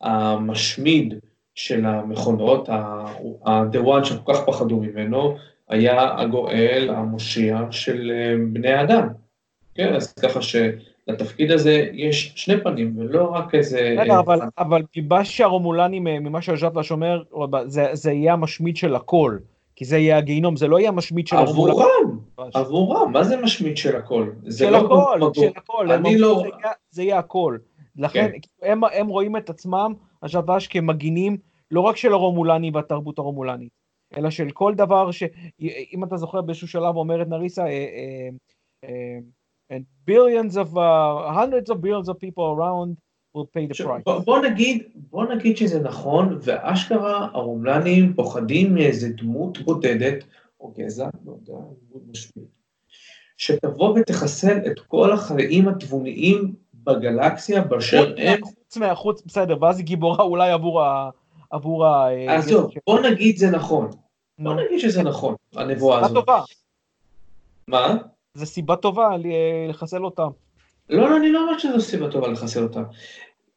המשמיד 0.00 1.14
של 1.54 1.86
המכונות, 1.86 2.68
ה-The 2.68 3.78
One 3.86 4.04
שכל 4.04 4.34
כך 4.34 4.40
פחדו 4.46 4.76
ממנו, 4.80 5.36
היה 5.68 6.20
הגואל, 6.20 6.90
המושיע 6.96 7.60
של 7.70 8.10
אה, 8.14 8.34
בני 8.52 8.72
האדם. 8.72 9.08
כן, 9.74 9.94
אז 9.94 10.12
ככה 10.12 10.40
שלתפקיד 10.42 11.50
הזה 11.50 11.86
יש 11.92 12.32
שני 12.36 12.60
פנים, 12.62 12.94
ולא 12.98 13.24
רק 13.24 13.54
איזה... 13.54 13.94
רגע, 13.98 14.14
אה, 14.14 14.20
אבל, 14.20 14.38
אבל 14.58 14.82
מה 15.08 15.24
שהרומולנים, 15.24 16.04
ממה 16.04 16.42
שהז'אטווש 16.42 16.90
אומר, 16.92 17.22
זה, 17.66 17.86
זה 17.92 18.12
יהיה 18.12 18.32
המשמיד 18.32 18.76
של 18.76 18.94
הכל. 18.94 19.38
כי 19.76 19.84
זה 19.84 19.98
יהיה 19.98 20.16
הגיהינום, 20.18 20.56
זה 20.56 20.68
לא 20.68 20.78
יהיה 20.78 20.88
המשמיד 20.88 21.26
של 21.26 21.36
עבורם, 21.36 21.70
הרומולנים. 21.70 22.18
עבורם, 22.54 23.12
מה 23.12 23.24
זה 23.24 23.36
משמיד 23.36 23.76
של 23.76 23.96
הכל? 23.96 24.26
של 24.58 24.70
לא 24.70 24.76
הכל, 24.76 25.20
של 25.34 25.48
הכל. 25.56 25.86
לא- 25.88 26.34
זה 26.42 26.48
יהיה- 26.48 26.72
זה 26.90 27.02
יהיה 27.02 27.18
הכל. 27.18 27.56
לכן, 27.96 28.30
כן. 28.32 28.72
הם, 28.72 28.84
הם 28.84 29.08
רואים 29.08 29.36
את 29.36 29.50
עצמם, 29.50 29.94
הז'אטווש, 30.22 30.66
כמגינים, 30.66 31.36
לא 31.70 31.80
רק 31.80 31.96
של 31.96 32.12
הרומולני 32.12 32.70
והתרבות 32.74 33.18
הרומולנית, 33.18 33.72
אלא 34.16 34.30
של 34.30 34.50
כל 34.50 34.74
דבר 34.74 35.10
ש... 35.10 35.22
אם 35.92 36.04
אתה 36.04 36.16
זוכר 36.16 36.40
באיזשהו 36.40 36.68
שלב 36.68 36.96
אומרת 36.96 37.28
נריסה, 37.28 37.62
אה, 37.62 37.68
אה, 37.68 38.28
אה, 38.84 39.18
and 39.72 39.84
billions 40.06 40.56
of, 40.56 40.68
uh, 40.76 41.32
hundreds 41.40 41.68
of 41.70 41.80
billions 41.80 42.08
of 42.08 42.16
people 42.18 42.44
around 42.54 42.96
will 43.34 43.46
pay 43.46 43.66
the 43.66 43.84
price. 43.84 44.02
בוא, 44.04 44.18
בוא 44.18 44.38
נגיד, 44.38 44.82
בוא 44.94 45.24
נגיד 45.34 45.56
שזה 45.56 45.80
נכון, 45.80 46.38
ואשכרה 46.42 47.28
הרומלנים 47.32 48.14
פוחדים 48.14 48.74
מאיזה 48.74 49.08
דמות 49.08 49.58
בודדת, 49.58 50.24
או 50.60 50.72
גזע, 50.78 51.08
לא 51.24 51.32
יודע, 51.32 51.60
דמות 51.90 52.16
שתבוא 53.36 53.98
ותחסל 53.98 54.58
את 54.66 54.80
כל 54.80 55.12
החיים 55.12 55.68
התבוניים 55.68 56.54
בגלקסיה 56.84 57.62
באשר 57.62 58.14
הם. 58.18 58.40
חוץ 58.44 58.76
מהחוץ, 58.76 59.22
בסדר, 59.26 59.56
ואז 59.60 59.78
היא 59.78 59.86
גיבורה 59.86 60.24
אולי 60.24 60.50
עבור 60.50 60.82
ה... 60.82 61.10
עבור 61.50 61.86
ה... 61.86 62.08
עזוב, 62.28 62.70
בוא 62.86 63.00
נגיד 63.00 63.36
זה 63.36 63.50
נכון. 63.50 63.90
בוא 64.38 64.54
נגיד 64.54 64.78
שזה 64.78 65.02
נכון, 65.02 65.34
הנבואה 65.56 65.96
סיבה 65.96 66.06
הזאת. 66.06 66.26
טובה, 66.26 66.42
מה? 67.68 67.96
זו 68.34 68.46
סיבה 68.46 68.76
טובה 68.76 69.08
לחסל 69.68 70.04
אותם. 70.04 70.28
לא, 70.90 71.10
לא, 71.10 71.16
אני 71.16 71.32
לא 71.32 71.42
אומר 71.42 71.58
שזו 71.58 71.80
סיבה 71.80 72.10
טובה 72.10 72.28
לחסל 72.28 72.62
אותם. 72.62 72.82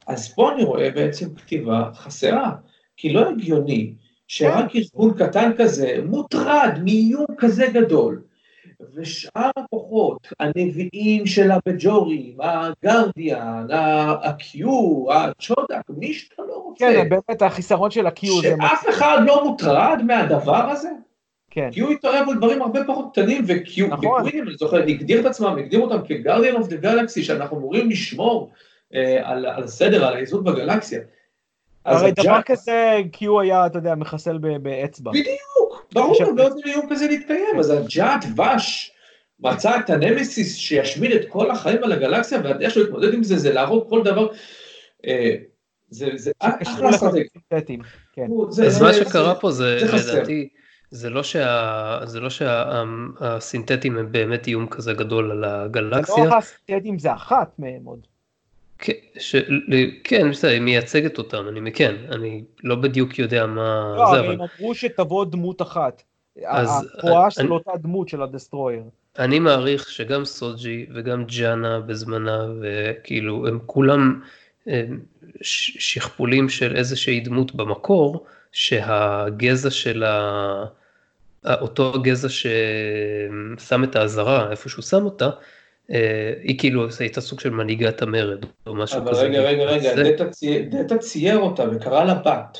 אז 0.06 0.34
פה 0.34 0.52
אני 0.52 0.64
רואה 0.64 0.90
בעצם 0.90 1.34
כתיבה 1.34 1.90
חסרה, 1.94 2.52
כי 2.96 3.12
לא 3.12 3.28
הגיוני 3.28 3.94
שרק 4.28 4.76
ארגון 4.76 5.14
קטן 5.18 5.52
כזה 5.58 5.98
מוטרד 6.04 6.78
מאיום 6.84 7.26
כזה 7.38 7.66
גדול, 7.72 8.22
ושאר 8.94 9.50
הכוחות, 9.56 10.32
הנביאים 10.40 11.26
של 11.26 11.50
הבג'ורים, 11.50 12.36
הגרדיאן, 12.40 13.66
ה-Q, 13.70 14.66
הצ'ודק, 15.12 15.82
מי 15.88 16.12
שאתה 16.12 16.42
לא 16.48 16.54
רוצה, 16.54 16.84
כן, 16.84 17.08
באמת 17.08 17.42
החיסרון 17.42 17.90
של 17.90 18.06
ה-Q 18.06 18.26
זה... 18.42 18.54
שאף 18.60 18.88
אחד 18.88 19.18
לא 19.26 19.44
מוטרד 19.44 20.02
מהדבר 20.06 20.70
הזה? 20.70 20.90
כן. 21.50 21.68
Q 21.72 21.92
התערב 21.92 22.28
על 22.28 22.36
דברים 22.36 22.62
הרבה 22.62 22.84
פחות 22.86 23.08
קטנים, 23.12 23.44
ו-Q, 23.46 23.86
נכון. 23.86 24.08
וקווינים, 24.08 24.48
אני 24.48 24.56
זוכר, 24.56 24.76
הגדיר 24.76 25.20
את 25.20 25.26
עצמם, 25.26 25.56
הגדיר 25.58 25.80
אותם 25.80 25.98
כ-Guardian 26.04 26.56
of 26.58 26.66
the 26.66 26.84
Galaxy, 26.84 27.22
שאנחנו 27.22 27.56
אמורים 27.56 27.90
לשמור 27.90 28.50
אה, 28.94 29.30
על, 29.30 29.46
על 29.46 29.62
הסדר, 29.62 30.04
על 30.06 30.14
האיזון 30.14 30.44
בגלקסיה. 30.44 31.00
הרי 31.84 32.12
דבר 32.12 32.42
כזה 32.42 32.96
Q 33.12 33.26
היה, 33.42 33.66
אתה 33.66 33.78
יודע, 33.78 33.94
מחסל 33.94 34.38
באצבע. 34.38 35.10
בדיוק, 35.10 35.65
ברור, 35.96 36.12
עכשיו- 36.12 36.36
לא 36.36 36.44
עוד 36.44 36.52
איום 36.66 36.86
כזה 36.90 37.06
להתקיים, 37.06 37.58
אז 37.58 37.70
הג'אט 37.70 38.24
וש 38.36 38.90
מצא 39.40 39.80
את 39.80 39.90
הנמסיס 39.90 40.56
שישמיד 40.56 41.12
את 41.12 41.28
כל 41.28 41.50
החיים 41.50 41.84
על 41.84 41.92
הגלקסיה, 41.92 42.40
והדרך 42.44 42.70
שלו 42.72 42.82
להתמודד 42.82 43.14
עם 43.14 43.22
זה, 43.22 43.36
זה 43.38 43.52
להרוג 43.52 43.88
כל 43.90 44.02
דבר. 44.04 44.28
אה, 45.06 45.34
זה, 45.88 46.08
זה 46.14 46.30
אחלה 46.40 46.90
סינתטיים, 46.92 47.80
כן. 48.12 48.26
זה- 48.50 48.66
אז 48.66 48.74
זה- 48.78 48.84
מה 48.84 48.92
זה- 48.92 49.04
שקרה 49.04 49.34
פה 49.34 49.50
זה, 49.50 49.78
זה. 49.98 50.12
לדעתי, 50.14 50.48
זה 50.90 51.10
לא 51.10 51.22
שה- 51.22 51.98
זה 52.04 52.20
לא 52.20 52.28
שהסינתטים 52.30 53.98
הם 53.98 54.12
באמת 54.12 54.46
איום 54.46 54.66
כזה 54.66 54.92
גדול 54.92 55.30
על 55.30 55.44
הגלקסיה. 55.44 56.24
לא 56.24 56.34
הסינתטיים 56.36 56.98
זה 56.98 57.12
אחת 57.14 57.58
מהם 57.58 57.84
עוד. 57.84 58.06
כן, 58.78 58.92
כן, 60.04 60.30
בסדר, 60.30 60.50
היא 60.50 60.60
מייצגת 60.60 61.18
אותם, 61.18 61.48
אני 61.48 61.72
כן, 61.72 61.94
אני 62.10 62.44
לא 62.64 62.76
בדיוק 62.76 63.18
יודע 63.18 63.46
מה 63.46 63.94
לא, 63.96 64.10
זה, 64.10 64.20
אבל 64.20 64.32
הם 64.32 64.40
אמרו 64.40 64.74
שתבוא 64.74 65.24
דמות 65.24 65.62
אחת. 65.62 66.02
הפרועה 66.44 67.30
של 67.30 67.52
אותה 67.52 67.70
דמות 67.82 68.08
של 68.08 68.22
הדסטרויר. 68.22 68.82
אני 69.18 69.38
מעריך 69.38 69.90
שגם 69.90 70.24
סוג'י 70.24 70.86
וגם 70.94 71.24
ג'אנה 71.24 71.80
בזמנה, 71.80 72.46
וכאילו 72.60 73.46
הם 73.46 73.58
כולם 73.66 74.20
שכפולים 75.42 76.48
של 76.48 76.76
איזושהי 76.76 77.20
דמות 77.20 77.54
במקור, 77.54 78.26
שהגזע 78.52 79.70
של 79.70 80.02
ה... 80.04 80.64
אותו 81.60 81.92
גזע 82.02 82.28
ששם 82.28 83.84
את 83.84 83.96
האזהרה 83.96 84.50
איפה 84.50 84.68
שהוא 84.68 84.82
שם 84.82 85.04
אותה, 85.04 85.30
היא 86.42 86.58
כאילו 86.58 86.86
הייתה 87.00 87.20
סוג 87.20 87.40
של 87.40 87.50
מנהיגת 87.50 88.02
המרד 88.02 88.44
או 88.66 88.74
משהו 88.74 88.98
אבל 88.98 89.10
כזה. 89.10 89.22
רגע, 89.22 89.40
רגע, 89.40 89.64
רגע, 89.64 89.94
זה- 89.96 90.02
דטה 90.12 90.28
צי- 90.30 90.62
דטה 90.62 90.98
צייר 90.98 91.38
אותה 91.38 91.64
וקרא 91.72 92.04
לה 92.04 92.14
בת. 92.14 92.58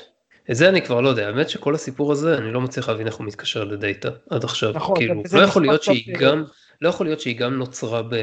את 0.51 0.57
זה 0.57 0.69
אני 0.69 0.82
כבר 0.82 1.01
לא 1.01 1.09
יודע, 1.09 1.27
האמת 1.27 1.48
שכל 1.51 1.74
הסיפור 1.74 2.12
הזה 2.12 2.39
אני 2.39 2.53
לא 2.53 2.61
מצליח 2.61 2.89
להבין 2.89 3.07
איך 3.07 3.15
הוא 3.15 3.27
מתקשר 3.27 3.65
לדאטה 3.65 4.09
עד 4.31 4.44
עכשיו, 4.44 4.73
נכון, 4.74 4.97
כאילו 4.97 5.23
לא 5.32 5.43
יכול 5.43 5.62
להיות 5.62 5.82
שהיא 5.82 6.15
אה, 6.15 6.20
גם, 6.20 6.44
לא 6.81 6.89
יכול 6.89 7.07
להיות 7.07 7.20
שהיא 7.20 7.39
גם 7.39 7.55
נוצרה 7.59 8.03
ב, 8.03 8.15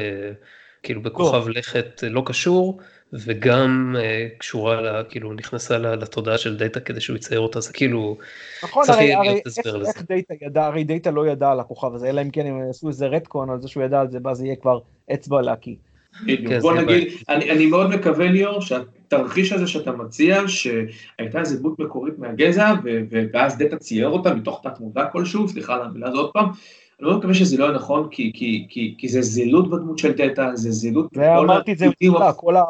כאילו 0.82 1.02
בכוכב 1.02 1.48
לכת 1.48 2.04
לא 2.10 2.22
קשור, 2.26 2.80
וגם 3.14 3.96
אה, 3.98 4.38
קשורה, 4.38 4.80
לה, 4.80 5.04
כאילו 5.04 5.32
נכנסה 5.32 5.78
לה, 5.78 5.96
לתודעה 5.96 6.38
של 6.38 6.56
דאטה 6.56 6.80
כדי 6.80 7.00
שהוא 7.00 7.16
יצייר 7.16 7.40
אותה, 7.40 7.60
זה 7.60 7.72
כאילו, 7.72 8.16
נכון, 8.64 8.84
צריך 8.84 8.98
הרי, 8.98 9.14
הרי 9.14 9.28
איך, 9.28 9.66
איך 9.86 10.02
דאטה 10.08 10.34
ידע, 10.44 10.66
הרי 10.66 10.84
דאטה 10.84 11.10
לא 11.10 11.26
ידע 11.26 11.50
על 11.50 11.60
הכוכב 11.60 11.94
הזה, 11.94 12.08
אלא 12.08 12.22
אם 12.22 12.30
כן 12.30 12.46
הם 12.46 12.66
יעשו 12.66 12.88
איזה 12.88 13.06
retcon 13.06 13.50
על 13.50 13.60
זה 13.60 13.68
שהוא 13.68 13.82
ידע 13.82 14.00
על 14.00 14.10
זה, 14.10 14.18
ואז 14.24 14.42
יהיה 14.42 14.56
כבר 14.56 14.78
אצבע 15.14 15.42
להקיא. 15.42 15.74
כן, 16.26 16.60
בוא 16.60 16.74
נגיד, 16.74 17.08
אני, 17.28 17.50
אני 17.50 17.66
מאוד 17.66 17.90
מקווה 17.90 18.26
ליאור 18.26 18.60
שהתרחיש 18.60 19.52
הזה 19.52 19.66
שאתה 19.66 19.92
מציע, 19.92 20.42
שהייתה 20.46 21.40
איזה 21.40 21.58
דמות 21.58 21.78
מקורית 21.78 22.18
מהגזע, 22.18 22.72
ואז 23.32 23.58
דאטה 23.58 23.76
צייר 23.76 24.08
אותה 24.08 24.34
מתוך 24.34 24.60
תת 24.62 24.80
מודע 24.80 25.04
כלשהו, 25.12 25.48
סליחה 25.48 25.74
על 25.74 25.82
המילה 25.82 26.08
הזאת 26.08 26.18
עוד 26.18 26.32
פעם, 26.32 26.44
אני 27.00 27.08
מאוד 27.08 27.18
מקווה 27.18 27.34
שזה 27.34 27.58
לא 27.58 27.72
נכון, 27.72 28.08
כי, 28.10 28.32
כי, 28.34 28.66
כי, 28.68 28.94
כי 28.98 29.08
זה 29.08 29.22
זילות 29.22 29.70
בדמות 29.70 29.98
של 29.98 30.12
דאטה, 30.12 30.50
זה 30.54 30.70
זילות... 30.70 31.06
ואמרתי 31.16 31.72
את 31.72 31.78
זה, 31.78 31.86
כל, 32.36 32.56
ה, 32.56 32.64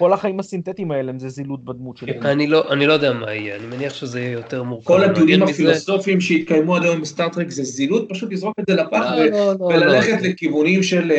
כל 0.00 0.12
החיים 0.12 0.40
הסינתטיים 0.40 0.90
האלה 0.90 1.12
זה 1.16 1.28
זילות 1.28 1.64
בדמות 1.64 1.96
שלהם. 1.96 2.22
אני 2.22 2.46
לא, 2.46 2.72
אני 2.72 2.86
לא 2.86 2.92
יודע 2.92 3.12
מה 3.12 3.34
יהיה, 3.34 3.56
אני 3.56 3.66
מניח 3.66 3.94
שזה 3.94 4.20
יהיה 4.20 4.30
יותר 4.30 4.62
מורכב. 4.62 4.86
כל 4.86 5.04
הדיונים 5.04 5.42
הפילוסופיים 5.42 6.20
שהתקיימו 6.20 6.76
עד 6.76 6.82
היום 6.82 7.00
ב 7.00 7.06
Star 7.06 7.28
Trek 7.28 7.50
זה 7.50 7.62
זילות, 7.62 8.08
פשוט 8.08 8.32
לזרוק 8.32 8.54
את 8.60 8.64
זה 8.68 8.74
לפח 8.74 9.12
לא, 9.16 9.24
לא, 9.24 9.54
לא, 9.60 9.64
וללכת 9.64 10.22
לכיוונים 10.22 10.82
של 10.82 11.12
אה, 11.12 11.16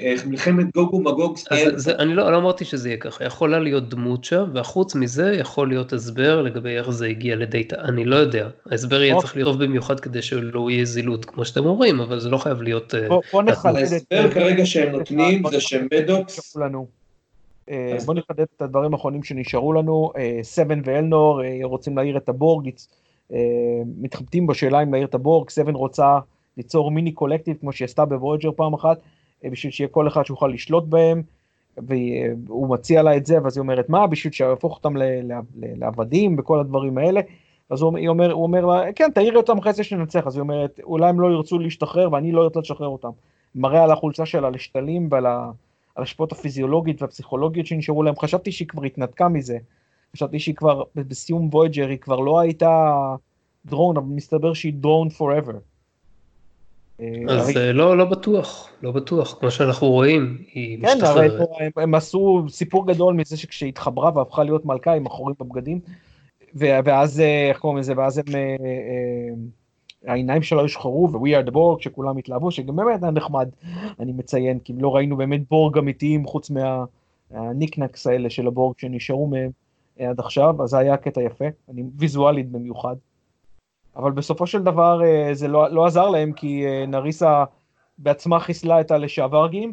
אה, 0.00 0.14
מלחמת 0.26 0.66
גוג 0.74 0.94
ומגוג. 0.94 1.38
אני 1.98 2.14
לא 2.14 2.36
אמרתי 2.36 2.64
שזה 2.64 2.88
יהיה 2.88 2.98
ככה, 2.98 3.24
יכולה 3.24 3.58
להיות 3.58 3.88
דמות 3.88 4.24
שם, 4.24 4.44
וחוץ 4.54 4.94
מזה 4.94 5.36
יכול 5.40 5.68
להיות 5.68 5.92
הסבר 5.92 6.42
לגבי 6.42 6.76
איך 6.76 6.90
זה 6.90 7.06
הגיע 7.06 7.36
לדאטה, 7.36 7.76
אני 7.76 8.04
לא 8.04 8.16
יודע. 8.16 8.48
ההסבר 8.70 9.02
יהיה 9.02 9.16
צריך 9.20 9.36
להיות 9.36 9.58
במיוחד 9.58 10.00
כדי 10.00 10.22
שלא 10.22 10.70
יהיה 10.70 10.84
זילות, 10.84 11.24
כמו 11.24 11.44
שאתם 11.44 11.66
אומרים, 11.66 12.00
אבל 12.00 12.20
זה 12.20 12.28
לא 12.28 12.38
חייב 12.38 12.62
להיות... 12.62 12.94
אה, 12.94 13.08
בוא 13.32 13.42
נחלק. 13.42 13.76
ההסבר 13.76 14.30
כרגע 14.30 14.66
שהם 14.66 14.92
נותנים 14.92 15.42
זה 15.50 15.60
שמדוקס... 15.60 16.56
אה, 17.70 17.96
בואו 18.06 18.16
נחדד 18.16 18.46
את 18.56 18.62
הדברים 18.62 18.94
האחרונים 18.94 19.22
שנשארו 19.22 19.72
לנו. 19.72 20.10
אה, 20.16 20.38
סבן 20.42 20.80
ואלנור 20.84 21.44
אה, 21.44 21.58
רוצים 21.62 21.96
להעיר 21.96 22.16
את 22.16 22.28
הבורג, 22.28 22.70
מתחבטים 23.96 24.46
בשאלה 24.46 24.82
אם 24.82 24.92
להעיר 24.92 25.06
את 25.06 25.14
הבורג, 25.14 25.50
סבן 25.50 25.74
רוצה 25.74 26.18
ליצור 26.56 26.90
מיני 26.90 27.12
קולקטיב 27.12 27.56
כמו 27.60 27.72
שהיא 27.72 27.86
עשתה 27.86 28.04
בוויג'ר 28.04 28.50
פעם 28.56 28.74
אחת, 28.74 28.98
בשביל 29.44 29.72
שיהיה 29.72 29.88
כל 29.88 30.08
אחד 30.08 30.26
שיוכל 30.26 30.46
לשלוט 30.46 30.84
בהם, 30.84 31.22
והוא 31.78 32.68
מציע 32.68 33.02
לה 33.02 33.16
את 33.16 33.26
זה, 33.26 33.42
ואז 33.42 33.56
היא 33.56 33.60
אומרת, 33.62 33.88
מה, 33.88 34.06
בשביל 34.06 34.32
שיהפוך 34.32 34.76
אותם 34.76 34.94
לעבדים 35.76 36.36
וכל 36.38 36.60
הדברים 36.60 36.98
האלה. 36.98 37.20
אז 37.70 37.82
הוא 37.82 38.08
אומר, 38.08 38.32
הוא 38.32 38.42
אומר 38.42 38.66
לה, 38.66 38.92
כן, 38.92 39.10
תעירי 39.14 39.36
אותם 39.36 39.58
אחרי 39.58 39.72
זה 39.72 39.84
שננצח. 39.84 40.26
אז 40.26 40.36
היא 40.36 40.40
אומרת, 40.40 40.80
אולי 40.84 41.08
הם 41.08 41.20
לא 41.20 41.26
ירצו 41.32 41.58
להשתחרר 41.58 42.12
ואני 42.12 42.32
לא 42.32 42.44
ארצה 42.44 42.60
לשחרר 42.60 42.88
אותם. 42.88 43.10
מראה 43.54 43.84
על 43.84 43.90
החולצה 43.90 44.26
שלה 44.26 44.50
לשתלים 44.50 45.08
ועל 45.10 45.26
ה... 45.26 45.50
על 45.94 46.02
השפעות 46.02 46.32
הפיזיולוגית 46.32 47.02
והפסיכולוגיות 47.02 47.66
שנשארו 47.66 48.02
להם, 48.02 48.14
חשבתי 48.18 48.52
שהיא 48.52 48.68
כבר 48.68 48.84
התנתקה 48.84 49.28
מזה. 49.28 49.58
חשבתי 50.16 50.38
שהיא 50.38 50.54
כבר, 50.54 50.82
בסיום 50.94 51.48
וויג'ר 51.52 51.88
היא 51.88 51.98
כבר 51.98 52.20
לא 52.20 52.40
הייתה 52.40 52.94
דרון, 53.66 53.96
אבל 53.96 54.06
מסתבר 54.06 54.54
שהיא 54.54 54.72
דרון 54.72 55.08
forever. 55.18 55.54
אז 57.28 57.48
הרי... 57.48 57.72
לא, 57.72 57.98
לא 57.98 58.04
בטוח, 58.04 58.68
לא 58.82 58.90
בטוח, 58.90 59.36
כמו 59.40 59.50
שאנחנו 59.50 59.90
רואים, 59.90 60.38
היא 60.52 60.82
כן, 60.82 60.96
משתחררת. 60.96 61.30
כן, 61.30 61.44
הרי 61.54 61.70
הם 61.76 61.94
עשו 61.94 62.44
סיפור 62.48 62.86
גדול 62.86 63.14
מזה 63.14 63.36
שכשהתחברה 63.36 64.10
והפכה 64.14 64.44
להיות 64.44 64.64
מלכה 64.64 64.94
עם 64.94 65.06
החורים 65.06 65.36
בבגדים, 65.40 65.80
ואז, 66.54 67.20
איך 67.20 67.58
קוראים 67.58 67.78
לזה, 67.78 67.92
ואז 67.96 68.18
הם... 68.18 68.24
העיניים 70.06 70.42
שלו 70.42 70.64
ישחרו 70.64 71.08
ו-We 71.12 71.42
are 71.42 71.48
the 71.48 71.52
Borg, 71.52 71.82
שכולם 71.82 72.16
התלהבו, 72.16 72.50
שגם 72.50 72.76
באמת 72.76 73.02
היה 73.02 73.12
נחמד, 73.12 73.48
אני 74.00 74.12
מציין, 74.12 74.58
כי 74.58 74.72
לא 74.78 74.96
ראינו 74.96 75.16
באמת 75.16 75.48
בורג 75.48 75.78
אמיתיים 75.78 76.26
חוץ 76.26 76.50
מהניקנקס 77.30 78.06
האלה 78.06 78.30
של 78.30 78.46
הבורג 78.46 78.78
שנשארו 78.78 79.26
מהם 79.26 79.50
אה, 80.00 80.10
עד 80.10 80.20
עכשיו, 80.20 80.62
אז 80.62 80.70
זה 80.70 80.78
היה 80.78 80.96
קטע 80.96 81.22
יפה, 81.22 81.44
אני 81.68 81.82
ויזואלית 81.96 82.50
במיוחד. 82.50 82.96
אבל 83.96 84.12
בסופו 84.12 84.46
של 84.46 84.62
דבר 84.62 85.04
אה, 85.04 85.34
זה 85.34 85.48
לא, 85.48 85.68
לא 85.68 85.86
עזר 85.86 86.10
להם, 86.10 86.32
כי 86.32 86.66
אה, 86.66 86.86
נריסה 86.86 87.44
בעצמה 87.98 88.40
חיסלה 88.40 88.80
את 88.80 88.90
הלשעברגים, 88.90 89.72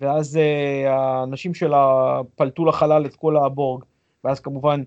ואז 0.00 0.38
האנשים 0.86 1.54
שלה 1.54 2.20
פלטו 2.36 2.64
לחלל 2.64 3.06
את 3.06 3.16
כל 3.16 3.36
הבורג, 3.36 3.84
ואז 4.24 4.40
כמובן 4.40 4.82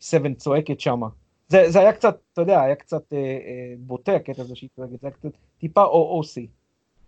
סבן 0.00 0.34
צועקת 0.34 0.80
שמה. 0.80 1.08
זה, 1.48 1.70
זה 1.70 1.80
היה 1.80 1.92
קצת, 1.92 2.18
אתה 2.32 2.40
יודע, 2.40 2.62
היה 2.62 2.74
קצת 2.74 3.12
אה, 3.12 3.18
אה, 3.18 3.74
בוטה 3.78 4.14
הקטע 4.14 4.42
הזה 4.42 4.56
שהיא 4.56 4.70
צועקת, 4.76 4.90
זה 4.90 5.06
היה 5.06 5.10
קצת 5.10 5.28
טיפה 5.60 5.84
או-או-סי, 5.84 6.46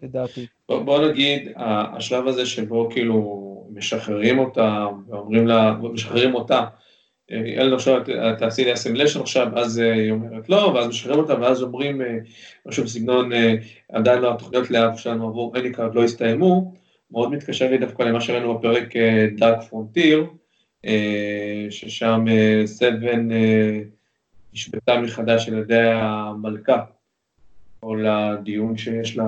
לדעתי. 0.02 0.46
בוא, 0.68 0.82
בוא 0.82 1.08
נגיד, 1.08 1.48
השלב 1.56 2.26
הזה 2.26 2.46
שבו 2.46 2.88
כאילו 2.90 3.46
משחררים 3.72 4.38
אותה, 4.38 4.86
ואומרים 5.08 5.46
לה, 5.46 5.72
משחררים 5.72 6.34
אותה, 6.34 6.64
אלן 7.30 7.72
עכשיו 7.72 8.02
תעשי 8.38 8.64
לי 8.64 8.72
אסמלשן 8.72 9.20
עכשיו, 9.20 9.58
אז 9.58 9.78
היא 9.78 10.10
אומרת 10.10 10.48
לא, 10.48 10.72
ואז 10.74 10.88
משחררים 10.88 11.18
אותה, 11.18 11.40
ואז 11.40 11.62
אומרים 11.62 12.00
משהו 12.66 12.84
בסגנון, 12.84 13.30
עדיין 13.92 14.22
לא 14.22 14.34
התוכניות 14.34 14.70
לאב 14.70 14.96
שלנו 14.96 15.28
עבור 15.28 15.56
אניקארד 15.56 15.94
לא 15.94 16.04
הסתיימו, 16.04 16.74
מאוד 17.10 17.30
מתקשר 17.30 17.70
לי 17.70 17.78
דווקא 17.78 18.02
למה 18.02 18.20
שראינו 18.20 18.58
בפרק 18.58 18.94
דארק 19.36 19.62
פרונטיר, 19.68 20.26
ששם 21.70 22.24
סבן 22.64 23.28
נשבתה 24.52 25.00
מחדש 25.00 25.48
על 25.48 25.58
ידי 25.58 25.80
המלכה, 25.80 26.84
או 27.82 27.94
לדיון 27.94 28.76
שיש 28.76 29.16
לה 29.16 29.24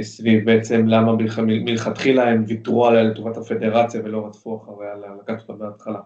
סביב 0.00 0.44
בעצם 0.44 0.88
למה 0.88 1.12
מלכתחילה 1.42 2.28
הם 2.28 2.44
ויתרו 2.46 2.86
עליה 2.86 3.02
לטובת 3.02 3.36
הפדרציה 3.36 4.00
ולא 4.04 4.26
רדפו 4.26 4.62
אחריה 4.62 4.94
לקחת 5.20 5.48
אותה 5.48 5.64
בהתחלה. 5.64 6.00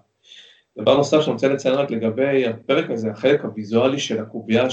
דבר 0.78 0.96
נוסף 0.96 1.20
שאני 1.20 1.32
רוצה 1.32 1.48
לציין 1.48 1.74
רק 1.74 1.90
לגבי 1.90 2.46
הפרק 2.46 2.90
הזה, 2.90 3.10
החלק 3.10 3.44
הוויזואלי 3.44 3.98
של 3.98 4.20
הקובייה 4.20 4.66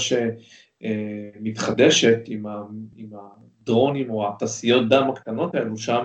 שמתחדשת 0.80 2.18
עם, 2.26 2.46
ה, 2.46 2.62
עם 2.96 3.10
הדרונים 3.12 4.10
או 4.10 4.28
התעשיות 4.28 4.88
דם 4.88 5.10
הקטנות 5.10 5.54
האלו 5.54 5.76
שם, 5.76 6.04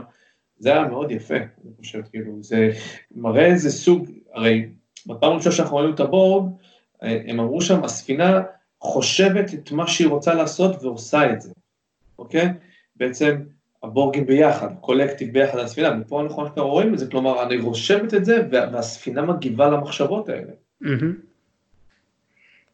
זה 0.57 0.73
היה 0.73 0.87
מאוד 0.87 1.11
יפה, 1.11 1.35
אני 1.35 1.73
חושב, 1.79 2.01
כאילו, 2.11 2.43
זה 2.43 2.71
מראה 3.15 3.45
איזה 3.45 3.69
סוג, 3.69 4.09
הרי 4.33 4.69
בפעם 5.05 5.31
הראשונה 5.31 5.55
שאנחנו 5.55 5.77
רואים 5.77 5.93
את 5.93 5.99
הבורג, 5.99 6.51
הם 7.01 7.39
אמרו 7.39 7.61
שם, 7.61 7.83
הספינה 7.83 8.41
חושבת 8.81 9.53
את 9.53 9.71
מה 9.71 9.87
שהיא 9.87 10.07
רוצה 10.07 10.33
לעשות 10.33 10.83
ועושה 10.83 11.31
את 11.33 11.41
זה, 11.41 11.53
אוקיי? 12.19 12.49
בעצם 12.95 13.41
הבורגים 13.83 14.25
ביחד, 14.25 14.67
קולקטיב 14.81 15.33
ביחד 15.33 15.59
הספינה, 15.59 15.89
ופה 16.01 16.21
אנחנו 16.21 16.53
כבר 16.53 16.63
רואים 16.63 16.93
את 16.93 16.99
זה, 16.99 17.11
כלומר, 17.11 17.43
אני 17.43 17.57
רושמת 17.57 18.13
את 18.13 18.25
זה 18.25 18.47
והספינה 18.51 19.21
מגיבה 19.21 19.69
למחשבות 19.69 20.29
האלה. 20.29 20.51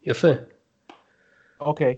יפה. 0.06 0.28
אוקיי. 1.60 1.96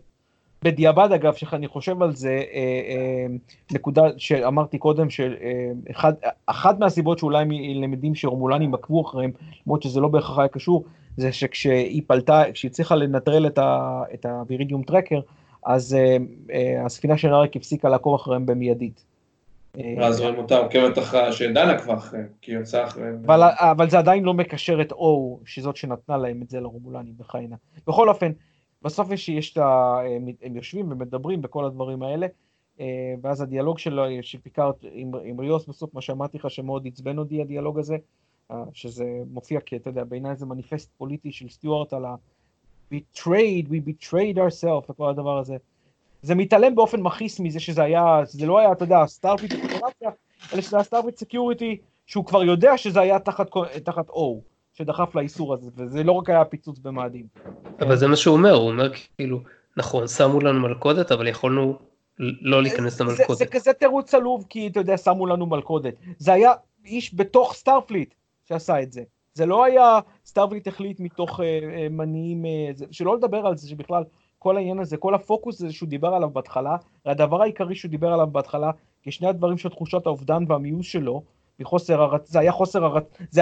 בדיעבד 0.64 1.12
אגב, 1.12 1.34
שאני 1.34 1.68
חושב 1.68 2.02
על 2.02 2.16
זה, 2.16 2.30
אה, 2.30 2.82
אה, 2.90 3.26
נקודה 3.72 4.02
שאמרתי 4.18 4.78
קודם, 4.78 5.08
שאחת 5.10 6.80
מהסיבות 6.80 7.20
שאולי 7.20 7.46
למדים 7.76 8.16
שרומולנים 8.16 8.74
עקבו 8.74 9.02
אחריהם, 9.02 9.32
למרות 9.66 9.84
שזה 9.84 10.00
לא 10.00 10.08
בהכרח 10.08 10.40
היה 10.40 10.48
קשור, 10.48 10.86
זה 11.18 11.32
שכשהיא 11.32 12.02
פלטה, 12.08 12.44
כשהיא 12.54 12.72
הצליחה 12.72 12.96
לנטרל 12.96 13.48
את, 13.48 13.58
ה, 13.58 14.02
את 14.14 14.26
הווירידיום 14.26 14.84
טרקר, 14.84 15.20
אז 15.66 15.98
uh, 15.98 16.22
uh, 16.50 16.54
הספינה 16.86 17.18
של 17.18 17.34
אריק 17.34 17.56
הפסיקה 17.56 17.90
לעקוב 17.90 18.16
אחריהם 18.16 18.46
במיידית. 18.46 19.04
ואז 19.98 20.22
רואים 20.22 20.38
אותה 20.38 20.58
עוקבת 20.58 20.98
אחרי, 20.98 21.34
שידע 21.34 21.66
לה 21.66 21.80
כבר 21.80 21.94
אחרי, 21.94 22.20
כי 22.42 22.52
היא 22.52 22.60
יוצאה 22.60 22.84
אחריהם. 22.84 23.22
אבל, 23.26 23.42
אבל 23.58 23.90
זה 23.90 23.98
עדיין 23.98 24.24
לא 24.24 24.34
מקשר 24.34 24.82
את 24.82 24.92
או, 24.92 25.40
שזאת 25.46 25.76
שנתנה 25.76 26.18
להם 26.18 26.42
את 26.42 26.50
זה 26.50 26.60
לרומולנים 26.60 27.14
בחיינה. 27.18 27.56
בכל 27.88 28.10
אופן, 28.10 28.32
בסוף 28.82 29.12
יש, 29.12 29.30
יש 29.30 29.54
את 29.54 29.58
ה... 29.58 30.00
הם 30.42 30.56
יושבים 30.56 30.92
ומדברים 30.92 31.42
בכל 31.42 31.66
הדברים 31.66 32.04
האלה, 32.04 32.28
ואז 33.22 33.42
הדיאלוג 33.42 33.80
שלו, 33.80 34.04
של 34.22 34.38
פיקארד 34.40 34.76
עם, 34.92 35.12
עם 35.24 35.40
ריוס 35.40 35.66
בסוף, 35.66 35.94
מה 35.94 36.02
שאמרתי 36.02 36.38
לך 36.38 36.50
שמאוד 36.50 36.88
עצבן 36.88 37.18
אותי 37.18 37.42
הדיאלוג 37.42 37.80
הזה, 37.80 37.98
שזה 38.74 39.06
מופיע 39.32 39.60
כי 39.60 39.76
אתה 39.76 39.90
יודע, 39.90 40.04
בעיניי 40.04 40.36
זה 40.36 40.46
מניפסט 40.46 40.92
פוליטי 40.98 41.32
של 41.32 41.50
סטיוארט 41.50 41.94
על 41.94 42.06
ה... 42.06 42.16
betrayed, 42.94 43.66
we 43.70 43.90
betrayed 43.90 44.38
ourselves 44.38 44.92
וכל 44.92 45.10
הדבר 45.10 45.38
הזה. 45.38 45.56
זה 46.22 46.36
מתעלם 46.36 46.76
באופן 46.76 47.02
מכעיס 47.02 47.40
מזה 47.40 47.60
שזה 47.60 47.84
היה, 47.84 48.22
זה 48.24 48.46
לא 48.46 48.60
היה, 48.60 48.72
אתה 48.72 48.84
יודע, 48.84 49.06
Starfleet 49.06 49.54
operation, 49.54 50.10
אלא 50.54 50.62
שזה 50.62 50.78
היה 50.78 50.84
Starfleet 50.84 51.18
Security, 51.18 51.78
שהוא 52.06 52.26
כבר 52.26 52.44
יודע 52.44 52.78
שזה 52.78 53.02
היה 53.02 53.20
תחת, 53.20 53.48
תחת 53.84 54.10
Oh, 54.10 54.20
שדחף 54.74 55.16
לאיסור 55.16 55.54
הזה, 55.54 55.70
וזה 55.76 56.04
לא 56.04 56.12
רק 56.12 56.30
היה 56.30 56.46
פיצוץ 56.46 56.80
במאדים. 56.80 57.28
אבל 57.80 57.96
זה 57.96 58.08
מה 58.08 58.16
שהוא 58.16 58.38
אומר, 58.38 58.54
הוא 58.54 58.70
אומר 58.70 58.92
כאילו, 59.18 59.40
נכון, 59.78 60.08
שמו 60.08 60.40
לנו 60.40 60.60
מלכודת, 60.60 61.12
אבל 61.12 61.28
יכולנו 61.28 61.78
לא 62.20 62.62
להיכנס 62.62 63.02
למלכודת. 63.02 63.38
זה, 63.38 63.46
זה 63.46 63.46
כזה 63.46 63.74
תירוץ 63.74 64.14
עלוב, 64.14 64.46
כי 64.50 64.68
אתה 64.68 64.80
יודע, 64.80 64.98
שמו 64.98 65.26
לנו 65.26 65.46
מלכודת. 65.46 65.94
זה 66.18 66.34
היה 66.34 66.52
איש 66.86 67.16
בתוך 67.16 67.54
Starfleet, 67.54 68.14
שעשה 68.46 68.82
את 68.82 68.92
זה. 68.92 69.04
זה 69.34 69.46
לא 69.46 69.64
היה 69.66 70.00
Starfleet 70.26 70.68
החליט 70.68 71.00
מתוך 71.00 71.40
אה, 71.40 71.44
אה, 71.44 71.90
מניעים, 71.90 72.46
אה, 72.46 72.86
שלא 72.92 73.16
לדבר 73.16 73.48
על 73.48 73.58
זה 73.58 73.70
שבכלל 73.70 74.04
כל 74.40 74.58
העניין 74.58 74.80
הזה, 74.80 74.98
כל 74.98 75.16
הפוקוס 75.16 75.62
הזה 75.62 75.74
שהוא 75.74 75.90
דיבר 75.90 76.08
עליו 76.08 76.30
בהתחלה, 76.30 76.78
והדבר 77.06 77.42
העיקרי 77.42 77.76
שהוא 77.76 77.92
דיבר 77.92 78.14
עליו 78.14 78.28
בהתחלה, 78.32 78.72
כי 79.02 79.12
שני 79.12 79.28
הדברים 79.28 79.58
של 79.58 79.70
תחושת 79.70 80.06
האובדן 80.06 80.44
והמיאוס 80.48 80.86
שלו, 80.86 81.24
מחוסר 81.60 82.02
הרצ... 82.02 82.32
זה 82.32 82.40
היה 82.40 82.52
חוסר 82.52 82.86
הרצ... 82.86 83.04
זה 83.30 83.42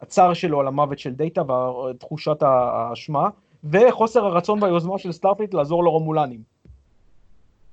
הצער 0.00 0.34
שלו 0.34 0.60
על 0.60 0.66
המוות 0.66 0.98
של 0.98 1.14
דאטה 1.14 1.42
ותחושת 1.52 2.42
האשמה, 2.42 3.28
וחוסר 3.64 4.26
הרצון 4.26 4.62
והיוזמה 4.62 4.98
של 4.98 5.12
Starfleet 5.12 5.54
לעזור 5.54 5.84
לרומולנים. 5.84 6.42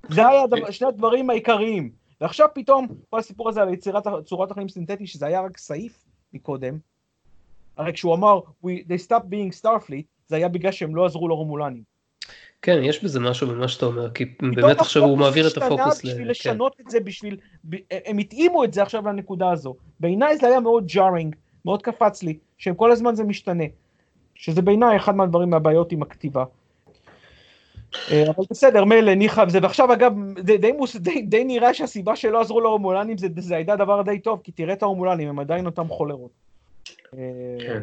זה 0.09 0.27
היה 0.27 0.43
הדבר, 0.43 0.71
שני 0.71 0.87
הדברים 0.87 1.29
העיקריים. 1.29 1.91
ועכשיו 2.21 2.47
פתאום 2.53 2.87
כל 3.09 3.19
הסיפור 3.19 3.49
הזה 3.49 3.61
על 3.61 3.73
יצירת 3.73 4.03
צורת 4.25 4.51
החיים 4.51 4.69
סינתטי, 4.69 5.07
שזה 5.07 5.25
היה 5.25 5.41
רק 5.41 5.57
סעיף 5.57 6.05
מקודם, 6.33 6.77
הרי 7.77 7.93
כשהוא 7.93 8.15
אמר, 8.15 8.39
We, 8.39 8.67
they 8.67 9.07
stopped 9.07 9.29
being 9.29 9.61
Starfleet, 9.61 10.03
זה 10.27 10.35
היה 10.35 10.47
בגלל 10.47 10.71
שהם 10.71 10.95
לא 10.95 11.05
עזרו 11.05 11.27
לרומולנים. 11.27 11.83
כן, 12.61 12.79
יש 12.83 13.03
בזה 13.03 13.19
משהו 13.19 13.47
במה 13.47 13.67
שאתה 13.67 13.85
אומר, 13.85 14.11
כי 14.11 14.25
באמת 14.55 14.79
עכשיו 14.79 15.03
הוא 15.03 15.17
מעביר 15.17 15.47
את 15.47 15.57
הפוקוס 15.57 16.03
ל... 16.03 16.07
בשביל 16.07 16.23
כן. 16.23 16.29
לשנות 16.29 16.75
את 16.81 16.89
זה, 16.89 16.99
בשביל... 16.99 17.37
הם 17.91 18.17
התאימו 18.17 18.63
את 18.63 18.73
זה 18.73 18.83
עכשיו 18.83 19.07
לנקודה 19.07 19.51
הזו. 19.51 19.75
בעיניי 19.99 20.37
זה 20.37 20.47
היה 20.47 20.59
מאוד 20.59 20.87
ג'ארינג, 20.87 21.35
מאוד 21.65 21.81
קפץ 21.81 22.23
לי, 22.23 22.37
שכל 22.57 22.91
הזמן 22.91 23.15
זה 23.15 23.23
משתנה. 23.23 23.63
שזה 24.35 24.61
בעיניי 24.61 24.97
אחד 24.97 25.15
מהדברים 25.15 25.49
מהבעיות 25.49 25.91
עם 25.91 26.01
הכתיבה. 26.01 26.43
אה, 28.11 28.23
אבל 28.23 28.43
בסדר, 28.49 28.85
מילא, 28.85 29.13
ניחא 29.13 29.43
וזה, 29.47 29.59
ועכשיו 29.61 29.93
אגב, 29.93 30.13
די, 30.39 30.57
די, 30.57 30.71
די, 30.99 31.21
די 31.21 31.43
נראה 31.43 31.73
שהסיבה 31.73 32.15
שלא 32.15 32.41
עזרו 32.41 32.61
להורמולנים 32.61 33.17
זה, 33.17 33.27
זה 33.37 33.55
הייתה 33.55 33.75
דבר 33.75 34.01
די 34.01 34.19
טוב, 34.19 34.39
כי 34.43 34.51
תראה 34.51 34.73
את 34.73 34.83
ההורמולנים, 34.83 35.29
הם 35.29 35.39
עדיין 35.39 35.65
אותם 35.65 35.87
חולרות. 35.87 36.31
אה, 37.13 37.19
כן. 37.59 37.81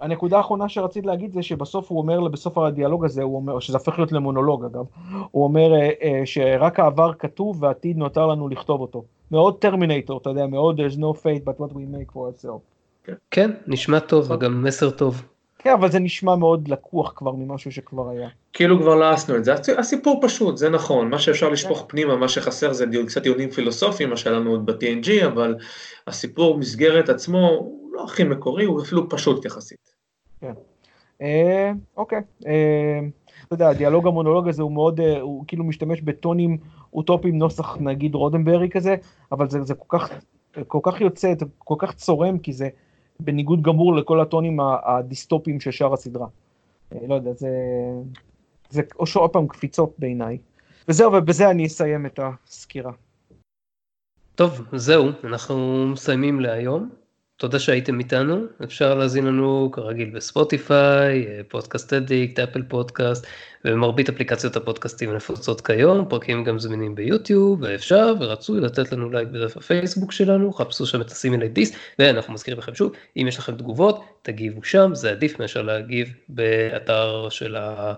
הנקודה 0.00 0.36
האחרונה 0.36 0.68
שרציתי 0.68 1.06
להגיד 1.06 1.32
זה 1.32 1.42
שבסוף 1.42 1.90
הוא 1.90 1.98
אומר, 1.98 2.28
בסוף 2.28 2.58
הדיאלוג 2.58 3.04
הזה, 3.04 3.22
הוא 3.22 3.36
אומר, 3.36 3.60
שזה 3.60 3.76
הפך 3.76 3.98
להיות 3.98 4.12
למונולוג 4.12 4.64
אגב, 4.64 4.84
הוא 5.30 5.44
אומר 5.44 5.74
אה, 5.74 6.22
שרק 6.24 6.80
העבר 6.80 7.12
כתוב 7.18 7.62
והעתיד 7.62 7.96
נותר 7.96 8.26
לנו 8.26 8.48
לכתוב 8.48 8.80
אותו. 8.80 9.04
מאוד 9.30 9.58
טרמינטור, 9.58 10.18
אתה 10.18 10.30
יודע, 10.30 10.46
מאוד 10.46 10.80
there's 10.80 10.96
no 10.96 11.22
fate 11.22 11.44
but 11.44 11.60
what 11.60 11.72
we 11.72 11.94
make 11.94 12.12
for 12.14 12.18
ourselves. 12.18 13.10
כן, 13.30 13.50
נשמע 13.66 13.98
טוב 13.98 14.30
וגם 14.30 14.62
מסר 14.64 14.90
טוב. 14.90 15.22
כן, 15.62 15.72
אבל 15.72 15.90
זה 15.90 15.98
נשמע 15.98 16.36
מאוד 16.36 16.68
לקוח 16.68 17.12
כבר 17.16 17.32
ממשהו 17.32 17.72
שכבר 17.72 18.08
היה. 18.08 18.28
כאילו 18.52 18.80
כבר 18.80 18.94
לעסנו 18.94 19.36
את 19.36 19.44
זה. 19.44 19.54
הסיפור 19.78 20.20
פשוט, 20.22 20.56
זה 20.56 20.70
נכון. 20.70 21.10
מה 21.10 21.18
שאפשר 21.18 21.48
לשפוך 21.48 21.84
פנימה, 21.88 22.16
מה 22.16 22.28
שחסר 22.28 22.72
זה 22.72 22.86
קצת 23.06 23.22
דיונים 23.22 23.50
פילוסופיים, 23.50 24.10
מה 24.10 24.16
שהיה 24.16 24.36
לנו 24.36 24.50
עוד 24.50 24.66
ב-TNG, 24.66 25.26
אבל 25.26 25.56
הסיפור 26.06 26.58
מסגרת 26.58 27.08
עצמו 27.08 27.48
הוא 27.48 27.92
לא 27.92 28.04
הכי 28.04 28.24
מקורי, 28.24 28.64
הוא 28.64 28.82
אפילו 28.82 29.08
פשוט 29.08 29.44
יחסית. 29.44 29.90
כן. 30.40 30.52
אה, 31.22 31.72
אוקיי. 31.96 32.20
אה, 32.46 33.00
אתה 33.46 33.54
יודע, 33.54 33.68
הדיאלוג 33.68 34.06
המונולוג 34.06 34.48
הזה 34.48 34.62
הוא 34.62 34.72
מאוד, 34.72 35.00
אה, 35.00 35.20
הוא 35.20 35.44
כאילו 35.46 35.64
משתמש 35.64 36.00
בטונים 36.00 36.58
אוטופיים 36.92 37.38
נוסח 37.38 37.76
נגיד 37.80 38.14
רודנברי 38.14 38.68
כזה, 38.70 38.96
אבל 39.32 39.50
זה, 39.50 39.62
זה 39.62 39.74
כל 39.74 39.98
כך, 39.98 40.10
כל 40.66 40.78
כך 40.82 41.00
יוצא, 41.00 41.32
כל 41.58 41.74
כך 41.78 41.94
צורם, 41.94 42.38
כי 42.38 42.52
זה... 42.52 42.68
בניגוד 43.24 43.62
גמור 43.62 43.96
לכל 43.96 44.20
הטונים 44.20 44.60
הדיסטופיים 44.84 45.60
של 45.60 45.70
שאר 45.70 45.94
הסדרה. 45.94 46.26
אה, 46.92 46.98
לא 47.08 47.14
יודע, 47.14 47.32
זה... 47.32 47.48
זה 48.70 48.82
או 48.98 49.06
שעוד 49.06 49.30
פעם 49.30 49.48
קפיצות 49.48 49.94
בעיניי. 49.98 50.38
וזהו, 50.88 51.12
ובזה 51.12 51.50
אני 51.50 51.66
אסיים 51.66 52.06
את 52.06 52.20
הסקירה. 52.22 52.92
טוב, 54.34 54.66
זהו, 54.72 55.08
אנחנו 55.24 55.86
מסיימים 55.86 56.40
להיום. 56.40 56.90
תודה 57.40 57.58
שהייתם 57.58 57.98
איתנו, 57.98 58.44
אפשר 58.64 58.94
להזין 58.94 59.26
לנו 59.26 59.70
כרגיל 59.72 60.10
בספוטיפיי, 60.10 61.26
Podcast 61.48 61.92
Addict, 61.92 62.38
Apple 62.38 62.62
Podcast 62.62 63.26
ומרבית 63.64 64.08
אפליקציות 64.08 64.56
הפודקאסטים 64.56 65.10
הנפוצות 65.10 65.60
כיום, 65.60 66.04
פרקים 66.08 66.44
גם 66.44 66.58
זמינים 66.58 66.94
ביוטיוב, 66.94 67.62
ואפשר 67.62 68.14
ורצוי 68.20 68.60
לתת 68.60 68.92
לנו 68.92 69.10
לייק 69.10 69.28
בדף 69.28 69.56
הפייסבוק 69.56 70.12
שלנו, 70.12 70.52
חפשו 70.52 70.86
שם 70.86 71.00
את 71.00 71.06
Assimilate 71.06 71.52
This, 71.52 71.76
ואנחנו 71.98 72.32
מזכירים 72.34 72.58
לכם 72.58 72.74
שוב, 72.74 72.92
אם 73.16 73.24
יש 73.28 73.38
לכם 73.38 73.56
תגובות, 73.56 74.04
תגיבו 74.22 74.64
שם, 74.64 74.90
זה 74.94 75.10
עדיף 75.10 75.40
מאשר 75.40 75.62
להגיב 75.62 76.14
באתר 76.28 77.28
של, 77.30 77.56
ה, 77.56 77.92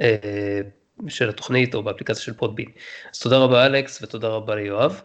אה, 0.00 0.60
של 1.08 1.28
התוכנית 1.28 1.74
או 1.74 1.82
באפליקציה 1.82 2.22
של 2.22 2.32
Podbean. 2.32 2.68
אז 3.14 3.18
תודה 3.18 3.38
רבה 3.38 3.66
אלכס 3.66 4.02
ותודה 4.02 4.28
רבה 4.28 4.54
ליואב. 4.54 5.02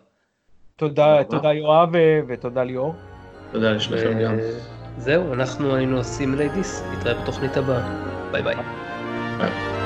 תודה, 0.75 1.23
תודה 1.29 1.53
יואב 1.53 1.89
ותודה 2.27 2.63
ליאור. 2.63 3.10
תודה 3.51 3.71
לשניכם 3.71 4.19
גם. 4.23 4.35
זהו, 4.97 5.33
אנחנו 5.33 5.75
היינו 5.75 5.97
Assimilate 5.97 6.35
This, 6.35 6.83
נתראה 6.91 7.21
בתוכנית 7.21 7.57
הבאה. 7.57 7.87
ביי 8.31 8.43
ביי. 8.43 8.55
ביי. 9.37 9.80